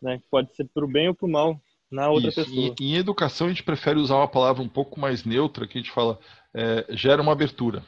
né? 0.00 0.18
Que 0.18 0.28
pode 0.30 0.54
ser 0.54 0.68
para 0.72 0.84
o 0.84 0.88
bem 0.88 1.08
ou 1.08 1.14
para 1.14 1.26
o 1.26 1.30
mal 1.30 1.60
na 1.90 2.10
outra 2.10 2.28
Isso. 2.28 2.44
pessoa. 2.44 2.74
E, 2.78 2.84
em 2.84 2.96
educação 2.96 3.46
a 3.46 3.50
gente 3.50 3.62
prefere 3.62 3.98
usar 3.98 4.16
uma 4.16 4.28
palavra 4.28 4.62
um 4.62 4.68
pouco 4.68 5.00
mais 5.00 5.24
neutra, 5.24 5.66
que 5.66 5.78
a 5.78 5.80
gente 5.80 5.92
fala 5.92 6.18
é, 6.54 6.86
gera 6.90 7.22
uma 7.22 7.32
abertura. 7.32 7.84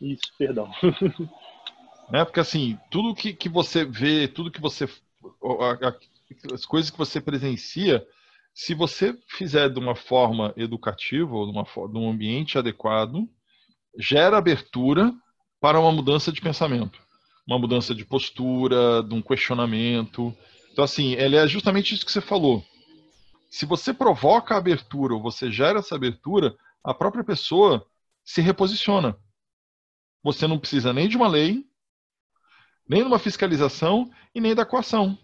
Isso, 0.00 0.32
perdão. 0.36 0.70
né? 2.10 2.24
Porque 2.24 2.40
assim, 2.40 2.78
tudo 2.90 3.14
que, 3.14 3.32
que 3.32 3.48
você 3.48 3.84
vê, 3.84 4.28
tudo 4.28 4.50
que 4.50 4.60
você 4.60 4.88
as 6.52 6.66
coisas 6.66 6.90
que 6.90 6.98
você 6.98 7.20
presencia, 7.20 8.04
se 8.52 8.74
você 8.74 9.16
fizer 9.28 9.68
de 9.68 9.78
uma 9.78 9.94
forma 9.94 10.52
educativa 10.56 11.34
ou 11.34 11.46
de, 11.46 11.52
uma, 11.52 11.64
de 11.64 11.98
um 11.98 12.10
ambiente 12.10 12.58
adequado, 12.58 13.28
gera 13.98 14.38
abertura 14.38 15.12
para 15.60 15.78
uma 15.80 15.92
mudança 15.92 16.32
de 16.32 16.40
pensamento, 16.40 17.00
uma 17.46 17.58
mudança 17.58 17.94
de 17.94 18.04
postura, 18.04 19.02
de 19.02 19.14
um 19.14 19.22
questionamento. 19.22 20.34
Então, 20.72 20.84
assim, 20.84 21.12
ele 21.14 21.36
é 21.36 21.46
justamente 21.46 21.94
isso 21.94 22.04
que 22.04 22.12
você 22.12 22.20
falou. 22.20 22.64
Se 23.50 23.66
você 23.66 23.92
provoca 23.92 24.54
a 24.54 24.58
abertura 24.58 25.14
ou 25.14 25.22
você 25.22 25.50
gera 25.50 25.78
essa 25.78 25.94
abertura, 25.94 26.56
a 26.82 26.92
própria 26.92 27.22
pessoa 27.22 27.86
se 28.24 28.40
reposiciona. 28.40 29.16
Você 30.22 30.46
não 30.46 30.58
precisa 30.58 30.92
nem 30.92 31.08
de 31.08 31.16
uma 31.16 31.28
lei, 31.28 31.64
nem 32.88 33.02
de 33.02 33.06
uma 33.06 33.18
fiscalização 33.18 34.10
e 34.34 34.40
nem 34.40 34.54
da 34.54 34.64
coação. 34.64 35.18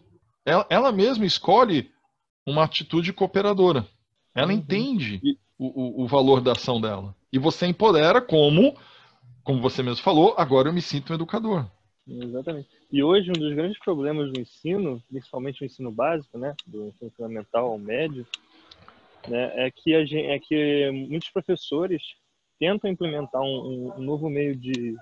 Ela, 0.45 0.67
ela 0.69 0.93
mesma 0.93 1.25
escolhe 1.25 1.91
uma 2.47 2.65
atitude 2.65 3.13
cooperadora. 3.13 3.87
Ela 4.35 4.49
uhum. 4.49 4.59
entende 4.59 5.21
o, 5.59 6.03
o, 6.03 6.05
o, 6.05 6.07
valor 6.07 6.41
da 6.41 6.53
ação 6.53 6.81
dela. 6.81 7.15
E 7.33 7.39
você 7.39 7.67
empodera 7.67 8.21
como, 8.21 8.77
como 9.43 9.61
você 9.61 9.83
mesmo 9.83 10.03
falou, 10.03 10.35
agora 10.37 10.69
eu 10.69 10.73
me 10.73 10.83
sinto 10.83 11.13
um 11.13 11.15
educador. 11.15 11.67
Exatamente. 12.11 12.69
E 12.91 13.03
hoje 13.03 13.31
um 13.31 13.39
dos 13.39 13.55
grandes 13.55 13.79
problemas 13.79 14.33
do 14.33 14.41
ensino, 14.41 15.03
principalmente 15.09 15.63
o 15.63 15.67
ensino 15.67 15.93
básico, 15.93 16.37
né, 16.37 16.55
do 16.67 16.89
ensino 16.89 17.11
fundamental 17.17 17.71
ao 17.71 17.79
médio, 17.79 18.27
né, 19.29 19.67
é 19.67 19.71
que 19.71 19.95
a 19.95 20.05
gente, 20.05 20.27
é 20.27 20.39
que 20.39 20.91
muitos 20.91 21.31
professores 21.31 22.03
tentam 22.59 22.91
implementar 22.91 23.41
um, 23.41 23.93
um 23.97 24.03
novo 24.03 24.29
meio 24.29 24.57
de, 24.57 24.97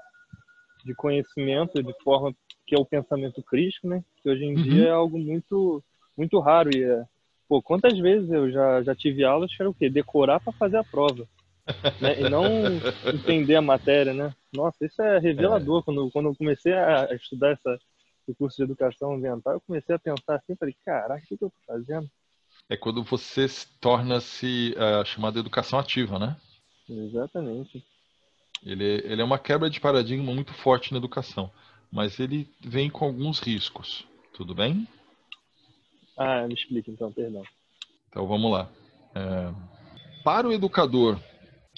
de 0.85 0.95
conhecimento 0.95 1.83
de 1.83 1.95
forma 2.03 2.35
que 2.67 2.75
é 2.75 2.79
o 2.79 2.85
pensamento 2.85 3.43
crítico, 3.43 3.89
né? 3.89 4.05
Que 4.23 4.29
hoje 4.29 4.45
em 4.45 4.55
uhum. 4.55 4.63
dia 4.63 4.89
é 4.89 4.91
algo 4.91 5.19
muito 5.19 5.83
muito 6.17 6.39
raro 6.39 6.69
e 6.77 6.85
é, 6.85 7.05
pô, 7.49 7.63
quantas 7.63 7.99
vezes 7.99 8.31
eu 8.31 8.51
já 8.51 8.83
já 8.83 8.95
tive 8.95 9.25
aulas 9.25 9.55
que 9.55 9.63
era 9.63 9.71
o 9.71 9.75
quê? 9.75 9.89
Decorar 9.89 10.39
para 10.39 10.53
fazer 10.53 10.77
a 10.77 10.85
prova. 10.85 11.27
Né? 12.01 12.21
E 12.21 12.29
não 12.29 12.45
entender 13.13 13.57
a 13.57 13.63
matéria, 13.63 14.13
né? 14.13 14.35
Nossa, 14.53 14.85
isso 14.85 15.01
é 15.03 15.19
revelador. 15.19 15.81
É. 15.81 15.83
Quando, 15.85 16.11
quando 16.11 16.29
eu 16.29 16.35
comecei 16.35 16.73
a 16.73 17.09
estudar 17.15 17.53
essa, 17.53 17.79
esse 18.23 18.37
curso 18.37 18.57
de 18.57 18.63
educação 18.65 19.15
ambiental, 19.15 19.55
eu 19.55 19.61
comecei 19.61 19.95
a 19.95 19.99
pensar 19.99 20.37
assim, 20.37 20.57
falei, 20.57 20.75
caraca, 20.85 21.23
o 21.23 21.27
que, 21.27 21.37
que 21.37 21.45
eu 21.45 21.51
tô 21.51 21.57
fazendo? 21.67 22.09
É 22.69 22.77
quando 22.77 23.03
você 23.03 23.47
torna-se 23.81 24.75
a 24.77 25.01
uh, 25.01 25.05
chamada 25.07 25.39
educação 25.39 25.79
ativa, 25.79 26.19
né? 26.19 26.37
Exatamente. 26.89 27.85
Ele, 28.65 29.03
ele 29.05 29.23
é 29.23 29.25
uma 29.25 29.39
quebra 29.39 29.71
de 29.71 29.81
paradigma 29.81 30.35
muito 30.35 30.53
forte 30.53 30.93
na 30.93 30.99
educação 30.99 31.51
mas 31.91 32.21
ele 32.21 32.49
vem 32.61 32.91
com 32.91 33.05
alguns 33.05 33.41
riscos. 33.41 34.07
Tudo 34.33 34.55
bem? 34.55 34.87
Ah, 36.17 36.47
me 36.47 36.55
explique 36.55 36.91
então, 36.91 37.13
perdão. 37.13 37.43
Então 38.09 38.27
vamos 38.27 38.51
lá. 38.51 38.69
É, 39.15 39.53
para 40.23 40.47
o 40.47 40.53
educador 40.53 41.19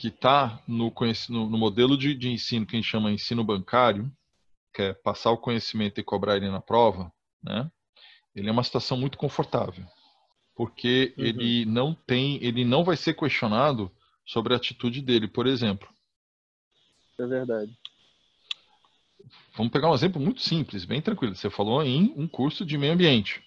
que 0.01 0.09
está 0.09 0.59
no, 0.67 0.91
no, 1.29 1.59
modelo 1.59 1.95
de, 1.95 2.15
de, 2.15 2.31
ensino 2.31 2.65
que 2.65 2.75
a 2.75 2.81
gente 2.81 2.89
chama 2.89 3.13
ensino 3.13 3.45
bancário, 3.45 4.11
que 4.73 4.81
é 4.81 4.95
passar 4.95 5.31
o 5.31 5.37
conhecimento 5.37 6.01
e 6.01 6.03
cobrar 6.03 6.39
ele 6.39 6.49
na 6.49 6.59
prova, 6.59 7.13
né? 7.45 7.71
Ele 8.35 8.49
é 8.49 8.53
uma 8.53 8.65
situação 8.65 8.97
muito 8.97 9.19
confortável, 9.19 9.85
porque 10.57 11.13
uhum. 11.19 11.25
ele 11.27 11.67
não 11.67 11.93
tem, 11.95 12.43
ele 12.43 12.65
não 12.65 12.83
vai 12.83 12.97
ser 12.97 13.13
questionado 13.13 13.93
sobre 14.25 14.55
a 14.55 14.57
atitude 14.57 15.03
dele, 15.03 15.29
por 15.29 15.47
exemplo. 15.47 15.87
É 17.19 17.27
verdade. 17.27 17.77
Vamos 19.55 19.71
pegar 19.71 19.91
um 19.91 19.95
exemplo 19.95 20.19
muito 20.19 20.41
simples, 20.41 20.87
bem 20.87 21.03
tranquilo. 21.03 21.37
Você 21.37 21.51
falou 21.51 21.83
em 21.83 22.15
um 22.17 22.27
curso 22.27 22.65
de 22.65 22.79
meio 22.79 22.95
ambiente. 22.95 23.45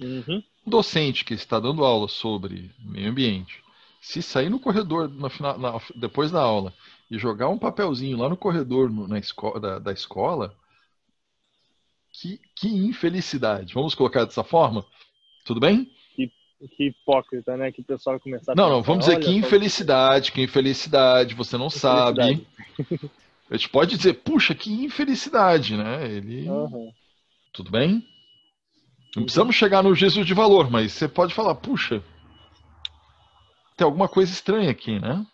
Uhum. 0.00 0.44
Um 0.64 0.70
docente 0.70 1.24
que 1.24 1.34
está 1.34 1.58
dando 1.58 1.84
aula 1.84 2.06
sobre 2.06 2.70
meio 2.78 3.10
ambiente, 3.10 3.63
se 4.04 4.20
sair 4.20 4.50
no 4.50 4.60
corredor 4.60 5.08
no 5.08 5.30
final, 5.30 5.58
na, 5.58 5.80
depois 5.96 6.30
da 6.30 6.38
aula 6.38 6.74
e 7.10 7.18
jogar 7.18 7.48
um 7.48 7.56
papelzinho 7.56 8.18
lá 8.18 8.28
no 8.28 8.36
corredor 8.36 8.90
no, 8.90 9.08
na 9.08 9.18
esco 9.18 9.58
da, 9.58 9.78
da 9.78 9.92
escola, 9.92 10.54
que, 12.12 12.38
que 12.54 12.68
infelicidade. 12.68 13.72
Vamos 13.72 13.94
colocar 13.94 14.26
dessa 14.26 14.44
forma? 14.44 14.84
Tudo 15.46 15.58
bem? 15.58 15.90
Que, 16.14 16.30
que 16.68 16.88
hipócrita, 16.88 17.56
né? 17.56 17.72
Que 17.72 17.80
o 17.80 17.84
pessoal 17.84 18.20
começar 18.20 18.52
a 18.52 18.54
Não, 18.54 18.64
pensar, 18.64 18.76
não, 18.76 18.82
vamos 18.82 19.06
dizer 19.06 19.18
que 19.20 19.30
infelicidade, 19.30 20.32
que 20.32 20.42
infelicidade, 20.42 21.34
você 21.34 21.56
não 21.56 21.68
infelicidade. 21.68 22.46
sabe. 22.76 23.10
A 23.50 23.56
gente 23.56 23.70
pode 23.70 23.96
dizer, 23.96 24.14
puxa, 24.22 24.54
que 24.54 24.70
infelicidade, 24.84 25.78
né? 25.78 26.06
Ele. 26.06 26.46
Uhum. 26.46 26.92
Tudo 27.54 27.70
bem? 27.70 28.06
Não 29.16 29.22
precisamos 29.22 29.56
chegar 29.56 29.82
no 29.82 29.94
Jesus 29.94 30.26
de 30.26 30.34
valor, 30.34 30.70
mas 30.70 30.92
você 30.92 31.08
pode 31.08 31.32
falar, 31.32 31.54
puxa, 31.54 32.02
tem 33.76 33.84
alguma 33.84 34.08
coisa 34.08 34.32
estranha 34.32 34.70
aqui, 34.70 34.98
né? 34.98 35.26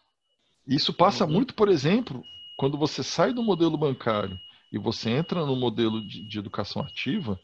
Isso 0.67 0.93
passa 0.93 1.25
uhum. 1.25 1.33
muito, 1.33 1.55
por 1.55 1.69
exemplo, 1.69 2.23
quando 2.57 2.79
você 2.79 3.03
sai 3.03 3.33
do 3.33 3.43
modelo 3.43 3.77
bancário 3.77 4.39
e 4.73 4.79
você 4.79 5.11
entra 5.11 5.45
no 5.45 5.57
modelo 5.57 6.01
de, 6.07 6.23
de 6.23 6.39
educação 6.39 6.83
ativa, 6.83 7.39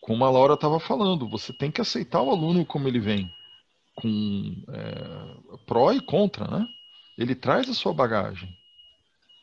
como 0.00 0.24
a 0.24 0.30
Laura 0.30 0.54
estava 0.54 0.78
falando, 0.78 1.28
você 1.28 1.52
tem 1.52 1.70
que 1.70 1.80
aceitar 1.80 2.22
o 2.22 2.30
aluno 2.30 2.64
como 2.64 2.86
ele 2.86 3.00
vem, 3.00 3.32
com 3.94 4.54
é, 4.68 5.56
pró 5.66 5.92
e 5.92 6.00
contra, 6.00 6.46
né? 6.46 6.68
Ele 7.18 7.34
traz 7.34 7.68
a 7.68 7.74
sua 7.74 7.92
bagagem. 7.92 8.48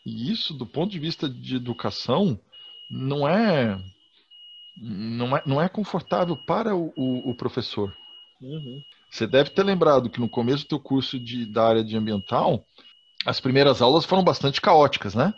E 0.05 0.31
isso, 0.31 0.53
do 0.53 0.65
ponto 0.65 0.91
de 0.91 0.99
vista 0.99 1.27
de 1.27 1.55
educação, 1.55 2.39
não 2.89 3.27
é 3.27 3.77
não 4.77 5.37
é, 5.37 5.43
não 5.45 5.61
é 5.61 5.69
confortável 5.69 6.35
para 6.35 6.75
o, 6.75 6.93
o, 6.95 7.31
o 7.31 7.35
professor. 7.35 7.95
Uhum. 8.41 8.81
Você 9.13 9.27
deve 9.27 9.51
ter 9.51 9.61
lembrado 9.61 10.09
que 10.09 10.19
no 10.19 10.27
começo 10.27 10.63
do 10.63 10.69
teu 10.69 10.79
curso 10.79 11.19
de, 11.19 11.45
da 11.45 11.67
área 11.67 11.83
de 11.83 11.95
ambiental, 11.95 12.65
as 13.23 13.39
primeiras 13.39 13.79
aulas 13.79 14.05
foram 14.05 14.23
bastante 14.23 14.59
caóticas, 14.59 15.13
né? 15.13 15.31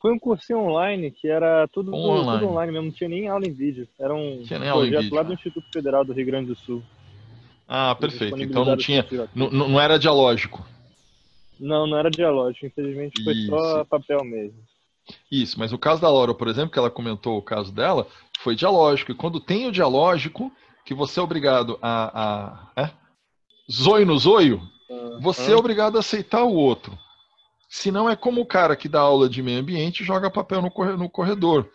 Foi 0.00 0.14
um 0.14 0.18
cursinho 0.18 0.60
online 0.60 1.10
que 1.10 1.28
era 1.28 1.68
tudo 1.68 1.94
online, 1.94 2.40
tudo 2.40 2.50
online 2.50 2.72
mesmo, 2.72 2.86
não 2.86 2.92
tinha 2.92 3.10
nem 3.10 3.28
aula 3.28 3.46
em 3.46 3.52
vídeo. 3.52 3.86
Era 4.00 4.14
um 4.14 4.42
projeto 4.46 5.14
lá 5.14 5.22
do 5.22 5.34
Instituto 5.34 5.66
Federal 5.70 6.06
do 6.06 6.14
Rio 6.14 6.24
Grande 6.24 6.46
do 6.46 6.56
Sul. 6.56 6.82
Ah, 7.68 7.94
perfeito. 7.94 8.40
Então 8.42 8.64
não 8.64 8.78
tinha. 8.78 9.04
Não, 9.34 9.50
não 9.50 9.78
era 9.78 9.98
dialógico. 9.98 10.66
Não, 11.60 11.86
não 11.86 11.98
era 11.98 12.10
dialógico, 12.10 12.64
infelizmente 12.64 13.22
foi 13.22 13.34
Isso. 13.34 13.48
só 13.48 13.84
papel 13.84 14.24
mesmo. 14.24 14.58
Isso, 15.30 15.58
mas 15.58 15.70
o 15.70 15.78
caso 15.78 16.00
da 16.00 16.08
Laura, 16.08 16.32
por 16.32 16.48
exemplo, 16.48 16.70
que 16.70 16.78
ela 16.78 16.90
comentou 16.90 17.36
o 17.36 17.42
caso 17.42 17.74
dela, 17.74 18.06
foi 18.38 18.56
dialógico. 18.56 19.12
E 19.12 19.14
quando 19.14 19.38
tem 19.38 19.66
o 19.66 19.72
dialógico, 19.72 20.50
que 20.82 20.94
você 20.94 21.20
é 21.20 21.22
obrigado 21.22 21.78
a. 21.82 22.70
a 22.74 22.82
é? 22.84 23.07
Zoio 23.70 24.06
no 24.06 24.18
zoio, 24.18 24.62
uhum. 24.88 25.20
você 25.20 25.52
é 25.52 25.56
obrigado 25.56 25.96
a 25.96 26.00
aceitar 26.00 26.44
o 26.44 26.54
outro. 26.54 26.98
Se 27.68 27.90
não 27.90 28.08
é 28.08 28.16
como 28.16 28.40
o 28.40 28.46
cara 28.46 28.76
que 28.76 28.88
dá 28.88 29.00
aula 29.00 29.28
de 29.28 29.42
meio 29.42 29.60
ambiente 29.60 30.02
e 30.02 30.06
joga 30.06 30.30
papel 30.30 30.62
no 30.62 31.10
corredor. 31.10 31.70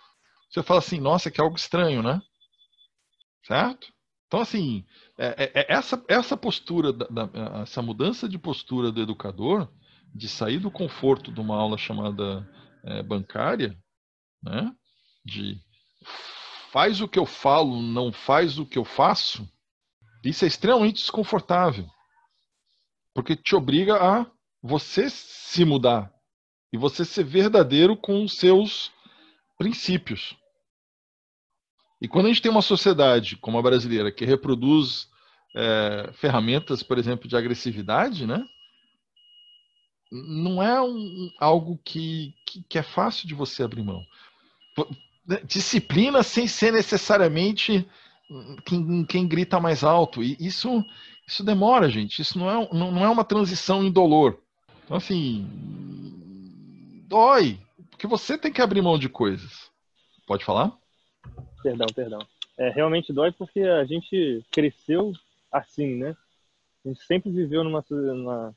Você 0.50 0.64
fala 0.64 0.80
assim, 0.80 1.00
nossa, 1.00 1.30
que 1.30 1.40
é 1.40 1.44
algo 1.44 1.56
estranho, 1.56 2.02
né? 2.02 2.22
Certo? 3.46 3.94
Então, 4.28 4.42
assim, 4.42 4.84
é, 5.18 5.44
é, 5.44 5.62
é, 5.62 5.74
essa, 5.74 6.04
essa 6.08 6.36
postura, 6.36 6.92
da, 6.92 7.06
da, 7.06 7.62
essa 7.62 7.84
mudança 7.84 8.28
de 8.28 8.40
postura 8.40 8.92
do 8.92 9.00
educador, 9.00 9.70
de 10.14 10.28
sair 10.28 10.58
do 10.58 10.72
conforto 10.72 11.32
de 11.32 11.40
uma 11.40 11.56
aula 11.56 11.78
chamada 11.78 12.48
é, 12.84 13.04
bancária, 13.04 13.78
né, 14.42 14.72
de 15.24 15.60
faz 16.72 17.00
o 17.02 17.08
que 17.08 17.20
eu 17.20 17.26
falo, 17.26 17.82
não 17.82 18.12
faz 18.12 18.58
o 18.58 18.66
que 18.66 18.78
eu 18.78 18.84
faço, 18.84 19.48
isso 20.24 20.46
é 20.46 20.48
extremamente 20.48 21.02
desconfortável. 21.02 21.86
Porque 23.14 23.36
te 23.36 23.56
obriga 23.56 23.96
a 24.02 24.26
você 24.62 25.10
se 25.10 25.66
mudar 25.66 26.12
e 26.72 26.78
você 26.78 27.06
ser 27.06 27.24
verdadeiro 27.24 27.96
com 27.96 28.24
os 28.24 28.34
seus 28.34 28.92
princípios. 29.58 30.36
E 32.02 32.08
quando 32.08 32.26
a 32.26 32.30
gente 32.30 32.42
tem 32.42 32.52
uma 32.52 32.62
sociedade 32.62 33.38
como 33.38 33.58
a 33.58 33.62
brasileira 33.62 34.12
que 34.12 34.26
reproduz 34.26 35.08
é, 35.56 36.12
ferramentas, 36.14 36.82
por 36.82 36.98
exemplo, 36.98 37.28
de 37.28 37.38
agressividade, 37.38 38.26
né? 38.26 38.44
Não 40.12 40.62
é 40.62 40.82
um, 40.82 41.32
algo 41.40 41.80
que, 41.84 42.34
que, 42.46 42.64
que 42.64 42.78
é 42.78 42.84
fácil 42.84 43.28
de 43.28 43.34
você 43.34 43.64
abrir 43.64 43.84
mão. 43.84 44.04
Disciplina 45.46 46.24
sem 46.24 46.48
ser 46.48 46.74
necessariamente 46.74 47.88
quem, 48.66 49.06
quem 49.06 49.28
grita 49.28 49.60
mais 49.60 49.84
alto. 49.84 50.24
E 50.24 50.36
isso, 50.40 50.84
isso 51.28 51.44
demora, 51.44 51.90
gente. 51.90 52.22
Isso 52.22 52.38
não 52.38 52.50
é, 52.50 52.70
não 52.74 53.04
é 53.04 53.10
uma 53.10 53.24
transição 53.24 53.84
indolor. 53.84 54.38
Então, 54.84 54.98
assim, 54.98 55.48
dói. 57.08 57.60
Porque 57.90 58.08
você 58.08 58.38
tem 58.38 58.52
que 58.52 58.62
abrir 58.62 58.82
mão 58.82 58.98
de 58.98 59.10
coisas. 59.10 59.72
Pode 60.26 60.44
falar? 60.44 60.78
Perdão, 61.62 61.88
perdão. 61.96 62.20
É, 62.58 62.70
realmente 62.70 63.14
dói 63.14 63.32
porque 63.32 63.62
a 63.62 63.84
gente 63.86 64.44
cresceu 64.52 65.14
assim, 65.52 65.96
né? 65.96 66.16
A 66.84 66.90
gente 66.90 67.04
sempre 67.04 67.32
viveu 67.32 67.64
numa, 67.64 67.84
numa, 67.90 68.56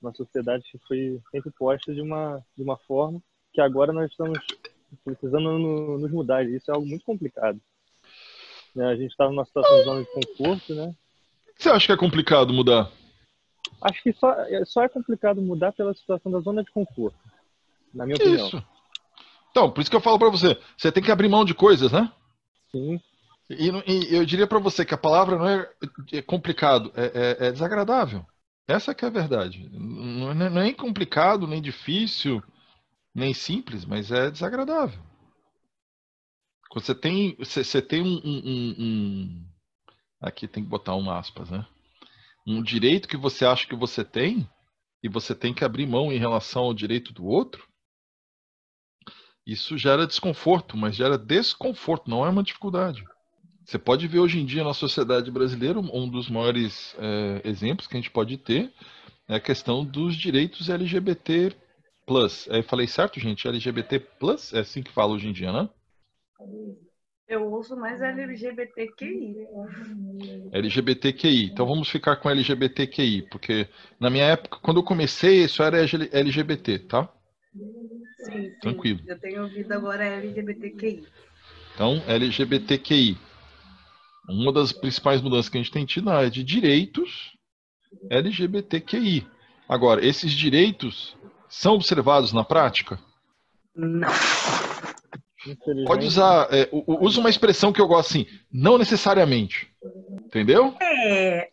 numa 0.00 0.14
sociedade 0.14 0.64
que 0.70 0.78
foi 0.86 1.20
sempre 1.30 1.50
posta 1.50 1.92
de 1.92 2.00
uma, 2.00 2.42
de 2.56 2.62
uma 2.62 2.76
forma 2.76 3.20
que 3.52 3.60
agora 3.60 3.92
nós 3.92 4.10
estamos 4.10 4.38
precisando 5.04 5.58
nos 5.98 6.10
mudar. 6.10 6.48
Isso 6.48 6.70
é 6.70 6.74
algo 6.74 6.86
muito 6.86 7.04
complicado. 7.04 7.60
Né? 8.76 8.86
A 8.86 8.94
gente 8.94 9.10
está 9.10 9.26
numa 9.26 9.44
situação 9.44 9.76
de 9.78 9.84
zona 9.84 10.00
de 10.02 10.12
conforto, 10.12 10.74
né? 10.74 10.94
Você 11.56 11.70
acha 11.70 11.86
que 11.86 11.92
é 11.92 11.96
complicado 11.96 12.52
mudar? 12.52 12.90
Acho 13.80 14.02
que 14.02 14.12
só, 14.12 14.34
só 14.66 14.82
é 14.82 14.88
complicado 14.88 15.40
mudar 15.40 15.72
pela 15.72 15.94
situação 15.94 16.30
da 16.30 16.40
zona 16.40 16.62
de 16.62 16.70
conforto, 16.70 17.16
na 17.94 18.04
minha 18.04 18.16
opinião. 18.16 18.46
Isso. 18.46 18.62
Então, 19.50 19.70
por 19.70 19.80
isso 19.80 19.90
que 19.90 19.96
eu 19.96 20.02
falo 20.02 20.18
para 20.18 20.28
você, 20.28 20.58
você 20.76 20.92
tem 20.92 21.02
que 21.02 21.10
abrir 21.10 21.28
mão 21.28 21.44
de 21.44 21.54
coisas, 21.54 21.90
né? 21.90 22.12
Sim. 22.70 23.00
E, 23.48 23.70
e 23.70 24.14
eu 24.14 24.26
diria 24.26 24.46
para 24.46 24.58
você 24.58 24.84
que 24.84 24.92
a 24.92 24.98
palavra 24.98 25.38
não 25.38 25.48
é, 25.48 25.70
é 26.12 26.20
complicado, 26.20 26.92
é, 26.94 27.04
é, 27.04 27.46
é, 27.46 27.52
desagradável. 27.52 28.26
Essa 28.68 28.94
que 28.94 29.04
é 29.04 29.08
a 29.08 29.10
verdade. 29.10 29.70
Não 29.72 30.32
é, 30.32 30.34
não 30.34 30.46
é 30.46 30.64
nem 30.64 30.74
complicado, 30.74 31.46
nem 31.46 31.62
difícil, 31.62 32.42
nem 33.14 33.32
simples, 33.32 33.86
mas 33.86 34.10
é 34.10 34.30
desagradável. 34.30 35.00
Você 36.74 36.94
tem, 36.94 37.34
você, 37.36 37.64
você 37.64 37.80
tem 37.80 38.02
um, 38.02 38.20
um, 38.24 38.74
um, 38.78 39.46
Aqui 40.20 40.48
tem 40.48 40.62
que 40.62 40.68
botar 40.68 40.96
um 40.96 41.10
aspas, 41.10 41.50
né? 41.50 41.66
Um 42.46 42.62
direito 42.62 43.08
que 43.08 43.16
você 43.16 43.44
acha 43.44 43.66
que 43.66 43.74
você 43.74 44.04
tem 44.04 44.48
e 45.02 45.08
você 45.08 45.34
tem 45.34 45.52
que 45.52 45.64
abrir 45.64 45.86
mão 45.86 46.12
em 46.12 46.18
relação 46.18 46.64
ao 46.64 46.74
direito 46.74 47.12
do 47.12 47.24
outro. 47.24 47.68
Isso 49.46 49.78
gera 49.78 50.06
desconforto, 50.06 50.76
mas 50.76 50.96
gera 50.96 51.16
desconforto, 51.16 52.10
não 52.10 52.26
é 52.26 52.28
uma 52.28 52.42
dificuldade. 52.42 53.04
Você 53.64 53.78
pode 53.78 54.06
ver 54.06 54.20
hoje 54.20 54.38
em 54.40 54.46
dia 54.46 54.64
na 54.64 54.74
sociedade 54.74 55.30
brasileira 55.30 55.78
um 55.78 56.08
dos 56.08 56.28
maiores 56.28 56.96
é, 56.98 57.42
exemplos 57.44 57.86
que 57.86 57.96
a 57.96 58.00
gente 58.00 58.10
pode 58.10 58.36
ter 58.38 58.72
é 59.28 59.36
a 59.36 59.40
questão 59.40 59.84
dos 59.84 60.16
direitos 60.16 60.70
LGBT+. 60.70 61.54
É, 62.48 62.62
falei 62.62 62.86
certo, 62.86 63.18
gente? 63.18 63.46
LGBT+, 63.46 64.02
é 64.52 64.60
assim 64.60 64.82
que 64.82 64.92
fala 64.92 65.12
hoje 65.12 65.28
em 65.28 65.32
dia, 65.32 65.52
né? 65.52 65.68
Eu 67.28 67.50
ouço 67.50 67.76
mais 67.76 68.00
LGBTQI. 68.00 69.48
LGBTQI. 70.52 71.46
Então 71.46 71.66
vamos 71.66 71.88
ficar 71.88 72.16
com 72.16 72.30
LGBTQI, 72.30 73.22
porque 73.22 73.68
na 73.98 74.08
minha 74.08 74.24
época, 74.24 74.58
quando 74.62 74.78
eu 74.78 74.84
comecei, 74.84 75.44
isso 75.44 75.62
era 75.62 75.78
LGBT, 75.80 76.78
tá? 76.80 77.12
Sim, 77.52 78.30
sim. 78.30 78.50
Tranquilo. 78.60 79.00
Eu 79.06 79.18
tenho 79.18 79.42
ouvido 79.42 79.72
agora 79.72 80.04
LGBTQI. 80.04 81.04
Então, 81.74 82.02
LGBTQI. 82.06 83.18
Uma 84.28 84.52
das 84.52 84.72
principais 84.72 85.20
mudanças 85.20 85.48
que 85.48 85.58
a 85.58 85.62
gente 85.62 85.72
tem 85.72 85.84
tido 85.84 86.10
é 86.10 86.30
de 86.30 86.42
direitos 86.44 87.36
LGBTQI. 88.10 89.26
Agora, 89.68 90.04
esses 90.04 90.32
direitos 90.32 91.16
são 91.48 91.74
observados 91.74 92.32
na 92.32 92.44
prática? 92.44 92.98
Não. 93.74 94.08
Pode 95.86 96.06
usar, 96.06 96.48
é, 96.50 96.68
usa 96.72 97.20
uma 97.20 97.30
expressão 97.30 97.72
que 97.72 97.80
eu 97.80 97.86
gosto 97.86 98.10
assim, 98.10 98.26
não 98.52 98.78
necessariamente. 98.78 99.68
Entendeu? 100.24 100.74
É. 100.80 101.48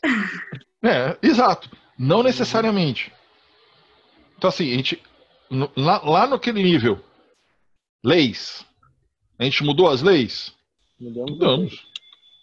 É, 0.84 1.18
exato. 1.22 1.70
Não 1.98 2.24
necessariamente. 2.24 3.12
Então, 4.38 4.50
assim, 4.50 4.72
a 4.74 4.76
gente, 4.76 5.02
lá, 5.78 6.02
lá 6.04 6.28
naquele 6.28 6.62
nível, 6.62 7.00
leis, 8.04 8.66
a 9.40 9.44
gente 9.44 9.64
mudou 9.64 9.90
as 9.90 10.02
leis? 10.02 10.54
Mudamos. 11.00 11.32
Mudamos 11.32 11.94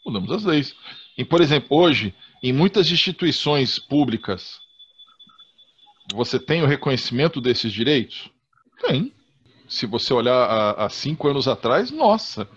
mudamos 0.04 0.30
as 0.32 0.44
leis. 0.44 0.74
E, 1.16 1.24
por 1.24 1.40
exemplo, 1.40 1.76
hoje, 1.76 2.14
em 2.42 2.52
muitas 2.52 2.90
instituições 2.90 3.78
públicas, 3.78 4.60
você 6.12 6.38
tem 6.38 6.62
o 6.62 6.66
reconhecimento 6.66 7.40
desses 7.40 7.72
direitos? 7.72 8.30
Tem. 8.80 9.12
Se 9.70 9.86
você 9.86 10.12
olhar 10.12 10.74
há, 10.76 10.90
cinco 10.90 11.28
anos 11.28 11.46
atrás, 11.46 11.92
nossa, 11.92 12.48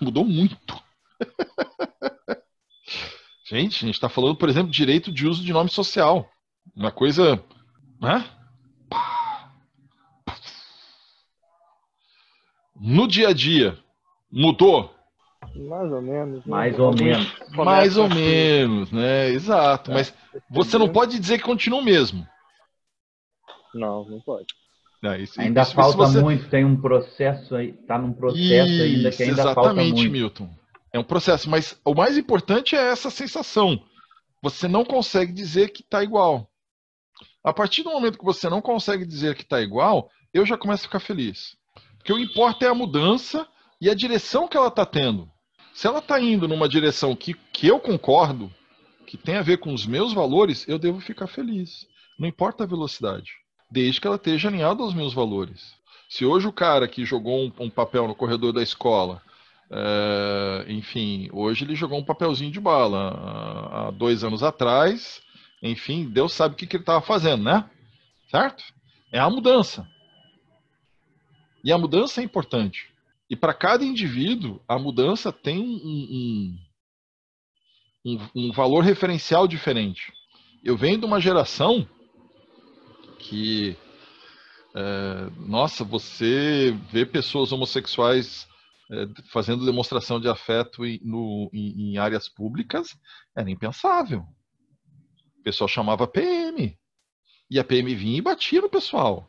mudou 0.00 0.24
muito. 0.24 0.74
gente, 3.46 3.84
a 3.84 3.86
gente 3.86 3.96
está 3.96 4.08
falando, 4.08 4.36
por 4.36 4.48
exemplo, 4.48 4.72
direito 4.72 5.12
de 5.12 5.26
uso 5.26 5.44
de 5.44 5.52
nome 5.52 5.68
social. 5.68 6.26
Uma 6.74 6.90
coisa. 6.90 7.44
Né? 8.00 8.24
No 12.74 13.06
dia 13.06 13.28
a 13.28 13.32
dia, 13.34 13.78
mudou? 14.32 14.94
Mais 15.54 15.92
ou 15.92 16.00
menos. 16.00 16.46
Né? 16.46 16.50
Mais 16.50 16.78
ou 16.78 16.94
menos. 16.94 17.34
Mais 17.50 17.96
ou 17.98 18.08
menos, 18.08 18.90
né? 18.90 19.28
Exato. 19.28 19.90
É. 19.90 19.94
Mas 19.94 20.14
você 20.48 20.78
não 20.78 20.88
pode 20.88 21.20
dizer 21.20 21.36
que 21.36 21.44
continua 21.44 21.80
o 21.80 21.84
mesmo. 21.84 22.26
Não, 23.74 24.08
não 24.08 24.20
pode. 24.22 24.46
É, 25.02 25.22
isso, 25.22 25.40
ainda 25.40 25.62
isso, 25.62 25.74
falta 25.74 25.96
você... 25.96 26.20
muito, 26.20 26.48
tem 26.50 26.64
um 26.64 26.78
processo 26.78 27.56
aí, 27.56 27.72
tá 27.72 27.98
num 27.98 28.12
processo 28.12 28.70
isso, 28.70 28.82
ainda 28.82 29.10
que 29.10 29.22
ainda 29.22 29.54
falta 29.54 29.72
muito. 29.72 29.80
Exatamente, 29.80 30.08
Milton. 30.08 30.50
É 30.92 30.98
um 30.98 31.04
processo, 31.04 31.48
mas 31.48 31.80
o 31.84 31.94
mais 31.94 32.18
importante 32.18 32.76
é 32.76 32.90
essa 32.90 33.10
sensação. 33.10 33.80
Você 34.42 34.68
não 34.68 34.84
consegue 34.84 35.32
dizer 35.32 35.70
que 35.70 35.82
está 35.82 36.02
igual. 36.02 36.50
A 37.42 37.52
partir 37.52 37.82
do 37.82 37.90
momento 37.90 38.18
que 38.18 38.24
você 38.24 38.50
não 38.50 38.60
consegue 38.60 39.06
dizer 39.06 39.34
que 39.34 39.42
está 39.42 39.60
igual, 39.60 40.10
eu 40.34 40.44
já 40.44 40.58
começo 40.58 40.82
a 40.82 40.86
ficar 40.88 41.00
feliz. 41.00 41.56
Porque 41.96 42.12
o 42.12 42.16
que 42.16 42.22
importa 42.22 42.66
é 42.66 42.68
a 42.68 42.74
mudança 42.74 43.46
e 43.80 43.88
a 43.88 43.94
direção 43.94 44.48
que 44.48 44.56
ela 44.56 44.68
está 44.68 44.84
tendo. 44.84 45.30
Se 45.72 45.86
ela 45.86 46.00
está 46.00 46.20
indo 46.20 46.46
numa 46.46 46.68
direção 46.68 47.16
que, 47.16 47.34
que 47.52 47.66
eu 47.66 47.78
concordo, 47.80 48.52
que 49.06 49.16
tem 49.16 49.36
a 49.36 49.42
ver 49.42 49.58
com 49.58 49.72
os 49.72 49.86
meus 49.86 50.12
valores, 50.12 50.68
eu 50.68 50.78
devo 50.78 51.00
ficar 51.00 51.26
feliz. 51.26 51.86
Não 52.18 52.28
importa 52.28 52.64
a 52.64 52.66
velocidade, 52.66 53.32
desde 53.70 54.00
que 54.00 54.06
ela 54.06 54.16
esteja 54.16 54.48
alinhada 54.48 54.82
aos 54.82 54.94
meus 54.94 55.14
valores. 55.14 55.74
Se 56.08 56.24
hoje 56.24 56.46
o 56.48 56.52
cara 56.52 56.88
que 56.88 57.04
jogou 57.04 57.46
um, 57.46 57.52
um 57.60 57.70
papel 57.70 58.08
no 58.08 58.14
corredor 58.14 58.52
da 58.52 58.62
escola, 58.62 59.22
é, 59.70 60.64
enfim, 60.68 61.28
hoje 61.32 61.64
ele 61.64 61.76
jogou 61.76 61.98
um 61.98 62.04
papelzinho 62.04 62.50
de 62.50 62.60
bala. 62.60 63.10
Há 63.72 63.90
dois 63.92 64.24
anos 64.24 64.42
atrás, 64.42 65.22
enfim, 65.62 66.08
Deus 66.08 66.32
sabe 66.32 66.54
o 66.54 66.56
que, 66.56 66.66
que 66.66 66.76
ele 66.76 66.82
estava 66.82 67.00
fazendo, 67.00 67.44
né? 67.44 67.70
Certo? 68.28 68.64
É 69.12 69.18
a 69.18 69.30
mudança. 69.30 69.88
E 71.62 71.72
a 71.72 71.78
mudança 71.78 72.20
é 72.20 72.24
importante. 72.24 72.90
E 73.28 73.36
para 73.36 73.54
cada 73.54 73.84
indivíduo, 73.84 74.60
a 74.66 74.78
mudança 74.78 75.30
tem 75.30 75.60
um, 75.60 75.76
um, 75.84 76.58
um, 78.04 78.28
um, 78.34 78.52
valor 78.52 78.82
referencial 78.82 79.46
diferente. 79.46 80.12
Eu 80.64 80.76
venho 80.76 80.98
de 80.98 81.04
uma 81.04 81.20
geração 81.20 81.86
que, 83.20 83.76
é, 84.74 85.30
nossa, 85.38 85.84
você 85.84 86.72
vê 86.90 87.06
pessoas 87.06 87.52
homossexuais 87.52 88.48
é, 88.90 89.06
fazendo 89.32 89.64
demonstração 89.64 90.20
de 90.20 90.28
afeto 90.28 90.84
em, 90.84 91.00
no, 91.04 91.50
em, 91.52 91.92
em 91.92 91.98
áreas 91.98 92.28
públicas, 92.28 92.98
era 93.36 93.50
impensável. 93.50 94.24
O 95.38 95.42
pessoal 95.42 95.68
chamava 95.68 96.06
PM. 96.06 96.76
E 97.50 97.58
a 97.58 97.64
PM 97.64 97.94
vinha 97.94 98.18
e 98.18 98.22
batia 98.22 98.60
no 98.60 98.68
pessoal. 98.68 99.28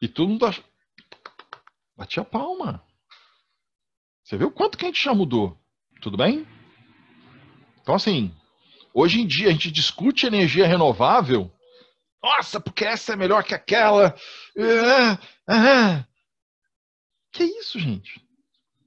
E 0.00 0.08
todo 0.08 0.28
mundo 0.28 0.46
Bati 1.96 2.18
a 2.18 2.24
palma. 2.24 2.82
Você 4.24 4.36
viu 4.36 4.50
quanto 4.50 4.78
que 4.78 4.84
a 4.84 4.88
gente 4.88 5.02
já 5.02 5.14
mudou? 5.14 5.56
Tudo 6.00 6.16
bem? 6.16 6.46
Então, 7.80 7.94
assim, 7.94 8.34
hoje 8.94 9.20
em 9.20 9.26
dia 9.26 9.48
a 9.48 9.52
gente 9.52 9.70
discute 9.70 10.26
energia 10.26 10.66
renovável. 10.66 11.52
Nossa, 12.22 12.60
porque 12.60 12.84
essa 12.84 13.12
é 13.12 13.16
melhor 13.16 13.42
que 13.42 13.54
aquela. 13.54 14.14
Ah, 14.56 15.18
ah. 15.48 16.04
Que 17.32 17.44
isso, 17.44 17.78
gente? 17.78 18.22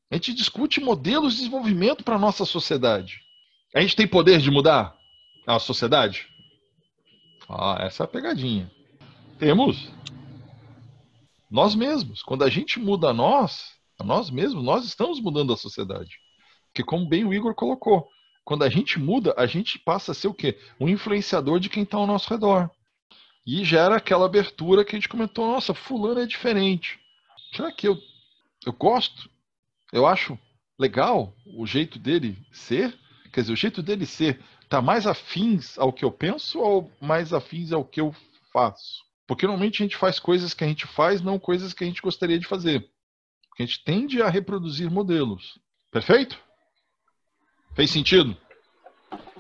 A 0.10 0.16
gente 0.16 0.34
discute 0.34 0.80
modelos 0.80 1.34
de 1.34 1.40
desenvolvimento 1.40 2.04
para 2.04 2.16
a 2.16 2.20
nossa 2.20 2.46
sociedade. 2.46 3.20
A 3.74 3.82
gente 3.82 3.96
tem 3.96 4.08
poder 4.08 4.40
de 4.40 4.50
mudar 4.50 4.96
a 5.46 5.60
sociedade? 5.60 6.28
Ah, 7.50 7.78
essa 7.82 8.04
é 8.04 8.06
a 8.06 8.08
pegadinha. 8.08 8.72
Temos. 9.38 9.90
Nós 11.52 11.76
mesmos. 11.76 12.24
Quando 12.24 12.44
a 12.44 12.50
gente 12.50 12.80
muda 12.80 13.12
nós, 13.14 13.74
nós 14.04 14.30
mesmos, 14.30 14.64
nós 14.64 14.86
estamos 14.86 15.20
mudando 15.20 15.52
a 15.52 15.58
sociedade. 15.58 16.18
Porque 16.68 16.84
como 16.84 17.08
bem 17.08 17.26
o 17.26 17.34
Igor 17.34 17.54
colocou, 17.54 18.08
quando 18.44 18.64
a 18.64 18.70
gente 18.70 19.00
muda, 19.00 19.34
a 19.38 19.46
gente 19.46 19.80
passa 19.80 20.12
a 20.12 20.16
ser 20.16 20.28
o 20.28 20.34
quê? 20.34 20.58
Um 20.80 20.88
influenciador 20.88 21.60
de 21.60 21.70
quem 21.70 21.84
está 21.84 21.98
ao 21.98 22.08
nosso 22.08 22.30
redor. 22.30 22.70
E 23.46 23.64
gera 23.64 23.96
aquela 23.98 24.26
abertura 24.26 24.84
que 24.84 24.96
a 24.96 25.00
gente 25.00 25.10
comentou, 25.10 25.46
nossa, 25.52 25.74
fulano 25.74 26.20
é 26.20 26.26
diferente. 26.26 27.00
Será 27.56 27.72
que 27.72 27.88
eu, 27.88 27.98
eu 28.66 28.74
gosto? 28.74 29.30
Eu 29.94 30.06
acho 30.08 30.38
legal 30.80 31.34
o 31.46 31.66
jeito 31.66 32.00
dele 32.00 32.38
ser? 32.52 32.98
Quer 33.32 33.42
dizer, 33.42 33.54
o 33.54 33.58
jeito 33.58 33.84
dele 33.84 34.06
ser 34.06 34.42
está 34.64 34.82
mais 34.82 35.06
afins 35.06 35.78
ao 35.78 35.94
que 35.94 36.04
eu 36.04 36.12
penso 36.12 36.60
ou 36.60 36.92
mais 37.00 37.34
afins 37.34 37.72
ao 37.72 37.86
que 37.86 38.02
eu 38.02 38.16
faço? 38.52 39.04
Porque 39.28 39.46
normalmente 39.46 39.82
a 39.82 39.86
gente 39.86 39.96
faz 39.96 40.20
coisas 40.20 40.54
que 40.54 40.64
a 40.64 40.68
gente 40.68 40.86
faz, 40.88 41.22
não 41.22 41.38
coisas 41.40 41.72
que 41.74 41.84
a 41.84 41.88
gente 41.88 42.02
gostaria 42.02 42.40
de 42.40 42.48
fazer. 42.48 42.90
Porque 43.50 43.64
a 43.64 43.66
gente 43.66 43.84
tende 43.84 44.22
a 44.22 44.30
reproduzir 44.30 44.90
modelos. 44.90 45.58
Perfeito? 45.92 46.38
Fez 47.76 47.92
sentido? 47.92 48.36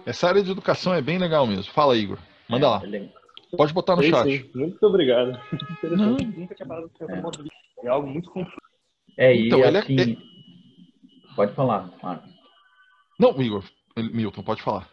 Essa 0.06 0.28
área 0.28 0.44
de 0.44 0.52
educação 0.52 0.94
é 0.94 1.02
bem 1.02 1.18
legal 1.18 1.48
mesmo. 1.48 1.72
Fala, 1.74 1.98
Igor. 1.98 2.20
Manda 2.48 2.66
É, 2.66 2.70
lá. 2.70 2.84
ele- 2.84 3.12
Pode 3.56 3.74
botar 3.74 3.96
no 3.96 4.04
Sim, 4.04 4.10
chat. 4.12 4.30
sim. 4.30 4.52
Muito 4.56 4.84
obrigado. 4.86 5.32
Não. 5.32 6.14
Interessante. 6.14 6.40
Nunca 6.40 6.56
tinha 6.56 6.68
parado 6.68 6.90
pra 6.90 7.00
pensar 7.08 7.16
no 7.18 7.22
ponto 7.24 7.38
de 7.38 7.44
vista. 7.44 7.58
É 7.84 7.88
algo 7.88 8.08
muito 8.08 8.30
complexo. 8.32 8.62
É, 9.18 9.36
e 9.36 9.48
Então, 9.48 9.60
ele 9.64 9.78
é- 9.78 9.80
assim. 9.80 10.18
Pode 11.36 11.54
falar, 11.54 11.92
Marcos. 12.02 12.30
Não, 13.20 13.42
Igor. 13.42 13.64
Milton, 13.98 14.44
pode 14.44 14.62
falar. 14.62 14.90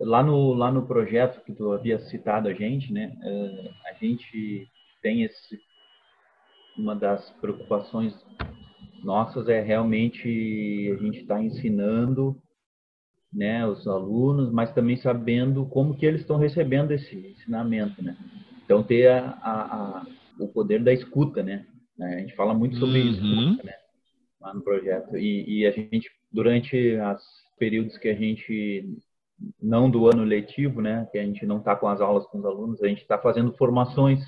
Lá 0.00 0.22
no, 0.22 0.54
lá 0.54 0.70
no 0.72 0.86
projeto 0.86 1.42
que 1.44 1.52
tu 1.52 1.72
havia 1.72 1.98
citado 2.00 2.48
a 2.48 2.54
gente, 2.54 2.92
né? 2.92 3.16
eh, 3.22 3.70
a 3.90 3.92
gente 3.94 4.66
tem 5.02 5.22
esse. 5.22 5.60
Uma 6.76 6.96
das 6.96 7.30
preocupações 7.40 8.14
nossas 9.04 9.48
é 9.48 9.60
realmente 9.60 10.90
a 10.92 11.02
gente 11.02 11.20
estar 11.20 11.42
ensinando 11.42 12.40
né, 13.32 13.66
os 13.66 13.86
alunos, 13.86 14.52
mas 14.52 14.72
também 14.74 14.96
sabendo 14.96 15.64
como 15.66 15.96
que 15.96 16.04
eles 16.04 16.20
estão 16.20 16.36
recebendo 16.36 16.90
esse 16.92 17.16
ensinamento, 17.16 18.02
né? 18.02 18.16
Então 18.64 18.82
ter 18.82 19.08
a, 19.08 19.30
a- 19.42 19.62
a- 20.00 20.06
o 20.38 20.48
poder 20.48 20.82
da 20.82 20.92
escuta, 20.92 21.42
né? 21.42 21.64
A 22.00 22.18
gente 22.18 22.34
fala 22.34 22.52
muito 22.54 22.76
sobre 22.76 22.98
isso 23.00 23.22
Uhum. 23.22 23.56
né? 23.64 23.72
lá 24.40 24.52
no 24.52 24.60
projeto 24.60 25.16
e, 25.16 25.60
e 25.60 25.66
a 25.66 25.70
gente 25.70 26.10
durante 26.32 26.96
os 26.96 27.22
períodos 27.58 27.96
que 27.96 28.08
a 28.08 28.14
gente 28.14 28.98
não 29.62 29.88
do 29.88 30.08
ano 30.08 30.24
letivo, 30.24 30.80
né? 30.82 31.06
Que 31.12 31.18
a 31.18 31.24
gente 31.24 31.46
não 31.46 31.58
está 31.58 31.76
com 31.76 31.86
as 31.88 32.00
aulas 32.00 32.26
com 32.26 32.38
os 32.38 32.44
alunos, 32.44 32.82
a 32.82 32.88
gente 32.88 33.02
está 33.02 33.16
fazendo 33.18 33.52
formações 33.52 34.20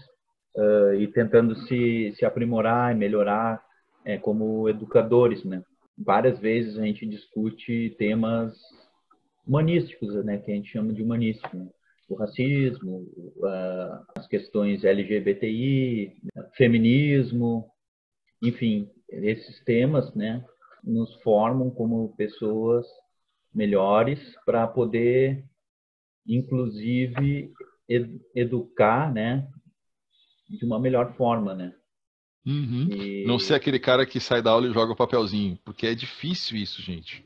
eh, 0.56 0.96
e 1.00 1.08
tentando 1.08 1.54
se, 1.56 2.12
se 2.16 2.24
aprimorar 2.24 2.94
e 2.94 2.98
melhorar 2.98 3.60
eh, 4.04 4.18
como 4.18 4.68
educadores, 4.68 5.42
né? 5.44 5.62
Várias 5.98 6.38
vezes 6.38 6.78
a 6.78 6.82
gente 6.84 7.06
discute 7.06 7.94
temas 7.98 8.54
humanísticos, 9.46 10.24
né? 10.24 10.38
Que 10.38 10.52
a 10.52 10.54
gente 10.54 10.70
chama 10.70 10.92
de 10.92 11.02
humanístico, 11.02 11.56
né? 11.56 11.68
o 12.08 12.16
racismo, 12.16 13.06
as 14.16 14.26
questões 14.28 14.84
LGBTI, 14.84 16.12
feminismo, 16.54 17.66
enfim, 18.42 18.90
esses 19.08 19.62
temas, 19.64 20.14
né? 20.14 20.44
Nos 20.82 21.14
formam 21.22 21.70
como 21.70 22.14
pessoas 22.14 22.86
melhores 23.54 24.20
para 24.44 24.66
poder, 24.66 25.44
inclusive, 26.26 27.52
ed- 27.88 28.20
educar, 28.34 29.12
né? 29.12 29.48
De 30.48 30.64
uma 30.64 30.78
melhor 30.78 31.16
forma, 31.16 31.54
né? 31.54 31.74
Uhum. 32.46 32.88
E- 32.90 33.24
Não 33.26 33.38
ser 33.38 33.54
aquele 33.54 33.78
cara 33.78 34.04
que 34.04 34.20
sai 34.20 34.42
da 34.42 34.50
aula 34.50 34.68
e 34.68 34.72
joga 34.72 34.92
o 34.92 34.96
papelzinho, 34.96 35.58
porque 35.64 35.86
é 35.86 35.94
difícil 35.94 36.58
isso, 36.58 36.82
gente. 36.82 37.24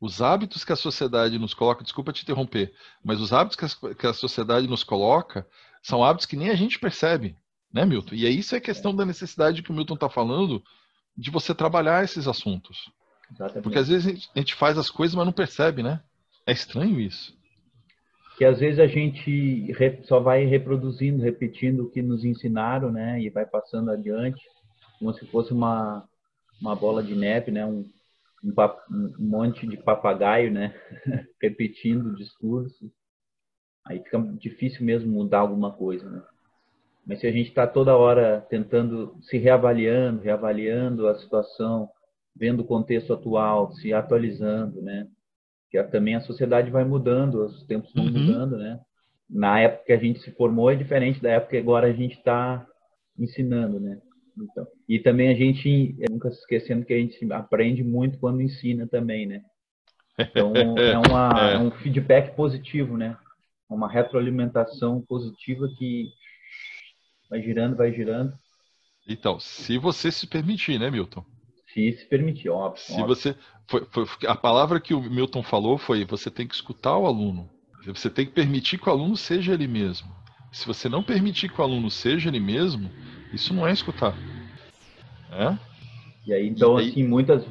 Os 0.00 0.22
hábitos 0.22 0.64
que 0.64 0.72
a 0.72 0.76
sociedade 0.76 1.38
nos 1.38 1.54
coloca, 1.54 1.82
desculpa 1.82 2.12
te 2.12 2.22
interromper, 2.22 2.72
mas 3.04 3.20
os 3.20 3.32
hábitos 3.32 3.56
que 3.56 3.64
a, 3.64 3.94
que 3.94 4.06
a 4.06 4.12
sociedade 4.12 4.66
nos 4.68 4.84
coloca 4.84 5.46
são 5.82 6.04
hábitos 6.04 6.26
que 6.26 6.36
nem 6.36 6.50
a 6.50 6.54
gente 6.54 6.78
percebe, 6.78 7.36
né, 7.72 7.84
Milton? 7.84 8.14
E 8.14 8.26
aí 8.26 8.38
isso 8.38 8.54
é 8.54 8.60
questão 8.60 8.94
da 8.94 9.04
necessidade 9.04 9.62
que 9.62 9.70
o 9.70 9.74
Milton 9.74 9.94
está 9.94 10.08
falando 10.08 10.62
de 11.16 11.30
você 11.30 11.54
trabalhar 11.54 12.04
esses 12.04 12.28
assuntos. 12.28 12.90
Exatamente. 13.30 13.62
Porque 13.62 13.78
às 13.78 13.88
vezes 13.88 14.06
a 14.06 14.40
gente- 14.42 14.54
a 14.54 14.56
faz 14.56 14.78
as 14.78 14.90
coisas, 14.90 15.14
mas 15.14 15.26
não 15.26 15.32
percebe, 15.32 15.82
né? 15.82 16.00
É 16.46 16.52
estranho 16.52 17.00
isso. 17.00 17.36
que 18.36 18.44
às 18.44 18.60
vezes 18.60 18.78
a 18.78 18.86
gente 18.86 19.66
só 20.04 20.20
vai 20.20 20.44
reproduzindo, 20.44 21.20
repetindo 21.22 21.80
o 21.84 21.90
que 21.90 22.00
nos 22.00 22.24
ensinaram, 22.24 22.92
né? 22.92 23.20
E 23.20 23.28
vai 23.30 23.44
passando 23.44 23.90
adiante, 23.90 24.40
como 24.98 25.12
se 25.12 25.26
fosse 25.26 25.52
uma, 25.52 26.08
uma 26.60 26.76
bola 26.76 27.02
de 27.02 27.16
neve, 27.16 27.50
né? 27.50 27.66
Um, 27.66 27.84
um, 28.42 28.52
um 28.90 29.14
monte 29.18 29.66
de 29.66 29.76
papagaio, 29.76 30.52
né? 30.52 30.74
Repetindo 31.40 32.06
o 32.08 32.16
discurso. 32.16 32.90
Aí 33.86 34.02
fica 34.02 34.18
difícil 34.38 34.84
mesmo 34.84 35.10
mudar 35.10 35.40
alguma 35.40 35.72
coisa, 35.72 36.08
né? 36.08 36.22
Mas 37.06 37.20
se 37.20 37.26
a 37.26 37.32
gente 37.32 37.48
está 37.48 37.66
toda 37.66 37.96
hora 37.96 38.46
tentando 38.50 39.16
se 39.22 39.38
reavaliando, 39.38 40.20
reavaliando 40.22 41.08
a 41.08 41.18
situação, 41.18 41.88
vendo 42.36 42.60
o 42.60 42.66
contexto 42.66 43.12
atual, 43.14 43.72
se 43.72 43.92
atualizando, 43.92 44.82
né? 44.82 45.08
que 45.70 45.82
também 45.84 46.14
a 46.14 46.20
sociedade 46.20 46.70
vai 46.70 46.84
mudando, 46.84 47.44
os 47.44 47.64
tempos 47.66 47.92
vão 47.94 48.06
Uhum. 48.06 48.12
mudando, 48.12 48.56
né? 48.56 48.80
Na 49.28 49.60
época 49.60 49.84
que 49.86 49.92
a 49.92 49.98
gente 49.98 50.20
se 50.20 50.30
formou 50.32 50.70
é 50.70 50.74
diferente 50.74 51.20
da 51.20 51.30
época 51.30 51.50
que 51.50 51.58
agora 51.58 51.86
a 51.88 51.92
gente 51.92 52.16
está 52.16 52.66
ensinando, 53.18 53.78
né? 53.78 54.00
Então, 54.44 54.66
e 54.88 54.98
também 54.98 55.28
a 55.28 55.34
gente, 55.34 55.96
é, 56.00 56.10
nunca 56.10 56.30
se 56.30 56.38
esquecendo 56.40 56.84
que 56.84 56.92
a 56.92 56.98
gente 56.98 57.32
aprende 57.32 57.82
muito 57.82 58.18
quando 58.18 58.40
ensina 58.42 58.86
também, 58.86 59.26
né? 59.26 59.42
Então, 60.18 60.52
é, 60.78 60.98
uma, 60.98 61.50
É. 61.50 61.54
é 61.54 61.58
um 61.58 61.70
feedback 61.70 62.34
positivo, 62.34 62.96
né? 62.96 63.16
Uma 63.68 63.90
retroalimentação 63.90 65.00
positiva 65.02 65.68
que 65.78 66.08
vai 67.28 67.42
girando, 67.42 67.76
vai 67.76 67.92
girando, 67.92 68.32
Então, 69.06 69.38
se 69.40 69.78
você 69.78 70.10
se 70.12 70.26
permitir, 70.26 70.78
né, 70.78 70.90
Milton? 70.90 71.24
se 71.72 71.92
se 71.92 72.06
permitir, 72.06 72.48
óbvio. 72.48 72.82
Se 72.82 72.92
óbvio. 72.92 73.06
você 73.08 73.36
foi, 73.66 73.84
foi- 73.90 74.06
a 74.26 74.34
palavra 74.34 74.80
que 74.80 74.94
o 74.94 75.02
Milton 75.02 75.42
falou 75.42 75.76
foi 75.76 76.04
você 76.04 76.30
tem 76.30 76.46
que 76.46 76.54
escutar 76.54 76.96
o 76.96 77.06
aluno. 77.06 77.48
Você 77.86 78.10
tem 78.10 78.26
que 78.26 78.32
permitir 78.32 78.78
que 78.78 78.88
o 78.88 78.92
aluno 78.92 79.16
seja 79.16 79.52
ele 79.54 79.66
mesmo. 79.66 80.08
Se 80.50 80.66
você 80.66 80.88
não 80.88 81.02
permitir 81.02 81.50
que 81.50 81.60
o 81.60 81.64
aluno 81.64 81.90
seja 81.90 82.28
ele 82.28 82.40
mesmo, 82.40 82.90
isso 83.32 83.52
não 83.54 83.66
é 83.66 83.72
escutar. 83.72 84.14
É? 85.32 85.58
E 86.26 86.32
aí, 86.32 86.48
então, 86.48 86.78
E 86.78 86.82
aí- 86.82 86.90
assim, 86.90 87.04
muitas, 87.06 87.44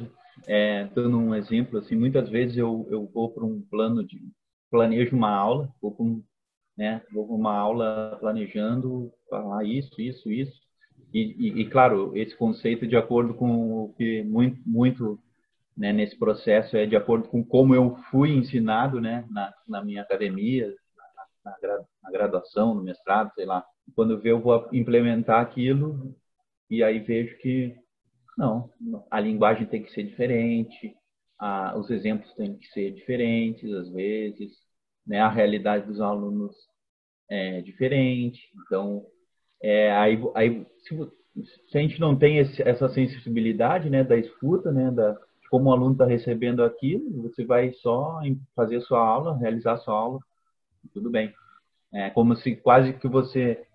é, 0.46 0.84
dando 0.94 1.18
um 1.18 1.34
exemplo, 1.34 1.78
assim, 1.78 1.96
muitas 1.96 2.28
vezes 2.28 2.56
eu, 2.56 2.86
eu 2.90 3.06
vou 3.12 3.30
para 3.30 3.44
um 3.44 3.60
plano 3.70 4.04
de, 4.04 4.20
planejo 4.70 5.16
uma 5.16 5.30
aula, 5.30 5.68
vou 5.80 5.92
para 5.94 6.04
um, 6.04 6.22
né, 6.76 7.02
vou 7.12 7.26
para 7.26 7.34
uma 7.34 7.56
aula 7.56 8.16
planejando 8.20 9.10
falar 9.28 9.64
isso, 9.64 10.00
isso, 10.00 10.30
isso, 10.30 10.52
e, 11.12 11.34
e, 11.38 11.60
e, 11.62 11.70
claro, 11.70 12.16
esse 12.16 12.36
conceito 12.36 12.86
de 12.86 12.96
acordo 12.96 13.34
com 13.34 13.84
o 13.84 13.94
que 13.94 14.22
muito, 14.24 14.60
muito, 14.66 15.18
né, 15.76 15.92
nesse 15.92 16.16
processo 16.18 16.76
é 16.76 16.84
de 16.86 16.96
acordo 16.96 17.28
com 17.28 17.42
como 17.42 17.74
eu 17.74 17.96
fui 18.10 18.30
ensinado, 18.30 19.00
né, 19.00 19.24
na, 19.30 19.52
na 19.66 19.82
minha 19.84 20.02
academia, 20.02 20.72
na, 21.44 21.50
na, 21.50 21.78
na 22.02 22.10
graduação, 22.10 22.74
no 22.74 22.82
mestrado, 22.82 23.32
sei 23.34 23.46
lá. 23.46 23.64
Quando 23.94 24.20
ver, 24.20 24.30
eu 24.30 24.40
vou 24.40 24.68
implementar 24.72 25.40
aquilo 25.40 26.14
e 26.70 26.82
aí 26.82 26.98
vejo 26.98 27.36
que 27.38 27.74
não, 28.36 28.70
a 29.10 29.18
linguagem 29.18 29.66
tem 29.66 29.82
que 29.82 29.92
ser 29.92 30.04
diferente, 30.04 30.94
a, 31.38 31.76
os 31.76 31.90
exemplos 31.90 32.32
têm 32.34 32.56
que 32.56 32.66
ser 32.68 32.92
diferentes 32.92 33.72
às 33.72 33.90
vezes, 33.90 34.52
né? 35.06 35.20
A 35.20 35.28
realidade 35.28 35.86
dos 35.86 36.00
alunos 36.00 36.54
é 37.28 37.60
diferente, 37.62 38.40
então 38.64 39.04
é, 39.62 39.90
aí, 39.92 40.18
aí 40.34 40.66
se, 40.80 40.96
se 41.68 41.78
a 41.78 41.80
gente 41.80 42.00
não 42.00 42.16
tem 42.16 42.38
esse, 42.38 42.62
essa 42.62 42.88
sensibilidade, 42.88 43.90
né, 43.90 44.04
da 44.04 44.16
escuta, 44.16 44.70
né, 44.70 44.90
da 44.90 45.12
de 45.12 45.50
como 45.50 45.70
o 45.70 45.72
aluno 45.72 45.92
está 45.92 46.04
recebendo 46.04 46.62
aquilo, 46.62 47.22
você 47.22 47.44
vai 47.44 47.72
só 47.72 48.20
fazer 48.54 48.80
sua 48.82 49.00
aula, 49.00 49.38
realizar 49.38 49.78
sua 49.78 49.94
aula, 49.94 50.20
tudo 50.92 51.10
bem. 51.10 51.32
É 51.92 52.10
como 52.10 52.36
se 52.36 52.54
quase 52.56 52.92
que 52.92 53.08
você 53.08 53.66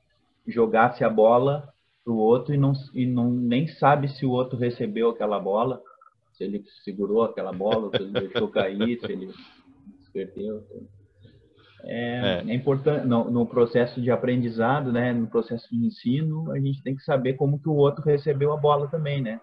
jogasse 0.47 1.03
a 1.03 1.09
bola 1.09 1.69
para 2.03 2.13
o 2.13 2.17
outro 2.17 2.53
e 2.53 2.57
não 2.57 2.73
e 2.93 3.05
não 3.05 3.31
nem 3.31 3.67
sabe 3.67 4.09
se 4.09 4.25
o 4.25 4.31
outro 4.31 4.57
recebeu 4.57 5.09
aquela 5.09 5.39
bola, 5.39 5.81
se 6.33 6.43
ele 6.43 6.63
segurou 6.83 7.23
aquela 7.23 7.53
bola, 7.53 7.89
se 7.91 8.03
ele 8.03 8.11
deixou 8.11 8.47
cair, 8.49 8.99
se 8.99 9.11
ele 9.11 9.29
perdeu. 10.11 10.63
É, 11.85 12.43
é. 12.47 12.53
importante 12.53 13.05
no, 13.05 13.29
no, 13.29 13.45
processo 13.45 14.01
de 14.01 14.09
aprendizado, 14.09 14.91
né, 14.91 15.11
no 15.11 15.27
processo 15.27 15.67
de 15.69 15.85
ensino, 15.85 16.49
a 16.51 16.59
gente 16.59 16.81
tem 16.81 16.95
que 16.95 17.03
saber 17.03 17.33
como 17.33 17.59
que 17.59 17.67
o 17.67 17.75
outro 17.75 18.01
recebeu 18.05 18.53
a 18.53 18.57
bola 18.57 18.87
também, 18.87 19.21
né? 19.21 19.41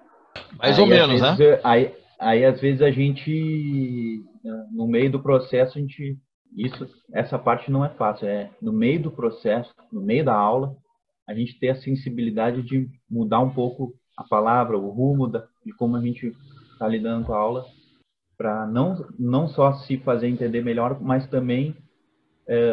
Mais 0.58 0.76
aí, 0.76 0.82
ou 0.82 0.86
menos, 0.86 1.20
né? 1.20 1.36
Aí, 1.62 1.94
aí 2.18 2.44
às 2.44 2.58
vezes 2.60 2.80
a 2.80 2.90
gente 2.90 4.24
no 4.72 4.86
meio 4.86 5.10
do 5.10 5.20
processo 5.20 5.76
a 5.76 5.80
gente 5.80 6.18
isso, 6.56 6.88
essa 7.12 7.38
parte 7.38 7.70
não 7.70 7.84
é 7.84 7.90
fácil. 7.90 8.26
É 8.26 8.50
no 8.60 8.72
meio 8.72 9.02
do 9.02 9.10
processo, 9.10 9.72
no 9.92 10.00
meio 10.00 10.24
da 10.24 10.34
aula, 10.34 10.76
a 11.30 11.34
gente 11.34 11.58
ter 11.60 11.68
a 11.68 11.80
sensibilidade 11.80 12.60
de 12.62 12.88
mudar 13.08 13.38
um 13.38 13.54
pouco 13.54 13.94
a 14.16 14.24
palavra, 14.24 14.76
o 14.76 14.90
rumo 14.90 15.28
da, 15.28 15.46
de 15.64 15.72
como 15.72 15.96
a 15.96 16.00
gente 16.00 16.36
está 16.72 16.88
lidando 16.88 17.24
com 17.24 17.32
a 17.32 17.38
aula, 17.38 17.64
para 18.36 18.66
não 18.66 19.06
não 19.18 19.48
só 19.48 19.72
se 19.74 19.96
fazer 19.98 20.26
entender 20.26 20.62
melhor, 20.62 21.00
mas 21.00 21.28
também 21.28 21.76
é, 22.48 22.72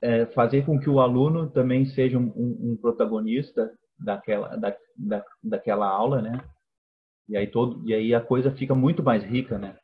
é, 0.00 0.26
fazer 0.26 0.64
com 0.64 0.78
que 0.78 0.88
o 0.88 1.00
aluno 1.00 1.50
também 1.50 1.84
seja 1.86 2.16
um, 2.16 2.32
um 2.36 2.78
protagonista 2.80 3.72
daquela 3.98 4.56
da, 4.56 4.76
da, 4.96 5.24
daquela 5.42 5.88
aula, 5.88 6.22
né? 6.22 6.40
E 7.28 7.36
aí 7.36 7.48
todo 7.48 7.82
e 7.88 7.92
aí 7.92 8.14
a 8.14 8.20
coisa 8.20 8.52
fica 8.52 8.74
muito 8.74 9.02
mais 9.02 9.24
rica, 9.24 9.58
né? 9.58 9.76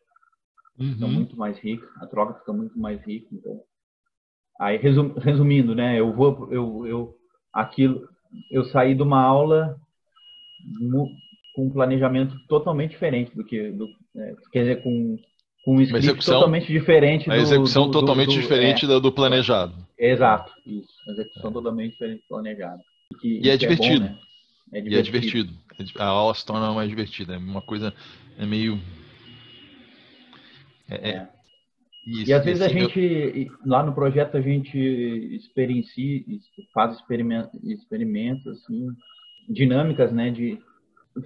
Fica 0.76 1.06
Uhum. 1.06 1.12
muito 1.12 1.36
mais 1.36 1.58
rica, 1.58 1.86
a 1.96 2.06
troca 2.06 2.38
fica 2.38 2.52
muito 2.52 2.78
mais 2.78 3.00
rica. 3.02 3.28
Então, 3.32 3.60
aí 4.60 4.76
resum, 4.78 5.12
resumindo, 5.18 5.74
né? 5.74 5.98
Eu 5.98 6.12
vou 6.14 6.52
eu 6.52 6.86
eu 6.86 7.21
aquilo 7.52 8.08
eu 8.50 8.64
saí 8.66 8.94
de 8.94 9.02
uma 9.02 9.20
aula 9.22 9.76
com 11.54 11.66
um 11.66 11.70
planejamento 11.70 12.34
totalmente 12.48 12.92
diferente 12.92 13.34
do 13.34 13.44
que 13.44 13.70
do, 13.72 13.88
é, 14.16 14.34
quer 14.50 14.60
dizer 14.60 14.82
com 14.82 15.18
com 15.64 15.76
um 15.76 15.80
script 15.80 16.06
execução- 16.06 16.34
totalmente 16.40 16.66
diferente 16.66 17.30
A 17.30 17.34
do- 17.36 17.40
execução 17.40 17.84
do- 17.84 17.92
do- 17.92 18.00
totalmente 18.00 18.34
do- 18.34 18.40
diferente 18.40 18.84
é, 18.84 19.00
do 19.00 19.12
planejado. 19.12 19.74
Exato, 19.96 20.52
isso. 20.66 20.88
Execução 21.10 21.52
totalmente 21.52 21.92
diferente 21.92 22.22
do 22.22 22.28
planejado. 22.28 22.82
Que- 23.20 23.38
E 23.40 23.48
é 23.48 23.52
bom, 23.52 23.58
divertido. 23.58 24.00
né? 24.04 24.18
É 24.72 24.80
E 24.80 24.94
é 24.96 25.02
divertido. 25.02 25.52
A 25.98 26.06
aula 26.06 26.34
se 26.34 26.44
torna 26.44 26.72
mais 26.72 26.88
divertida. 26.88 27.34
É 27.34 27.38
uma 27.38 27.60
coisa. 27.62 27.94
É 28.38 28.44
meio. 28.46 28.80
É, 30.90 31.10
é- 31.10 31.14
É. 31.16 31.28
isso, 32.06 32.30
E 32.30 32.34
às 32.34 32.44
vezes 32.44 32.62
a 32.62 32.66
eu- 32.66 32.70
gente, 32.70 33.50
lá 33.64 33.82
no 33.82 33.94
projeto, 33.94 34.36
a 34.36 34.40
gente 34.40 34.76
experiencia, 35.36 36.24
faz 36.72 36.96
experimento- 36.96 37.58
experimentos, 37.64 38.46
assim, 38.46 38.88
dinâmicas, 39.48 40.12
né, 40.12 40.30
de 40.30 40.58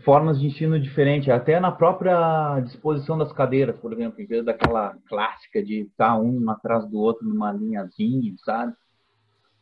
formas 0.04 0.40
de 0.40 0.46
ensino 0.46 0.80
diferentes, 0.80 1.28
até 1.28 1.60
na 1.60 1.70
própria 1.70 2.60
disposição 2.60 3.16
das 3.16 3.32
cadeiras, 3.32 3.76
por 3.78 3.92
exemplo, 3.92 4.20
em 4.20 4.26
vez 4.26 4.44
daquela 4.44 4.96
clássica 5.08 5.62
de 5.62 5.82
estar 5.82 6.18
um 6.20 6.50
atrás 6.50 6.84
do 6.90 6.98
outro 6.98 7.26
numa 7.26 7.52
linhazinha, 7.52 8.34
sabe? 8.44 8.74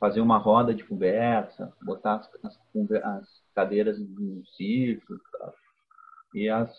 Fazer 0.01 0.21
uma 0.21 0.39
roda 0.39 0.75
de 0.75 0.83
conversa, 0.85 1.73
botar 1.83 2.17
as, 2.17 2.29
as 2.43 2.59
as 3.05 3.29
cadeiras 3.55 3.99
no 3.99 4.45
círculo, 4.57 5.21
tal. 5.39 5.55
e 6.35 6.49
as 6.49 6.71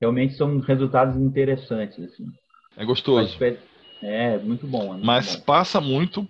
realmente 0.00 0.34
são 0.34 0.58
resultados 0.60 1.16
interessantes, 1.16 1.98
assim. 2.04 2.26
É 2.76 2.84
gostoso. 2.84 3.36
É, 4.02 4.38
muito 4.38 4.66
bom. 4.66 4.84
É 4.84 4.88
muito 4.88 5.04
Mas 5.04 5.36
bom. 5.36 5.42
passa 5.42 5.80
muito 5.80 6.28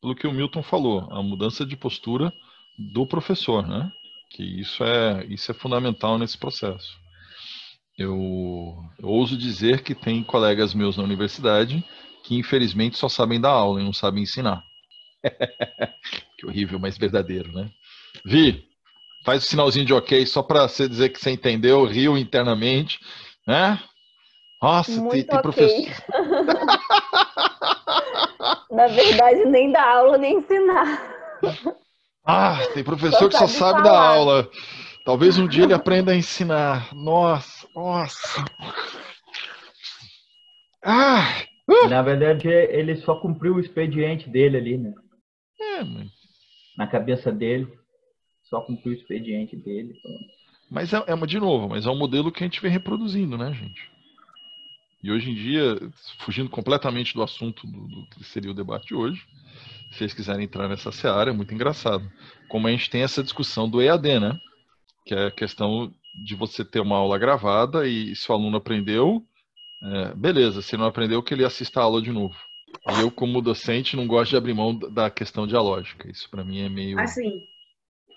pelo 0.00 0.16
que 0.16 0.26
o 0.26 0.32
Milton 0.32 0.62
falou, 0.62 1.08
a 1.12 1.22
mudança 1.22 1.64
de 1.64 1.76
postura 1.76 2.32
do 2.76 3.06
professor, 3.06 3.66
né? 3.66 3.92
Que 4.30 4.42
isso 4.42 4.82
é, 4.82 5.24
isso 5.26 5.50
é 5.50 5.54
fundamental 5.54 6.18
nesse 6.18 6.36
processo. 6.36 6.98
Eu, 7.96 8.74
eu 8.98 9.08
ouso 9.08 9.36
dizer 9.36 9.82
que 9.82 9.94
tem 9.94 10.24
colegas 10.24 10.74
meus 10.74 10.96
na 10.96 11.04
universidade 11.04 11.84
que 12.24 12.36
infelizmente 12.36 12.96
só 12.96 13.08
sabem 13.08 13.40
dar 13.40 13.50
aula 13.50 13.80
e 13.80 13.84
não 13.84 13.92
sabem 13.92 14.22
ensinar. 14.22 14.64
que 16.38 16.46
horrível, 16.46 16.78
mas 16.78 16.98
verdadeiro, 16.98 17.52
né? 17.52 17.70
Vi, 18.24 18.64
faz 19.24 19.44
o 19.44 19.46
sinalzinho 19.46 19.86
de 19.86 19.92
ok 19.92 20.24
só 20.26 20.42
para 20.42 20.68
você 20.68 20.88
dizer 20.88 21.10
que 21.10 21.20
você 21.20 21.30
entendeu, 21.30 21.84
riu 21.84 22.16
internamente, 22.16 22.98
né? 23.46 23.80
Nossa, 24.62 24.92
tem, 24.92 25.00
Muito 25.02 25.26
tem 25.26 25.38
ok. 25.38 25.42
professor. 25.42 26.04
Na 28.70 28.86
verdade, 28.86 29.44
nem 29.46 29.72
dar 29.72 29.96
aula, 29.96 30.16
nem 30.16 30.38
ensinar. 30.38 31.12
Ah, 32.24 32.64
tem 32.72 32.84
professor 32.84 33.28
que 33.28 33.36
só 33.36 33.48
sabe 33.48 33.58
sabe 33.58 33.82
dar 33.82 34.00
aula. 34.00 34.48
Talvez 35.04 35.36
um 35.36 35.48
dia 35.48 35.64
ele 35.64 35.74
aprenda 35.74 36.12
a 36.12 36.16
ensinar. 36.16 36.94
Nossa, 36.94 37.66
nossa. 37.74 38.44
Ah, 40.84 41.42
Na 41.88 42.02
verdade, 42.02 42.48
ele 42.48 42.96
só 42.96 43.16
cumpriu 43.16 43.54
o 43.56 43.60
expediente 43.60 44.28
dele 44.30 44.56
ali, 44.56 44.78
né? 44.78 44.92
é, 45.60 45.84
mas- 45.84 46.10
Na 46.76 46.86
cabeça 46.86 47.30
dele, 47.30 47.68
só 48.44 48.60
cumpriu 48.60 48.92
o 48.92 48.96
expediente 48.96 49.54
dele. 49.56 49.94
mas 50.70 50.92
é, 50.92 51.02
é 51.06 51.14
uma- 51.14 51.26
de 51.26 51.38
novo, 51.38 51.68
mas 51.68 51.84
é 51.86 51.90
um 51.90 51.98
modelo 51.98 52.32
que 52.32 52.42
a 52.42 52.46
gente 52.46 52.60
vem 52.62 52.70
reproduzindo, 52.70 53.36
né, 53.36 53.52
gente? 53.52 53.90
E 55.02 55.10
hoje 55.10 55.30
em 55.30 55.34
dia, 55.34 55.78
fugindo 56.20 56.48
completamente 56.48 57.14
do 57.14 57.22
assunto 57.22 57.66
do, 57.66 57.88
do 57.88 58.06
que 58.06 58.24
seria 58.24 58.50
o 58.50 58.54
debate 58.54 58.88
de 58.88 58.94
hoje, 58.94 59.26
se 59.90 59.98
vocês 59.98 60.14
quiserem 60.14 60.44
entrar 60.44 60.68
nessa 60.68 60.92
seara, 60.92 61.30
é 61.30 61.32
muito 61.34 61.52
engraçado. 61.52 62.10
Como 62.48 62.66
a 62.66 62.70
gente 62.70 62.88
tem 62.88 63.02
essa 63.02 63.22
discussão 63.22 63.68
do 63.68 63.82
EAD, 63.82 64.20
né? 64.20 64.38
Que 65.04 65.14
é 65.14 65.26
a 65.26 65.30
questão 65.30 65.92
de 66.24 66.34
você 66.34 66.64
ter 66.64 66.80
uma 66.80 66.96
aula 66.96 67.18
gravada 67.18 67.86
e 67.86 68.14
se 68.14 68.30
o 68.30 68.34
aluno 68.34 68.56
aprendeu, 68.56 69.24
é, 69.82 70.14
beleza, 70.14 70.62
se 70.62 70.76
não 70.76 70.86
aprendeu, 70.86 71.22
que 71.22 71.34
ele 71.34 71.44
assista 71.44 71.80
a 71.80 71.84
aula 71.84 72.00
de 72.00 72.12
novo. 72.12 72.36
E 72.96 73.00
eu, 73.00 73.10
como 73.10 73.42
docente, 73.42 73.96
não 73.96 74.06
gosto 74.06 74.30
de 74.30 74.36
abrir 74.36 74.54
mão 74.54 74.74
da- 74.74 75.10
questão 75.10 75.46
dialógica. 75.46 76.10
Isso 76.10 76.28
para 76.30 76.44
mim 76.44 76.60
é 76.60 76.68
meio. 76.68 76.98
Assim, 76.98 77.42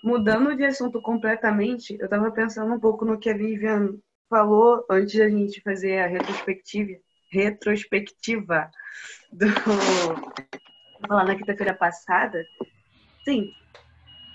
mudando 0.02 0.56
de 0.56 0.64
assunto 0.64 1.00
completamente, 1.02 1.96
eu 2.00 2.08
tava 2.08 2.30
pensando 2.30 2.72
um 2.72 2.80
pouco 2.80 3.04
no 3.04 3.18
que 3.18 3.28
a 3.28 3.36
Vivian 3.36 3.94
falou 4.28 4.84
antes 4.90 5.18
da 5.18 5.28
gente 5.28 5.60
fazer 5.62 5.98
a 6.00 6.06
retrospectiva, 6.06 6.98
retrospectiva 7.30 8.70
do 9.32 9.46
lá 11.08 11.24
na 11.24 11.36
quinta-feira 11.36 11.74
passada. 11.74 12.44
Sim, 13.24 13.52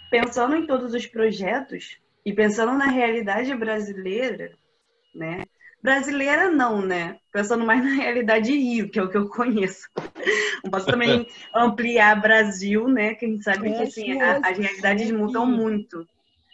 pensando 0.10 0.56
em 0.56 0.68
todos 0.68 0.94
os 0.94 1.06
projetos 1.08 1.98
e 2.26 2.34
pensando 2.34 2.74
na 2.74 2.88
realidade 2.88 3.54
brasileira, 3.56 4.52
né? 5.14 5.44
Brasileira 5.82 6.52
não, 6.52 6.82
né? 6.82 7.18
Pensando 7.32 7.66
mais 7.66 7.84
na 7.84 7.96
realidade 7.96 8.52
Rio, 8.52 8.90
que 8.90 9.00
é 9.00 9.04
o 9.04 9.10
que 9.10 9.18
eu 9.18 9.28
conheço. 9.28 9.90
Posso 10.70 10.86
também 10.86 11.26
ampliar 11.56 12.22
Brasil, 12.22 12.88
né? 12.88 13.16
Que 13.16 13.26
a 13.26 13.30
gente 13.30 13.44
sabe 13.44 13.74
que 13.74 13.82
assim, 13.82 14.22
a- 14.22 14.40
as 14.44 14.58
realidades 14.58 15.10
mudam 15.12 15.46
muito. 15.46 16.06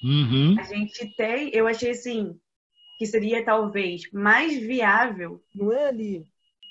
Uhum. 0.01 0.55
A 0.57 0.63
gente 0.63 1.13
tem, 1.15 1.49
eu 1.53 1.67
achei 1.67 1.91
assim, 1.91 2.39
que 2.97 3.05
seria 3.05 3.43
talvez 3.45 4.09
mais 4.11 4.57
viável 4.57 5.41
Não 5.53 5.71
é 5.73 5.87
ali. 5.89 6.25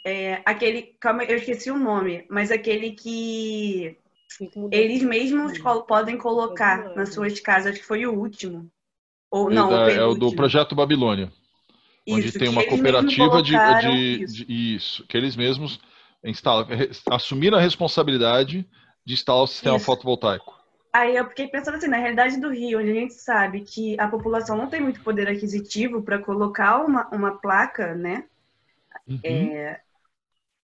é, 0.05 0.41
aquele, 0.45 0.83
calma, 1.01 1.25
eu 1.25 1.37
esqueci 1.37 1.71
o 1.71 1.79
nome, 1.79 2.25
mas 2.31 2.51
aquele 2.53 2.93
que 2.93 3.97
Tem 4.39 4.51
eles 4.71 5.03
mesmos 5.03 5.59
col- 5.59 5.83
podem 5.85 6.17
colocar 6.17 6.93
nas 6.95 7.13
suas 7.15 7.41
casas, 7.41 7.73
acho 7.73 7.81
que 7.81 7.87
foi 7.87 8.07
o 8.07 8.15
último. 8.19 8.71
Ou 9.31 9.51
E 9.51 9.55
não, 9.55 9.69
da- 9.69 9.87
o 9.87 9.91
é 9.91 10.05
o 10.05 10.15
do 10.15 10.33
projeto 10.33 10.75
Babilônia. 10.75 11.33
onde 12.09 12.29
Isso, 12.29 12.39
tem 12.39 12.49
que 12.49 12.55
uma 12.55 12.65
cooperativa 12.65 13.43
de, 13.43 13.59
de- 13.75 14.25
isso. 14.25 14.45
de- 14.45 14.75
isso, 14.77 15.07
que 15.07 15.17
eles 15.17 15.37
mesmos 15.37 15.81
instalam, 16.25 16.67
assumiram 17.11 17.59
a 17.59 17.61
responsabilidade 17.61 18.67
de 19.05 19.15
instalar 19.15 19.43
o 19.45 19.47
sistema 19.49 19.77
Isso. 19.77 19.87
fotovoltaico. 19.87 20.56
Aí 20.97 21.17
eu 21.17 21.29
fiquei 21.29 21.49
pensando 21.49 21.77
assim, 21.77 21.89
na 21.89 21.99
realidade 21.99 22.41
do 22.41 22.51
Rio, 22.51 22.79
onde 22.81 22.91
a 22.91 22.95
gente 22.95 23.15
sabe 23.15 23.63
que 23.63 23.99
a 24.01 24.09
população 24.09 24.57
não 24.57 24.69
tem 24.71 24.81
muito 24.81 25.03
poder 25.03 25.29
aquisitivo 25.29 26.03
para 26.03 26.19
colocar 26.19 26.79
uma, 26.85 27.07
uma 27.11 27.39
placa, 27.41 27.95
né? 27.95 28.27
Uhum. 29.09 29.57
É, 29.57 29.81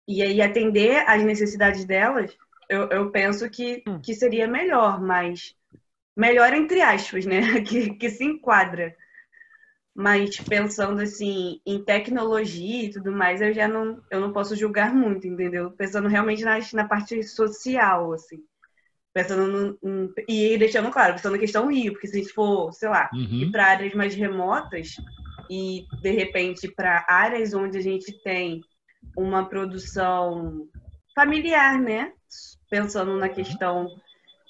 e 0.07 0.21
aí 0.21 0.41
atender 0.41 1.03
às 1.07 1.23
necessidades 1.23 1.85
delas, 1.85 2.35
eu, 2.67 2.89
eu 2.89 3.11
penso 3.11 3.49
que, 3.49 3.85
Hum. 3.85 4.01
que 4.01 4.13
seria 4.13 4.47
melhor, 4.47 5.01
mas 5.01 5.55
melhor 6.17 6.53
entre 6.53 6.81
aspas, 6.81 7.25
né? 7.25 7.41
Que, 7.63 7.95
que 7.95 8.09
se 8.11 8.25
enquadra. 8.25 8.95
Mas 9.93 10.39
pensando 10.39 11.01
assim 11.01 11.61
em 11.65 11.83
tecnologia 11.83 12.85
e 12.85 12.91
tudo 12.91 13.11
mais, 13.11 13.41
eu 13.41 13.53
já 13.53 13.67
não, 13.67 14.01
eu 14.09 14.19
não 14.21 14.31
posso 14.33 14.55
julgar 14.55 14.93
muito, 14.95 15.27
entendeu? 15.27 15.71
Pensando 15.71 16.07
realmente 16.07 16.43
na, 16.43 16.57
na 16.73 16.87
parte 16.87 17.21
social, 17.23 18.13
assim. 18.13 18.43
Pensando 19.13 19.77
no, 19.81 20.13
e 20.27 20.57
deixando 20.57 20.91
claro, 20.91 21.13
pensando 21.13 21.33
na 21.33 21.39
questão 21.39 21.67
Rio, 21.67 21.93
porque 21.93 22.07
se 22.07 22.17
a 22.17 22.19
gente 22.21 22.33
for, 22.33 22.71
sei 22.73 22.89
lá, 22.89 23.09
Uhum. 23.13 23.41
ir 23.41 23.51
para 23.51 23.65
áreas 23.65 23.93
mais 23.93 24.13
remotas 24.15 24.95
e 25.49 25.85
de 26.01 26.11
repente 26.11 26.67
para 26.67 27.05
áreas 27.09 27.53
onde 27.53 27.77
a 27.77 27.81
gente 27.81 28.11
tem 28.23 28.61
uma 29.17 29.49
produção 29.49 30.67
familiar, 31.15 31.79
né? 31.79 32.13
Pensando 32.69 33.17
na 33.17 33.29
questão 33.29 33.89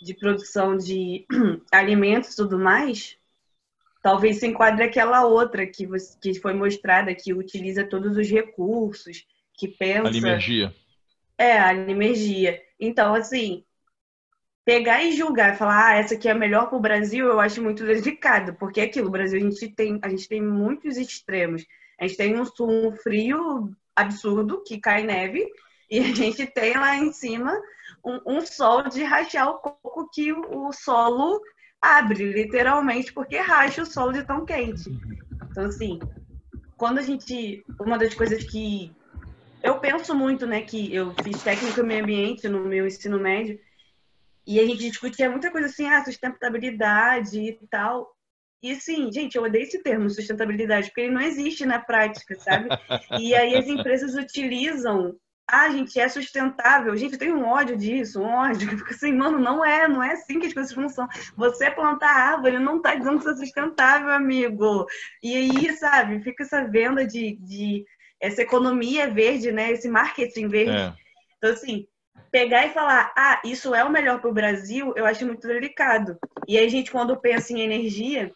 de 0.02 0.14
produção 0.14 0.78
de 0.78 1.26
alimentos 1.72 2.34
e 2.34 2.36
tudo 2.36 2.60
mais, 2.60 3.18
talvez 4.04 4.40
se 4.40 4.48
enquadre 4.48 4.84
aquela 4.84 5.26
outra 5.26 5.66
que, 5.66 5.86
você- 5.86 6.18
que 6.20 6.34
foi 6.40 6.54
mostrada, 6.54 7.14
que 7.16 7.34
utiliza 7.34 7.84
todos 7.88 8.18
os 8.18 8.30
recursos, 8.30 9.26
que 9.58 9.68
pensa. 9.68 10.08
Alimergia. 10.08 10.74
É, 11.38 11.58
a 11.58 11.74
energia. 11.74 12.62
Então, 12.80 13.14
assim, 13.14 13.64
pegar 14.66 15.04
e 15.04 15.16
julgar, 15.16 15.58
falar, 15.58 15.88
ah, 15.88 15.96
essa 15.96 16.14
aqui 16.14 16.28
é 16.30 16.34
melhor 16.34 16.68
para 16.68 16.78
o 16.78 16.82
Brasil, 16.82 17.26
eu 17.26 17.40
acho 17.40 17.62
muito 17.62 17.84
delicado, 17.86 18.54
porque 18.56 18.82
é 18.82 18.84
aquilo, 18.84 19.08
o 19.08 19.12
Brasil 19.12 19.40
a 19.40 19.44
gente 19.44 19.68
tem, 19.70 20.00
a 20.02 20.10
gente 20.10 20.28
tem 20.28 20.42
muitos 20.42 20.98
extremos. 20.98 21.66
A 22.00 22.08
gente 22.08 22.18
tem 22.18 22.40
um 22.40 22.46
sul 22.46 22.70
um 22.70 22.96
frio 22.96 23.72
absurdo 23.96 24.64
que 24.64 24.80
cai 24.80 25.04
neve 25.04 25.46
e 25.90 26.00
a 26.00 26.14
gente 26.16 26.46
tem 26.46 26.76
lá 26.76 26.96
em 26.96 27.12
cima 27.12 27.52
um, 28.04 28.38
um 28.38 28.42
sol 28.46 28.88
de 28.88 29.04
rachar 29.04 29.50
o 29.50 29.60
coco 29.60 30.10
que 30.14 30.32
o, 30.32 30.72
solo 30.72 31.42
abre, 31.82 32.32
literalmente, 32.32 33.12
porque 33.12 33.38
racha 33.38 33.82
o 33.82 33.86
solo 33.86 34.14
de 34.14 34.24
tão 34.24 34.46
quente. 34.46 34.90
Então, 35.52 35.66
assim, 35.66 36.00
quando 36.78 37.00
a 37.00 37.02
gente. 37.02 37.64
Uma 37.80 37.98
das 37.98 38.14
coisas 38.14 38.44
que 38.44 38.92
eu 39.62 39.80
penso 39.80 40.16
muito, 40.16 40.48
né, 40.48 40.62
que 40.62 40.94
eu 40.94 41.14
fiz 41.24 41.42
técnico 41.44 41.82
em 41.82 41.84
meio 41.84 42.04
ambiente 42.04 42.48
no 42.48 42.62
meu 42.62 42.88
ensino 42.88 43.20
médio, 43.20 43.60
e 44.50 44.60
a 44.60 44.66
gente 44.66 44.90
discutia 44.90 45.30
muita 45.30 45.52
coisa 45.52 45.68
assim, 45.68 45.88
ah, 45.88 46.04
sustentabilidade 46.04 47.40
e 47.40 47.68
tal. 47.70 48.12
E 48.64 48.72
assim, 48.72 49.12
gente, 49.12 49.36
eu 49.36 49.44
odeio 49.44 49.62
esse 49.62 49.84
termo, 49.84 50.10
sustentabilidade, 50.10 50.88
porque 50.88 51.02
ele 51.02 51.14
não 51.14 51.22
existe 51.22 51.68
na 51.68 51.78
prática, 51.78 52.34
sabe? 52.40 52.68
E 53.20 53.36
aí 53.36 53.56
as 53.56 53.68
empresas 53.68 54.16
utilizam 54.16 55.16
ah, 55.48 55.70
gente, 55.70 56.00
é 56.00 56.08
sustentável. 56.08 56.96
Gente, 56.96 57.14
eu 57.14 57.20
tenho 57.20 57.38
um 57.38 57.46
ódio 57.46 57.78
disso, 57.78 58.22
um 58.22 58.26
ódio. 58.26 58.70
Fico 58.70 58.90
assim, 58.90 59.14
mano, 59.14 59.38
não 59.38 59.64
é, 59.64 59.88
não 59.88 60.02
é 60.02 60.14
assim 60.14 60.40
que 60.40 60.48
as 60.48 60.54
coisas 60.54 60.74
funcionam. 60.74 61.10
Você 61.36 61.70
plantar 61.70 62.10
árvore 62.10 62.58
não 62.60 62.82
tá 62.82 62.96
dizendo 62.96 63.18
que 63.18 63.26
isso 63.26 63.30
é 63.30 63.36
sustentável, 63.36 64.10
amigo. 64.10 64.86
E 65.24 65.36
aí, 65.36 65.76
sabe, 65.78 66.24
fica 66.24 66.44
essa 66.44 66.64
venda 66.66 67.06
de, 67.06 67.36
de 67.38 67.86
essa 68.20 68.42
economia 68.42 69.10
verde, 69.10 69.52
né? 69.52 69.72
Esse 69.72 69.90
marketing 69.90 70.48
verde. 70.48 70.72
É. 70.72 70.94
Então, 71.38 71.52
assim, 71.52 71.88
pegar 72.32 72.66
e 72.66 72.74
falar, 72.74 73.12
ah, 73.16 73.42
isso 73.44 73.74
é 73.74 73.84
o 73.84 73.92
melhor 73.92 74.20
para 74.20 74.30
o 74.30 74.34
Brasil, 74.34 74.94
eu 74.96 75.06
acho 75.06 75.26
muito 75.26 75.48
delicado. 75.48 76.18
E 76.48 76.58
aí, 76.58 76.70
gente, 76.70 76.92
quando 76.92 77.18
pensa 77.18 77.54
em 77.54 77.62
energia, 77.62 78.32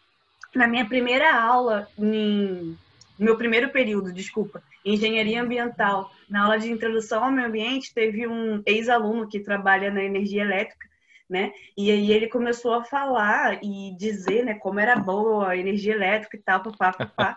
na 0.54 0.66
minha 0.66 0.86
primeira 0.86 1.34
aula, 1.34 1.88
em... 1.98 2.76
no 3.18 3.24
meu 3.24 3.36
primeiro 3.36 3.70
período, 3.70 4.12
desculpa, 4.12 4.62
engenharia 4.84 5.42
ambiental, 5.42 6.10
na 6.28 6.44
aula 6.44 6.58
de 6.58 6.70
introdução 6.70 7.24
ao 7.24 7.30
meio 7.30 7.48
ambiente, 7.48 7.94
teve 7.94 8.26
um 8.26 8.62
ex-aluno 8.66 9.28
que 9.28 9.40
trabalha 9.40 9.90
na 9.90 10.02
energia 10.02 10.42
elétrica, 10.42 10.86
né? 11.28 11.52
E 11.76 11.90
aí 11.90 12.12
ele 12.12 12.28
começou 12.28 12.74
a 12.74 12.84
falar 12.84 13.58
e 13.62 13.96
dizer, 13.96 14.44
né, 14.44 14.54
como 14.54 14.78
era 14.78 14.94
boa 14.94 15.50
a 15.50 15.56
energia 15.56 15.94
elétrica 15.94 16.36
e 16.36 16.40
tal, 16.40 16.62
papá, 16.62 16.92
papá. 16.92 17.36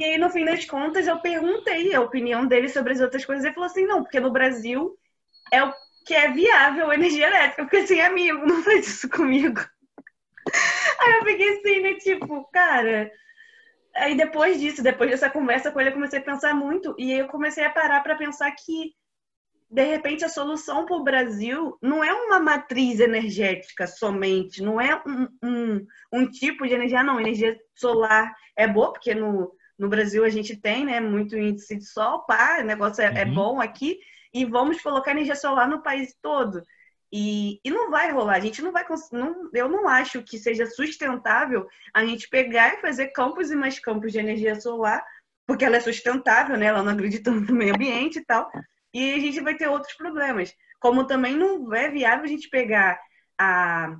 e 0.00 0.04
aí, 0.04 0.18
no 0.18 0.30
fim 0.30 0.44
das 0.44 0.64
contas, 0.64 1.06
eu 1.06 1.18
perguntei 1.20 1.94
a 1.94 2.00
opinião 2.00 2.44
dele 2.44 2.68
sobre 2.68 2.92
as 2.92 3.00
outras 3.00 3.24
coisas. 3.24 3.44
Ele 3.44 3.54
falou 3.54 3.68
assim, 3.68 3.86
não, 3.86 4.02
porque 4.02 4.18
no 4.18 4.32
Brasil 4.32 4.96
é 5.52 5.62
o 5.62 5.72
que 6.06 6.14
é 6.14 6.30
viável 6.30 6.90
a 6.90 6.94
energia 6.94 7.26
elétrica. 7.26 7.64
Porque 7.64 7.78
assim, 7.78 8.00
amigo, 8.00 8.46
não 8.46 8.62
faz 8.62 8.86
isso 8.86 9.08
comigo. 9.08 9.60
Aí 11.00 11.12
eu 11.14 11.24
fiquei 11.24 11.58
assim, 11.58 11.80
né, 11.80 11.94
tipo, 11.94 12.44
cara, 12.52 13.10
Aí 13.96 14.16
depois 14.16 14.60
disso, 14.60 14.82
depois 14.82 15.10
dessa 15.10 15.30
conversa 15.30 15.70
com 15.70 15.80
ele, 15.80 15.90
eu 15.90 15.94
comecei 15.94 16.18
a 16.18 16.22
pensar 16.22 16.54
muito 16.54 16.94
e 16.98 17.12
eu 17.12 17.28
comecei 17.28 17.64
a 17.64 17.70
parar 17.70 18.02
para 18.02 18.16
pensar 18.16 18.50
que 18.50 18.92
de 19.70 19.84
repente 19.84 20.24
a 20.24 20.28
solução 20.28 20.84
para 20.84 20.96
o 20.96 21.04
Brasil 21.04 21.78
não 21.80 22.02
é 22.02 22.12
uma 22.12 22.40
matriz 22.40 23.00
energética 23.00 23.86
somente, 23.86 24.62
não 24.62 24.80
é 24.80 25.00
um, 25.06 25.28
um, 25.42 25.86
um, 26.12 26.30
tipo 26.30 26.66
de 26.66 26.74
energia, 26.74 27.02
não. 27.02 27.20
Energia 27.20 27.56
solar 27.74 28.34
é 28.56 28.66
boa, 28.66 28.92
porque 28.92 29.14
no, 29.14 29.52
no 29.78 29.88
Brasil 29.88 30.24
a 30.24 30.28
gente 30.28 30.56
tem 30.56 30.84
né, 30.84 31.00
muito 31.00 31.36
índice 31.38 31.76
de 31.76 31.84
sol, 31.84 32.24
pá, 32.26 32.58
o 32.60 32.64
negócio 32.64 33.00
é, 33.00 33.06
é 33.06 33.10
uhum. 33.10 33.16
é 33.16 33.24
bom 33.24 33.60
aqui, 33.60 33.98
e 34.34 34.44
vamos 34.44 34.82
colocar 34.82 35.12
energia 35.12 35.36
solar 35.36 35.68
no 35.68 35.82
país 35.82 36.14
todo. 36.20 36.60
E, 37.12 37.60
e 37.64 37.70
não 37.70 37.92
vai 37.92 38.10
rolar, 38.10 38.34
a 38.34 38.40
gente 38.40 38.60
não 38.60 38.72
vai 38.72 38.84
não, 39.12 39.48
eu 39.54 39.68
não 39.68 39.88
acho 39.88 40.20
que 40.24 40.36
seja 40.36 40.66
sustentável 40.66 41.68
a 41.94 42.04
gente 42.04 42.28
pegar 42.28 42.74
e 42.74 42.80
fazer 42.80 43.08
campos 43.08 43.52
e 43.52 43.54
mais 43.54 43.78
campos 43.78 44.10
de 44.10 44.18
energia 44.18 44.60
solar, 44.60 45.00
porque 45.46 45.64
ela 45.64 45.76
é 45.76 45.80
sustentável, 45.80 46.56
né? 46.56 46.66
Ela 46.66 46.82
não 46.82 46.92
acredita 46.92 47.30
no 47.30 47.54
meio 47.54 47.74
ambiente 47.74 48.18
e 48.18 48.24
tal. 48.24 48.50
E 48.92 49.14
a 49.14 49.20
gente 49.20 49.40
vai 49.40 49.54
ter 49.54 49.68
outros 49.68 49.94
problemas. 49.94 50.52
Como 50.80 51.06
também 51.06 51.36
não 51.36 51.72
é 51.72 51.88
viável 51.88 52.24
a 52.24 52.28
gente 52.28 52.48
pegar 52.48 52.98
a 53.38 53.96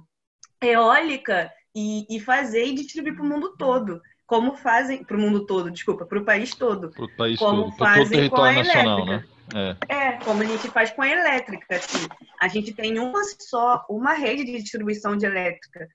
eólica 0.60 1.52
e, 1.74 2.04
e 2.10 2.18
fazer 2.18 2.66
e 2.66 2.74
distribuir 2.74 3.14
para 3.14 3.24
o 3.24 3.28
mundo 3.28 3.56
todo 3.56 4.00
como 4.26 4.56
fazem 4.56 5.04
para 5.04 5.16
o 5.16 5.20
mundo 5.20 5.44
todo, 5.44 5.70
desculpa, 5.70 6.06
para 6.06 6.18
o 6.18 6.24
país 6.24 6.54
todo. 6.54 6.90
Para 6.90 7.04
o 7.04 7.16
país 7.16 7.38
como 7.38 7.64
todo, 7.64 7.76
para 7.76 7.96
todo 7.98 8.06
o 8.06 8.10
território 8.10 8.58
nacional, 8.58 9.06
né? 9.06 9.24
É. 9.52 9.94
é, 9.94 10.12
como 10.24 10.42
a 10.42 10.46
gente 10.46 10.68
faz 10.68 10.90
com 10.90 11.02
a 11.02 11.08
elétrica. 11.08 11.76
Assim. 11.76 12.06
A 12.40 12.48
gente 12.48 12.72
tem 12.72 12.98
uma 12.98 13.22
só, 13.38 13.84
uma 13.88 14.12
rede 14.12 14.44
de 14.44 14.62
distribuição 14.62 15.16
de 15.16 15.26
elétrica 15.26 15.88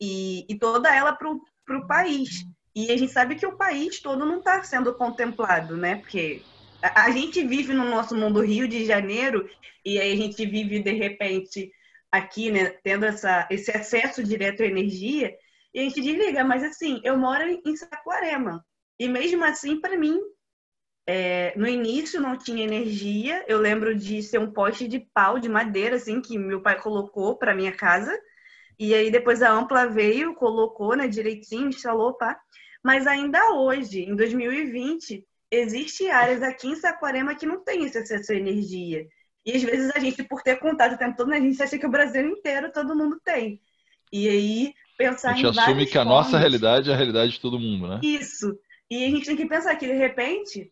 e, 0.00 0.44
e 0.48 0.58
toda 0.58 0.94
ela 0.94 1.12
para 1.12 1.28
o 1.30 1.86
país. 1.86 2.44
E 2.74 2.90
a 2.90 2.96
gente 2.96 3.12
sabe 3.12 3.34
que 3.34 3.46
o 3.46 3.56
país 3.56 4.00
todo 4.00 4.24
não 4.24 4.38
está 4.38 4.62
sendo 4.62 4.94
contemplado, 4.94 5.76
né? 5.76 5.96
Porque 5.96 6.42
a, 6.82 7.04
a, 7.04 7.10
gente 7.10 7.42
vive 7.46 7.72
no 7.74 7.84
nosso 7.84 8.16
mundo 8.16 8.40
Rio 8.40 8.66
de 8.66 8.84
Janeiro 8.86 9.48
e 9.84 9.98
aí 10.00 10.12
a 10.12 10.16
gente 10.16 10.44
vive, 10.46 10.80
de 10.80 10.92
repente, 10.92 11.70
aqui, 12.10 12.50
né, 12.50 12.70
tendo 12.82 13.04
essa, 13.04 13.46
esse 13.50 13.70
acesso 13.70 14.22
direto 14.22 14.62
à 14.62 14.66
energia 14.66 15.36
e 15.74 15.80
a 15.80 15.82
gente 15.82 16.00
desliga. 16.00 16.44
Mas, 16.44 16.62
assim, 16.62 17.00
eu 17.04 17.16
moro 17.18 17.42
em 17.64 17.76
Saquarema. 17.76 18.64
E 18.98 19.08
mesmo 19.08 19.44
assim, 19.44 19.80
para 19.80 19.98
mim, 19.98 20.18
é, 21.06 21.52
no 21.56 21.66
início 21.66 22.20
não 22.20 22.36
tinha 22.36 22.64
energia. 22.64 23.44
Eu 23.48 23.58
lembro 23.58 23.94
de 23.94 24.22
ser 24.22 24.38
um 24.38 24.50
poste 24.50 24.86
de 24.86 25.00
pau, 25.00 25.38
de 25.38 25.48
madeira, 25.48 25.96
assim, 25.96 26.20
que 26.20 26.38
meu 26.38 26.60
pai 26.60 26.80
colocou 26.80 27.36
para 27.36 27.54
minha 27.54 27.72
casa. 27.72 28.16
E 28.78 28.94
aí 28.94 29.10
depois 29.10 29.42
a 29.42 29.52
Ampla 29.52 29.86
veio, 29.86 30.34
colocou, 30.34 30.96
né, 30.96 31.06
direitinho, 31.08 31.68
instalou, 31.68 32.14
pá. 32.14 32.38
Mas 32.82 33.06
ainda 33.06 33.52
hoje, 33.52 34.02
em 34.02 34.16
2020, 34.16 35.24
existe 35.50 36.08
áreas 36.08 36.42
aqui 36.42 36.68
em 36.68 36.76
Saquarema 36.76 37.34
que 37.34 37.46
não 37.46 37.62
tem 37.62 37.84
esse 37.84 37.98
acesso 37.98 38.32
à 38.32 38.36
energia. 38.36 39.06
E 39.44 39.52
às 39.52 39.62
vezes 39.62 39.90
a 39.94 39.98
gente, 39.98 40.22
por 40.22 40.42
ter 40.42 40.56
contato 40.56 40.94
o 40.94 40.98
tempo 40.98 41.16
todo, 41.16 41.28
né, 41.28 41.36
a 41.36 41.40
gente 41.40 41.62
acha 41.62 41.78
que 41.78 41.86
o 41.86 41.90
Brasil 41.90 42.26
inteiro 42.26 42.72
todo 42.72 42.96
mundo 42.96 43.20
tem. 43.24 43.60
E 44.12 44.28
aí 44.28 44.74
pensar 44.96 45.30
em 45.30 45.32
A 45.32 45.36
gente 45.36 45.58
assume 45.58 45.86
que 45.86 45.98
a 45.98 46.04
formas... 46.04 46.26
nossa 46.26 46.38
realidade 46.38 46.90
é 46.90 46.92
a 46.92 46.96
realidade 46.96 47.32
de 47.32 47.40
todo 47.40 47.58
mundo, 47.58 47.88
né? 47.88 48.00
Isso. 48.02 48.56
E 48.90 49.04
a 49.04 49.10
gente 49.10 49.26
tem 49.26 49.36
que 49.36 49.46
pensar 49.46 49.74
que, 49.76 49.86
de 49.86 49.94
repente, 49.94 50.70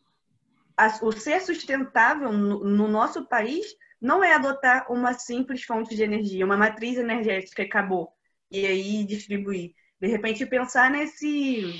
o 1.03 1.13
ser 1.13 1.41
sustentável 1.41 2.33
no, 2.33 2.65
no 2.65 2.89
nosso 2.89 3.27
país 3.27 3.67
não 4.01 4.25
é 4.25 4.35
adotar 4.35 4.91
uma 4.91 5.13
simples 5.13 5.63
fonte 5.63 5.95
de 5.95 6.03
energia, 6.03 6.45
uma 6.45 6.57
matriz 6.57 6.97
energética 6.97 7.63
acabou. 7.63 8.13
E 8.51 8.67
aí 8.67 9.05
distribuir. 9.05 9.75
De 10.01 10.09
repente, 10.09 10.47
pensar 10.47 10.91
nesse 10.91 11.75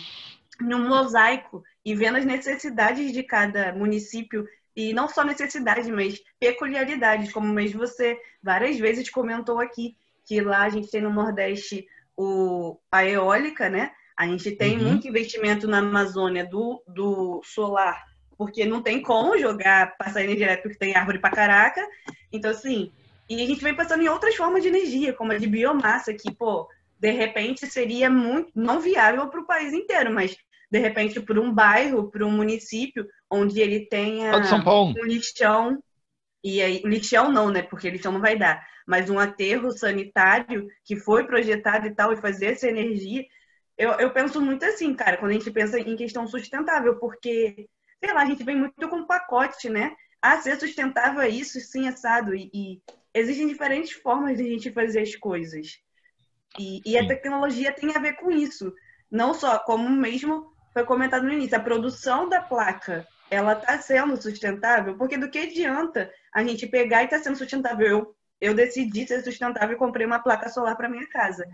num 0.61 0.87
mosaico 0.87 1.63
e 1.83 1.95
vendo 1.95 2.19
as 2.19 2.27
necessidades 2.27 3.13
de 3.13 3.23
cada 3.23 3.73
município 3.73 4.47
e 4.77 4.93
não 4.93 5.09
só 5.09 5.25
necessidades, 5.25 5.89
mas 5.89 6.21
peculiaridades, 6.39 7.33
como 7.33 7.51
mesmo 7.53 7.81
você 7.81 8.19
várias 8.43 8.79
vezes 8.79 9.09
comentou 9.09 9.59
aqui, 9.59 9.97
que 10.27 10.41
lá 10.41 10.65
a 10.65 10.69
gente 10.69 10.91
tem 10.91 11.01
no 11.01 11.13
Nordeste 11.13 11.87
o, 12.15 12.79
a 12.93 13.05
eólica, 13.05 13.71
né? 13.71 13.91
A 14.15 14.27
gente 14.27 14.53
tem 14.53 14.77
uhum. 14.77 14.91
muito 14.91 15.09
investimento 15.09 15.67
na 15.67 15.79
Amazônia 15.79 16.47
do, 16.47 16.83
do 16.87 17.41
solar 17.43 18.10
porque 18.41 18.65
não 18.65 18.81
tem 18.81 19.03
como 19.03 19.39
jogar, 19.39 19.99
passar 19.99 20.25
energia 20.25 20.47
elétrica 20.47 20.71
porque 20.71 20.79
tem 20.79 20.97
árvore 20.97 21.19
pra 21.19 21.31
caraca. 21.31 21.87
Então, 22.33 22.51
assim, 22.51 22.91
e 23.29 23.35
a 23.43 23.47
gente 23.47 23.63
vem 23.63 23.77
pensando 23.77 24.03
em 24.03 24.09
outras 24.09 24.35
formas 24.35 24.63
de 24.63 24.69
energia, 24.71 25.13
como 25.13 25.31
a 25.31 25.37
de 25.37 25.47
biomassa, 25.47 26.15
que, 26.15 26.35
pô, 26.35 26.67
de 26.99 27.11
repente 27.11 27.67
seria 27.67 28.09
muito, 28.09 28.51
não 28.55 28.81
viável 28.81 29.29
para 29.29 29.43
o 29.43 29.47
país 29.47 29.75
inteiro, 29.75 30.11
mas 30.11 30.35
de 30.71 30.79
repente 30.79 31.21
para 31.21 31.39
um 31.39 31.53
bairro, 31.53 32.11
para 32.11 32.25
um 32.25 32.31
município, 32.31 33.07
onde 33.31 33.61
ele 33.61 33.85
tenha 33.85 34.33
um 34.99 35.05
lixão, 35.05 35.79
e 36.43 36.63
aí, 36.63 36.81
lixão 36.83 37.31
não, 37.31 37.51
né, 37.51 37.61
porque 37.61 37.91
lixão 37.91 38.11
não 38.11 38.23
vai 38.23 38.39
dar, 38.39 38.67
mas 38.87 39.11
um 39.11 39.19
aterro 39.19 39.71
sanitário 39.71 40.67
que 40.83 40.97
foi 40.97 41.27
projetado 41.27 41.87
e 41.87 41.95
tal, 41.95 42.11
e 42.15 42.17
fazer 42.17 42.53
essa 42.53 42.67
energia, 42.67 43.23
eu, 43.77 43.91
eu 43.99 44.11
penso 44.11 44.41
muito 44.41 44.65
assim, 44.65 44.95
cara, 44.95 45.19
quando 45.19 45.33
a 45.33 45.35
gente 45.35 45.51
pensa 45.51 45.79
em 45.79 45.95
questão 45.95 46.27
sustentável, 46.27 46.97
porque 46.99 47.69
sei 48.03 48.15
lá, 48.15 48.23
a 48.23 48.27
gente 48.27 48.43
vem 48.43 48.57
muito 48.57 48.89
com 48.89 49.07
pacote, 49.07 49.69
né? 49.69 49.95
Ah, 50.21 50.39
ser 50.41 50.59
sustentável 50.59 51.21
é 51.21 51.29
isso, 51.29 51.61
sim, 51.61 51.87
assado. 51.87 52.35
E, 52.35 52.51
e 52.53 52.83
existem 53.15 53.47
diferentes 53.47 53.93
formas 53.93 54.37
de 54.37 54.45
a 54.45 54.49
gente 54.49 54.73
fazer 54.73 55.01
as 55.01 55.15
coisas. 55.17 55.79
E, 56.59 56.81
e 56.85 56.99
a 56.99 57.07
tecnologia 57.07 57.73
tem 57.73 57.95
a 57.95 58.01
ver 58.01 58.15
com 58.15 58.31
isso. 58.31 58.73
Não 59.11 59.35
só, 59.35 59.59
como 59.59 59.89
mesmo 59.89 60.53
foi 60.73 60.85
comentado 60.85 61.25
no 61.25 61.33
início, 61.33 61.57
a 61.57 61.61
produção 61.61 62.29
da 62.29 62.41
placa, 62.41 63.07
ela 63.31 63.53
está 63.53 63.79
sendo 63.79 64.21
sustentável, 64.21 64.97
porque 64.97 65.17
do 65.17 65.31
que 65.31 65.39
adianta 65.39 66.13
a 66.35 66.43
gente 66.43 66.67
pegar 66.67 67.03
e 67.03 67.05
está 67.05 67.19
sendo 67.19 67.37
sustentável? 67.37 67.87
Eu, 67.87 68.17
eu 68.41 68.55
decidi 68.55 69.07
ser 69.07 69.23
sustentável 69.23 69.75
e 69.77 69.79
comprei 69.79 70.07
uma 70.07 70.19
placa 70.19 70.49
solar 70.49 70.77
para 70.77 70.89
minha 70.89 71.07
casa. 71.09 71.47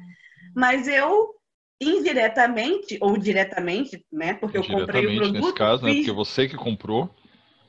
Mas 0.55 0.89
eu 0.89 1.35
indiretamente 1.81 2.99
ou 3.01 3.17
diretamente, 3.17 4.05
né? 4.13 4.35
Porque 4.35 4.59
eu 4.59 4.65
comprei 4.65 5.07
o 5.07 5.17
produto. 5.17 5.41
Nesse 5.41 5.55
caso, 5.55 5.85
fiz... 5.85 5.91
né? 5.91 6.01
Porque 6.01 6.13
você 6.13 6.49
que 6.49 6.57
comprou. 6.57 7.15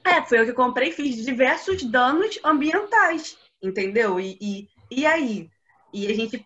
É, 0.03 0.21
foi 0.23 0.39
eu 0.39 0.45
que 0.45 0.53
comprei, 0.53 0.91
fiz 0.91 1.25
diversos 1.25 1.84
danos 1.84 2.39
ambientais, 2.43 3.38
entendeu? 3.61 4.19
E, 4.19 4.38
e, 4.41 4.69
e 4.89 5.05
aí? 5.05 5.49
E 5.93 6.07
a 6.07 6.13
gente 6.13 6.45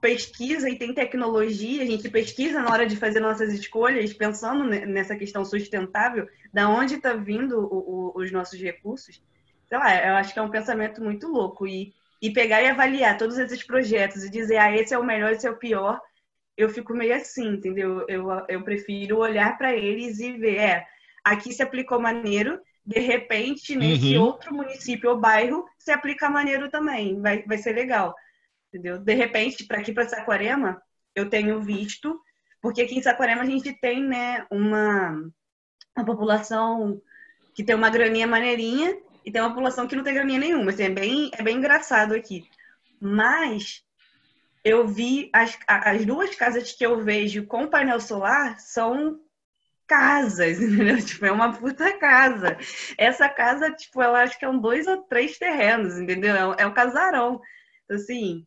pesquisa 0.00 0.68
e 0.68 0.76
tem 0.76 0.92
tecnologia, 0.92 1.82
a 1.82 1.86
gente 1.86 2.08
pesquisa 2.08 2.60
na 2.60 2.72
hora 2.72 2.86
de 2.86 2.96
fazer 2.96 3.20
nossas 3.20 3.52
escolhas, 3.52 4.12
pensando 4.12 4.64
nessa 4.64 5.14
questão 5.16 5.44
sustentável, 5.44 6.28
da 6.52 6.68
onde 6.68 6.96
está 6.96 7.14
vindo 7.14 7.58
o, 7.58 8.12
o, 8.16 8.20
os 8.20 8.30
nossos 8.32 8.60
recursos. 8.60 9.22
Sei 9.68 9.78
lá, 9.78 10.06
eu 10.06 10.14
acho 10.16 10.32
que 10.32 10.38
é 10.38 10.42
um 10.42 10.50
pensamento 10.50 11.02
muito 11.02 11.28
louco. 11.28 11.66
E, 11.66 11.92
e 12.20 12.32
pegar 12.32 12.62
e 12.62 12.68
avaliar 12.68 13.18
todos 13.18 13.36
esses 13.36 13.64
projetos 13.64 14.22
e 14.22 14.30
dizer, 14.30 14.58
ah, 14.58 14.76
esse 14.76 14.94
é 14.94 14.98
o 14.98 15.04
melhor, 15.04 15.32
esse 15.32 15.46
é 15.46 15.50
o 15.50 15.56
pior, 15.56 16.00
eu 16.56 16.68
fico 16.68 16.94
meio 16.94 17.14
assim, 17.14 17.48
entendeu? 17.48 18.04
Eu, 18.08 18.28
eu 18.48 18.62
prefiro 18.62 19.18
olhar 19.18 19.56
para 19.56 19.74
eles 19.74 20.20
e 20.20 20.32
ver, 20.32 20.56
é, 20.56 20.86
aqui 21.24 21.52
se 21.52 21.62
aplicou 21.62 22.00
maneiro, 22.00 22.60
de 22.84 22.98
repente, 22.98 23.76
nesse 23.76 24.16
uhum. 24.16 24.24
outro 24.24 24.54
município 24.54 25.10
ou 25.10 25.18
bairro, 25.18 25.64
se 25.78 25.92
aplica 25.92 26.28
maneiro 26.28 26.68
também, 26.70 27.20
vai, 27.20 27.42
vai 27.44 27.58
ser 27.58 27.72
legal 27.72 28.14
entendeu? 28.72 28.98
De 28.98 29.14
repente, 29.14 29.64
para 29.64 29.78
aqui 29.78 29.92
para 29.92 30.08
Saquarema, 30.08 30.82
eu 31.14 31.28
tenho 31.28 31.60
visto, 31.60 32.18
porque 32.60 32.80
aqui 32.80 32.96
em 32.96 33.02
Saquarema 33.02 33.42
a 33.42 33.46
gente 33.46 33.70
tem, 33.74 34.02
né, 34.02 34.46
uma, 34.50 35.30
uma 35.94 36.06
população 36.06 37.00
que 37.54 37.62
tem 37.62 37.76
uma 37.76 37.90
graninha 37.90 38.26
maneirinha 38.26 38.96
e 39.24 39.30
tem 39.30 39.42
uma 39.42 39.50
população 39.50 39.86
que 39.86 39.94
não 39.94 40.02
tem 40.02 40.14
graninha 40.14 40.38
nenhuma, 40.38 40.70
assim, 40.70 40.84
é 40.84 40.90
bem, 40.90 41.30
é 41.34 41.42
bem 41.42 41.58
engraçado 41.58 42.14
aqui. 42.14 42.48
Mas 42.98 43.84
eu 44.64 44.86
vi 44.86 45.30
as, 45.32 45.58
as 45.66 46.04
duas 46.04 46.34
casas 46.34 46.72
que 46.72 46.84
eu 46.84 47.02
vejo 47.02 47.46
com 47.46 47.66
painel 47.66 48.00
solar 48.00 48.58
são 48.60 49.20
casas, 49.86 50.60
entendeu? 50.62 51.04
Tipo, 51.04 51.26
é 51.26 51.32
uma 51.32 51.52
puta 51.52 51.98
casa. 51.98 52.56
Essa 52.96 53.28
casa, 53.28 53.70
tipo, 53.70 54.02
eu 54.02 54.14
acho 54.14 54.38
que 54.38 54.44
é 54.44 54.48
um 54.48 54.58
dois 54.58 54.86
ou 54.86 55.02
três 55.02 55.38
terrenos, 55.38 55.98
entendeu? 55.98 56.34
É 56.36 56.46
um, 56.46 56.54
é 56.54 56.66
um 56.66 56.74
casarão. 56.74 57.40
Então, 57.84 57.96
assim, 57.96 58.46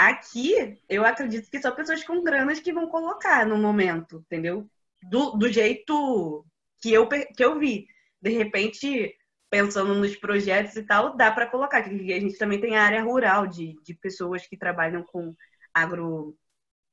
Aqui, 0.00 0.80
eu 0.88 1.04
acredito 1.04 1.50
que 1.50 1.60
são 1.60 1.74
pessoas 1.74 2.02
com 2.02 2.22
granas 2.22 2.58
que 2.58 2.72
vão 2.72 2.86
colocar 2.86 3.44
no 3.44 3.58
momento, 3.58 4.24
entendeu? 4.24 4.66
Do, 5.02 5.32
do 5.32 5.52
jeito 5.52 6.42
que 6.80 6.90
eu, 6.90 7.06
que 7.06 7.44
eu 7.44 7.58
vi. 7.58 7.86
De 8.18 8.30
repente, 8.30 9.14
pensando 9.50 9.94
nos 9.94 10.16
projetos 10.16 10.76
e 10.76 10.82
tal, 10.84 11.16
dá 11.16 11.30
para 11.30 11.46
colocar. 11.46 11.78
A 11.78 11.88
gente 11.88 12.38
também 12.38 12.60
tem 12.60 12.76
a 12.76 12.84
área 12.84 13.02
rural 13.02 13.46
de, 13.46 13.74
de 13.82 13.94
pessoas 13.94 14.46
que 14.46 14.56
trabalham 14.56 15.02
com 15.02 15.34
agro, 15.74 16.36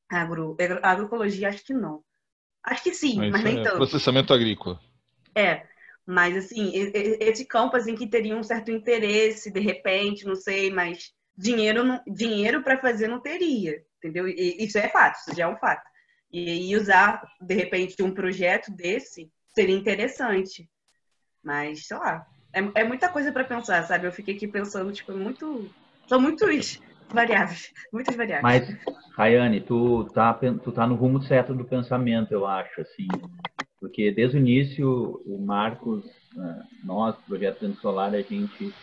agro, 0.09 0.57
agroecologia, 0.81 1.49
acho 1.49 1.63
que 1.63 1.73
não. 1.73 2.03
Acho 2.63 2.83
que 2.83 2.93
sim, 2.93 3.17
mas, 3.17 3.31
mas 3.31 3.43
nem 3.43 3.59
é 3.59 3.63
tanto. 3.63 3.77
Processamento 3.77 4.33
agrícola. 4.33 4.79
É, 5.35 5.67
mas 6.05 6.35
assim, 6.35 6.71
esse 6.73 7.45
campo 7.45 7.77
assim 7.77 7.95
que 7.95 8.07
teria 8.07 8.35
um 8.35 8.43
certo 8.43 8.71
interesse, 8.71 9.51
de 9.51 9.59
repente, 9.59 10.25
não 10.25 10.35
sei, 10.35 10.71
mas 10.71 11.13
dinheiro, 11.37 11.83
dinheiro 12.07 12.63
para 12.63 12.81
fazer 12.81 13.07
não 13.07 13.21
teria, 13.21 13.83
entendeu? 13.97 14.27
E 14.27 14.57
isso 14.65 14.77
é 14.79 14.89
fato, 14.89 15.19
isso 15.19 15.35
já 15.35 15.43
é 15.43 15.47
um 15.47 15.57
fato. 15.57 15.87
E, 16.31 16.75
usar, 16.75 17.23
de 17.39 17.55
repente, 17.55 18.01
um 18.03 18.13
projeto 18.13 18.69
desse 18.71 19.31
seria 19.55 19.75
interessante. 19.75 20.69
Mas, 21.41 21.87
sei 21.87 21.97
lá, 21.97 22.27
é, 22.57 22.81
é 22.81 22.83
muita 22.83 23.09
coisa 23.09 23.31
para 23.31 23.43
pensar, 23.43 23.83
sabe? 23.83 24.07
Eu 24.07 24.11
fiquei 24.11 24.35
aqui 24.35 24.47
pensando, 24.47 24.91
tipo, 24.91 25.13
muito. 25.13 25.69
São 26.07 26.19
muitos 26.19 26.79
variáveis, 27.09 27.71
muitas 27.93 28.15
variáveis. 28.15 28.43
Mas, 28.43 28.77
Rayane, 29.15 29.61
tu 29.61 30.05
tá, 30.13 30.33
tu 30.33 30.71
tá 30.71 30.87
no 30.87 30.95
rumo 30.95 31.21
certo 31.21 31.53
do 31.53 31.65
pensamento, 31.65 32.31
eu 32.31 32.45
acho, 32.45 32.81
assim. 32.81 33.07
Porque 33.79 34.11
desde 34.11 34.37
o 34.37 34.39
início, 34.39 35.21
o 35.25 35.39
Marcos, 35.39 36.03
né, 36.35 36.63
nós, 36.83 37.15
Projeto 37.27 37.61
Vento 37.61 37.79
Solar, 37.79 38.13
a 38.13 38.21
gente 38.21 38.73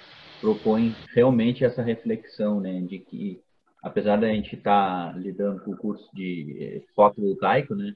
propõe 0.40 0.94
realmente 1.14 1.64
essa 1.64 1.82
reflexão, 1.82 2.60
né, 2.60 2.80
de 2.82 3.00
que 3.00 3.40
apesar 3.82 4.16
da 4.16 4.28
gente 4.28 4.54
estar 4.54 5.12
tá 5.12 5.18
lidando 5.18 5.60
com 5.62 5.72
o 5.72 5.76
curso 5.76 6.08
de 6.14 6.56
eh, 6.60 6.82
fotovoltaico, 6.94 7.74
né, 7.74 7.94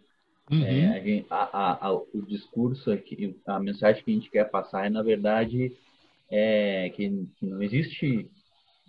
uhum. 0.51 0.65
é, 0.65 0.99
a 0.99 1.01
gente, 1.01 1.27
a, 1.31 1.87
a, 1.87 1.93
o 1.93 2.23
discurso 2.27 2.91
aqui, 2.91 3.37
a 3.47 3.59
mensagem 3.59 4.03
que 4.03 4.11
a 4.11 4.15
gente 4.15 4.31
quer 4.31 4.51
passar 4.51 4.87
é 4.87 4.91
na 4.91 5.03
verdade 5.03 5.73
é 6.31 6.91
que, 6.91 7.09
que 7.39 7.47
não 7.47 7.62
existe 7.62 8.31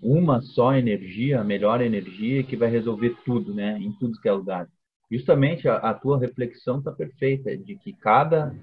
uma 0.02 0.42
só 0.42 0.76
energia, 0.76 1.42
a 1.42 1.44
melhor 1.44 1.82
energia 1.82 2.44
que 2.44 2.56
vai 2.56 2.70
resolver 2.70 3.16
tudo, 3.26 3.54
né, 3.54 3.78
em 3.80 3.92
tudo 3.94 4.20
que 4.20 4.30
é 4.30 4.32
lugar. 4.32 4.68
Justamente 5.12 5.68
a, 5.68 5.78
a 5.78 5.94
tua 5.94 6.20
reflexão 6.20 6.80
está 6.80 6.92
perfeita 6.92 7.56
de 7.58 7.76
que 7.76 7.94
cada 7.94 8.56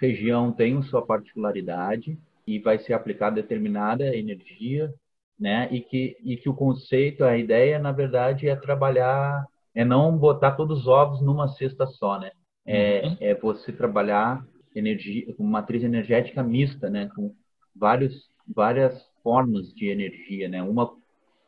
região 0.00 0.50
tem 0.50 0.76
a 0.78 0.82
sua 0.82 1.04
particularidade 1.04 2.18
e 2.46 2.58
vai 2.58 2.78
ser 2.78 2.94
aplicada 2.94 3.36
determinada 3.36 4.16
energia, 4.16 4.92
né? 5.38 5.68
E 5.70 5.80
que 5.80 6.16
e 6.24 6.36
que 6.36 6.48
o 6.48 6.54
conceito, 6.54 7.24
a 7.24 7.36
ideia, 7.36 7.78
na 7.78 7.92
verdade, 7.92 8.48
é 8.48 8.56
trabalhar, 8.56 9.46
é 9.74 9.84
não 9.84 10.16
botar 10.16 10.52
todos 10.52 10.80
os 10.80 10.86
ovos 10.86 11.20
numa 11.20 11.48
cesta 11.48 11.86
só, 11.86 12.18
né? 12.18 12.30
É, 12.64 13.02
uhum. 13.04 13.16
é 13.20 13.34
você 13.34 13.72
trabalhar 13.72 14.44
energia 14.74 15.32
com 15.34 15.44
matriz 15.44 15.82
energética 15.82 16.42
mista, 16.42 16.88
né? 16.88 17.10
Com 17.14 17.34
vários 17.74 18.30
várias 18.54 19.06
formas 19.22 19.72
de 19.74 19.88
energia, 19.88 20.48
né? 20.48 20.62
Uma 20.62 20.92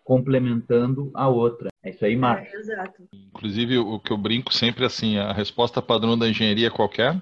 complementando 0.04 1.10
a 1.14 1.28
outra. 1.28 1.68
É 1.82 1.90
isso 1.90 2.04
aí, 2.04 2.16
Marcos. 2.16 2.52
É, 2.52 2.56
exato. 2.56 3.08
Inclusive, 3.12 3.78
o 3.78 3.98
que 3.98 4.12
eu 4.12 4.18
brinco 4.18 4.52
sempre 4.52 4.84
é 4.84 4.86
assim, 4.86 5.18
a 5.18 5.32
resposta 5.32 5.80
padrão 5.80 6.16
da 6.16 6.28
engenharia 6.28 6.66
é 6.66 6.70
qualquer? 6.70 7.20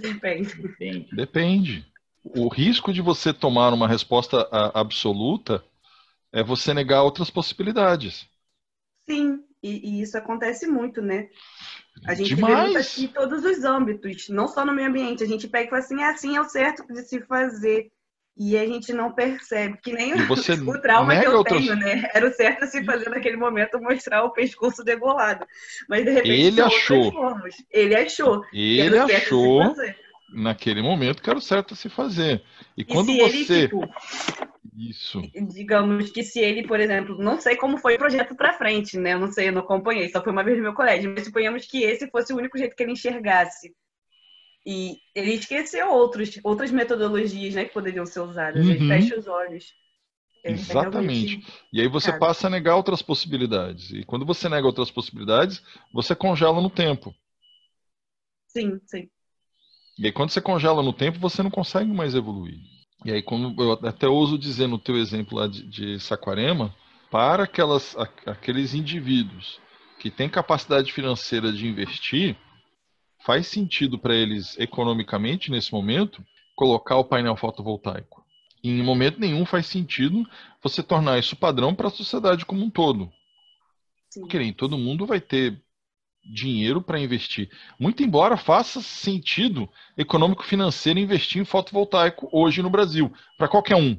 Depende. 0.00 0.54
Depende. 0.60 1.08
Depende 1.14 1.88
o 2.36 2.48
risco 2.48 2.92
de 2.92 3.00
você 3.00 3.32
tomar 3.32 3.72
uma 3.72 3.88
resposta 3.88 4.48
absoluta 4.74 5.64
é 6.32 6.42
você 6.42 6.74
negar 6.74 7.02
outras 7.02 7.30
possibilidades. 7.30 8.28
Sim, 9.08 9.42
e, 9.62 9.98
e 9.98 10.02
isso 10.02 10.16
acontece 10.16 10.66
muito, 10.66 11.02
né? 11.02 11.28
A 12.06 12.14
gente 12.14 12.34
Demais. 12.34 12.72
vê 12.72 12.80
isso 12.80 13.04
em 13.04 13.08
todos 13.08 13.44
os 13.44 13.64
âmbitos, 13.64 14.28
não 14.28 14.46
só 14.46 14.64
no 14.64 14.72
meio 14.72 14.88
ambiente. 14.88 15.22
A 15.22 15.26
gente 15.26 15.48
pega 15.48 15.66
e 15.66 15.70
fala 15.70 15.82
assim, 15.82 16.00
é 16.00 16.08
assim 16.08 16.36
é 16.36 16.40
o 16.40 16.44
certo 16.44 16.86
de 16.86 17.02
se 17.02 17.20
fazer. 17.22 17.90
E 18.40 18.56
a 18.56 18.64
gente 18.64 18.92
não 18.92 19.12
percebe, 19.12 19.78
que 19.82 19.92
nem 19.92 20.12
o, 20.14 20.80
trauma 20.80 21.18
que 21.18 21.26
eu 21.26 21.38
outras... 21.38 21.58
tenho, 21.58 21.74
né? 21.74 22.08
Era 22.14 22.28
o 22.28 22.32
certo 22.32 22.62
a 22.62 22.66
se 22.68 22.84
fazer 22.84 23.10
naquele 23.10 23.36
momento 23.36 23.80
mostrar 23.80 24.22
o 24.22 24.32
pescoço 24.32 24.84
degolado. 24.84 25.44
Mas 25.88 26.04
de 26.04 26.12
repente 26.12 26.40
ele 26.42 26.60
achou. 26.60 27.12
Ele 27.68 27.96
achou. 27.96 28.44
Ele 28.52 28.96
achou 28.96 29.74
naquele 30.28 30.82
momento 30.82 31.22
que 31.22 31.30
era 31.30 31.38
o 31.38 31.42
certo 31.42 31.74
a 31.74 31.76
se 31.76 31.88
fazer. 31.88 32.42
E, 32.76 32.82
e 32.82 32.84
quando 32.84 33.14
você. 33.16 33.54
Ele, 33.54 33.62
tipo, 33.62 33.80
Isso. 34.76 35.22
Digamos 35.52 36.10
que 36.10 36.22
se 36.22 36.40
ele, 36.40 36.66
por 36.66 36.78
exemplo, 36.80 37.18
não 37.18 37.40
sei 37.40 37.56
como 37.56 37.78
foi 37.78 37.94
o 37.94 37.98
projeto 37.98 38.34
para 38.34 38.52
frente, 38.52 38.98
né? 38.98 39.14
Eu 39.14 39.20
não 39.20 39.32
sei, 39.32 39.48
eu 39.48 39.52
não 39.52 39.62
acompanhei, 39.62 40.08
só 40.08 40.22
foi 40.22 40.32
uma 40.32 40.44
vez 40.44 40.56
no 40.56 40.62
meu 40.62 40.74
colégio, 40.74 41.12
mas 41.14 41.24
suponhamos 41.24 41.66
que 41.66 41.82
esse 41.82 42.08
fosse 42.10 42.32
o 42.32 42.36
único 42.36 42.58
jeito 42.58 42.76
que 42.76 42.82
ele 42.82 42.92
enxergasse. 42.92 43.74
E 44.66 44.98
ele 45.14 45.32
esqueceu 45.32 45.90
outros, 45.90 46.38
outras 46.44 46.70
metodologias 46.70 47.54
né, 47.54 47.64
que 47.64 47.72
poderiam 47.72 48.04
ser 48.04 48.20
usadas. 48.20 48.64
Uhum. 48.64 48.72
Ele 48.72 48.86
fecha 48.86 49.18
os 49.18 49.26
olhos. 49.26 49.72
Exatamente. 50.44 51.44
E 51.72 51.80
aí 51.80 51.88
você 51.88 52.12
passa 52.12 52.46
a 52.46 52.50
negar 52.50 52.76
outras 52.76 53.02
possibilidades. 53.02 53.90
E 53.90 54.04
quando 54.04 54.24
você 54.24 54.48
nega 54.48 54.66
outras 54.66 54.90
possibilidades, 54.90 55.62
você 55.92 56.14
congela 56.14 56.60
no 56.60 56.70
tempo. 56.70 57.14
Sim, 58.46 58.80
sim. 58.86 59.08
E 59.98 60.06
aí, 60.06 60.12
quando 60.12 60.30
você 60.30 60.40
congela 60.40 60.82
no 60.82 60.92
tempo, 60.92 61.18
você 61.18 61.42
não 61.42 61.50
consegue 61.50 61.92
mais 61.92 62.14
evoluir. 62.14 62.58
E 63.04 63.12
aí, 63.12 63.22
como 63.22 63.54
eu 63.60 63.72
até 63.72 64.06
ouso 64.06 64.38
dizer 64.38 64.66
no 64.66 64.78
teu 64.78 64.96
exemplo 64.96 65.38
lá 65.38 65.46
de, 65.46 65.62
de 65.64 66.00
Saquarema, 66.00 66.74
para 67.10 67.44
aquelas, 67.44 67.96
aqueles 68.26 68.74
indivíduos 68.74 69.60
que 69.98 70.10
têm 70.10 70.28
capacidade 70.28 70.92
financeira 70.92 71.52
de 71.52 71.66
investir, 71.66 72.36
faz 73.24 73.46
sentido 73.46 73.98
para 73.98 74.14
eles 74.14 74.58
economicamente, 74.58 75.50
nesse 75.50 75.72
momento, 75.72 76.24
colocar 76.54 76.96
o 76.96 77.04
painel 77.04 77.36
fotovoltaico. 77.36 78.24
E 78.62 78.70
em 78.70 78.82
momento 78.82 79.20
nenhum 79.20 79.44
faz 79.44 79.66
sentido 79.66 80.24
você 80.62 80.82
tornar 80.82 81.18
isso 81.18 81.36
padrão 81.36 81.74
para 81.74 81.88
a 81.88 81.90
sociedade 81.90 82.44
como 82.44 82.64
um 82.64 82.70
todo. 82.70 83.10
Sim. 84.10 84.20
Porque 84.20 84.38
nem 84.38 84.52
todo 84.52 84.78
mundo 84.78 85.06
vai 85.06 85.20
ter 85.20 85.60
dinheiro 86.28 86.82
para 86.82 87.00
investir. 87.00 87.50
Muito 87.78 88.02
embora 88.02 88.36
faça 88.36 88.80
sentido 88.80 89.68
econômico-financeiro 89.96 90.98
investir 90.98 91.40
em 91.40 91.44
fotovoltaico 91.44 92.28
hoje 92.32 92.62
no 92.62 92.70
Brasil, 92.70 93.12
para 93.36 93.48
qualquer 93.48 93.76
um. 93.76 93.98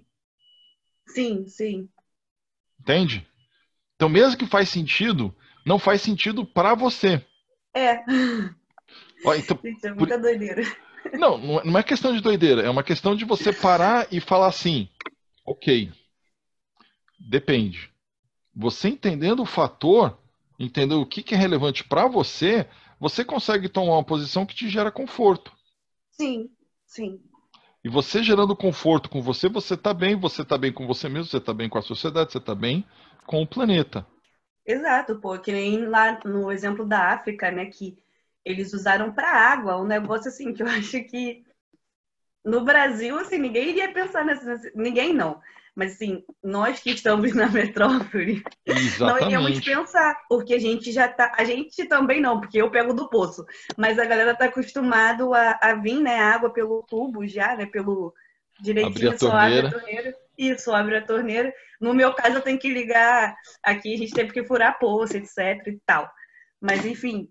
Sim, 1.08 1.48
sim. 1.48 1.90
Entende? 2.80 3.28
Então, 3.96 4.08
mesmo 4.08 4.38
que 4.38 4.46
faz 4.46 4.70
sentido, 4.70 5.36
não 5.66 5.80
faz 5.80 6.02
sentido 6.02 6.46
para 6.46 6.76
você. 6.76 7.26
É. 7.74 8.04
Ó, 9.26 9.34
então, 9.36 9.60
Gente, 9.62 9.86
é 9.86 9.94
muita 9.94 10.16
por... 10.16 10.22
doideira. 10.22 10.64
Não, 11.14 11.38
não 11.64 11.80
é 11.80 11.82
questão 11.82 12.14
de 12.14 12.22
doideira, 12.22 12.62
é 12.62 12.70
uma 12.70 12.84
questão 12.84 13.16
de 13.16 13.24
você 13.24 13.54
parar 13.54 14.06
e 14.12 14.20
falar 14.20 14.48
assim: 14.48 14.88
ok, 15.46 15.92
depende. 17.18 17.90
Você 18.54 18.90
entendendo 18.90 19.42
o 19.42 19.46
fator, 19.46 20.20
entender 20.60 20.96
o 20.96 21.06
que, 21.06 21.24
que 21.24 21.34
é 21.34 21.38
relevante 21.38 21.84
para 21.84 22.08
você, 22.08 22.68
você 23.00 23.24
consegue 23.24 23.70
tomar 23.70 23.94
uma 23.94 24.04
posição 24.04 24.46
que 24.46 24.54
te 24.54 24.68
gera 24.70 24.92
conforto. 24.92 25.52
Sim, 26.12 26.50
sim. 26.86 27.22
E 27.84 27.88
você 27.88 28.22
gerando 28.22 28.56
conforto 28.56 29.10
com 29.10 29.22
você, 29.22 29.48
você 29.48 29.76
está 29.76 29.94
bem, 29.94 30.20
você 30.20 30.42
está 30.42 30.58
bem 30.58 30.74
com 30.74 30.86
você 30.86 31.08
mesmo, 31.08 31.26
você 31.26 31.38
está 31.38 31.54
bem 31.54 31.70
com 31.70 31.78
a 31.78 31.82
sociedade, 31.82 32.32
você 32.32 32.38
está 32.38 32.54
bem 32.54 32.86
com 33.26 33.42
o 33.42 33.48
planeta. 33.48 34.06
Exato, 34.66 35.20
pô, 35.20 35.40
que 35.40 35.52
nem 35.52 35.86
lá 35.88 36.20
no 36.26 36.52
exemplo 36.52 36.86
da 36.86 37.14
África, 37.14 37.50
né, 37.50 37.68
que 37.68 37.98
eles 38.44 38.74
usaram 38.74 39.14
para 39.14 39.32
água, 39.32 39.82
um 39.82 39.86
negócio 39.86 40.28
assim 40.28 40.54
que 40.54 40.62
eu 40.62 40.68
acho 40.68 41.02
que 41.06 41.44
no 42.44 42.64
Brasil, 42.64 43.18
assim, 43.18 43.38
ninguém 43.38 43.70
iria 43.70 43.94
pensar 43.94 44.26
nessa, 44.26 44.60
ninguém 44.76 45.14
não, 45.14 45.42
mas 45.80 45.94
assim, 45.94 46.26
nós 46.44 46.82
que 46.82 46.90
estamos 46.90 47.34
na 47.34 47.48
metrópole, 47.48 48.44
Exatamente. 48.66 49.22
não 49.22 49.28
iríamos 49.28 49.60
pensar, 49.62 50.20
porque 50.28 50.54
a 50.54 50.60
gente 50.60 50.92
já 50.92 51.08
tá, 51.08 51.34
a 51.38 51.46
gente 51.46 51.86
também 51.86 52.20
não, 52.20 52.42
porque 52.42 52.62
eu 52.62 52.70
pego 52.70 52.94
do 52.94 53.10
poço, 53.10 53.46
mas 53.78 53.98
a 53.98 54.04
galera 54.04 54.36
tá 54.36 54.46
acostumado 54.46 55.34
a, 55.34 55.58
a 55.62 55.76
vir, 55.76 56.02
né, 56.02 56.20
água 56.20 56.52
pelo 56.52 56.84
tubo 56.84 57.26
já, 57.26 57.56
né, 57.56 57.66
pelo 57.66 58.14
direitinho, 58.60 59.18
só 59.18 59.32
abre 59.32 59.68
a 59.68 59.72
torneira. 59.72 60.16
Isso, 60.38 60.74
abre 60.74 60.98
a 60.98 61.06
torneira. 61.06 61.54
No 61.80 61.94
meu 61.94 62.14
caso, 62.14 62.36
eu 62.36 62.42
tenho 62.42 62.60
que 62.60 62.74
ligar 62.74 63.34
aqui, 63.64 63.94
a 63.94 63.98
gente 63.98 64.12
teve 64.12 64.34
que 64.34 64.44
furar 64.44 64.72
a 64.72 64.74
poça, 64.74 65.18
etc 65.18 65.66
e 65.66 65.80
tal. 65.86 66.12
Mas, 66.60 66.86
enfim, 66.86 67.30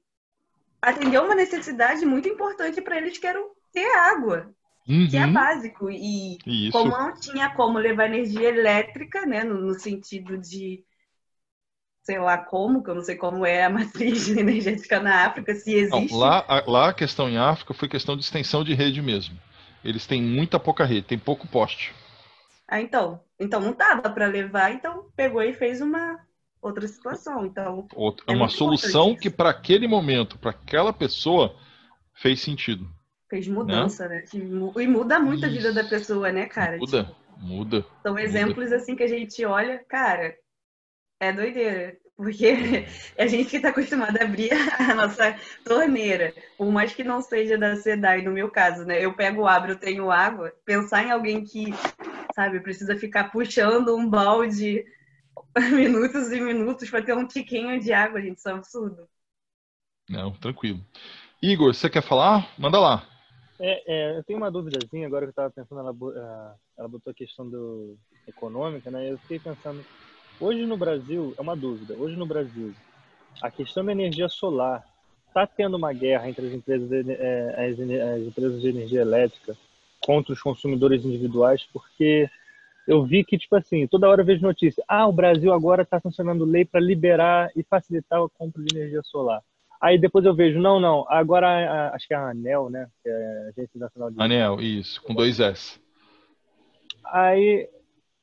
atendeu 0.80 1.24
uma 1.24 1.34
necessidade 1.34 2.06
muito 2.06 2.26
importante 2.26 2.80
para 2.80 2.96
eles 2.96 3.18
que 3.18 3.26
era 3.26 3.42
ter 3.74 3.94
água, 3.94 4.54
que 5.08 5.16
é 5.16 5.26
Uhum. 5.26 5.32
básico. 5.32 5.90
E 5.90 6.44
Isso. 6.46 6.68
como 6.68 6.96
não 6.98 7.14
tinha 7.18 7.54
como 7.54 7.78
levar 7.78 8.06
energia 8.06 8.48
elétrica, 8.48 9.26
né, 9.26 9.44
no, 9.44 9.60
no 9.60 9.74
sentido 9.80 10.38
de 10.38 10.84
sei 12.02 12.18
lá 12.18 12.38
como, 12.38 12.82
que 12.82 12.90
eu 12.90 12.94
não 12.96 13.02
sei 13.04 13.16
como 13.16 13.44
é 13.46 13.64
a 13.64 13.70
matriz 13.70 14.28
energética 14.28 14.98
na 15.00 15.26
África, 15.26 15.54
se 15.54 15.72
Não, 15.90 16.06
existe. 16.06 16.10
lá, 16.10 16.44
a- 16.48 16.64
lá 16.66 16.88
a 16.88 16.94
questão 16.94 17.28
em 17.28 17.36
África 17.36 17.74
foi 17.74 17.88
questão 17.88 18.16
de 18.16 18.22
extensão 18.22 18.64
de 18.64 18.72
rede 18.74 19.02
mesmo. 19.02 19.38
Eles 19.84 20.06
têm 20.06 20.22
muita 20.22 20.58
pouca 20.58 20.84
rede, 20.84 21.06
tem 21.06 21.18
pouco 21.18 21.46
poste. 21.46 21.92
Ah, 22.66 22.80
então, 22.80 23.22
então 23.38 23.60
não 23.60 23.74
dava 23.74 24.10
para 24.10 24.26
levar, 24.26 24.72
então 24.72 25.10
pegou 25.16 25.42
e 25.42 25.54
fez 25.54 25.80
uma 25.80 26.24
outra 26.60 26.86
situação. 26.88 27.44
Então, 27.46 27.90
Outra- 27.94 28.24
É 28.26 28.32
uma 28.32 28.48
solução 28.48 29.14
que 29.14 29.28
para 29.28 29.50
aquele 29.50 29.86
momento, 29.86 30.38
para 30.38 30.50
aquela 30.50 30.92
pessoa, 30.92 31.54
fez 32.14 32.40
sentido. 32.40 32.88
Fez 33.28 33.48
mudança, 33.48 34.08
né? 34.08 34.24
Mu- 34.34 34.74
E 34.80 34.86
muda 34.86 35.18
muito 35.20 35.46
a 35.46 35.48
vida 35.50 35.72
da 35.72 35.84
pessoa, 35.84 36.32
né, 36.32 36.46
cara? 36.46 36.80
Muda, 36.80 37.02
Tipo, 37.02 37.14
muda. 37.40 37.84
são 38.06 38.18
exemplos 38.18 38.72
assim 38.72 38.96
que 38.96 39.02
a 39.02 39.08
gente 39.08 39.44
olha, 39.44 39.84
cara, 39.88 40.36
é 41.20 41.32
doideira. 41.32 41.96
Porque 42.16 42.46
é 42.46 42.88
a 43.24 43.26
gente 43.28 43.50
que 43.50 43.56
está 43.56 43.70
acostumado 43.70 44.16
a 44.18 44.24
abrir 44.24 44.50
a 44.80 44.94
nossa 44.94 45.36
torneira, 45.64 46.34
por 46.56 46.70
mais 46.72 46.94
que 46.94 47.04
não 47.04 47.22
seja 47.22 47.58
da 47.58 47.76
SEDAI, 47.76 48.22
no 48.22 48.32
meu 48.32 48.50
caso, 48.50 48.84
né? 48.84 49.04
Eu 49.04 49.14
pego, 49.14 49.46
abro, 49.46 49.72
eu 49.72 49.78
tenho 49.80 50.10
água. 50.10 50.52
Pensar 50.64 51.04
em 51.04 51.10
alguém 51.12 51.44
que, 51.44 51.66
sabe, 52.34 52.60
precisa 52.60 52.96
ficar 52.96 53.30
puxando 53.30 53.96
um 53.96 54.08
balde 54.08 54.84
minutos 55.74 56.32
e 56.32 56.40
minutos 56.40 56.90
para 56.90 57.02
ter 57.04 57.14
um 57.14 57.26
tiquinho 57.26 57.80
de 57.80 57.92
água, 57.92 58.20
gente, 58.22 58.38
isso 58.38 58.48
é 58.48 58.54
um 58.54 58.58
absurdo. 58.58 59.08
Não, 60.08 60.32
tranquilo. 60.32 60.84
Igor, 61.42 61.74
você 61.74 61.90
quer 61.90 62.02
falar? 62.02 62.48
Manda 62.58 62.78
lá. 62.80 63.06
É, 63.60 64.12
é, 64.14 64.18
eu 64.18 64.24
tenho 64.24 64.38
uma 64.38 64.50
duvidazinha 64.50 65.06
agora 65.06 65.24
que 65.24 65.28
eu 65.28 65.30
estava 65.30 65.50
pensando, 65.50 65.80
ela, 65.80 65.92
ah, 66.16 66.54
ela 66.78 66.88
botou 66.88 67.10
a 67.10 67.14
questão 67.14 67.48
do 67.48 67.96
econômica, 68.26 68.90
né? 68.90 69.10
Eu 69.10 69.18
fiquei 69.20 69.40
pensando, 69.40 69.84
hoje 70.38 70.66
no 70.66 70.76
Brasil, 70.78 71.34
é 71.38 71.42
uma 71.42 71.56
dúvida, 71.56 71.96
hoje 71.96 72.16
no 72.16 72.26
Brasil, 72.26 72.76
a 73.42 73.50
questão 73.50 73.84
da 73.84 73.92
energia 73.92 74.28
solar, 74.28 74.84
está 75.28 75.46
tendo 75.46 75.76
uma 75.76 75.92
guerra 75.92 76.28
entre 76.28 76.46
as 76.48 76.54
empresas, 76.54 76.88
de, 76.88 77.12
eh, 77.12 77.70
as, 77.72 77.78
ene- 77.78 78.00
as 78.00 78.22
empresas 78.22 78.60
de 78.62 78.68
energia 78.68 79.02
elétrica 79.02 79.56
contra 80.00 80.32
os 80.32 80.42
consumidores 80.42 81.04
individuais, 81.04 81.64
porque 81.72 82.28
eu 82.86 83.04
vi 83.04 83.24
que, 83.24 83.38
tipo 83.38 83.56
assim, 83.56 83.86
toda 83.88 84.08
hora 84.08 84.22
eu 84.22 84.26
vejo 84.26 84.42
notícia, 84.42 84.84
ah, 84.88 85.06
o 85.08 85.12
Brasil 85.12 85.52
agora 85.52 85.82
está 85.82 86.00
funcionando 86.00 86.44
lei 86.44 86.64
para 86.64 86.80
liberar 86.80 87.50
e 87.56 87.62
facilitar 87.64 88.22
a 88.22 88.28
compra 88.30 88.62
de 88.62 88.70
energia 88.70 89.02
solar. 89.04 89.42
Aí 89.80 89.98
depois 89.98 90.24
eu 90.24 90.34
vejo, 90.34 90.58
não, 90.58 90.80
não, 90.80 91.06
agora 91.08 91.46
a- 91.48 91.94
acho 91.94 92.06
que 92.08 92.14
é 92.14 92.16
a 92.16 92.30
ANEL, 92.30 92.68
né, 92.68 92.88
que 93.02 93.08
é 93.08 93.12
a 93.12 93.48
Agência 93.48 93.78
Nacional 93.78 94.10
de 94.10 94.20
Anel, 94.20 94.60
isso, 94.60 95.00
com 95.02 95.14
dois 95.14 95.38
S. 95.38 95.80
Aí, 97.04 97.68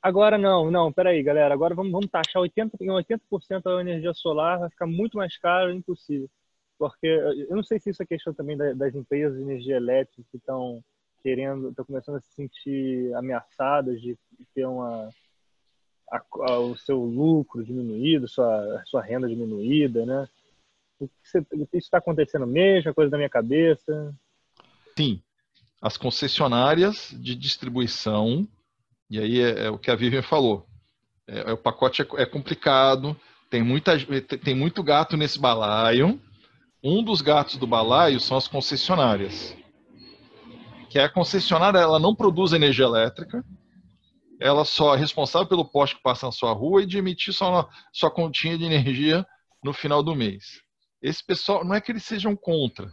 agora 0.02 0.38
não, 0.38 0.70
não, 0.70 0.92
peraí, 0.92 1.24
galera, 1.24 1.54
agora 1.54 1.74
vamos, 1.74 1.92
vamos 1.92 2.08
taxar 2.08 2.42
80, 2.42 2.78
em 2.82 2.90
80% 2.90 3.64
da 3.64 3.82
energia 3.82 4.14
solar, 4.14 4.60
vai 4.60 4.70
ficar 4.70 4.86
muito 4.86 5.18
mais 5.18 5.38
caro, 5.38 5.72
impossível. 5.72 6.30
Porque 6.78 7.08
eu 7.08 7.56
não 7.56 7.64
sei 7.64 7.80
se 7.80 7.90
isso 7.90 8.04
é 8.04 8.06
questão 8.06 8.34
também 8.34 8.58
da- 8.58 8.74
das 8.74 8.94
empresas 8.94 9.38
de 9.38 9.44
energia 9.44 9.78
elétrica 9.78 10.22
que 10.30 10.38
estão 10.38 10.84
querendo, 11.24 11.70
estão 11.70 11.86
começando 11.86 12.18
a 12.18 12.20
se 12.22 12.34
sentir 12.34 13.14
ameaçadas 13.16 14.02
de 14.02 14.18
ter 14.54 14.66
uma, 14.66 15.10
a- 16.12 16.22
a- 16.50 16.60
o 16.60 16.76
seu 16.76 17.00
lucro 17.00 17.64
diminuído, 17.64 18.28
sua, 18.28 18.84
sua 18.86 19.02
renda 19.02 19.28
diminuída, 19.28 20.06
né? 20.06 20.28
Isso 21.02 21.68
está 21.74 21.98
acontecendo 21.98 22.48
mesmo? 22.48 22.90
É 22.90 22.94
coisa 22.94 23.12
da 23.12 23.18
minha 23.18 23.30
cabeça? 23.30 24.14
Sim, 24.98 25.22
as 25.82 25.98
concessionárias 25.98 27.14
de 27.20 27.36
distribuição, 27.36 28.48
e 29.10 29.20
aí 29.20 29.40
é, 29.40 29.66
é 29.66 29.70
o 29.70 29.78
que 29.78 29.92
a 29.92 29.96
Vivian 29.96 30.22
falou. 30.22 30.68
É, 31.28 31.52
é, 31.52 31.54
o 31.54 31.58
pacote 31.58 32.02
é, 32.02 32.08
é 32.18 32.26
complicado, 32.26 33.16
tem, 33.50 33.62
muita, 33.62 33.98
tem 34.38 34.56
muito 34.56 34.82
gato 34.82 35.18
nesse 35.18 35.40
balaio. 35.40 36.20
Um 36.84 37.04
dos 37.04 37.22
gatos 37.22 37.58
do 37.58 37.68
balaio 37.68 38.20
são 38.20 38.38
as 38.38 38.48
concessionárias. 38.48 39.56
Que 40.90 41.00
a 41.00 41.10
concessionária 41.10 41.80
ela 41.80 42.00
não 42.00 42.16
produz 42.16 42.54
energia 42.54 42.86
elétrica, 42.86 43.44
ela 44.40 44.66
só 44.66 44.96
é 44.96 44.98
responsável 44.98 45.48
pelo 45.48 45.66
poste 45.66 45.96
que 45.96 46.04
passa 46.04 46.26
na 46.26 46.32
sua 46.32 46.52
rua 46.52 46.84
e 46.84 46.86
de 46.86 46.98
emitir 46.98 47.34
sua, 47.34 47.70
sua 47.92 48.12
continha 48.12 48.58
de 48.58 48.66
energia 48.66 49.26
no 49.64 49.74
final 49.74 50.04
do 50.04 50.16
mês. 50.16 50.65
Esse 51.06 51.24
pessoal, 51.24 51.64
não 51.64 51.76
é 51.76 51.80
que 51.80 51.92
eles 51.92 52.04
sejam 52.04 52.36
contra, 52.36 52.92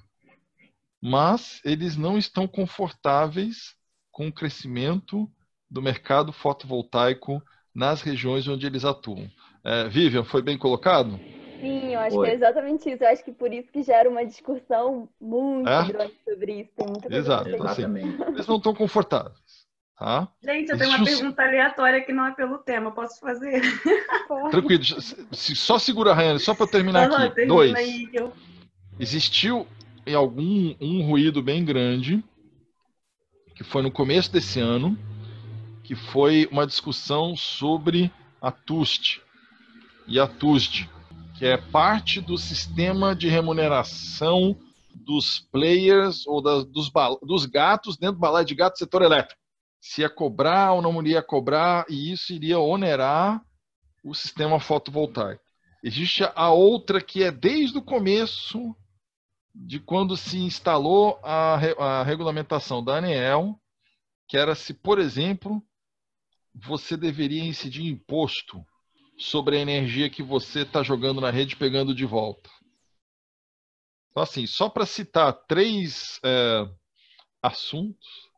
mas 1.00 1.62
eles 1.64 1.96
não 1.96 2.18
estão 2.18 2.46
confortáveis 2.46 3.74
com 4.10 4.28
o 4.28 4.32
crescimento 4.32 5.26
do 5.70 5.80
mercado 5.80 6.30
fotovoltaico 6.30 7.42
nas 7.74 8.02
regiões 8.02 8.46
onde 8.46 8.66
eles 8.66 8.84
atuam. 8.84 9.30
É, 9.64 9.88
Vivian, 9.88 10.24
foi 10.24 10.42
bem 10.42 10.58
colocado? 10.58 11.18
Sim, 11.58 11.94
eu 11.94 12.00
acho 12.00 12.18
Oi. 12.18 12.26
que 12.26 12.32
é 12.32 12.34
exatamente 12.34 12.90
isso. 12.90 13.02
Eu 13.02 13.08
acho 13.08 13.24
que 13.24 13.32
por 13.32 13.50
isso 13.50 13.72
que 13.72 13.82
gera 13.82 14.10
uma 14.10 14.26
discussão 14.26 15.08
muito 15.18 15.70
É? 15.70 15.86
grande 15.86 16.14
sobre 16.22 16.60
isso. 16.60 16.70
Tem 16.76 16.86
muita 16.86 17.08
coisa 17.08 17.16
Exato, 17.16 17.48
assim. 17.48 17.56
Exatamente. 17.56 18.22
Eles 18.28 18.46
não 18.46 18.56
estão 18.58 18.74
confortáveis. 18.74 19.61
Tá? 19.98 20.26
Gente, 20.42 20.70
eu 20.70 20.78
tenho 20.78 20.90
uma 20.90 21.00
um- 21.00 21.04
pergunta 21.04 21.42
aleatória 21.42 22.04
que 22.04 22.12
não 22.12 22.26
é 22.26 22.32
pelo 22.34 22.58
tema, 22.58 22.90
posso 22.90 23.20
fazer? 23.20 23.60
Tranquilo, 24.50 24.82
se- 24.84 25.54
só 25.54 25.78
segura, 25.78 26.12
Rayane, 26.12 26.40
só 26.40 26.54
para 26.54 26.66
terminar 26.66 27.04
aqui. 27.04 27.34
termina 27.34 27.54
Dois. 27.54 27.74
aí 27.74 28.08
eu- 28.12 28.32
existiu 28.98 29.66
em 30.06 30.14
algum 30.14 30.74
um 30.80 31.06
ruído 31.06 31.40
bem 31.42 31.64
grande 31.64 32.22
que 33.54 33.62
foi 33.62 33.82
no 33.82 33.92
começo 33.92 34.32
desse 34.32 34.58
ano, 34.58 34.98
que 35.84 35.94
foi 35.94 36.48
uma 36.50 36.66
discussão 36.66 37.36
sobre 37.36 38.10
a 38.40 38.50
TUST 38.50 39.20
e 40.08 40.18
a 40.18 40.26
TUSD, 40.26 40.88
que 41.38 41.44
é 41.46 41.56
parte 41.56 42.20
do 42.20 42.36
sistema 42.38 43.14
de 43.14 43.28
remuneração 43.28 44.56
dos 44.94 45.38
players 45.52 46.26
ou 46.26 46.42
das- 46.42 46.64
dos, 46.64 46.90
dos 47.22 47.46
gatos 47.46 47.96
dentro 47.96 48.16
do 48.16 48.20
balaio 48.20 48.46
de 48.46 48.54
gato 48.54 48.72
do 48.74 48.78
setor 48.78 49.02
elétrico. 49.02 49.40
Se 49.82 50.02
ia 50.02 50.08
cobrar 50.08 50.72
ou 50.74 50.80
não 50.80 51.02
iria 51.02 51.20
cobrar, 51.20 51.84
e 51.88 52.12
isso 52.12 52.32
iria 52.32 52.60
onerar 52.60 53.44
o 54.04 54.14
sistema 54.14 54.60
fotovoltaico. 54.60 55.42
Existe 55.82 56.22
a 56.36 56.52
outra 56.52 57.02
que 57.02 57.24
é 57.24 57.32
desde 57.32 57.78
o 57.78 57.82
começo 57.82 58.76
de 59.52 59.80
quando 59.80 60.16
se 60.16 60.38
instalou 60.38 61.18
a, 61.22 61.54
a 61.54 62.02
regulamentação 62.04 62.82
da 62.82 62.98
ANEEL, 62.98 63.60
que 64.28 64.36
era 64.36 64.54
se, 64.54 64.72
por 64.72 65.00
exemplo, 65.00 65.60
você 66.54 66.96
deveria 66.96 67.44
incidir 67.44 67.84
imposto 67.84 68.64
sobre 69.18 69.56
a 69.56 69.60
energia 69.60 70.08
que 70.08 70.22
você 70.22 70.60
está 70.60 70.84
jogando 70.84 71.20
na 71.20 71.30
rede 71.30 71.56
pegando 71.56 71.92
de 71.92 72.06
volta. 72.06 72.48
Então, 74.10 74.22
assim, 74.22 74.46
só 74.46 74.68
para 74.68 74.86
citar 74.86 75.32
três 75.48 76.20
é, 76.24 76.68
assuntos. 77.42 78.30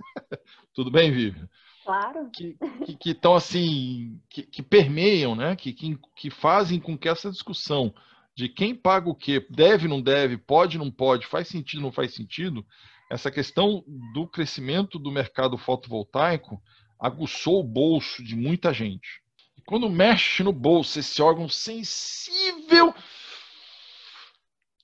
Tudo 0.80 0.90
bem, 0.90 1.12
Vivian? 1.12 1.46
Claro. 1.84 2.30
que 2.30 3.10
estão 3.10 3.34
assim 3.34 4.18
que, 4.30 4.42
que 4.44 4.62
permeiam, 4.62 5.34
né? 5.34 5.54
Que, 5.54 5.74
que 5.74 5.98
que 6.16 6.30
fazem 6.30 6.80
com 6.80 6.96
que 6.96 7.06
essa 7.06 7.30
discussão 7.30 7.94
de 8.34 8.48
quem 8.48 8.74
paga 8.74 9.10
o 9.10 9.14
quê, 9.14 9.46
deve 9.50 9.86
não 9.86 10.00
deve, 10.00 10.38
pode 10.38 10.78
não 10.78 10.90
pode, 10.90 11.26
faz 11.26 11.48
sentido 11.48 11.82
não 11.82 11.92
faz 11.92 12.14
sentido, 12.14 12.64
essa 13.10 13.30
questão 13.30 13.84
do 14.14 14.26
crescimento 14.26 14.98
do 14.98 15.12
mercado 15.12 15.58
fotovoltaico 15.58 16.58
aguçou 16.98 17.60
o 17.60 17.68
bolso 17.68 18.24
de 18.24 18.34
muita 18.34 18.72
gente. 18.72 19.20
E 19.58 19.60
quando 19.60 19.90
mexe 19.90 20.42
no 20.42 20.50
bolso 20.50 20.98
esse 20.98 21.20
órgão 21.20 21.46
sensível 21.46 22.94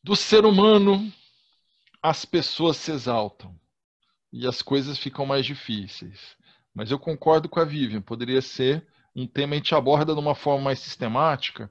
do 0.05 0.15
ser 0.15 0.45
humano, 0.45 1.11
as 2.03 2.27
pessoas 2.27 2.77
se 2.77 2.93
exaltam 2.93 3.59
e 4.33 4.47
as 4.47 4.63
coisas 4.63 4.99
ficam 4.99 5.27
mais 5.27 5.47
difíceis. 5.47 6.37
Mas 6.75 6.91
eu 6.91 6.99
concordo 6.99 7.49
com 7.49 7.61
a 7.61 7.65
Vivian, 7.65 8.01
poderia 8.01 8.43
ser 8.43 8.87
um 9.15 9.27
tema 9.27 9.51
que 9.51 9.55
a 9.55 9.57
gente 9.59 9.75
aborda 9.75 10.13
de 10.13 10.21
uma 10.21 10.35
forma 10.35 10.65
mais 10.65 10.79
sistemática, 10.79 11.71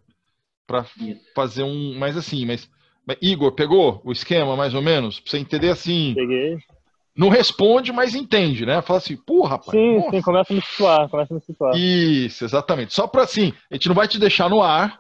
para 0.66 0.86
fazer 1.36 1.64
um. 1.64 1.98
Mas 1.98 2.18
assim, 2.18 2.46
mas, 2.46 2.70
mas, 3.06 3.18
Igor, 3.22 3.52
pegou 3.52 4.02
o 4.04 4.12
esquema 4.12 4.56
mais 4.56 4.74
ou 4.74 4.82
menos? 4.82 5.20
Pra 5.20 5.32
você 5.32 5.38
entender 5.38 5.70
assim. 5.70 6.14
Peguei. 6.16 6.58
Não 7.16 7.30
responde, 7.30 7.94
mas 7.94 8.14
entende, 8.14 8.66
né? 8.66 8.82
Fala 8.82 8.98
assim, 8.98 9.16
pô, 9.16 9.44
rapaz. 9.44 9.72
Sim, 9.72 9.98
nossa. 10.00 10.12
sim, 10.12 10.22
começa 10.22 10.52
a 10.52 10.56
me 10.56 10.62
situar, 10.62 11.10
começa 11.10 11.34
a 11.34 11.36
me 11.36 11.42
situar. 11.42 11.78
Isso, 11.78 12.44
exatamente. 12.44 12.94
Só 12.94 13.08
para 13.08 13.24
assim, 13.24 13.54
a 13.72 13.76
gente 13.76 13.88
não 13.88 13.96
vai 13.96 14.06
te 14.06 14.20
deixar 14.20 14.50
no 14.50 14.62
ar, 14.62 15.00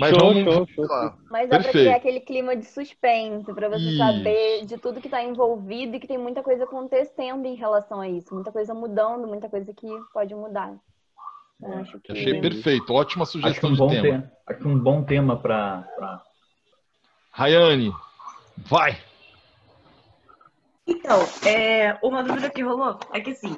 mas 0.00 0.16
Show, 0.16 0.18
vamos. 0.32 0.42
show, 0.54 0.66
show. 0.74 0.86
Mas 1.30 1.48
dá 1.48 1.56
pra 1.56 1.64
Perfeito. 1.64 1.72
criar 1.84 1.96
aquele 1.96 2.20
clima 2.20 2.56
de 2.56 2.64
suspense, 2.64 3.52
pra 3.52 3.68
você 3.68 3.88
Isso. 3.88 3.98
saber 3.98 4.64
de 4.64 4.78
tudo 4.78 5.00
que 5.00 5.08
tá 5.10 5.22
envolvido 5.22 5.94
e 5.96 6.00
que 6.00 6.06
tem 6.06 6.16
muita 6.16 6.42
coisa 6.42 6.64
acontecendo 6.64 7.44
em 7.44 7.54
relação 7.54 8.00
a 8.00 8.08
isso. 8.08 8.34
Muita 8.34 8.50
coisa 8.50 8.72
mudando, 8.72 9.28
muita 9.28 9.48
coisa 9.48 9.72
que 9.74 9.86
pode 10.12 10.34
mudar. 10.34 10.74
Eu 11.62 11.74
acho 11.74 12.00
que... 12.00 12.12
Achei 12.12 12.40
perfeito, 12.40 12.94
ótima 12.94 13.24
Acho 13.24 13.32
sugestão 13.32 13.68
um 13.68 13.72
de 13.74 13.78
bom 13.78 13.88
tema. 13.90 14.02
tema. 14.02 14.32
Acho 14.46 14.68
um 14.68 14.78
bom 14.78 15.04
tema 15.04 15.36
para 15.36 16.22
Rayane, 17.30 17.92
vai! 18.56 18.96
Então, 20.86 21.20
é, 21.46 21.98
uma 22.02 22.22
dúvida 22.22 22.50
que 22.50 22.62
rolou 22.62 22.98
é 23.12 23.20
que, 23.20 23.30
assim, 23.30 23.54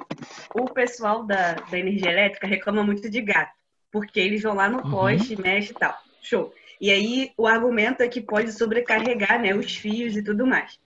o 0.53 0.65
pessoal 0.65 1.23
da, 1.23 1.53
da 1.53 1.79
energia 1.79 2.11
elétrica 2.11 2.45
reclama 2.45 2.83
muito 2.83 3.09
de 3.09 3.21
gato, 3.21 3.53
porque 3.91 4.19
eles 4.19 4.43
vão 4.43 4.53
lá 4.53 4.69
no 4.69 4.83
Uhum. 4.83 4.91
poste, 4.91 5.41
mexe 5.41 5.71
e 5.71 5.73
tal. 5.75 5.95
Show. 6.23 6.53
E 6.81 6.89
aí, 6.91 7.31
o 7.37 7.45
argumento 7.45 8.01
é 8.01 8.07
que 8.07 8.21
pode 8.21 8.51
sobrecarregar, 8.51 9.39
né, 9.39 9.53
os 9.53 9.75
fios 9.75 10.15
e 10.15 10.23
tudo 10.23 10.47
mais. 10.47 10.79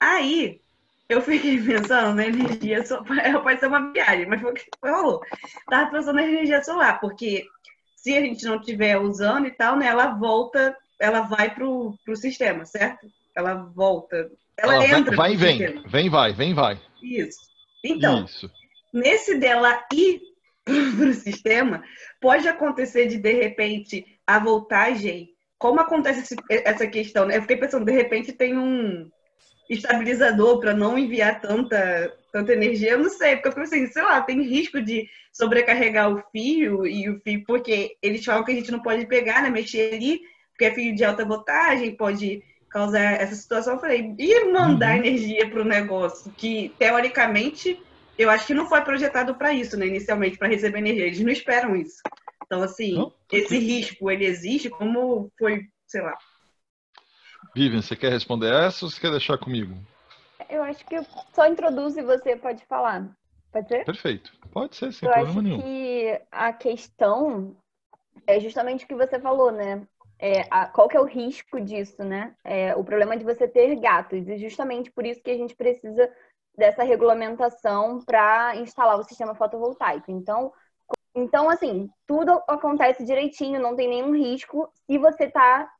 Aí, 0.00 0.60
eu 1.08 1.20
fiquei 1.20 1.60
pensando 1.62 2.14
na 2.14 2.26
energia 2.26 2.84
solar, 2.84 3.06
pode 3.42 3.60
ser 3.60 3.66
uma 3.66 3.92
viagem, 3.92 4.26
mas 4.26 4.40
foi 4.40 4.50
o 4.50 4.54
que 4.54 4.64
rolou. 4.82 5.20
Tava 5.68 5.90
pensando 5.90 6.16
na 6.16 6.26
energia 6.26 6.62
solar, 6.64 7.00
porque 7.00 7.46
se 7.96 8.16
a 8.16 8.20
gente 8.20 8.44
não 8.44 8.56
estiver 8.56 8.98
usando 8.98 9.46
e 9.46 9.50
tal, 9.52 9.76
né, 9.76 9.86
ela 9.86 10.08
volta, 10.08 10.76
ela 10.98 11.20
vai 11.20 11.54
pro, 11.54 11.96
pro 12.04 12.16
sistema, 12.16 12.64
certo? 12.64 13.06
Ela 13.34 13.54
volta, 13.54 14.30
ela, 14.56 14.74
Ela 14.74 14.98
entra 14.98 15.16
vai 15.16 15.32
e 15.32 15.36
pro 15.36 15.46
vem, 15.46 15.58
sistema. 15.58 15.88
vem, 15.88 16.10
vai, 16.10 16.32
vem, 16.32 16.54
vai. 16.54 16.80
Isso. 17.02 17.40
Então, 17.84 18.24
Isso. 18.24 18.50
nesse 18.92 19.36
dela 19.38 19.84
ir 19.92 20.20
para 20.64 21.08
o 21.08 21.14
sistema, 21.14 21.82
pode 22.20 22.46
acontecer 22.48 23.06
de, 23.06 23.18
de 23.18 23.32
repente, 23.32 24.06
a 24.36 24.38
voltagem. 24.38 25.30
Como 25.58 25.80
acontece 25.80 26.34
essa 26.50 26.86
questão? 26.86 27.26
né? 27.26 27.36
Eu 27.36 27.42
fiquei 27.42 27.56
pensando, 27.56 27.84
de 27.84 27.92
repente, 27.92 28.32
tem 28.32 28.56
um 28.58 29.08
estabilizador 29.68 30.60
para 30.60 30.74
não 30.74 30.98
enviar 30.98 31.40
tanta, 31.40 32.12
tanta 32.32 32.52
energia. 32.52 32.92
Eu 32.92 32.98
não 32.98 33.10
sei, 33.10 33.36
porque 33.36 33.58
eu 33.58 33.62
assim, 33.62 33.86
sei 33.86 34.02
lá, 34.02 34.20
tem 34.20 34.42
risco 34.42 34.80
de 34.82 35.08
sobrecarregar 35.32 36.12
o 36.12 36.22
fio 36.30 36.86
e 36.86 37.08
o 37.08 37.20
fio, 37.20 37.44
porque 37.46 37.96
eles 38.02 38.24
falam 38.24 38.44
que 38.44 38.52
a 38.52 38.54
gente 38.54 38.70
não 38.70 38.82
pode 38.82 39.06
pegar, 39.06 39.42
né? 39.42 39.50
Mexer 39.50 39.94
ali, 39.94 40.20
porque 40.50 40.64
é 40.66 40.74
fio 40.74 40.94
de 40.94 41.04
alta 41.04 41.24
voltagem, 41.24 41.96
pode 41.96 42.42
causar 42.70 43.20
essa 43.20 43.34
situação. 43.34 43.74
Eu 43.74 43.80
falei, 43.80 44.14
e 44.18 44.44
mandar 44.52 44.96
Uhum. 44.98 45.04
energia 45.04 45.48
para 45.48 45.60
o 45.62 45.64
negócio, 45.64 46.32
que 46.36 46.74
teoricamente 46.78 47.78
eu 48.18 48.28
acho 48.30 48.46
que 48.46 48.54
não 48.54 48.66
foi 48.68 48.82
projetado 48.82 49.34
para 49.36 49.52
isso, 49.54 49.76
né? 49.76 49.86
Inicialmente, 49.86 50.36
para 50.38 50.48
receber 50.48 50.78
energia. 50.78 51.06
Eles 51.06 51.20
não 51.20 51.32
esperam 51.32 51.74
isso. 51.76 51.96
Então, 52.44 52.62
assim, 52.62 52.94
Não, 52.94 53.12
esse 53.32 53.58
risco, 53.58 54.10
ele 54.10 54.26
existe 54.26 54.70
como 54.70 55.30
foi, 55.38 55.62
sei 55.86 56.02
lá. 56.02 56.16
Vivian, 57.54 57.82
você 57.82 57.96
quer 57.96 58.10
responder 58.12 58.52
essa 58.52 58.84
ou 58.84 58.90
você 58.90 59.00
quer 59.00 59.10
deixar 59.10 59.38
comigo? 59.38 59.74
Eu 60.48 60.62
acho 60.62 60.84
que 60.86 60.94
eu 60.94 61.04
só 61.34 61.46
introduzo 61.46 61.98
e 61.98 62.02
você 62.02 62.36
pode 62.36 62.64
falar. 62.66 63.10
Pode 63.52 63.68
ser? 63.68 63.84
Perfeito. 63.84 64.32
Pode 64.52 64.76
ser, 64.76 64.92
sem 64.92 65.08
Eu 65.08 65.14
problema 65.14 65.40
acho 65.40 65.42
nenhum. 65.42 65.60
que 65.60 66.20
a 66.30 66.52
questão 66.52 67.56
é 68.26 68.38
justamente 68.40 68.84
o 68.84 68.88
que 68.88 68.94
você 68.94 69.18
falou, 69.18 69.50
né? 69.50 69.86
É, 70.18 70.42
a- 70.50 70.66
qual 70.66 70.88
que 70.88 70.96
é 70.96 71.00
o 71.00 71.04
risco 71.04 71.60
disso, 71.60 72.02
né? 72.04 72.34
É, 72.44 72.74
o 72.76 72.84
problema 72.84 73.16
de 73.16 73.24
você 73.24 73.48
ter 73.48 73.74
gatos. 73.76 74.28
E 74.28 74.38
justamente 74.38 74.90
por 74.90 75.04
isso 75.04 75.22
que 75.22 75.30
a 75.30 75.36
gente 75.36 75.54
precisa 75.56 76.08
dessa 76.56 76.82
regulamentação 76.84 78.00
para 78.04 78.56
instalar 78.56 78.98
o 78.98 79.04
sistema 79.04 79.34
fotovoltaico. 79.34 80.10
Então, 80.10 80.52
então, 81.14 81.48
assim, 81.50 81.90
tudo 82.06 82.42
acontece 82.48 83.04
direitinho, 83.04 83.60
não 83.60 83.76
tem 83.76 83.88
nenhum 83.88 84.14
risco 84.14 84.70
se 84.86 84.98
você 84.98 85.24
está 85.24 85.70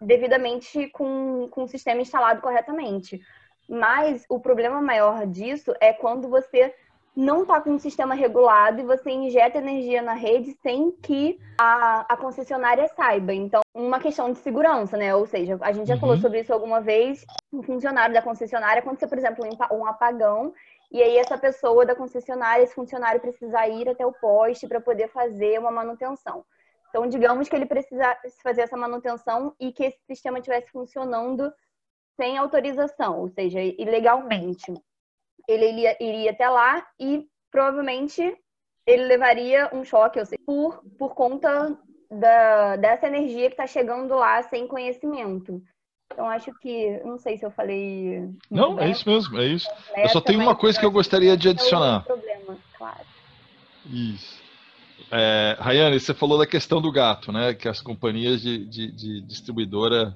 devidamente 0.00 0.88
com, 0.88 1.48
com 1.50 1.64
o 1.64 1.68
sistema 1.68 2.00
instalado 2.00 2.40
corretamente. 2.40 3.20
Mas 3.68 4.24
o 4.28 4.40
problema 4.40 4.80
maior 4.80 5.26
disso 5.26 5.72
é 5.80 5.92
quando 5.92 6.28
você 6.28 6.74
não 7.14 7.42
está 7.42 7.60
com 7.60 7.70
um 7.70 7.78
sistema 7.78 8.14
regulado 8.14 8.80
e 8.80 8.84
você 8.84 9.10
injeta 9.10 9.58
energia 9.58 10.02
na 10.02 10.14
rede 10.14 10.56
sem 10.62 10.90
que 10.92 11.38
a, 11.58 12.12
a 12.12 12.16
concessionária 12.16 12.88
saiba. 12.88 13.32
Então, 13.34 13.60
uma 13.74 14.00
questão 14.00 14.32
de 14.32 14.38
segurança, 14.38 14.96
né? 14.96 15.14
Ou 15.14 15.26
seja, 15.26 15.58
a 15.60 15.72
gente 15.72 15.88
já 15.88 15.94
Uhum. 15.94 16.00
falou 16.00 16.16
sobre 16.16 16.40
isso 16.40 16.52
alguma 16.52 16.80
vez. 16.80 17.26
Um 17.52 17.62
funcionário 17.62 18.14
da 18.14 18.22
concessionária, 18.22 18.80
aconteceu, 18.80 19.08
por 19.08 19.18
exemplo, 19.18 19.44
um 19.72 19.84
apagão, 19.86 20.54
e 20.90 21.02
aí 21.02 21.16
essa 21.16 21.38
pessoa 21.38 21.86
da 21.86 21.94
concessionária, 21.94 22.64
esse 22.64 22.74
funcionário 22.74 23.20
precisa 23.20 23.66
ir 23.68 23.88
até 23.88 24.04
o 24.04 24.12
poste 24.12 24.66
para 24.66 24.80
poder 24.80 25.08
fazer 25.08 25.58
uma 25.58 25.70
manutenção. 25.70 26.44
Então, 26.88 27.06
digamos 27.06 27.48
que 27.48 27.54
ele 27.54 27.66
precisasse 27.66 28.42
fazer 28.42 28.62
essa 28.62 28.76
manutenção 28.76 29.54
e 29.60 29.72
que 29.72 29.84
esse 29.84 29.98
sistema 30.06 30.38
estivesse 30.38 30.70
funcionando 30.70 31.52
sem 32.16 32.36
autorização, 32.36 33.20
ou 33.20 33.28
seja, 33.28 33.60
ilegalmente. 33.60 34.74
Ele 35.48 35.88
iria, 36.00 36.32
até 36.32 36.48
lá 36.48 36.86
e 36.98 37.26
provavelmente 37.50 38.36
ele 38.84 39.04
levaria 39.04 39.70
um 39.72 39.84
choque, 39.84 40.18
ou 40.18 40.26
seja, 40.26 40.42
por, 40.44 40.82
por 40.98 41.14
conta 41.14 41.78
da, 42.10 42.76
dessa 42.76 43.06
energia 43.06 43.46
que 43.46 43.54
está 43.54 43.66
chegando 43.66 44.14
lá 44.16 44.42
sem 44.42 44.66
conhecimento. 44.66 45.62
Então, 46.12 46.28
acho 46.28 46.52
que, 46.54 46.98
não 47.04 47.18
sei 47.18 47.38
se 47.38 47.44
eu 47.46 47.50
falei. 47.50 48.28
Não, 48.50 48.72
é 48.78 48.84
bem, 48.84 48.92
isso 48.92 49.08
mesmo, 49.08 49.38
é 49.38 49.46
isso. 49.46 49.68
Eu 49.96 49.96
nessa, 49.96 50.12
só 50.14 50.20
tenho 50.20 50.40
uma 50.40 50.56
coisa 50.56 50.78
que 50.78 50.84
eu 50.84 50.90
gostaria 50.90 51.36
de 51.36 51.48
é 51.48 51.50
adicionar. 51.52 52.04
problema, 52.04 52.58
claro. 52.76 53.06
Isso. 53.86 54.40
É, 55.10 55.56
Rayane, 55.58 55.98
você 55.98 56.12
falou 56.12 56.38
da 56.38 56.46
questão 56.46 56.80
do 56.80 56.92
gato, 56.92 57.32
né? 57.32 57.54
Que 57.54 57.68
as 57.68 57.80
companhias 57.80 58.40
de, 58.40 58.66
de- 58.66 58.92
de 58.92 59.20
distribuidora 59.22 60.14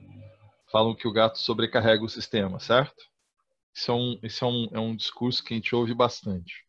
falam 0.70 0.94
que 0.94 1.08
o 1.08 1.12
gato 1.12 1.38
sobrecarrega 1.38 2.04
o 2.04 2.08
sistema, 2.08 2.58
certo? 2.60 2.94
Isso 3.74 3.90
é 3.90 3.94
um, 3.94 4.18
isso 4.22 4.44
é 4.44 4.48
um, 4.48 4.68
é 4.72 4.80
um 4.80 4.94
discurso 4.94 5.42
que 5.42 5.54
a 5.54 5.56
gente 5.56 5.74
ouve 5.74 5.94
bastante. 5.94 6.63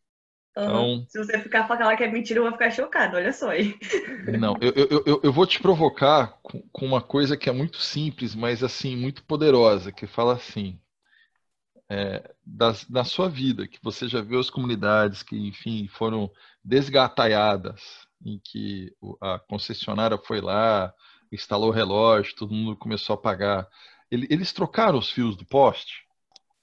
Então- 0.56 1.06
Se 1.08 1.18
você 1.18 1.38
ficar 1.38 1.68
falando 1.68 1.96
que 1.96 2.04
é 2.04 2.10
mentira, 2.10 2.40
eu 2.40 2.44
vou 2.44 2.52
ficar 2.52 2.70
chocado. 2.70 3.16
Olha 3.16 3.32
só 3.32 3.50
aí. 3.50 3.78
Não, 4.38 4.54
eu, 4.60 4.72
eu, 4.74 5.02
eu, 5.06 5.20
eu 5.24 5.32
vou 5.32 5.46
te 5.46 5.60
provocar 5.60 6.38
com, 6.42 6.62
com 6.72 6.86
uma 6.86 7.02
coisa 7.02 7.36
que 7.36 7.48
é 7.48 7.52
muito 7.52 7.78
simples, 7.78 8.34
mas 8.34 8.62
assim, 8.62 8.96
muito 8.96 9.22
poderosa, 9.24 9.92
que 9.92 10.06
fala 10.06 10.34
assim, 10.34 10.80
é, 11.88 12.34
das, 12.44 12.88
na 12.88 13.04
sua 13.04 13.28
vida, 13.28 13.68
que 13.68 13.78
você 13.82 14.08
já 14.08 14.20
viu 14.20 14.40
as 14.40 14.50
comunidades 14.50 15.22
que, 15.22 15.36
enfim, 15.36 15.86
foram 15.88 16.30
desgataiadas, 16.64 17.80
em 18.24 18.40
que 18.42 18.92
a 19.20 19.38
concessionária 19.38 20.18
foi 20.18 20.40
lá, 20.40 20.92
instalou 21.30 21.68
o 21.68 21.72
relógio, 21.72 22.34
todo 22.34 22.54
mundo 22.54 22.76
começou 22.76 23.14
a 23.14 23.18
pagar. 23.18 23.68
Ele- 24.10 24.26
Eles 24.30 24.52
trocaram 24.52 24.98
os 24.98 25.10
fios 25.10 25.36
do 25.36 25.44
poste? 25.44 26.06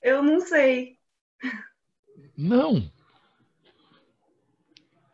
Eu 0.02 0.22
não 0.22 0.40
sei. 0.40 0.98
Não. 2.38 2.92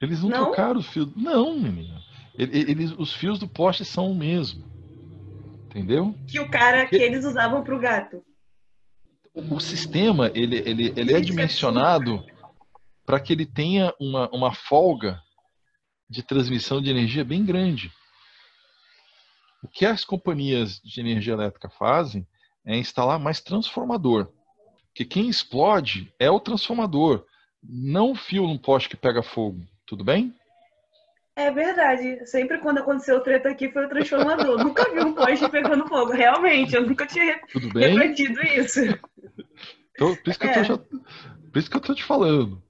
Eles 0.02 0.22
não, 0.22 0.30
Não? 0.30 0.46
trocaram 0.46 0.80
os 0.80 0.88
fios. 0.88 1.14
Não, 1.16 1.58
menina. 1.60 2.02
Ele- 2.38 2.58
Eles, 2.72 2.92
os 2.98 3.14
fios 3.14 3.38
do 3.40 3.48
poste 3.48 3.84
são 3.84 4.12
o 4.12 4.16
mesmo. 4.16 4.64
Entendeu? 5.66 6.16
Que 6.28 6.40
o 6.40 6.50
cara 6.50 6.88
que 6.88 6.96
eles 6.96 7.26
usavam 7.26 7.64
pro 7.64 7.80
gato. 7.80 8.24
O 9.34 9.56
o 9.56 9.60
sistema 9.60 10.32
ele, 10.34 10.58
ele, 10.58 10.94
ele 10.96 11.14
é 11.14 11.18
Gente, 11.18 11.28
dimensionado 11.28 12.26
para 13.06 13.20
que 13.20 13.34
ele 13.34 13.46
tenha 13.46 13.94
uma, 14.00 14.28
uma 14.30 14.54
folga 14.54 15.22
de 16.10 16.24
transmissão 16.24 16.82
de 16.82 16.90
energia 16.90 17.24
bem 17.24 17.46
grande. 17.46 17.92
O 19.62 19.68
que 19.68 19.86
as 19.86 20.04
companhias 20.04 20.80
de 20.82 21.00
energia 21.00 21.34
elétrica 21.34 21.70
fazem 21.70 22.26
é 22.66 22.78
instalar 22.78 23.20
mais 23.20 23.40
transformador. 23.42 24.32
Que 24.94 25.06
quem 25.06 25.30
explode 25.30 26.12
é 26.20 26.30
o 26.32 26.40
transformador, 26.40 27.26
não 27.62 28.12
o 28.12 28.16
fio 28.16 28.48
no 28.48 28.58
poste 28.58 28.90
que 28.90 28.98
pega 28.98 29.22
fogo. 29.22 29.62
Tudo 29.90 30.03
bem? 30.03 30.34
É 31.36 31.49
verdade. 31.49 32.26
Sempre 32.28 32.60
quando 32.60 32.78
aconteceu 32.78 33.20
treta 33.22 33.49
aqui 33.49 33.72
foi 33.72 33.86
o 33.86 33.90
transformador. 33.90 34.57
nunca 34.64 34.88
vi 34.94 34.99
um 34.99 35.14
poste 35.14 35.49
pegando 35.49 35.88
fogo. 35.88 36.11
Realmente, 36.11 36.76
eu 36.76 36.86
nunca 36.86 37.07
tinha 37.07 37.40
Tudo 37.52 37.70
bem? 37.74 37.98
refletido 37.98 38.40
isso. 38.44 38.82
Então, 39.94 40.16
por, 40.16 40.30
isso 40.30 40.40
que 40.40 40.45
eu 40.45 40.53
tô 40.53 40.60
É. 40.60 40.64
já- 40.64 40.78
por 40.78 41.57
isso 41.57 41.70
que 41.72 41.76
eu 41.78 41.82
tô 41.82 41.95
te 41.95 42.03
falando. 42.03 42.61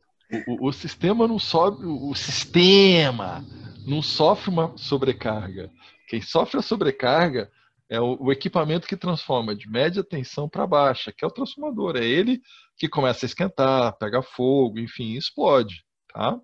O, 0.48 0.54
o- 0.54 0.68
o 0.70 0.72
sistema 0.72 1.28
não 1.28 1.38
sobe, 1.40 1.86
o 1.86 2.16
sistema 2.16 3.44
não 3.86 4.02
sofre 4.02 4.50
uma 4.50 4.78
sobrecarga. 4.78 5.70
Quem 6.08 6.22
sofre 6.22 6.60
a 6.60 6.64
sobrecarga 6.64 7.52
é 7.90 8.00
o, 8.00 8.16
o 8.22 8.32
equipamento 8.32 8.88
que 8.88 8.96
transforma 8.96 9.56
de 9.56 9.68
média 9.70 10.04
tensão 10.04 10.48
para 10.48 10.66
baixa, 10.68 11.12
que 11.12 11.26
é 11.26 11.28
o 11.28 11.32
transformador. 11.32 11.98
É 11.98 12.06
ele 12.06 12.40
que 12.78 12.88
começa 12.88 13.26
a 13.26 13.28
esquentar, 13.28 13.98
pega 13.98 14.22
fogo, 14.22 14.80
enfim, 14.80 15.18
explode, 15.18 15.84
tá? 16.14 16.40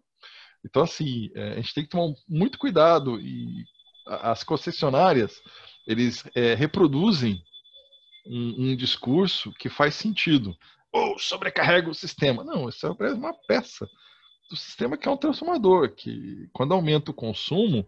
Então, 0.66 0.82
assim, 0.82 1.30
é, 1.36 1.54
a 1.54 1.56
gente 1.58 1.74
tem 1.74 1.84
que 1.84 1.90
tomar 1.90 2.14
muito 2.28 2.58
cuidado 2.58 3.20
e 3.20 3.64
as 4.08 4.44
concessionárias 4.44 5.42
eles 5.88 6.24
é, 6.36 6.56
reproduzem 6.56 7.42
um, 8.26 8.72
um, 8.72 8.76
discurso 8.76 9.54
que 9.54 9.70
faz 9.70 9.94
sentido. 9.94 10.56
Ou 10.92 11.20
sobrecarrega 11.20 11.90
o 11.90 11.94
sistema. 11.94 12.44
Não, 12.44 12.68
isso 12.68 12.88
é 12.88 13.14
uma 13.14 13.34
peça 13.48 13.88
do 14.50 14.56
sistema 14.56 14.98
que 14.98 15.08
é 15.08 15.12
um 15.12 15.18
transformador, 15.18 15.94
que 15.94 16.48
quando 16.52 16.74
aumenta 16.74 17.12
o 17.12 17.16
consumo, 17.16 17.86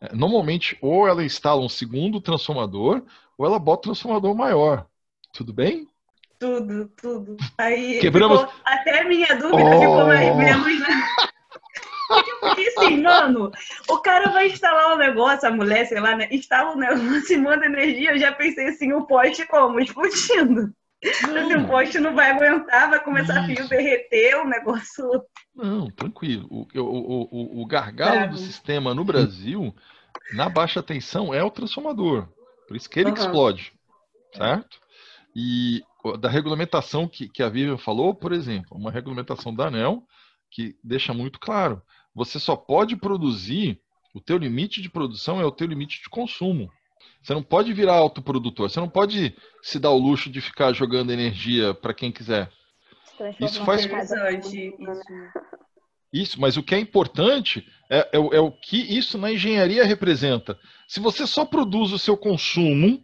é, 0.00 0.14
normalmente 0.14 0.78
ou 0.80 1.06
ela 1.06 1.24
instala 1.24 1.60
um 1.60 1.68
segundo 1.68 2.20
transformador, 2.20 3.02
ou 3.36 3.46
ela 3.46 3.58
bota 3.58 3.80
um 3.80 3.92
transformador 3.92 4.34
maior. 4.34 4.86
Tudo 5.34 5.52
bem? 5.52 5.86
Tudo, 6.38 6.88
tudo. 6.96 7.36
Aí 7.58 7.98
Quebramos. 8.00 8.46
Até 8.64 9.04
minha 9.04 9.34
dúvida 9.34 9.64
oh. 9.64 9.80
ficou 9.80 10.06
mais 10.06 10.36
menos. 10.36 11.28
Porque 12.40 12.72
assim, 12.76 13.02
mano, 13.02 13.50
o 13.88 13.98
cara 13.98 14.30
vai 14.30 14.48
instalar 14.48 14.94
um 14.94 14.98
negócio, 14.98 15.48
a 15.48 15.50
mulher, 15.50 15.86
sei 15.86 16.00
lá, 16.00 16.16
né? 16.16 16.28
instala 16.30 16.72
um 16.72 16.78
negócio 16.78 17.32
e 17.32 17.38
manda 17.38 17.66
energia. 17.66 18.12
Eu 18.12 18.18
já 18.18 18.32
pensei 18.32 18.68
assim, 18.68 18.92
o 18.92 19.06
poste 19.06 19.46
como? 19.46 19.80
Explodindo. 19.80 20.72
Assim, 21.04 21.54
o 21.54 21.68
poste 21.68 21.98
não 22.00 22.14
vai 22.14 22.30
aguentar, 22.30 22.90
vai 22.90 23.02
começar 23.02 23.34
Isso. 23.34 23.52
a 23.52 23.56
fio 23.56 23.68
derreter, 23.68 24.36
o 24.40 24.48
negócio. 24.48 25.04
Não, 25.54 25.88
tranquilo. 25.90 26.46
O, 26.50 26.66
o, 26.74 27.28
o, 27.30 27.62
o 27.62 27.66
gargalo 27.66 28.32
do 28.32 28.38
sistema 28.38 28.94
no 28.94 29.04
Brasil, 29.04 29.74
na 30.32 30.48
baixa 30.48 30.82
tensão, 30.82 31.32
é 31.32 31.42
o 31.42 31.50
transformador. 31.50 32.28
Por 32.66 32.76
isso 32.76 32.90
que 32.90 32.98
ele 32.98 33.10
uhum. 33.10 33.16
explode. 33.16 33.72
Certo? 34.34 34.78
E 35.34 35.82
da 36.20 36.28
regulamentação 36.28 37.08
que, 37.08 37.28
que 37.28 37.42
a 37.42 37.48
Vivian 37.48 37.78
falou, 37.78 38.14
por 38.14 38.32
exemplo, 38.32 38.76
uma 38.76 38.90
regulamentação 38.90 39.54
da 39.54 39.68
ANEL 39.68 40.02
que 40.50 40.76
deixa 40.82 41.12
muito 41.12 41.38
claro 41.38 41.82
você 42.18 42.38
só 42.38 42.56
pode 42.56 42.96
produzir, 42.96 43.80
o 44.12 44.20
teu 44.20 44.36
limite 44.36 44.82
de 44.82 44.90
produção 44.90 45.40
é 45.40 45.44
o 45.44 45.52
teu 45.52 45.66
limite 45.66 46.02
de 46.02 46.08
consumo. 46.08 46.68
Você 47.22 47.32
não 47.32 47.42
pode 47.42 47.72
virar 47.72 47.94
autoprodutor, 47.94 48.68
você 48.68 48.80
não 48.80 48.88
pode 48.88 49.34
se 49.62 49.78
dar 49.78 49.90
o 49.90 49.98
luxo 49.98 50.28
de 50.28 50.40
ficar 50.40 50.72
jogando 50.72 51.12
energia 51.12 51.72
para 51.72 51.94
quem 51.94 52.10
quiser. 52.10 52.50
Isso 53.40 53.64
faz 53.64 53.86
isso, 56.12 56.40
mas 56.40 56.56
o 56.56 56.62
que 56.62 56.74
é 56.74 56.78
importante 56.78 57.66
é, 57.90 57.98
é, 57.98 58.16
é, 58.16 58.40
o 58.40 58.50
que 58.50 58.78
isso 58.78 59.18
na 59.18 59.30
engenharia 59.30 59.84
representa. 59.84 60.58
Se 60.86 61.00
você 61.00 61.26
só 61.26 61.44
produz 61.44 61.92
o 61.92 61.98
seu 61.98 62.16
consumo, 62.16 63.02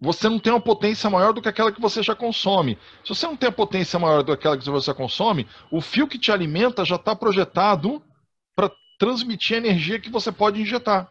você 0.00 0.28
não 0.28 0.38
tem 0.38 0.52
uma 0.52 0.60
potência 0.60 1.10
maior 1.10 1.32
do 1.32 1.42
que 1.42 1.48
aquela 1.48 1.70
que 1.70 1.80
você 1.80 2.02
já 2.02 2.14
consome. 2.14 2.78
Se 3.04 3.14
você 3.14 3.26
não 3.26 3.36
tem 3.36 3.50
a 3.50 3.52
potência 3.52 3.98
maior 3.98 4.22
do 4.22 4.26
que 4.26 4.32
aquela 4.32 4.56
que 4.56 4.68
você 4.70 4.94
consome, 4.94 5.46
o 5.70 5.80
fio 5.80 6.08
que 6.08 6.18
te 6.18 6.32
alimenta 6.32 6.84
já 6.84 6.96
está 6.96 7.14
projetado 7.14 8.02
para 8.56 8.72
transmitir 8.98 9.56
a 9.56 9.58
energia 9.58 10.00
que 10.00 10.10
você 10.10 10.32
pode 10.32 10.60
injetar. 10.60 11.10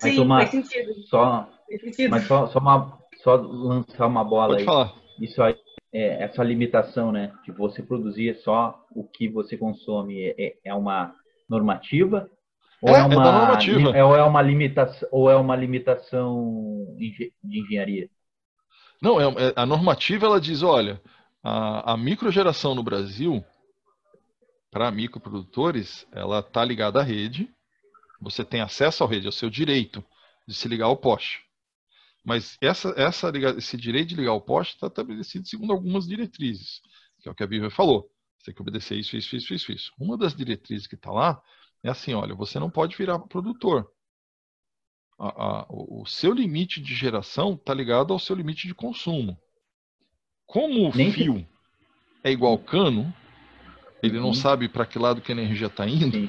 Sim, 0.00 0.20
uma, 0.20 0.38
faz 0.38 0.50
sentido. 0.50 0.92
Só, 1.08 1.48
faz 1.66 1.80
sentido. 1.80 2.10
Mas 2.10 2.26
só, 2.26 2.48
só, 2.48 2.58
uma, 2.58 2.98
só 3.22 3.36
lançar 3.36 4.06
uma 4.06 4.22
bola 4.22 4.48
pode 4.48 4.60
aí. 4.60 4.66
Falar. 4.66 4.92
Isso 5.18 5.42
aí, 5.42 5.56
é, 5.92 6.24
essa 6.24 6.44
limitação, 6.44 7.10
né, 7.10 7.32
de 7.42 7.52
você 7.52 7.82
produzir 7.82 8.36
só 8.42 8.84
o 8.94 9.02
que 9.02 9.28
você 9.28 9.56
consome, 9.56 10.34
é, 10.36 10.56
é 10.62 10.74
uma 10.74 11.14
normativa 11.48 12.28
ou 12.82 12.94
é, 12.94 13.00
é 13.00 13.04
uma, 13.04 13.14
é 13.14 13.32
normativa. 13.32 14.04
ou 14.04 14.16
é 14.16 14.22
uma 14.22 14.42
limitação 14.42 15.08
ou 15.10 15.30
é 15.30 15.36
uma 15.36 15.56
limitação 15.56 16.94
de 16.98 17.32
engenharia? 17.42 18.10
Não, 19.00 19.20
é, 19.20 19.24
é, 19.24 19.52
a 19.56 19.66
normativa 19.66 20.26
ela 20.26 20.40
diz, 20.40 20.62
olha, 20.62 21.00
a, 21.42 21.92
a 21.92 21.96
microgeração 21.96 22.74
no 22.74 22.82
Brasil, 22.82 23.44
para 24.70 24.90
microprodutores, 24.90 26.06
ela 26.12 26.40
está 26.40 26.64
ligada 26.64 27.00
à 27.00 27.02
rede, 27.02 27.50
você 28.20 28.44
tem 28.44 28.60
acesso 28.60 29.04
à 29.04 29.06
rede, 29.06 29.26
é 29.26 29.28
o 29.28 29.32
seu 29.32 29.50
direito 29.50 30.04
de 30.46 30.54
se 30.54 30.68
ligar 30.68 30.86
ao 30.86 30.96
poste. 30.96 31.44
Mas 32.24 32.56
essa, 32.60 32.92
essa, 32.96 33.30
esse 33.56 33.76
direito 33.76 34.08
de 34.08 34.16
ligar 34.16 34.32
ao 34.32 34.40
poste 34.40 34.74
está 34.74 34.88
estabelecido 34.88 35.46
segundo 35.46 35.72
algumas 35.72 36.06
diretrizes, 36.06 36.80
que 37.20 37.28
é 37.28 37.32
o 37.32 37.34
que 37.34 37.44
a 37.44 37.46
Bíblia 37.46 37.70
falou. 37.70 38.10
Você 38.38 38.46
tem 38.46 38.54
que 38.54 38.62
obedecer 38.62 38.98
isso, 38.98 39.16
isso, 39.16 39.36
isso, 39.36 39.54
isso, 39.54 39.72
isso. 39.72 39.92
Uma 39.98 40.16
das 40.16 40.34
diretrizes 40.34 40.86
que 40.86 40.94
está 40.94 41.10
lá 41.10 41.40
é 41.82 41.90
assim, 41.90 42.14
olha, 42.14 42.34
você 42.34 42.58
não 42.58 42.70
pode 42.70 42.96
virar 42.96 43.18
produtor 43.20 43.88
a, 45.18 45.28
a, 45.28 45.66
o 45.68 46.04
seu 46.06 46.32
limite 46.32 46.80
de 46.80 46.94
geração 46.94 47.54
está 47.54 47.72
ligado 47.72 48.12
ao 48.12 48.18
seu 48.18 48.36
limite 48.36 48.66
de 48.66 48.74
consumo. 48.74 49.38
Como 50.46 50.88
o 50.88 50.96
Nem 50.96 51.10
fio 51.12 51.34
que... 51.36 51.48
é 52.24 52.30
igual 52.30 52.52
ao 52.52 52.58
cano, 52.58 53.12
ele 54.02 54.20
não 54.20 54.32
sabe 54.34 54.68
para 54.68 54.86
que 54.86 54.98
lado 54.98 55.20
que 55.20 55.32
a 55.32 55.34
energia 55.34 55.66
está 55.66 55.86
indo. 55.86 56.16
Sim. 56.16 56.28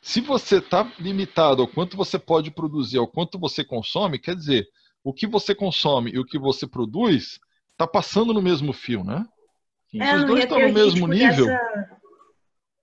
Se 0.00 0.20
você 0.20 0.58
está 0.58 0.90
limitado 0.98 1.62
ao 1.62 1.68
quanto 1.68 1.96
você 1.96 2.18
pode 2.18 2.50
produzir, 2.50 2.98
ao 2.98 3.08
quanto 3.08 3.38
você 3.38 3.64
consome, 3.64 4.18
quer 4.18 4.36
dizer, 4.36 4.66
o 5.02 5.14
que 5.14 5.26
você 5.26 5.54
consome 5.54 6.10
e 6.12 6.18
o 6.18 6.24
que 6.24 6.38
você 6.38 6.66
produz 6.66 7.38
está 7.72 7.86
passando 7.86 8.32
no 8.34 8.42
mesmo 8.42 8.72
fio, 8.72 9.02
né? 9.02 9.26
É, 9.94 10.10
Se 10.10 10.16
os 10.16 10.24
dois 10.26 10.44
estão 10.44 10.58
no 10.58 10.72
mesmo 10.72 11.06
nível. 11.06 11.46
Dessa... 11.46 12.00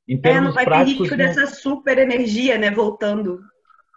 Em 0.07 0.19
termos 0.19 0.41
é, 0.41 0.45
não 0.47 0.53
vai 0.53 0.65
práticos, 0.65 1.09
ter 1.09 1.15
risco 1.15 1.17
não... 1.17 1.43
dessa 1.43 1.55
super 1.61 1.97
energia, 1.97 2.57
né, 2.57 2.71
voltando. 2.71 3.39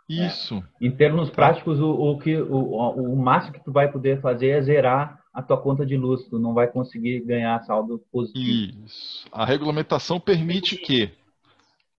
Isso. 0.09 0.63
É. 0.81 0.87
Em 0.87 0.91
termos 0.91 1.31
práticos, 1.31 1.81
o, 1.81 1.91
o 1.91 2.19
que, 2.19 2.37
o, 2.37 3.13
o 3.13 3.17
máximo 3.17 3.55
que 3.55 3.65
tu 3.65 3.73
vai 3.73 3.91
poder 3.91 4.21
fazer 4.21 4.49
é 4.49 4.63
zerar 4.63 5.21
a 5.33 5.43
tua 5.43 5.61
conta 5.61 5.85
de 5.85 5.97
luz. 5.97 6.25
Tu 6.29 6.39
não 6.39 6.53
vai 6.53 6.69
conseguir 6.69 7.21
ganhar 7.21 7.61
saldo 7.65 7.99
positivo. 8.13 8.85
Isso. 8.85 9.27
A 9.33 9.45
regulamentação 9.45 10.21
permite 10.21 10.77
que, 10.77 11.11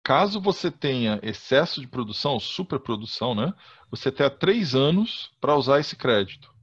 caso 0.03 0.39
você 0.39 0.69
tenha 0.69 1.19
excesso 1.23 1.81
de 1.81 1.87
produção, 1.87 2.39
superprodução, 2.39 3.33
né? 3.33 3.53
Você 3.89 4.11
tenha 4.11 4.29
três 4.29 4.75
anos 4.75 5.31
para 5.41 5.55
usar 5.55 5.79
esse 5.79 5.95
crédito. 5.95 6.53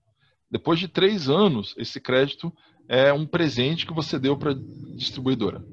Depois 0.50 0.78
de 0.78 0.86
três 0.86 1.28
anos, 1.28 1.74
esse 1.78 2.00
crédito 2.00 2.52
é 2.88 3.12
um 3.12 3.26
presente 3.26 3.86
que 3.86 3.94
você 3.94 4.18
deu 4.18 4.36
para 4.36 4.52
a 4.52 4.56
distribuidora. 4.94 5.64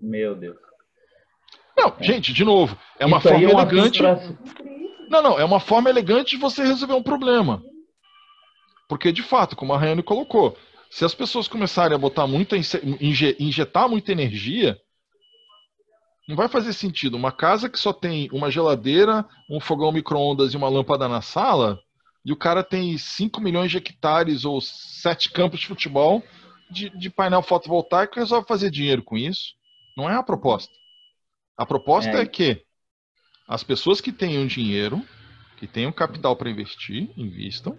Meu 0.00 0.34
Deus. 0.34 0.65
Não, 1.88 1.96
é. 1.98 2.02
gente, 2.02 2.32
de 2.32 2.44
novo, 2.44 2.76
é 2.98 3.06
uma 3.06 3.18
Isso 3.18 3.28
forma 3.28 3.44
é 3.44 3.52
uma 3.52 3.62
elegante. 3.62 4.02
Não, 5.08 5.22
não, 5.22 5.38
é 5.38 5.44
uma 5.44 5.60
forma 5.60 5.88
elegante 5.88 6.30
de 6.30 6.36
você 6.36 6.62
resolver 6.62 6.94
um 6.94 7.02
problema. 7.02 7.62
Porque, 8.88 9.12
de 9.12 9.22
fato, 9.22 9.56
como 9.56 9.72
a 9.72 9.78
Rayane 9.78 10.02
colocou, 10.02 10.56
se 10.90 11.04
as 11.04 11.14
pessoas 11.14 11.48
começarem 11.48 11.94
a 11.94 11.98
botar 11.98 12.26
muita, 12.26 12.56
injetar 12.56 13.88
muita 13.88 14.12
energia, 14.12 14.78
não 16.28 16.36
vai 16.36 16.48
fazer 16.48 16.72
sentido. 16.72 17.16
Uma 17.16 17.32
casa 17.32 17.68
que 17.68 17.78
só 17.78 17.92
tem 17.92 18.28
uma 18.32 18.50
geladeira, 18.50 19.24
um 19.50 19.60
fogão 19.60 19.92
micro-ondas 19.92 20.52
e 20.52 20.56
uma 20.56 20.68
lâmpada 20.68 21.08
na 21.08 21.20
sala, 21.20 21.78
e 22.24 22.32
o 22.32 22.36
cara 22.36 22.64
tem 22.64 22.98
5 22.98 23.40
milhões 23.40 23.70
de 23.70 23.78
hectares 23.78 24.44
ou 24.44 24.60
7 24.60 25.30
campos 25.30 25.60
de 25.60 25.68
futebol 25.68 26.22
de, 26.70 26.90
de 26.90 27.08
painel 27.10 27.42
fotovoltaico, 27.42 28.18
resolve 28.18 28.46
fazer 28.48 28.70
dinheiro 28.70 29.02
com 29.02 29.16
isso. 29.16 29.54
Não 29.96 30.10
é 30.10 30.16
a 30.16 30.22
proposta. 30.22 30.72
A 31.56 31.64
proposta 31.64 32.10
é, 32.10 32.22
é 32.22 32.26
que 32.26 32.62
as 33.48 33.62
pessoas 33.62 34.00
que 34.00 34.12
tenham 34.12 34.46
dinheiro, 34.46 35.02
que 35.56 35.66
tenham 35.66 35.92
capital 35.92 36.36
para 36.36 36.50
investir, 36.50 37.10
investam. 37.16 37.78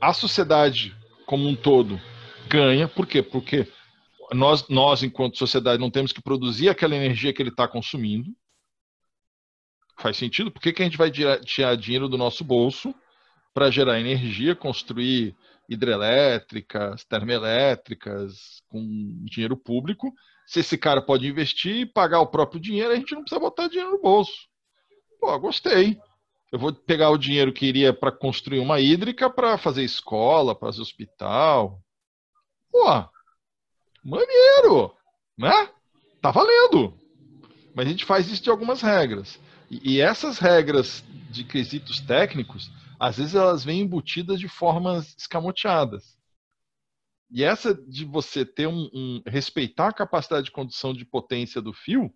A 0.00 0.12
sociedade 0.12 0.96
como 1.26 1.46
um 1.48 1.56
todo 1.56 2.00
ganha. 2.48 2.88
Por 2.88 3.06
quê? 3.06 3.22
Porque 3.22 3.70
nós, 4.32 4.68
nós, 4.68 5.02
enquanto 5.02 5.36
sociedade, 5.36 5.80
não 5.80 5.90
temos 5.90 6.12
que 6.12 6.22
produzir 6.22 6.68
aquela 6.68 6.96
energia 6.96 7.32
que 7.32 7.42
ele 7.42 7.50
está 7.50 7.66
consumindo. 7.66 8.30
Faz 9.98 10.16
sentido? 10.16 10.50
Por 10.50 10.62
que, 10.62 10.72
que 10.72 10.82
a 10.82 10.84
gente 10.84 10.96
vai 10.96 11.10
tirar 11.10 11.76
dinheiro 11.76 12.08
do 12.08 12.16
nosso 12.16 12.44
bolso 12.44 12.94
para 13.52 13.70
gerar 13.70 13.98
energia, 13.98 14.54
construir 14.54 15.34
hidrelétricas, 15.68 17.04
termoelétricas 17.04 18.62
com 18.68 18.80
dinheiro 19.24 19.56
público, 19.56 20.14
se 20.48 20.60
esse 20.60 20.78
cara 20.78 21.02
pode 21.02 21.28
investir 21.28 21.76
e 21.76 21.86
pagar 21.86 22.20
o 22.20 22.26
próprio 22.26 22.58
dinheiro, 22.58 22.90
a 22.90 22.96
gente 22.96 23.14
não 23.14 23.20
precisa 23.20 23.38
botar 23.38 23.68
dinheiro 23.68 23.90
no 23.90 24.00
bolso. 24.00 24.48
Pô, 25.20 25.38
gostei. 25.38 26.00
Eu 26.50 26.58
vou 26.58 26.72
pegar 26.72 27.10
o 27.10 27.18
dinheiro 27.18 27.52
que 27.52 27.66
iria 27.66 27.92
para 27.92 28.10
construir 28.10 28.58
uma 28.58 28.80
hídrica 28.80 29.28
para 29.28 29.58
fazer 29.58 29.84
escola, 29.84 30.54
para 30.54 30.68
fazer 30.68 30.80
hospital. 30.80 31.78
Pô, 32.72 32.86
maneiro, 34.02 34.96
né? 35.36 35.68
Tá 36.22 36.30
valendo. 36.30 36.94
Mas 37.74 37.86
a 37.86 37.90
gente 37.90 38.06
faz 38.06 38.30
isso 38.30 38.42
de 38.42 38.48
algumas 38.48 38.80
regras. 38.80 39.38
E, 39.70 40.00
essas 40.00 40.38
regras 40.38 41.04
de 41.30 41.44
quesitos 41.44 42.00
técnicos, 42.00 42.70
às 42.98 43.18
vezes 43.18 43.34
elas 43.34 43.62
vêm 43.62 43.82
embutidas 43.82 44.40
de 44.40 44.48
formas 44.48 45.14
escamoteadas. 45.18 46.17
E 47.30 47.44
essa 47.44 47.74
de 47.74 48.04
você 48.04 48.44
ter 48.44 48.66
um, 48.66 48.88
um, 48.92 49.22
respeitar 49.26 49.88
a 49.88 49.92
capacidade 49.92 50.46
de 50.46 50.50
condução 50.50 50.94
de 50.94 51.04
potência 51.04 51.60
do 51.60 51.72
fio, 51.72 52.12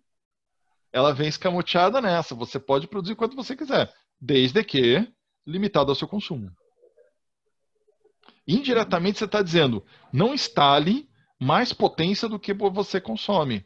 ela 0.91 1.13
vem 1.13 1.27
escamoteada 1.27 2.01
nessa. 2.01 2.33
Você 2.35 2.59
pode 2.59 2.87
produzir 2.87 3.15
quanto 3.15 3.35
você 3.35 3.55
quiser, 3.55 3.93
desde 4.19 4.63
que 4.63 5.07
limitado 5.45 5.91
ao 5.91 5.95
seu 5.95 6.07
consumo. 6.07 6.51
Indiretamente 8.47 9.19
você 9.19 9.25
está 9.25 9.41
dizendo, 9.41 9.85
não 10.11 10.33
instale 10.33 11.09
mais 11.39 11.73
potência 11.73 12.27
do 12.27 12.39
que 12.39 12.53
você 12.53 12.99
consome. 12.99 13.65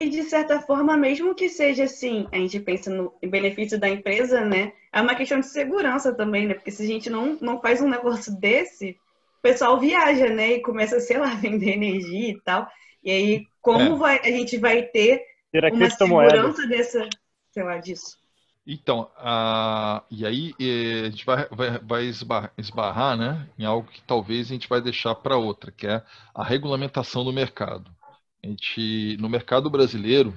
E 0.00 0.08
de 0.08 0.22
certa 0.22 0.60
forma, 0.60 0.96
mesmo 0.96 1.34
que 1.34 1.48
seja 1.48 1.84
assim, 1.84 2.28
a 2.30 2.36
gente 2.36 2.60
pensa 2.60 2.88
no 2.88 3.12
benefício 3.20 3.80
da 3.80 3.88
empresa, 3.88 4.44
né? 4.44 4.72
É 4.92 5.00
uma 5.00 5.14
questão 5.14 5.40
de 5.40 5.46
segurança 5.46 6.14
também, 6.14 6.46
né? 6.46 6.54
Porque 6.54 6.70
se 6.70 6.84
a 6.84 6.86
gente 6.86 7.10
não, 7.10 7.36
não 7.40 7.60
faz 7.60 7.80
um 7.80 7.88
negócio 7.88 8.32
desse, 8.38 8.96
o 9.38 9.42
pessoal 9.42 9.78
viaja, 9.80 10.28
né? 10.30 10.54
E 10.54 10.62
começa, 10.62 11.00
sei 11.00 11.18
lá, 11.18 11.32
a 11.32 11.34
vender 11.36 11.72
energia 11.74 12.30
e 12.30 12.40
tal. 12.42 12.68
E 13.02 13.10
aí, 13.10 13.46
como 13.60 13.96
É. 13.96 13.98
vai, 13.98 14.18
a 14.20 14.30
gente 14.30 14.58
vai 14.58 14.82
ter 14.82 15.22
uma 15.68 15.90
segurança 15.90 16.66
dessa, 16.66 17.08
sei 17.52 17.62
lá, 17.62 17.78
disso? 17.78 18.18
Então, 18.66 19.10
a- 19.16 20.04
e 20.10 20.26
aí 20.26 20.54
a 21.06 21.10
gente 21.10 21.24
vai, 21.24 21.48
vai, 21.48 21.78
vai 21.78 22.04
esbar- 22.04 22.52
esbarrar, 22.58 23.16
né, 23.16 23.48
em 23.58 23.64
algo 23.64 23.88
que 23.90 24.02
talvez 24.02 24.48
a 24.48 24.52
gente 24.54 24.68
vai 24.68 24.80
deixar 24.82 25.14
para 25.14 25.36
outra, 25.38 25.72
que 25.72 25.86
é 25.86 26.02
a 26.34 26.44
regulamentação 26.44 27.24
do 27.24 27.32
mercado. 27.32 27.90
A 28.44 28.46
gente, 28.46 29.16
no 29.18 29.28
mercado 29.28 29.70
brasileiro 29.70 30.36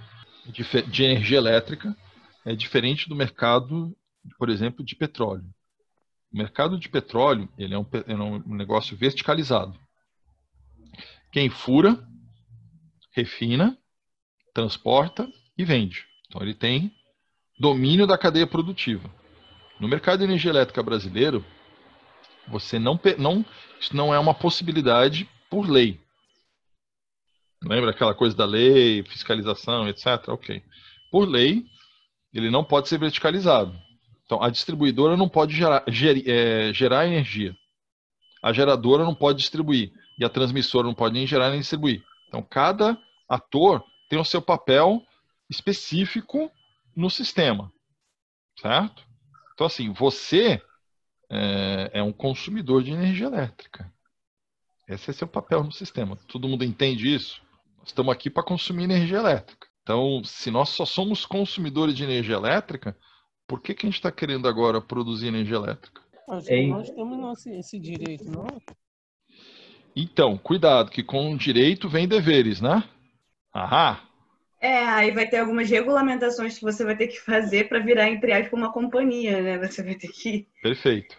de 0.87 1.03
energia 1.03 1.37
elétrica 1.37 1.95
é 2.45 2.55
diferente 2.55 3.09
do 3.09 3.15
mercado, 3.15 3.95
por 4.37 4.49
exemplo, 4.49 4.83
de 4.83 4.95
petróleo. 4.95 5.45
O 6.33 6.37
mercado 6.37 6.79
de 6.79 6.87
petróleo 6.89 7.49
ele 7.57 7.73
é 7.73 7.77
um, 7.77 7.83
pe- 7.83 8.05
é 8.07 8.15
um 8.15 8.39
negócio 8.55 8.95
verticalizado. 8.95 9.77
Quem 11.31 11.49
fura, 11.49 12.07
refina, 13.13 13.77
transporta 14.53 15.27
e 15.57 15.63
vende. 15.65 16.05
Então 16.27 16.41
ele 16.41 16.53
tem 16.53 16.93
domínio 17.59 18.07
da 18.07 18.17
cadeia 18.17 18.47
produtiva. 18.47 19.09
No 19.79 19.87
mercado 19.87 20.19
de 20.19 20.25
energia 20.25 20.51
elétrica 20.51 20.81
brasileiro, 20.81 21.43
você 22.47 22.79
não, 22.79 22.99
não 23.17 23.45
isso 23.79 23.95
não 23.95 24.13
é 24.13 24.19
uma 24.19 24.33
possibilidade 24.33 25.29
por 25.49 25.69
lei. 25.69 25.99
Lembra 27.63 27.91
aquela 27.91 28.15
coisa 28.15 28.35
da 28.35 28.45
lei, 28.45 29.03
fiscalização, 29.03 29.87
etc. 29.87 30.29
Ok. 30.29 30.63
Por 31.11 31.27
lei, 31.27 31.65
ele 32.33 32.49
não 32.49 32.63
pode 32.63 32.87
ser 32.87 32.97
verticalizado. 32.97 33.77
Então, 34.31 34.41
a 34.41 34.49
distribuidora 34.49 35.17
não 35.17 35.27
pode 35.27 35.53
gerar, 35.53 35.83
geri- 35.89 36.23
eh, 36.25 36.71
gerar 36.73 37.05
energia. 37.05 37.53
A 38.41 38.53
geradora 38.53 39.03
não 39.03 39.13
pode 39.13 39.39
distribuir. 39.39 39.91
E 40.17 40.23
a 40.23 40.29
transmissora 40.29 40.87
não 40.87 40.93
pode 40.93 41.15
nem 41.15 41.27
gerar 41.27 41.49
nem 41.49 41.59
distribuir. 41.59 42.01
Então, 42.29 42.41
cada 42.41 42.97
ator 43.27 43.83
tem 44.07 44.17
o 44.17 44.23
seu 44.23 44.41
papel 44.41 45.05
específico 45.49 46.49
no 46.95 47.09
sistema, 47.09 47.73
certo? 48.57 49.03
Então, 49.53 49.67
assim, 49.67 49.91
você 49.91 50.61
é, 51.29 51.91
é 51.95 52.01
um 52.01 52.13
consumidor 52.13 52.83
de 52.83 52.91
energia 52.91 53.25
elétrica. 53.27 53.93
Esse 54.87 55.09
é 55.09 55.13
seu 55.13 55.27
papel 55.27 55.61
no 55.61 55.73
sistema. 55.73 56.15
Todo 56.29 56.47
mundo 56.47 56.63
entende 56.63 57.13
isso? 57.13 57.41
Nós 57.79 57.89
estamos 57.89 58.13
aqui 58.13 58.29
para 58.29 58.43
consumir 58.43 58.85
energia 58.85 59.17
elétrica. 59.17 59.67
Então, 59.83 60.23
se 60.23 60.49
nós 60.49 60.69
só 60.69 60.85
somos 60.85 61.25
consumidores 61.25 61.93
de 61.93 62.05
energia 62.05 62.35
elétrica, 62.35 62.95
por 63.51 63.59
que, 63.59 63.73
que 63.73 63.85
a 63.85 63.89
gente 63.89 63.97
está 63.97 64.09
querendo 64.09 64.47
agora 64.47 64.79
produzir 64.79 65.27
energia 65.27 65.57
elétrica? 65.57 66.01
Mas 66.25 66.47
Ei. 66.47 66.67
nós 66.67 66.89
temos 66.89 67.17
nosso, 67.19 67.49
esse 67.49 67.77
direito, 67.77 68.31
não? 68.31 68.47
Então, 69.93 70.37
cuidado, 70.37 70.89
que 70.89 71.03
com 71.03 71.35
direito 71.35 71.89
vem 71.89 72.07
deveres, 72.07 72.61
né? 72.61 72.81
Ahá! 73.53 74.07
É, 74.61 74.85
aí 74.87 75.11
vai 75.11 75.27
ter 75.27 75.39
algumas 75.39 75.69
regulamentações 75.69 76.57
que 76.57 76.63
você 76.63 76.85
vai 76.85 76.95
ter 76.95 77.07
que 77.07 77.19
fazer 77.19 77.67
para 77.67 77.79
virar, 77.79 78.09
entre 78.09 78.31
aspas, 78.31 78.57
uma 78.57 78.71
companhia, 78.71 79.41
né? 79.41 79.57
Você 79.57 79.83
vai 79.83 79.95
ter 79.95 80.07
que 80.07 80.47
Perfeito. 80.63 81.17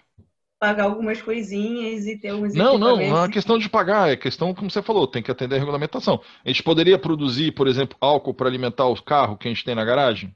pagar 0.58 0.84
algumas 0.84 1.20
coisinhas 1.20 2.06
e 2.06 2.16
ter 2.16 2.28
alguns 2.28 2.54
Não, 2.54 2.78
não, 2.78 2.96
não 2.96 3.24
é 3.24 3.28
questão 3.28 3.58
de 3.58 3.68
pagar, 3.68 4.10
é 4.10 4.16
questão, 4.16 4.54
como 4.54 4.70
você 4.70 4.80
falou, 4.80 5.06
tem 5.06 5.22
que 5.22 5.30
atender 5.30 5.56
a 5.56 5.58
regulamentação. 5.58 6.22
A 6.42 6.48
gente 6.48 6.62
poderia 6.62 6.98
produzir, 6.98 7.52
por 7.52 7.68
exemplo, 7.68 7.98
álcool 8.00 8.32
para 8.32 8.48
alimentar 8.48 8.86
o 8.86 9.02
carro 9.02 9.36
que 9.36 9.48
a 9.48 9.50
gente 9.50 9.66
tem 9.66 9.74
na 9.74 9.84
garagem, 9.84 10.34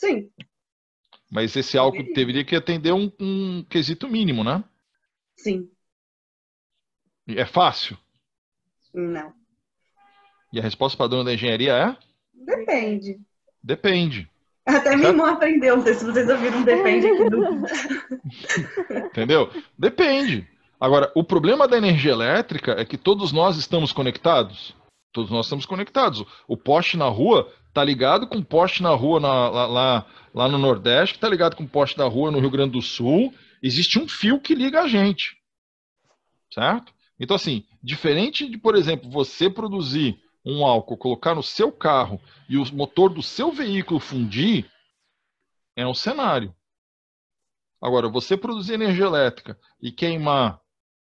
Sim, 0.00 0.30
mas 1.30 1.54
esse 1.56 1.78
álcool 1.78 2.12
deveria 2.14 2.44
que 2.44 2.56
atender 2.56 2.92
um, 2.92 3.10
um 3.20 3.64
quesito 3.68 4.08
mínimo, 4.08 4.42
né? 4.44 4.62
sim, 5.36 5.68
É 7.28 7.44
fácil. 7.46 7.96
não. 8.92 9.32
E 10.52 10.58
a 10.58 10.62
resposta 10.62 10.98
padrão 10.98 11.22
da 11.24 11.32
engenharia 11.32 11.72
é? 11.74 11.96
Depende. 12.34 13.20
Depende. 13.62 14.28
Até 14.66 14.96
minha 14.96 15.08
irmã 15.10 15.30
aprendeu, 15.32 15.76
não 15.76 15.84
sei 15.84 15.94
se 15.94 16.04
vocês 16.04 16.28
ouviram 16.28 16.62
depende 16.64 17.06
aqui 17.06 17.30
do. 17.30 17.44
Entendeu? 19.06 19.50
Depende. 19.78 20.46
Agora, 20.80 21.10
o 21.14 21.22
problema 21.22 21.68
da 21.68 21.76
energia 21.76 22.12
elétrica 22.12 22.72
é 22.72 22.84
que 22.84 22.96
todos 22.98 23.32
nós 23.32 23.56
estamos 23.56 23.92
conectados. 23.92 24.74
Todos 25.12 25.30
nós 25.30 25.46
estamos 25.46 25.66
conectados. 25.66 26.24
O 26.48 26.56
poste 26.56 26.96
na 26.96 27.06
rua 27.06 27.52
tá 27.72 27.84
ligado 27.84 28.26
com 28.26 28.38
o 28.38 28.44
poste 28.44 28.82
na 28.82 28.90
rua 28.90 29.20
na- 29.20 29.48
lá, 29.50 29.66
lá, 29.66 30.06
lá 30.34 30.48
no 30.48 30.58
Nordeste, 30.58 31.14
que 31.14 31.20
tá 31.20 31.28
ligado 31.28 31.56
com 31.56 31.64
o 31.64 31.68
poste 31.68 31.98
na 31.98 32.04
rua 32.04 32.30
no 32.30 32.40
Rio 32.40 32.50
Grande 32.50 32.72
do 32.72 32.82
Sul. 32.82 33.34
Existe 33.62 33.98
um 33.98 34.08
fio 34.08 34.40
que 34.40 34.54
liga 34.54 34.82
a 34.82 34.88
gente. 34.88 35.36
Certo? 36.52 36.92
Então, 37.18 37.36
assim, 37.36 37.64
diferente 37.82 38.48
de, 38.48 38.56
por 38.56 38.74
exemplo, 38.74 39.10
você 39.10 39.50
produzir 39.50 40.20
um 40.44 40.64
álcool, 40.64 40.96
colocar 40.96 41.34
no 41.34 41.42
seu 41.42 41.70
carro 41.70 42.20
e 42.48 42.56
o 42.56 42.74
motor 42.74 43.12
do 43.12 43.22
seu 43.22 43.52
veículo 43.52 44.00
fundir, 44.00 44.70
é 45.76 45.86
um 45.86 45.94
cenário. 45.94 46.54
Agora, 47.80 48.08
você 48.08 48.36
produzir 48.36 48.74
energia 48.74 49.04
elétrica 49.06 49.58
e 49.80 49.92
queimar 49.92 50.60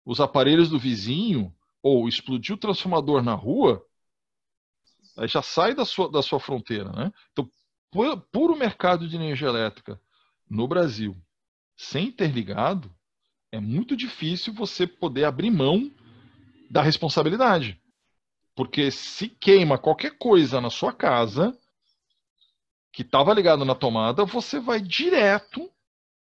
os 0.04 0.20
aparelhos 0.20 0.68
do 0.68 0.78
vizinho 0.78 1.54
ou 1.82 2.08
explodir 2.08 2.54
o 2.54 2.58
transformador 2.58 3.22
na 3.22 3.34
rua, 3.34 3.84
aí 5.16 5.28
já 5.28 5.42
sai 5.42 5.74
da 5.74 5.84
sua, 5.84 6.10
da 6.10 6.22
sua 6.22 6.40
fronteira. 6.40 6.90
Né? 6.92 7.12
Então, 7.32 7.48
puro 7.90 8.56
mercado 8.56 9.08
de 9.08 9.16
energia 9.16 9.48
elétrica 9.48 10.00
no 10.48 10.66
Brasil, 10.68 11.16
sem 11.76 12.08
interligado, 12.08 12.94
é 13.50 13.60
muito 13.60 13.96
difícil 13.96 14.52
você 14.52 14.86
poder 14.86 15.24
abrir 15.24 15.50
mão 15.50 15.90
da 16.70 16.82
responsabilidade. 16.82 17.80
Porque 18.54 18.90
se 18.90 19.28
queima 19.28 19.78
qualquer 19.78 20.16
coisa 20.18 20.60
na 20.60 20.70
sua 20.70 20.92
casa 20.92 21.56
que 22.92 23.02
estava 23.02 23.34
ligado 23.34 23.64
na 23.64 23.74
tomada, 23.74 24.24
você 24.24 24.58
vai 24.58 24.80
direto 24.80 25.70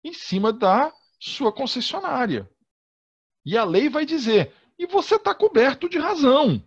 em 0.02 0.12
cima 0.12 0.52
da 0.52 0.92
sua 1.20 1.52
concessionária. 1.52 2.50
E 3.44 3.56
a 3.56 3.64
lei 3.64 3.88
vai 3.88 4.06
dizer, 4.06 4.54
e 4.78 4.86
você 4.86 5.16
está 5.16 5.34
coberto 5.34 5.88
de 5.88 5.98
razão 5.98 6.64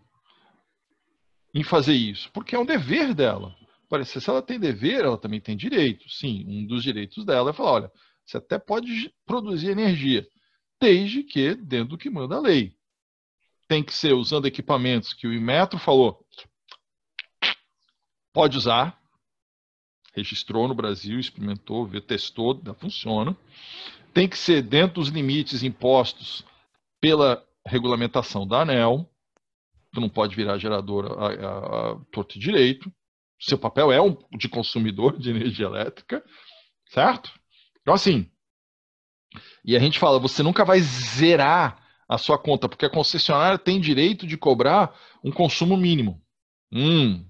em 1.54 1.64
fazer 1.64 1.94
isso, 1.94 2.30
porque 2.32 2.56
é 2.56 2.60
um 2.60 2.66
dever 2.66 3.14
dela. 3.14 3.56
Parece 3.90 4.20
se 4.20 4.30
ela 4.30 4.42
tem 4.42 4.60
dever, 4.60 5.06
ela 5.06 5.18
também 5.18 5.40
tem 5.40 5.56
direito. 5.56 6.10
Sim, 6.10 6.46
um 6.48 6.66
dos 6.66 6.84
direitos 6.84 7.26
dela 7.26 7.52
é 7.52 7.54
falar, 7.54 7.72
olha, 7.72 7.92
você 8.26 8.38
até 8.38 8.58
pode 8.58 9.14
produzir 9.26 9.70
energia, 9.70 10.28
desde 10.82 11.24
que 11.24 11.56
dentro 11.56 11.90
do 11.90 11.98
que 11.98 12.10
manda 12.10 12.36
a 12.36 12.42
lei. 12.42 12.76
Tem 13.68 13.84
que 13.84 13.94
ser 13.94 14.14
usando 14.14 14.46
equipamentos 14.46 15.14
que 15.14 15.28
o 15.28 15.34
Inmetro 15.34 15.80
falou, 15.80 16.24
pode 18.34 18.58
usar, 18.58 19.00
registrou 20.16 20.68
no 20.68 20.76
Brasil, 20.76 21.20
experimentou, 21.20 21.86
viu, 21.86 22.02
testou, 22.02 22.62
funciona. 22.78 23.36
Tem 24.14 24.28
que 24.28 24.38
ser 24.38 24.62
dentro 24.62 24.96
dos 24.96 25.10
limites 25.10 25.64
impostos 25.64 26.46
pela 27.02 27.46
regulamentação 27.66 28.48
da 28.48 28.62
ANEL. 28.62 29.10
Tu 29.92 30.00
não 30.00 30.10
pode 30.10 30.36
virar 30.36 30.58
geradora 30.58 31.14
a, 31.14 31.28
a, 31.28 31.92
a 31.92 32.00
torto 32.12 32.38
e 32.38 32.40
direito. 32.40 32.92
Seu 33.40 33.58
papel 33.58 33.92
é 33.92 34.02
um 34.02 34.18
de 34.38 34.48
consumidor 34.48 35.18
de 35.18 35.30
energia 35.30 35.66
elétrica, 35.66 36.24
certo? 36.90 37.32
Então, 37.82 37.94
assim, 37.94 38.30
e 39.64 39.76
a 39.76 39.80
gente 39.80 40.00
fala, 40.00 40.20
você 40.20 40.42
nunca 40.44 40.64
vai 40.64 40.80
zerar 40.80 41.84
a 42.08 42.18
sua 42.18 42.38
conta, 42.38 42.70
porque 42.70 42.86
a 42.86 42.90
concessionária 42.90 43.58
tem 43.58 43.80
direito 43.80 44.28
de 44.28 44.38
cobrar 44.38 44.96
um 45.24 45.32
consumo 45.32 45.76
mínimo. 45.76 46.22
Hum, 46.72 47.26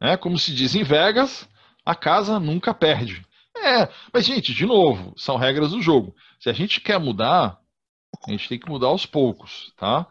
é 0.00 0.16
como 0.16 0.38
se 0.38 0.54
diz 0.54 0.74
em 0.74 0.82
Vegas, 0.82 1.48
a 1.84 1.94
casa 1.94 2.38
nunca 2.38 2.74
perde. 2.74 3.24
É, 3.56 3.88
mas 4.12 4.26
gente, 4.26 4.52
de 4.52 4.66
novo, 4.66 5.14
são 5.16 5.36
regras 5.36 5.70
do 5.70 5.80
jogo. 5.80 6.14
Se 6.38 6.50
a 6.50 6.52
gente 6.52 6.80
quer 6.80 7.00
mudar, 7.00 7.58
a 8.26 8.30
gente 8.30 8.48
tem 8.48 8.58
que 8.58 8.68
mudar 8.68 8.88
aos 8.88 9.06
poucos, 9.06 9.72
tá? 9.76 10.06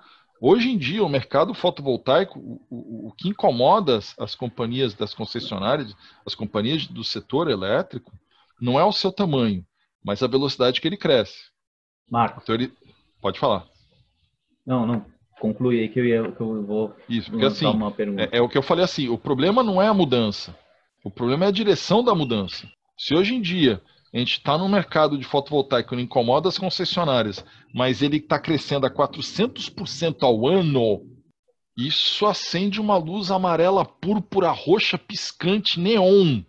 Hoje 0.48 0.70
em 0.70 0.78
dia, 0.78 1.04
o 1.04 1.10
mercado 1.10 1.56
fotovoltaico, 1.56 2.38
o, 2.38 2.62
o, 2.70 3.08
o 3.08 3.12
que 3.14 3.30
incomoda 3.30 3.98
as, 3.98 4.14
as 4.20 4.36
companhias 4.36 4.94
das 4.94 5.12
concessionárias, 5.12 5.96
as 6.24 6.36
companhias 6.36 6.86
do 6.86 7.04
setor 7.04 7.50
elétrico, 7.50 8.12
não 8.62 8.80
é 8.80 8.84
o 8.86 8.92
seu 8.92 9.12
tamanho, 9.12 9.66
mas 10.04 10.22
a 10.22 10.28
velocidade 10.28 10.80
que 10.80 10.88
ele 10.88 10.98
cresce. 10.98 11.50
Marcos, 12.08 12.44
Então 12.44 12.54
ele 12.54 12.72
pode 13.20 13.40
falar. 13.40 13.66
não, 14.64 14.86
não. 14.86 15.04
Conclui 15.40 15.80
aí 15.80 15.90
que 15.90 16.00
eu, 16.00 16.06
ia, 16.06 16.32
que 16.32 16.40
eu 16.40 16.64
vou 16.64 16.96
Isso, 17.10 17.32
porque 17.32 17.46
assim, 17.46 17.66
uma 17.66 17.90
pergunta. 17.90 18.30
É, 18.32 18.38
é 18.38 18.42
o 18.42 18.48
que 18.48 18.58
eu 18.58 18.62
falei 18.62 18.86
assim, 18.86 19.10
o 19.10 19.18
problema 19.18 19.64
não 19.64 19.82
é 19.82 19.88
a 19.88 19.96
mudança, 19.96 20.56
o 21.04 21.10
problema 21.10 21.46
é 21.46 21.48
a 21.48 21.52
direção 21.52 22.04
da 22.04 22.14
mudança. 22.14 22.70
Se 22.96 23.16
hoje 23.16 23.34
em 23.34 23.42
dia 23.42 23.82
a 24.16 24.20
gente 24.20 24.38
está 24.38 24.58
no 24.58 24.70
mercado 24.70 25.18
de 25.18 25.26
fotovoltaico 25.26 25.90
que 25.90 25.96
não 25.96 26.02
incomoda 26.02 26.48
as 26.48 26.58
concessionárias, 26.58 27.44
mas 27.74 28.02
ele 28.02 28.16
está 28.16 28.40
crescendo 28.40 28.86
a 28.86 28.90
400% 28.90 30.24
ao 30.24 30.48
ano, 30.48 31.06
Isso 31.78 32.26
acende 32.26 32.80
uma 32.80 32.96
luz 32.96 33.30
amarela, 33.30 33.84
púrpura, 33.84 34.50
roxa, 34.52 34.98
piscante, 34.98 35.78
neon 35.78 36.42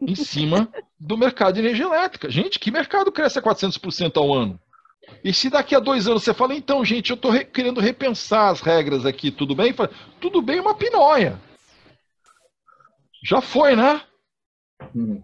em 0.00 0.16
cima 0.16 0.68
do 0.98 1.16
mercado 1.16 1.54
de 1.54 1.60
energia 1.60 1.84
elétrica. 1.84 2.28
Gente, 2.28 2.58
que 2.58 2.72
mercado 2.72 3.12
cresce 3.12 3.38
a 3.38 3.42
400% 3.42 4.16
ao 4.16 4.34
ano? 4.34 4.58
E 5.22 5.32
se 5.32 5.48
daqui 5.48 5.76
a 5.76 5.80
dois 5.80 6.08
anos 6.08 6.24
você 6.24 6.34
fala, 6.34 6.52
então, 6.52 6.84
gente, 6.84 7.10
eu 7.10 7.14
estou 7.14 7.30
re 7.30 7.44
querendo 7.44 7.80
repensar 7.80 8.48
as 8.48 8.60
regras 8.60 9.06
aqui, 9.06 9.30
tudo 9.30 9.54
bem? 9.54 9.72
Fala, 9.72 9.90
tudo 10.20 10.42
bem, 10.42 10.58
uma 10.58 10.74
pinóia. 10.74 11.40
Já 13.22 13.40
foi, 13.40 13.76
né? 13.76 14.02
Uhum. 14.92 15.22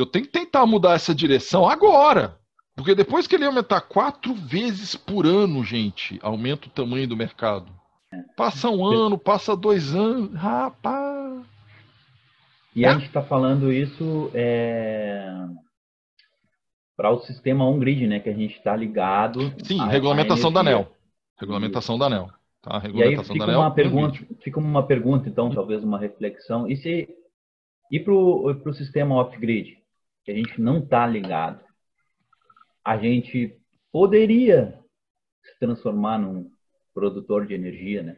Eu 0.00 0.06
tenho 0.06 0.24
que 0.24 0.32
tentar 0.32 0.64
mudar 0.64 0.94
essa 0.94 1.14
direção 1.14 1.68
agora. 1.68 2.38
Porque 2.74 2.94
depois 2.94 3.26
que 3.26 3.34
ele 3.34 3.44
aumentar 3.44 3.82
quatro 3.82 4.32
vezes 4.32 4.96
por 4.96 5.26
ano, 5.26 5.62
gente, 5.62 6.18
aumenta 6.22 6.66
o 6.66 6.70
tamanho 6.70 7.06
do 7.06 7.16
mercado. 7.16 7.70
Passa 8.36 8.70
um 8.70 8.84
ano, 8.84 9.18
passa 9.18 9.54
dois 9.54 9.94
anos, 9.94 10.32
rapaz. 10.34 11.44
E 12.74 12.86
a 12.86 12.94
gente 12.94 13.06
está 13.06 13.20
falando 13.22 13.70
isso 13.70 14.30
é, 14.32 15.46
para 16.96 17.10
o 17.10 17.20
sistema 17.20 17.66
on-grid, 17.66 18.06
né? 18.06 18.20
Que 18.20 18.30
a 18.30 18.34
gente 18.34 18.56
está 18.56 18.74
ligado. 18.74 19.52
Sim, 19.62 19.80
à 19.80 19.86
regulamentação 19.86 20.50
da. 20.50 20.60
ANEL. 20.60 20.90
Regulamentação 21.38 21.98
da 21.98 22.06
ANEL. 22.06 22.30
Tá? 22.62 22.80
E 22.84 23.02
aí 23.02 23.10
Regulamentação 23.10 23.34
fica 23.34 23.58
uma 23.58 23.70
pergunta, 23.70 24.18
fica 24.42 24.60
uma 24.60 24.86
pergunta, 24.86 25.28
então, 25.28 25.50
talvez 25.50 25.84
uma 25.84 25.98
reflexão. 25.98 26.66
E 26.66 26.76
se 26.76 27.08
ir 27.90 28.04
para 28.04 28.14
o 28.14 28.72
sistema 28.72 29.16
off-grid, 29.16 29.79
que 30.30 30.32
a 30.32 30.36
gente 30.36 30.60
não 30.60 30.78
está 30.78 31.06
ligado, 31.06 31.64
a 32.84 32.96
gente 32.96 33.56
poderia 33.92 34.78
se 35.42 35.58
transformar 35.58 36.18
num 36.18 36.50
produtor 36.94 37.46
de 37.46 37.54
energia, 37.54 38.02
né? 38.02 38.16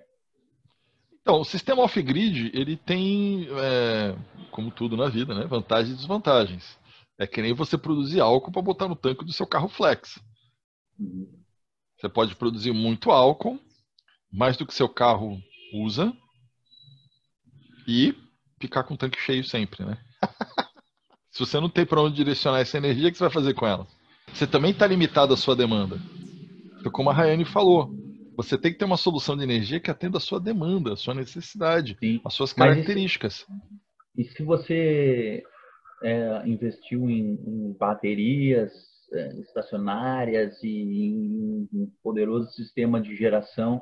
Então, 1.20 1.40
o 1.40 1.44
sistema 1.44 1.82
off-grid, 1.82 2.51
ele 2.52 2.76
tem, 2.76 3.47
é, 3.51 4.16
como 4.51 4.70
tudo 4.70 4.97
na 4.97 5.09
vida, 5.09 5.34
né, 5.34 5.47
vantagens 5.47 5.94
e 5.94 5.97
desvantagens. 5.97 6.78
É 7.18 7.26
que 7.26 7.40
nem 7.40 7.55
você 7.55 7.78
produzir 7.78 8.20
álcool 8.20 8.51
para 8.51 8.60
botar 8.60 8.89
no 8.89 8.97
tanque 8.97 9.24
do 9.24 9.32
seu 9.32 9.47
carro 9.47 9.68
flex. 9.68 10.20
Uhum. 10.98 11.28
Você 11.97 12.09
pode 12.09 12.34
produzir 12.34 12.72
muito 12.72 13.12
álcool, 13.12 13.60
mais 14.32 14.56
do 14.56 14.66
que 14.66 14.74
seu 14.74 14.89
carro 14.89 15.40
usa, 15.72 16.12
e 17.86 18.14
ficar 18.60 18.82
com 18.82 18.94
o 18.94 18.97
tanque 18.97 19.20
cheio 19.20 19.44
sempre, 19.44 19.84
né? 19.84 19.97
Se 21.32 21.40
você 21.40 21.59
não 21.59 21.70
tem 21.70 21.86
para 21.86 22.00
onde 22.02 22.14
direcionar 22.14 22.60
essa 22.60 22.76
energia, 22.76 23.09
o 23.09 23.10
que 23.10 23.16
você 23.16 23.24
vai 23.24 23.32
fazer 23.32 23.54
com 23.54 23.66
ela? 23.66 23.86
Você 24.34 24.46
também 24.46 24.70
está 24.70 24.86
limitado 24.86 25.32
à 25.32 25.36
sua 25.36 25.56
demanda. 25.56 25.96
Então, 26.78 26.92
como 26.92 27.09
a 27.09 27.12
Rayane 27.14 27.46
falou, 27.46 27.90
você 28.36 28.59
tem 28.59 28.70
que 28.70 28.78
ter 28.78 28.84
uma 28.84 28.98
solução 28.98 29.34
de 29.34 29.42
energia 29.42 29.80
que 29.80 29.90
atenda 29.90 30.18
a 30.18 30.20
sua 30.20 30.38
demanda, 30.38 30.92
a 30.92 30.96
sua 30.96 31.14
necessidade, 31.14 31.96
Sim. 31.98 32.20
as 32.22 32.34
suas 32.34 32.52
Mas 32.52 32.76
isso- 32.76 32.76
características. 32.76 33.46
E 34.16 34.24
se 34.24 34.42
você 34.42 35.42
é, 36.02 36.42
investiu 36.46 37.09
em, 37.09 37.40
em 37.46 37.72
baterias 37.80 38.70
é, 39.10 39.40
estacionárias 39.40 40.62
e 40.62 40.68
em 40.68 41.68
um 41.72 41.90
poderoso 42.02 42.50
sistema 42.50 43.00
de 43.00 43.16
geração, 43.16 43.80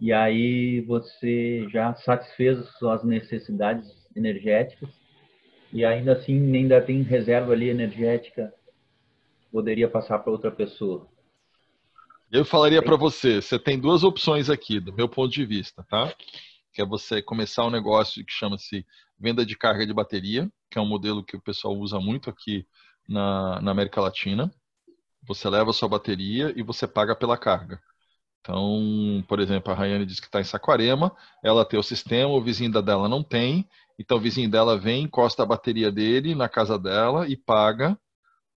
e 0.00 0.12
aí 0.12 0.80
você 0.82 1.66
já 1.72 1.92
satisfez 1.96 2.56
as 2.60 2.68
suas 2.78 3.02
necessidades 3.02 3.88
energéticas, 4.14 4.88
e 5.72 5.84
ainda 5.84 6.12
assim 6.12 6.54
ainda 6.54 6.80
tem 6.80 7.02
reserva 7.02 7.52
ali 7.52 7.68
energética 7.68 8.52
que 9.40 9.46
poderia 9.50 9.88
passar 9.88 10.18
para 10.18 10.32
outra 10.32 10.50
pessoa. 10.50 11.06
Eu 12.30 12.44
falaria 12.44 12.82
para 12.82 12.96
você, 12.96 13.40
você 13.40 13.58
tem 13.58 13.78
duas 13.78 14.04
opções 14.04 14.50
aqui, 14.50 14.78
do 14.78 14.92
meu 14.92 15.08
ponto 15.08 15.32
de 15.32 15.46
vista, 15.46 15.82
tá? 15.88 16.12
Que 16.72 16.82
é 16.82 16.86
você 16.86 17.22
começar 17.22 17.64
um 17.64 17.70
negócio 17.70 18.24
que 18.24 18.32
chama-se 18.32 18.84
venda 19.18 19.44
de 19.44 19.56
carga 19.56 19.86
de 19.86 19.94
bateria, 19.94 20.50
que 20.70 20.78
é 20.78 20.80
um 20.80 20.86
modelo 20.86 21.24
que 21.24 21.36
o 21.36 21.40
pessoal 21.40 21.74
usa 21.74 21.98
muito 21.98 22.28
aqui 22.28 22.66
na, 23.08 23.60
na 23.62 23.70
América 23.70 24.00
Latina. 24.00 24.52
Você 25.22 25.48
leva 25.48 25.70
a 25.70 25.72
sua 25.72 25.88
bateria 25.88 26.52
e 26.54 26.62
você 26.62 26.86
paga 26.86 27.16
pela 27.16 27.36
carga. 27.36 27.80
Então, 28.40 29.24
por 29.26 29.40
exemplo, 29.40 29.72
a 29.72 29.74
Rayane 29.74 30.06
disse 30.06 30.20
que 30.20 30.26
está 30.26 30.40
em 30.40 30.44
Saquarema, 30.44 31.14
ela 31.42 31.64
tem 31.64 31.78
o 31.78 31.82
sistema, 31.82 32.30
o 32.30 32.42
vizinho 32.42 32.70
da 32.70 32.80
dela 32.80 33.08
não 33.08 33.22
tem, 33.22 33.68
então 33.98 34.16
o 34.16 34.20
vizinho 34.20 34.50
dela 34.50 34.78
vem, 34.78 35.04
encosta 35.04 35.42
a 35.42 35.46
bateria 35.46 35.90
dele 35.90 36.34
na 36.34 36.48
casa 36.48 36.78
dela 36.78 37.28
e 37.28 37.36
paga 37.36 37.98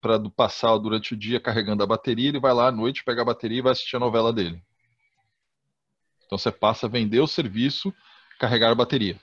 para 0.00 0.18
passar 0.30 0.76
durante 0.78 1.14
o 1.14 1.16
dia 1.16 1.40
carregando 1.40 1.82
a 1.82 1.86
bateria, 1.86 2.28
ele 2.28 2.40
vai 2.40 2.52
lá 2.52 2.68
à 2.68 2.72
noite, 2.72 3.04
pega 3.04 3.22
a 3.22 3.24
bateria 3.24 3.58
e 3.58 3.62
vai 3.62 3.72
assistir 3.72 3.96
a 3.96 4.00
novela 4.00 4.32
dele. 4.32 4.62
Então 6.26 6.38
você 6.38 6.50
passa 6.50 6.86
a 6.86 6.88
vender 6.88 7.20
o 7.20 7.26
serviço, 7.26 7.92
carregar 8.38 8.70
a 8.70 8.74
bateria. 8.74 9.18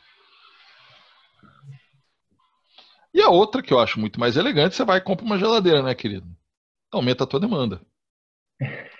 E 3.13 3.21
a 3.21 3.29
outra, 3.29 3.63
que 3.63 3.73
eu 3.73 3.79
acho 3.79 3.99
muito 3.99 4.19
mais 4.19 4.37
elegante, 4.37 4.75
você 4.75 4.85
vai 4.85 4.97
e 4.97 5.01
compra 5.01 5.25
uma 5.25 5.39
geladeira, 5.39 5.81
né, 5.81 5.95
querido? 5.95 6.27
Aumenta 6.91 7.23
a 7.23 7.27
tua 7.27 7.39
demanda. 7.39 7.81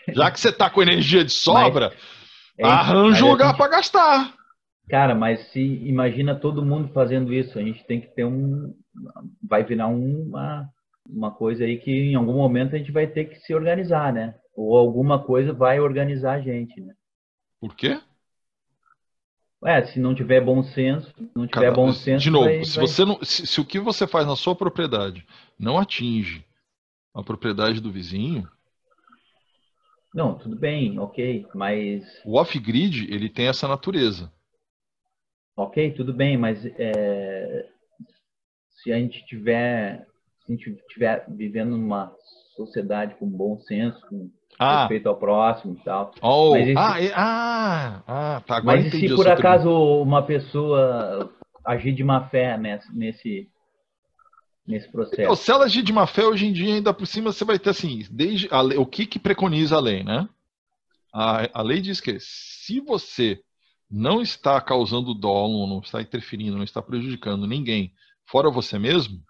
Já 0.10 0.31
que 0.31 0.39
você 0.39 0.52
tá 0.52 0.69
com 0.69 0.81
energia 0.81 1.23
de 1.23 1.31
sobra, 1.34 1.95
É, 2.57 2.65
arranja 2.65 3.11
mas 3.11 3.22
um 3.22 3.30
lugar 3.30 3.56
para 3.56 3.69
gastar. 3.69 4.34
Cara, 4.89 5.14
mas 5.14 5.39
se 5.51 5.59
imagina 5.59 6.34
todo 6.39 6.65
mundo 6.65 6.88
fazendo 6.93 7.34
isso, 7.34 7.59
a 7.59 7.61
gente 7.61 7.84
tem 7.85 7.99
que 7.99 8.07
ter 8.07 8.26
um. 8.26 8.73
Vai 9.43 9.64
virar 9.64 9.88
uma, 9.88 10.69
uma 11.07 11.31
coisa 11.31 11.65
aí 11.65 11.77
que 11.77 11.91
em 11.91 12.15
algum 12.15 12.34
momento 12.34 12.76
a 12.76 12.77
gente 12.77 12.91
vai 12.91 13.05
ter 13.05 13.26
que 13.26 13.35
se 13.39 13.53
organizar, 13.53 14.14
né? 14.14 14.35
Ou 14.55 14.77
alguma 14.77 15.22
coisa 15.23 15.51
vai 15.51 15.80
organizar 15.80 16.34
a 16.34 16.41
gente, 16.41 16.80
né? 16.80 16.93
Por 17.59 17.76
quê? 17.76 17.99
É, 19.65 19.84
se 19.85 19.99
não 19.99 20.14
tiver 20.15 20.39
bom 20.39 20.64
senso, 20.64 21.11
se 21.18 21.30
não 21.35 21.47
tiver 21.47 21.73
bom 21.73 21.91
senso. 21.91 22.23
de 22.23 22.30
novo, 22.30 22.45
vai- 22.45 22.64
se 22.64 22.77
vai- 22.77 22.88
você 22.88 23.03
não, 23.05 23.19
se, 23.23 23.47
se 23.47 23.59
o 23.59 23.65
que 23.65 23.80
você 23.80 24.05
faz 24.07 24.26
na 24.26 24.35
sua 24.35 24.55
propriedade 24.55 25.26
não 25.59 25.80
atinge 25.80 26.45
a 27.14 27.23
propriedade 27.23 27.81
do 27.81 27.91
vizinho, 27.91 28.47
Não, 30.14 30.38
tudo 30.38 30.55
bem, 30.55 30.97
ok, 30.99 31.45
mas. 31.53 32.03
o 32.26 32.38
off-grid 32.39 33.07
ele 33.14 33.30
tem 33.30 33.47
essa 33.47 33.68
natureza. 33.68 34.31
Ok, 35.58 35.92
tudo 35.94 36.14
bem, 36.14 36.38
mas 36.38 36.64
é, 36.78 37.66
se 38.70 38.94
a 38.94 38.98
gente 39.00 39.26
tiver. 39.26 40.06
Se 40.46 40.54
a 40.54 40.56
gente 40.56 40.78
tiver 40.88 41.26
vivendo 41.30 41.72
numa 41.76 42.14
sociedade 42.56 43.16
com 43.16 43.28
bom 43.28 43.58
senso, 43.60 44.00
com 44.08 44.30
Ah, 44.60 44.82
respeito 44.82 45.10
ao 45.10 45.18
próximo 45.18 45.76
e 45.80 45.84
tal. 45.84 46.14
oh, 46.22 46.52
Mas 46.52 46.68
esse- 46.68 46.78
ah, 46.78 47.02
é- 47.04 47.14
ah, 47.16 48.04
ah, 48.08 48.44
tá. 48.46 48.58
Agora 48.58 48.78
Mas 48.78 48.94
e 48.94 49.00
se 49.00 49.16
por 49.16 49.28
acaso 49.28 49.70
uma 50.02 50.24
pessoa 50.24 51.34
agir 51.66 51.92
de 51.94 52.04
má 52.04 52.30
fé 52.30 52.58
nesse, 52.58 52.96
nesse, 52.96 53.50
nesse 54.66 54.86
Então, 54.88 54.92
processo? 54.94 55.36
se 55.44 55.52
ela 55.52 55.66
agir 55.66 55.82
de 55.84 55.92
má 55.92 56.08
fé, 56.08 56.26
hoje 56.26 56.46
em 56.46 56.54
dia, 56.54 56.76
ainda 56.76 56.94
por 56.94 57.06
cima, 57.08 57.34
você 57.34 57.44
vai 57.44 57.60
ter 57.60 57.72
assim, 57.72 58.06
desde 58.10 58.48
lei- 58.64 58.78
o 58.78 58.86
que, 58.86 59.06
que 59.06 59.20
preconiza 59.20 59.76
a 59.76 59.82
lei, 59.82 60.04
né? 60.04 60.30
A, 61.12 61.60
a 61.60 61.62
lei 61.62 61.82
diz 61.82 62.00
que 62.00 62.18
se 62.20 62.80
você 62.80 63.42
não 63.89 64.22
está 64.22 64.59
causando 64.59 65.14
dolo, 65.14 65.68
não 65.68 65.80
está 65.80 66.01
interferindo, 66.01 66.57
não 66.57 66.64
está 66.64 66.81
prejudicando 66.81 67.47
ninguém, 67.47 67.93
fora 68.26 68.49
você 68.49 68.77
mesmo, 68.77 69.22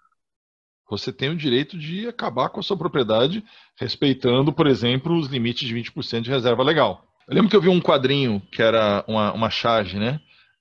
você 0.88 1.12
tem 1.12 1.30
o 1.30 1.36
direito 1.36 1.78
de 1.78 2.08
acabar 2.08 2.48
com 2.48 2.60
a 2.60 2.62
sua 2.62 2.76
propriedade, 2.76 3.44
respeitando, 3.78 4.52
por 4.52 4.66
exemplo, 4.66 5.16
os 5.16 5.28
limites 5.28 5.68
de 5.68 5.74
20% 5.74 6.22
de 6.22 6.30
reserva 6.30 6.62
legal. 6.62 7.04
Eu 7.28 7.34
lembro 7.34 7.50
que 7.50 7.56
eu 7.56 7.60
vi 7.60 7.68
um 7.68 7.80
quadrinho 7.80 8.40
que 8.50 8.62
era 8.62 9.04
uma, 9.06 9.32
uma 9.32 9.50
charge, 9.50 9.98
né? 9.98 10.18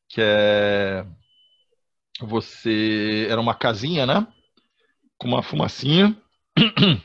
Que 0.10 0.20
é. 0.22 1.06
Você. 2.20 3.26
Era 3.30 3.40
uma 3.40 3.56
casinha, 3.56 4.06
né? 4.06 4.28
com 5.18 5.28
uma 5.28 5.42
fumacinha. 5.42 6.16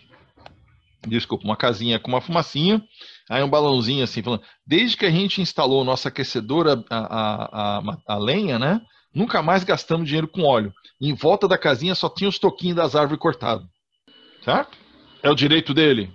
Desculpa, 1.07 1.45
uma 1.45 1.57
casinha 1.57 1.99
com 1.99 2.09
uma 2.09 2.21
fumacinha. 2.21 2.83
Aí 3.31 3.43
um 3.43 3.49
balãozinho 3.49 4.05
assim, 4.05 4.23
falando. 4.23 4.43
Desde 4.67 4.97
que 4.97 5.07
a 5.07 5.11
gente 5.11 5.41
instalou 5.41 5.83
o 5.83 5.85
nosso 5.85 6.09
aquecedor 6.09 6.67
a, 6.69 6.97
a, 6.97 7.79
a, 7.79 7.97
a 8.07 8.19
lenha, 8.19 8.59
né? 8.59 8.81
Nunca 9.15 9.43
mais 9.43 9.63
gastamos 9.63 10.07
dinheiro 10.07 10.29
com 10.29 10.43
óleo. 10.43 10.73
Em 11.01 11.15
volta 11.15 11.47
da 11.47 11.59
casinha 11.59 11.95
só 11.95 12.09
tinha 12.09 12.29
os 12.29 12.39
toquinhos 12.39 12.77
das 12.77 12.97
árvores 12.97 13.21
cortados. 13.21 13.67
Certo? 14.43 14.77
É 15.23 15.31
o 15.31 15.35
direito 15.35 15.75
dele? 15.75 16.11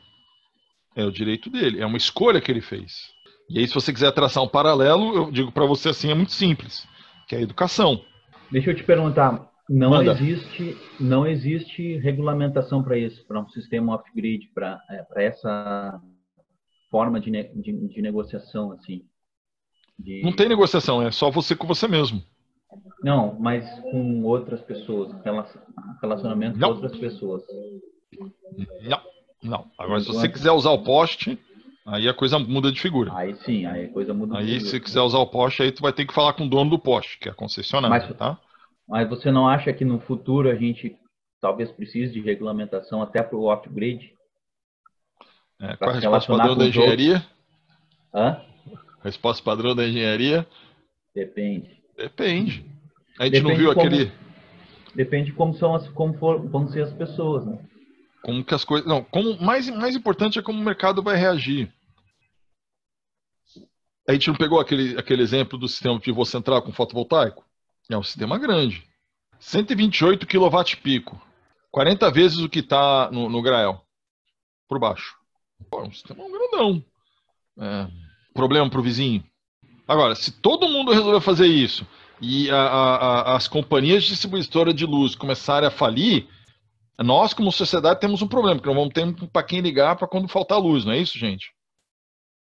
É 0.95 1.05
o 1.05 1.11
direito 1.11 1.49
dele. 1.49 1.79
É 1.79 1.85
uma 1.85 1.97
escolha 1.97 2.41
que 2.41 2.51
ele 2.51 2.61
fez. 2.61 2.93
E 3.49 3.59
aí, 3.59 3.67
se 3.67 3.73
você 3.73 3.93
quiser 3.93 4.11
traçar 4.11 4.43
um 4.43 4.47
paralelo, 4.47 5.15
eu 5.15 5.31
digo 5.31 5.51
para 5.51 5.65
você 5.65 5.89
assim, 5.89 6.11
é 6.11 6.15
muito 6.15 6.33
simples. 6.33 6.85
Que 7.27 7.35
é 7.35 7.37
a 7.37 7.41
educação. 7.41 8.03
Deixa 8.51 8.71
eu 8.71 8.75
te 8.75 8.83
perguntar, 8.83 9.47
não 9.69 9.91
Manda. 9.91 10.11
existe, 10.13 10.77
não 10.99 11.25
existe 11.25 11.97
regulamentação 11.97 12.81
para 12.81 12.97
isso, 12.97 13.25
para 13.27 13.39
um 13.39 13.47
sistema 13.49 13.95
off-grid, 13.95 14.49
para 14.53 14.79
para 15.09 15.23
essa 15.23 16.01
forma 16.89 17.19
de, 17.19 17.29
ne- 17.31 17.51
de, 17.55 17.71
de 17.87 18.01
negociação 18.01 18.71
assim? 18.71 19.03
De- 19.97 20.21
Não 20.23 20.31
tem 20.35 20.47
negociação, 20.47 21.01
é 21.01 21.11
só 21.11 21.29
você 21.31 21.55
com 21.55 21.67
você 21.67 21.87
mesmo. 21.87 22.23
Não, 23.03 23.37
mas 23.39 23.67
com 23.81 24.23
outras 24.23 24.61
pessoas, 24.61 25.11
rela- 25.23 25.47
relacionamento 26.01 26.57
Não. 26.57 26.69
com 26.69 26.75
outras 26.75 26.97
pessoas. 26.99 27.43
Não, 28.81 29.01
não. 29.43 29.65
Agora, 29.77 29.99
se 30.01 30.07
você 30.07 30.27
quiser 30.29 30.51
usar 30.51 30.71
o 30.71 30.83
poste, 30.83 31.39
Aí 31.89 32.05
a 32.09 32.13
coisa 32.13 32.37
muda 32.37 32.69
de 32.69 32.81
figura. 32.81 33.13
Aí 33.15 33.33
sim, 33.45 33.65
aí 33.65 33.85
a 33.85 33.89
coisa 33.89 34.13
muda. 34.13 34.37
Aí 34.37 34.59
se 34.59 34.77
quiser 34.77 34.99
usar 34.99 35.19
o 35.19 35.25
poste, 35.25 35.63
aí 35.63 35.71
tu 35.71 35.81
vai 35.81 35.93
ter 35.93 36.05
que 36.05 36.13
falar 36.13 36.33
com 36.33 36.43
o 36.43 36.49
dono 36.49 36.69
do 36.71 36.77
poste, 36.77 37.17
que 37.17 37.29
é 37.29 37.31
a 37.31 37.33
concessionária, 37.33 38.05
Mas- 38.09 38.17
tá? 38.17 38.37
Mas 38.85 39.07
você 39.07 39.31
não 39.31 39.47
acha 39.47 39.71
que 39.71 39.85
no 39.85 39.97
futuro 40.01 40.49
a 40.49 40.55
gente 40.55 40.97
talvez 41.39 41.71
precise 41.71 42.11
de 42.11 42.19
regulamentação 42.19 43.01
até 43.01 43.23
para 43.23 43.37
o 43.37 43.45
off-grid? 43.45 44.13
É, 45.59 45.75
qual 45.75 45.89
a 45.89 45.93
se 45.95 45.99
resposta 46.01 46.31
padrão 46.31 46.55
da 46.55 46.63
outros. 46.65 46.67
engenharia? 46.69 47.25
Hã? 48.13 48.41
Resposta 49.03 49.43
padrão 49.43 49.75
da 49.75 49.87
engenharia? 49.87 50.47
Depende. 51.15 51.81
Depende. 51.95 52.65
A 53.19 53.25
gente 53.25 53.41
não 53.41 53.49
Depende 53.51 53.57
viu 53.57 53.73
como- 53.73 53.87
aquele. 53.87 54.11
Depende 54.93 55.25
de 55.27 55.33
como 55.33 55.53
são 55.55 55.75
as, 55.75 55.87
como 55.89 56.13
for, 56.17 56.39
vão 56.47 56.67
ser 56.67 56.81
as 56.83 56.93
pessoas, 56.93 57.45
né? 57.45 57.59
Como 58.21 58.43
que 58.43 58.53
as 58.53 58.63
coisas. 58.63 58.87
Não, 58.87 59.03
como 59.03 59.39
mais, 59.41 59.69
mais 59.69 59.95
importante 59.95 60.37
é 60.39 60.41
como 60.41 60.59
o 60.59 60.63
mercado 60.65 61.01
vai 61.03 61.15
reagir. 61.15 61.71
A 64.07 64.13
gente 64.13 64.27
não 64.29 64.35
pegou 64.35 64.59
aquele, 64.59 64.97
aquele 64.97 65.21
exemplo 65.21 65.57
do 65.57 65.67
sistema 65.67 65.99
pivô 65.99 66.23
central 66.23 66.61
com 66.61 66.71
fotovoltaico? 66.71 67.43
É 67.89 67.97
um 67.97 68.03
sistema 68.03 68.37
grande. 68.37 68.87
128 69.39 70.25
kW 70.25 70.77
pico. 70.81 71.21
40 71.71 72.09
vezes 72.11 72.39
o 72.39 72.49
que 72.49 72.59
está 72.59 73.09
no, 73.11 73.29
no 73.29 73.41
Grael. 73.41 73.81
Por 74.67 74.79
baixo. 74.79 75.16
Pô, 75.69 75.83
um 75.83 75.91
sistema 75.91 76.23
grandão. 76.29 76.83
É, 77.59 77.87
problema 78.33 78.69
para 78.69 78.79
o 78.79 78.83
vizinho. 78.83 79.23
Agora, 79.87 80.15
se 80.15 80.31
todo 80.31 80.67
mundo 80.69 80.91
resolver 80.91 81.21
fazer 81.21 81.47
isso 81.47 81.87
e 82.21 82.49
a- 82.49 82.55
a- 82.55 82.95
a- 82.95 83.35
as 83.35 83.47
companhias 83.47 84.03
distribuidoras 84.03 84.75
de 84.75 84.85
luz 84.85 85.15
começarem 85.15 85.67
a 85.67 85.71
falir, 85.71 86.27
nós, 86.99 87.33
como 87.33 87.51
sociedade, 87.51 87.99
temos 87.99 88.21
um 88.21 88.27
problema, 88.27 88.55
porque 88.57 88.69
não 88.69 88.75
vamos 88.75 88.93
ter 88.93 89.29
para 89.29 89.43
quem 89.43 89.61
ligar 89.61 89.95
para 89.95 90.07
quando 90.07 90.27
faltar 90.27 90.59
luz, 90.59 90.83
não 90.83 90.91
é 90.91 90.99
isso, 90.99 91.17
gente? 91.17 91.51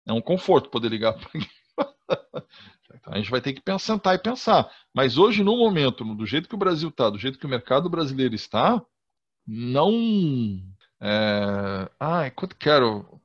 É 0.06 0.12
um 0.12 0.20
conforto 0.20 0.70
poder 0.70 0.88
ligar 0.88 1.14
para 1.14 1.30
Então, 2.94 3.14
a 3.14 3.16
gente 3.16 3.30
vai 3.30 3.40
ter 3.40 3.52
que 3.54 3.62
pensar, 3.62 3.94
sentar 3.94 4.14
e 4.14 4.18
pensar. 4.18 4.70
Mas 4.94 5.16
hoje, 5.16 5.42
no 5.42 5.56
momento, 5.56 6.04
do 6.14 6.26
jeito 6.26 6.48
que 6.48 6.54
o 6.54 6.58
Brasil 6.58 6.90
está, 6.90 7.08
do 7.08 7.18
jeito 7.18 7.38
que 7.38 7.46
o 7.46 7.48
mercado 7.48 7.88
brasileiro 7.88 8.34
está, 8.34 8.80
não. 9.46 9.90
É... 11.02 11.90
Ai, 11.98 12.30
quanto 12.30 12.56
quero. 12.56 13.20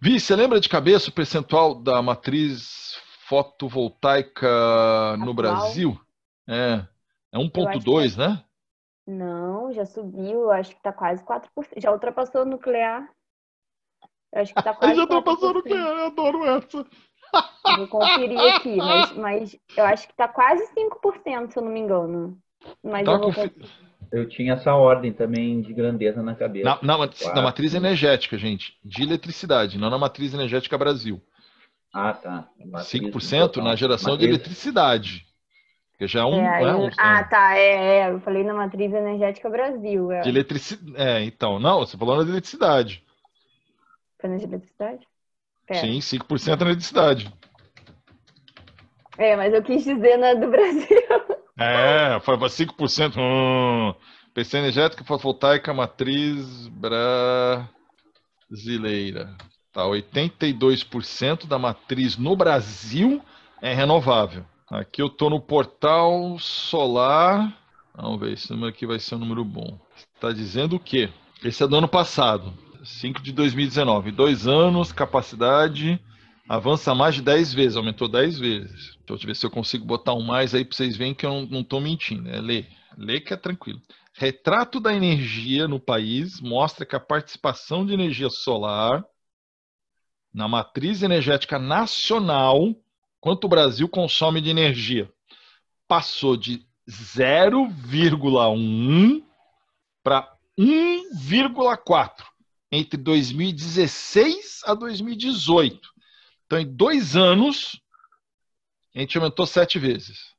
Vi, 0.00 0.20
você 0.20 0.36
lembra 0.36 0.60
de 0.60 0.68
cabeça 0.68 1.10
o 1.10 1.12
percentual 1.12 1.74
da 1.74 2.00
matriz 2.00 2.96
fotovoltaica 3.26 5.16
no 5.16 5.32
Atual? 5.32 5.34
Brasil? 5.34 6.00
É. 6.48 6.86
É 7.32 7.38
Eu 7.54 7.68
acho 7.68 7.80
1,2, 7.80 8.16
né? 8.16 8.44
Não, 9.06 9.72
já 9.72 9.84
subiu, 9.84 10.50
acho 10.50 10.76
que 10.76 10.82
tá 10.82 10.92
quase 10.92 11.24
4%. 11.24 11.48
Já 11.78 11.90
ultrapassou 11.90 12.42
o 12.42 12.46
nuclear. 12.46 13.08
Eu 14.32 14.42
acho 14.42 14.54
que 14.54 14.62
tá 14.62 14.74
quase 14.76 14.94
já 14.94 15.02
ultrapassou 15.02 15.54
4%. 15.54 15.62
que 15.62 15.72
eu 15.72 16.06
adoro 16.06 16.44
essa. 16.44 16.86
Vou 17.76 17.88
conferir 17.88 18.38
aqui, 18.38 18.76
mas, 18.76 19.12
mas 19.12 19.56
eu 19.76 19.84
acho 19.86 20.06
que 20.06 20.14
tá 20.14 20.28
quase 20.28 20.62
5%, 20.74 21.52
se 21.52 21.58
eu 21.58 21.64
não 21.64 21.72
me 21.72 21.80
engano. 21.80 22.38
Mas 22.82 23.04
Tá 23.04 23.12
eu 23.12 23.18
vou 23.18 23.26
conferir. 23.28 23.70
Eu 24.12 24.28
tinha 24.28 24.52
essa 24.52 24.74
ordem 24.74 25.10
também 25.12 25.62
de 25.62 25.72
grandeza 25.72 26.22
na 26.22 26.34
cabeça. 26.34 26.64
Na, 26.66 26.78
na, 26.82 26.96
Quatro. 27.08 27.34
na 27.34 27.42
matriz 27.42 27.72
energética, 27.74 28.36
gente, 28.36 28.76
de 28.84 29.02
eletricidade, 29.02 29.78
não 29.78 29.88
na 29.88 29.96
matriz 29.98 30.34
energética 30.34 30.76
Brasil. 30.76 31.20
Ah, 31.94 32.12
tá. 32.12 32.48
Matriz 32.64 32.88
5% 32.90 33.40
total. 33.48 33.64
na 33.64 33.74
geração 33.76 34.16
de 34.16 34.24
Matriz- 34.26 34.34
eletricidade. 34.46 35.26
Que 35.98 36.06
já 36.06 36.20
é 36.20 36.24
um. 36.24 36.34
É, 36.40 36.48
aí- 36.56 36.64
é 36.64 36.74
um- 36.74 36.90
ah, 36.98 37.24
tá, 37.24 37.56
é, 37.56 37.98
é, 38.00 38.10
eu 38.10 38.20
falei 38.20 38.42
na 38.44 38.52
matriz 38.54 38.92
energética 38.92 39.48
Brasil. 39.48 40.10
É. 40.12 40.20
de 40.20 40.28
eletricidade. 40.28 40.94
É, 40.96 41.22
então, 41.22 41.58
não, 41.58 41.78
você 41.80 41.96
falou 41.96 42.16
na 42.16 42.22
eletricidade. 42.22 43.02
Foi 44.20 44.28
na 44.28 44.36
de 44.36 44.44
eletricidade? 44.44 45.06
Pera. 45.66 45.80
Sim, 45.80 46.00
5% 46.00 46.60
na 46.60 46.66
eletricidade. 46.66 47.32
É, 49.18 49.36
mas 49.36 49.52
eu 49.54 49.62
quis 49.62 49.84
dizer 49.84 50.16
na 50.16 50.34
do 50.34 50.50
Brasil. 50.50 50.86
É, 51.58 52.18
foi 52.20 52.38
para 52.38 52.48
5%. 52.48 53.16
Hum. 53.18 53.94
PC 54.34 54.58
energética 54.58 55.04
fotovoltaica 55.04 55.74
matriz 55.74 56.68
brasileira. 56.68 57.68
Tá, 59.72 59.82
82% 59.82 61.46
da 61.46 61.58
matriz 61.58 62.16
no 62.16 62.34
Brasil 62.34 63.22
é 63.60 63.74
renovável. 63.74 64.44
Aqui 64.70 65.02
eu 65.02 65.10
tô 65.10 65.28
no 65.28 65.40
portal 65.40 66.38
solar. 66.38 67.54
Vamos 67.94 68.20
ver, 68.20 68.32
esse 68.32 68.50
número 68.50 68.70
aqui 68.70 68.86
vai 68.86 68.98
ser 68.98 69.16
um 69.16 69.18
número 69.18 69.44
bom. 69.44 69.78
Está 70.14 70.32
dizendo 70.32 70.76
o 70.76 70.80
quê? 70.80 71.10
Esse 71.44 71.62
é 71.62 71.66
do 71.66 71.76
ano 71.76 71.88
passado, 71.88 72.54
5 72.82 73.20
de 73.20 73.32
2019. 73.32 74.12
Dois 74.12 74.46
anos, 74.46 74.92
capacidade 74.92 76.00
avança 76.52 76.94
mais 76.94 77.14
de 77.14 77.22
10 77.22 77.54
vezes, 77.54 77.78
aumentou 77.78 78.06
10 78.06 78.38
vezes. 78.38 78.98
Deixa 79.06 79.24
eu 79.24 79.26
ver 79.26 79.34
se 79.34 79.46
eu 79.46 79.50
consigo 79.50 79.86
botar 79.86 80.12
um 80.12 80.20
mais 80.20 80.54
aí 80.54 80.66
para 80.66 80.76
vocês 80.76 80.98
verem 80.98 81.14
que 81.14 81.24
eu 81.24 81.46
não, 81.46 81.64
tô 81.64 81.80
mentindo. 81.80 82.28
É 82.28 82.42
ler. 82.42 82.68
Ler 82.98 83.22
que 83.22 83.32
é 83.32 83.38
tranquilo. 83.38 83.80
Retrato 84.12 84.78
da 84.78 84.92
energia 84.92 85.66
no 85.66 85.80
país 85.80 86.42
mostra 86.42 86.84
que 86.84 86.94
a 86.94 87.00
participação 87.00 87.86
de 87.86 87.94
energia 87.94 88.28
solar 88.28 89.02
na 90.32 90.46
matriz 90.46 91.02
energética 91.02 91.58
nacional, 91.58 92.76
quanto 93.18 93.44
o 93.44 93.48
Brasil 93.48 93.88
consome 93.88 94.42
de 94.42 94.50
energia, 94.50 95.10
passou 95.88 96.36
de 96.36 96.66
0,1 96.86 99.24
para 100.04 100.30
1,4 100.58 102.10
entre 102.70 102.98
2016 102.98 104.60
a 104.66 104.74
2018. 104.74 105.91
Então, 106.52 106.60
em 106.60 106.66
dois 106.66 107.16
anos, 107.16 107.80
a 108.94 109.00
gente 109.00 109.16
aumentou 109.16 109.46
sete 109.46 109.78
vezes. 109.78 110.34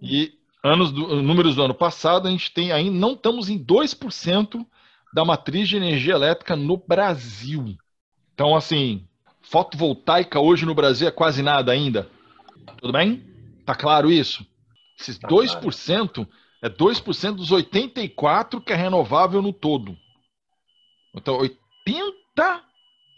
E 0.00 0.32
anos 0.62 0.92
do, 0.92 1.20
números 1.20 1.56
do 1.56 1.64
ano 1.64 1.74
passado, 1.74 2.28
a 2.28 2.30
gente 2.30 2.52
tem 2.52 2.70
ainda 2.70 2.96
não 2.96 3.14
estamos 3.14 3.48
em 3.48 3.58
2% 3.58 4.64
da 5.12 5.24
matriz 5.24 5.68
de 5.68 5.76
energia 5.76 6.14
elétrica 6.14 6.54
no 6.54 6.76
Brasil. 6.76 7.76
Então, 8.32 8.54
assim, 8.54 9.08
fotovoltaica 9.42 10.38
hoje 10.38 10.64
no 10.64 10.72
Brasil 10.72 11.08
é 11.08 11.10
quase 11.10 11.42
nada 11.42 11.72
ainda. 11.72 12.08
Tudo 12.80 12.92
bem? 12.92 13.24
Tá 13.66 13.74
claro 13.74 14.08
isso? 14.08 14.46
Esses 15.00 15.18
Tá 15.18 15.26
2% 15.26 16.28
é 16.62 16.68
2% 16.68 17.34
dos 17.34 17.50
84 17.50 18.60
que 18.60 18.72
é 18.72 18.76
renovável 18.76 19.42
no 19.42 19.52
todo. 19.52 19.98
Então, 21.12 21.44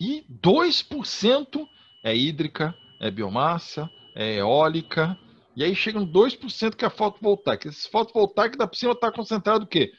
82% 0.03 1.69
é 2.03 2.17
hídrica, 2.17 2.75
é 3.01 3.11
biomassa, 3.11 3.91
é 4.15 4.37
eólica, 4.37 5.19
e 5.55 5.63
aí 5.63 5.75
chegam 5.75 6.07
2% 6.07 6.75
que 6.75 6.85
é 6.85 6.91
fotovoltaica. 6.91 7.69
Esse 7.69 7.91
fotovoltaico 7.91 8.57
da 8.57 8.67
por 8.67 8.77
cima 8.77 8.93
está 8.93 9.13
concentrado 9.13 9.65
o 9.65 9.69
quê? 9.69 9.93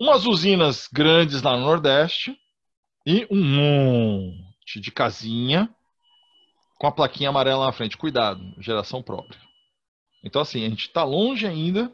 Umas 0.00 0.26
usinas 0.26 0.88
grandes 0.92 1.42
lá 1.42 1.56
no 1.56 1.64
Nordeste 1.64 2.36
e 3.06 3.26
um 3.30 3.42
monte 3.42 4.80
de 4.80 4.90
casinha 4.90 5.68
com 6.78 6.86
a 6.86 6.92
plaquinha 6.92 7.28
amarela 7.28 7.66
na 7.66 7.72
frente. 7.72 7.96
Cuidado, 7.96 8.42
geração 8.58 9.02
própria. 9.02 9.40
Então, 10.24 10.42
assim, 10.42 10.64
a 10.64 10.68
gente 10.68 10.86
está 10.86 11.04
longe 11.04 11.46
ainda 11.46 11.92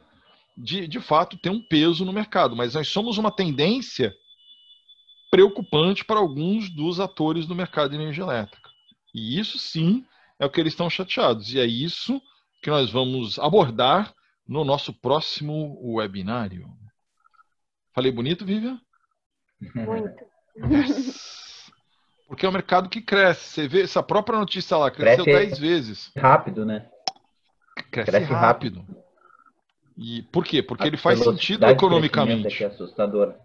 de, 0.56 0.88
de 0.88 1.00
fato, 1.00 1.36
ter 1.36 1.50
um 1.50 1.60
peso 1.60 2.04
no 2.04 2.12
mercado, 2.12 2.56
mas 2.56 2.74
nós 2.74 2.88
somos 2.88 3.18
uma 3.18 3.30
tendência 3.30 4.14
preocupante 5.30 6.04
para 6.04 6.18
alguns 6.20 6.70
dos 6.70 7.00
atores 7.00 7.46
do 7.46 7.54
mercado 7.54 7.90
de 7.90 7.96
energia 7.96 8.24
elétrica. 8.24 8.68
E 9.14 9.38
isso 9.38 9.58
sim 9.58 10.04
é 10.38 10.46
o 10.46 10.50
que 10.50 10.60
eles 10.60 10.72
estão 10.72 10.88
chateados. 10.88 11.52
E 11.52 11.60
é 11.60 11.66
isso 11.66 12.20
que 12.62 12.70
nós 12.70 12.90
vamos 12.90 13.38
abordar 13.38 14.12
no 14.46 14.64
nosso 14.64 14.92
próximo 14.92 15.78
webinário. 15.94 16.68
Falei 17.94 18.10
bonito, 18.12 18.44
Vivian? 18.44 18.80
Muito. 19.74 20.24
Yes. 20.70 21.70
Porque 22.26 22.44
é 22.44 22.48
um 22.48 22.52
mercado 22.52 22.88
que 22.88 23.00
cresce. 23.00 23.48
Você 23.50 23.68
vê 23.68 23.82
essa 23.82 24.02
própria 24.02 24.38
notícia 24.38 24.76
lá, 24.76 24.90
cresceu 24.90 25.24
Cresce- 25.24 25.46
10 25.50 25.58
vezes. 25.58 26.12
Rápido, 26.16 26.64
né? 26.64 26.88
Cresce, 27.90 28.10
cresce 28.10 28.32
rápido. 28.32 28.86
E 29.96 30.22
por 30.24 30.44
quê? 30.44 30.62
Porque 30.62 30.84
A 30.84 30.86
ele 30.86 30.96
faz 30.96 31.18
sentido 31.18 31.64
economicamente. 31.66 32.46
É 32.46 32.50
que 32.50 32.64
é 32.64 32.66
assustadora. 32.68 33.38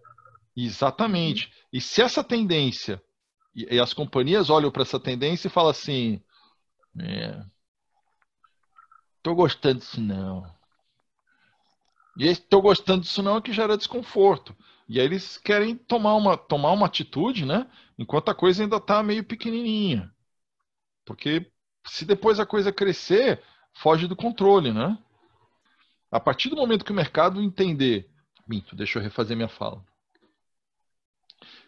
Exatamente. 0.55 1.51
E 1.73 1.81
se 1.81 2.03
essa 2.03 2.23
tendência, 2.23 3.01
e, 3.55 3.75
e 3.75 3.79
as 3.79 3.95
companhias 3.95 4.51
olham 4.51 4.69
para 4.69 4.83
essa 4.83 4.99
tendência 4.99 5.47
e 5.47 5.51
falam 5.51 5.71
assim, 5.71 6.21
é, 6.99 7.43
tô 9.23 9.33
gostando 9.33 9.79
disso 9.79 9.99
não. 9.99 10.45
E 12.15 12.35
tô 12.35 12.61
gostando 12.61 13.01
disso 13.01 13.23
não 13.23 13.37
é 13.37 13.41
que 13.41 13.51
gera 13.51 13.75
desconforto. 13.75 14.55
E 14.87 14.99
aí 14.99 15.05
eles 15.05 15.37
querem 15.37 15.75
tomar 15.75 16.13
uma, 16.13 16.37
tomar 16.37 16.71
uma 16.71 16.85
atitude, 16.85 17.43
né? 17.43 17.67
Enquanto 17.97 18.29
a 18.29 18.35
coisa 18.35 18.61
ainda 18.61 18.77
está 18.77 19.01
meio 19.01 19.23
pequenininha. 19.23 20.13
Porque 21.03 21.51
se 21.87 22.05
depois 22.05 22.39
a 22.39 22.45
coisa 22.45 22.71
crescer, 22.71 23.41
foge 23.73 24.05
do 24.07 24.15
controle, 24.15 24.71
né? 24.71 24.95
A 26.11 26.19
partir 26.19 26.49
do 26.49 26.55
momento 26.55 26.85
que 26.85 26.91
o 26.91 26.95
mercado 26.95 27.41
entender, 27.41 28.07
minto, 28.47 28.75
deixa 28.75 28.99
eu 28.99 29.03
refazer 29.03 29.35
minha 29.35 29.49
fala. 29.49 29.83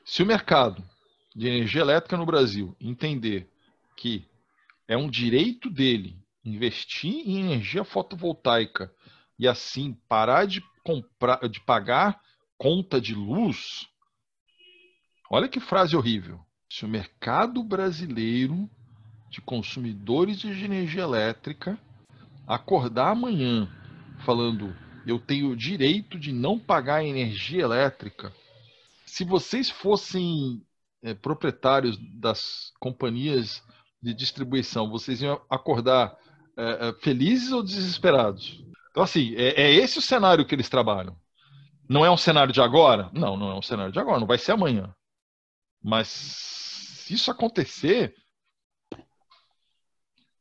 Se 0.05 0.21
o 0.21 0.25
mercado 0.25 0.87
de 1.35 1.47
energia 1.47 1.81
elétrica 1.81 2.15
no 2.15 2.27
Brasil 2.27 2.77
entender 2.79 3.49
que 3.97 4.23
é 4.87 4.95
um 4.95 5.09
direito 5.09 5.67
dele 5.67 6.15
investir 6.45 7.27
em 7.27 7.39
energia 7.39 7.83
fotovoltaica 7.83 8.93
e 9.37 9.47
assim 9.47 9.97
parar 10.07 10.45
de 10.45 10.63
comprar, 10.83 11.49
de 11.49 11.59
pagar 11.59 12.21
conta 12.55 13.01
de 13.01 13.15
luz, 13.15 13.89
olha 15.27 15.49
que 15.49 15.59
frase 15.59 15.95
horrível. 15.97 16.39
Se 16.69 16.85
o 16.85 16.87
mercado 16.87 17.63
brasileiro 17.63 18.69
de 19.31 19.41
consumidores 19.41 20.37
de 20.37 20.65
energia 20.65 21.01
elétrica 21.01 21.79
acordar 22.47 23.09
amanhã 23.09 23.67
falando 24.19 24.71
eu 25.07 25.19
tenho 25.19 25.49
o 25.49 25.55
direito 25.55 26.19
de 26.19 26.31
não 26.31 26.59
pagar 26.59 27.03
energia 27.03 27.63
elétrica, 27.63 28.31
se 29.15 29.23
vocês 29.23 29.69
fossem 29.69 30.61
é, 31.01 31.13
proprietários 31.13 31.97
das 32.19 32.73
companhias 32.81 33.63
de 34.01 34.13
distribuição, 34.13 34.89
vocês 34.89 35.21
iam 35.21 35.41
acordar 35.49 36.17
é, 36.57 36.93
felizes 36.99 37.53
ou 37.53 37.63
desesperados? 37.63 38.61
Então, 38.91 39.03
assim, 39.03 39.33
é, 39.35 39.61
é, 39.61 39.73
esse 39.73 39.99
o 39.99 40.01
cenário 40.01 40.45
que 40.45 40.53
eles 40.53 40.67
trabalham. 40.67 41.17
Não 41.87 42.05
é 42.05 42.11
um 42.11 42.17
cenário 42.17 42.51
de 42.51 42.59
agora? 42.59 43.09
Não, 43.13 43.37
não 43.37 43.51
é 43.51 43.55
um 43.55 43.61
cenário 43.61 43.93
de 43.93 43.97
agora, 43.97 44.19
não 44.19 44.27
vai 44.27 44.37
ser 44.37 44.51
amanhã. 44.51 44.93
Mas 45.81 46.09
se 46.09 47.13
isso 47.13 47.31
acontecer, 47.31 48.13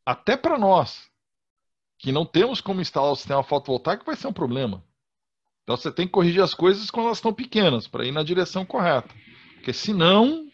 até 0.04 0.36
para 0.36 0.58
nós, 0.58 1.08
que 1.96 2.10
não 2.10 2.26
temos 2.26 2.60
como 2.60 2.80
instalar 2.80 3.12
o 3.12 3.16
sistema 3.16 3.44
fotovoltaico, 3.44 4.04
vai 4.04 4.16
ser 4.16 4.26
um 4.26 4.32
problema. 4.32 4.84
Então 5.64 5.76
você 5.76 5.90
tem 5.90 6.06
que 6.06 6.12
corrigir 6.12 6.42
as 6.42 6.54
coisas 6.54 6.90
quando 6.90 7.06
elas 7.06 7.18
estão 7.18 7.32
pequenas, 7.32 7.88
para 7.88 8.06
ir 8.06 8.12
na 8.12 8.22
direção 8.22 8.64
correta. 8.64 9.08
Porque 9.54 9.72
senão, 9.72 10.46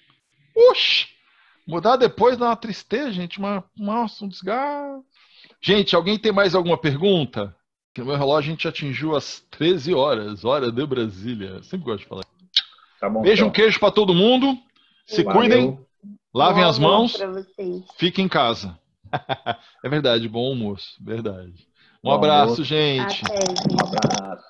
oxe, 0.70 1.08
mudar 1.66 1.96
depois 1.96 2.38
dá 2.38 2.46
uma 2.46 2.56
tristeza, 2.56 3.10
gente, 3.12 3.38
uma, 3.38 3.64
nossa, 3.76 4.24
um 4.24 4.28
desgaste. 4.28 5.04
Gente, 5.60 5.96
alguém 5.96 6.16
tem 6.16 6.32
mais 6.32 6.54
alguma 6.54 6.78
pergunta? 6.78 7.54
Que 7.92 8.00
no 8.00 8.06
meu 8.06 8.16
relógio 8.16 8.50
a 8.50 8.54
gente 8.54 8.68
atingiu 8.68 9.16
as 9.16 9.44
13 9.50 9.92
horas, 9.92 10.44
hora 10.44 10.70
de 10.70 10.86
Brasília. 10.86 11.60
Sempre 11.64 11.86
gosto 11.86 12.02
de 12.02 12.08
falar. 12.08 12.24
Tá 13.00 13.10
bom, 13.10 13.20
Beijo, 13.20 13.42
então. 13.42 13.48
um 13.48 13.52
queijo 13.52 13.80
para 13.80 13.90
todo 13.90 14.14
mundo. 14.14 14.56
Se 15.06 15.24
Valeu. 15.24 15.40
cuidem, 15.40 15.78
lavem 16.32 16.62
bom 16.62 16.68
as 16.68 16.78
mãos, 16.78 17.18
fiquem 17.96 18.26
em 18.26 18.28
casa. 18.28 18.78
é 19.84 19.88
verdade, 19.88 20.28
bom 20.28 20.46
almoço, 20.46 20.94
verdade. 21.00 21.66
Um 22.02 22.10
bom 22.10 22.12
abraço, 22.12 22.42
almoço. 22.42 22.64
gente. 22.64 23.24
Até, 23.24 23.40
gente. 23.40 23.74
Um 23.74 23.86
abraço. 23.86 24.49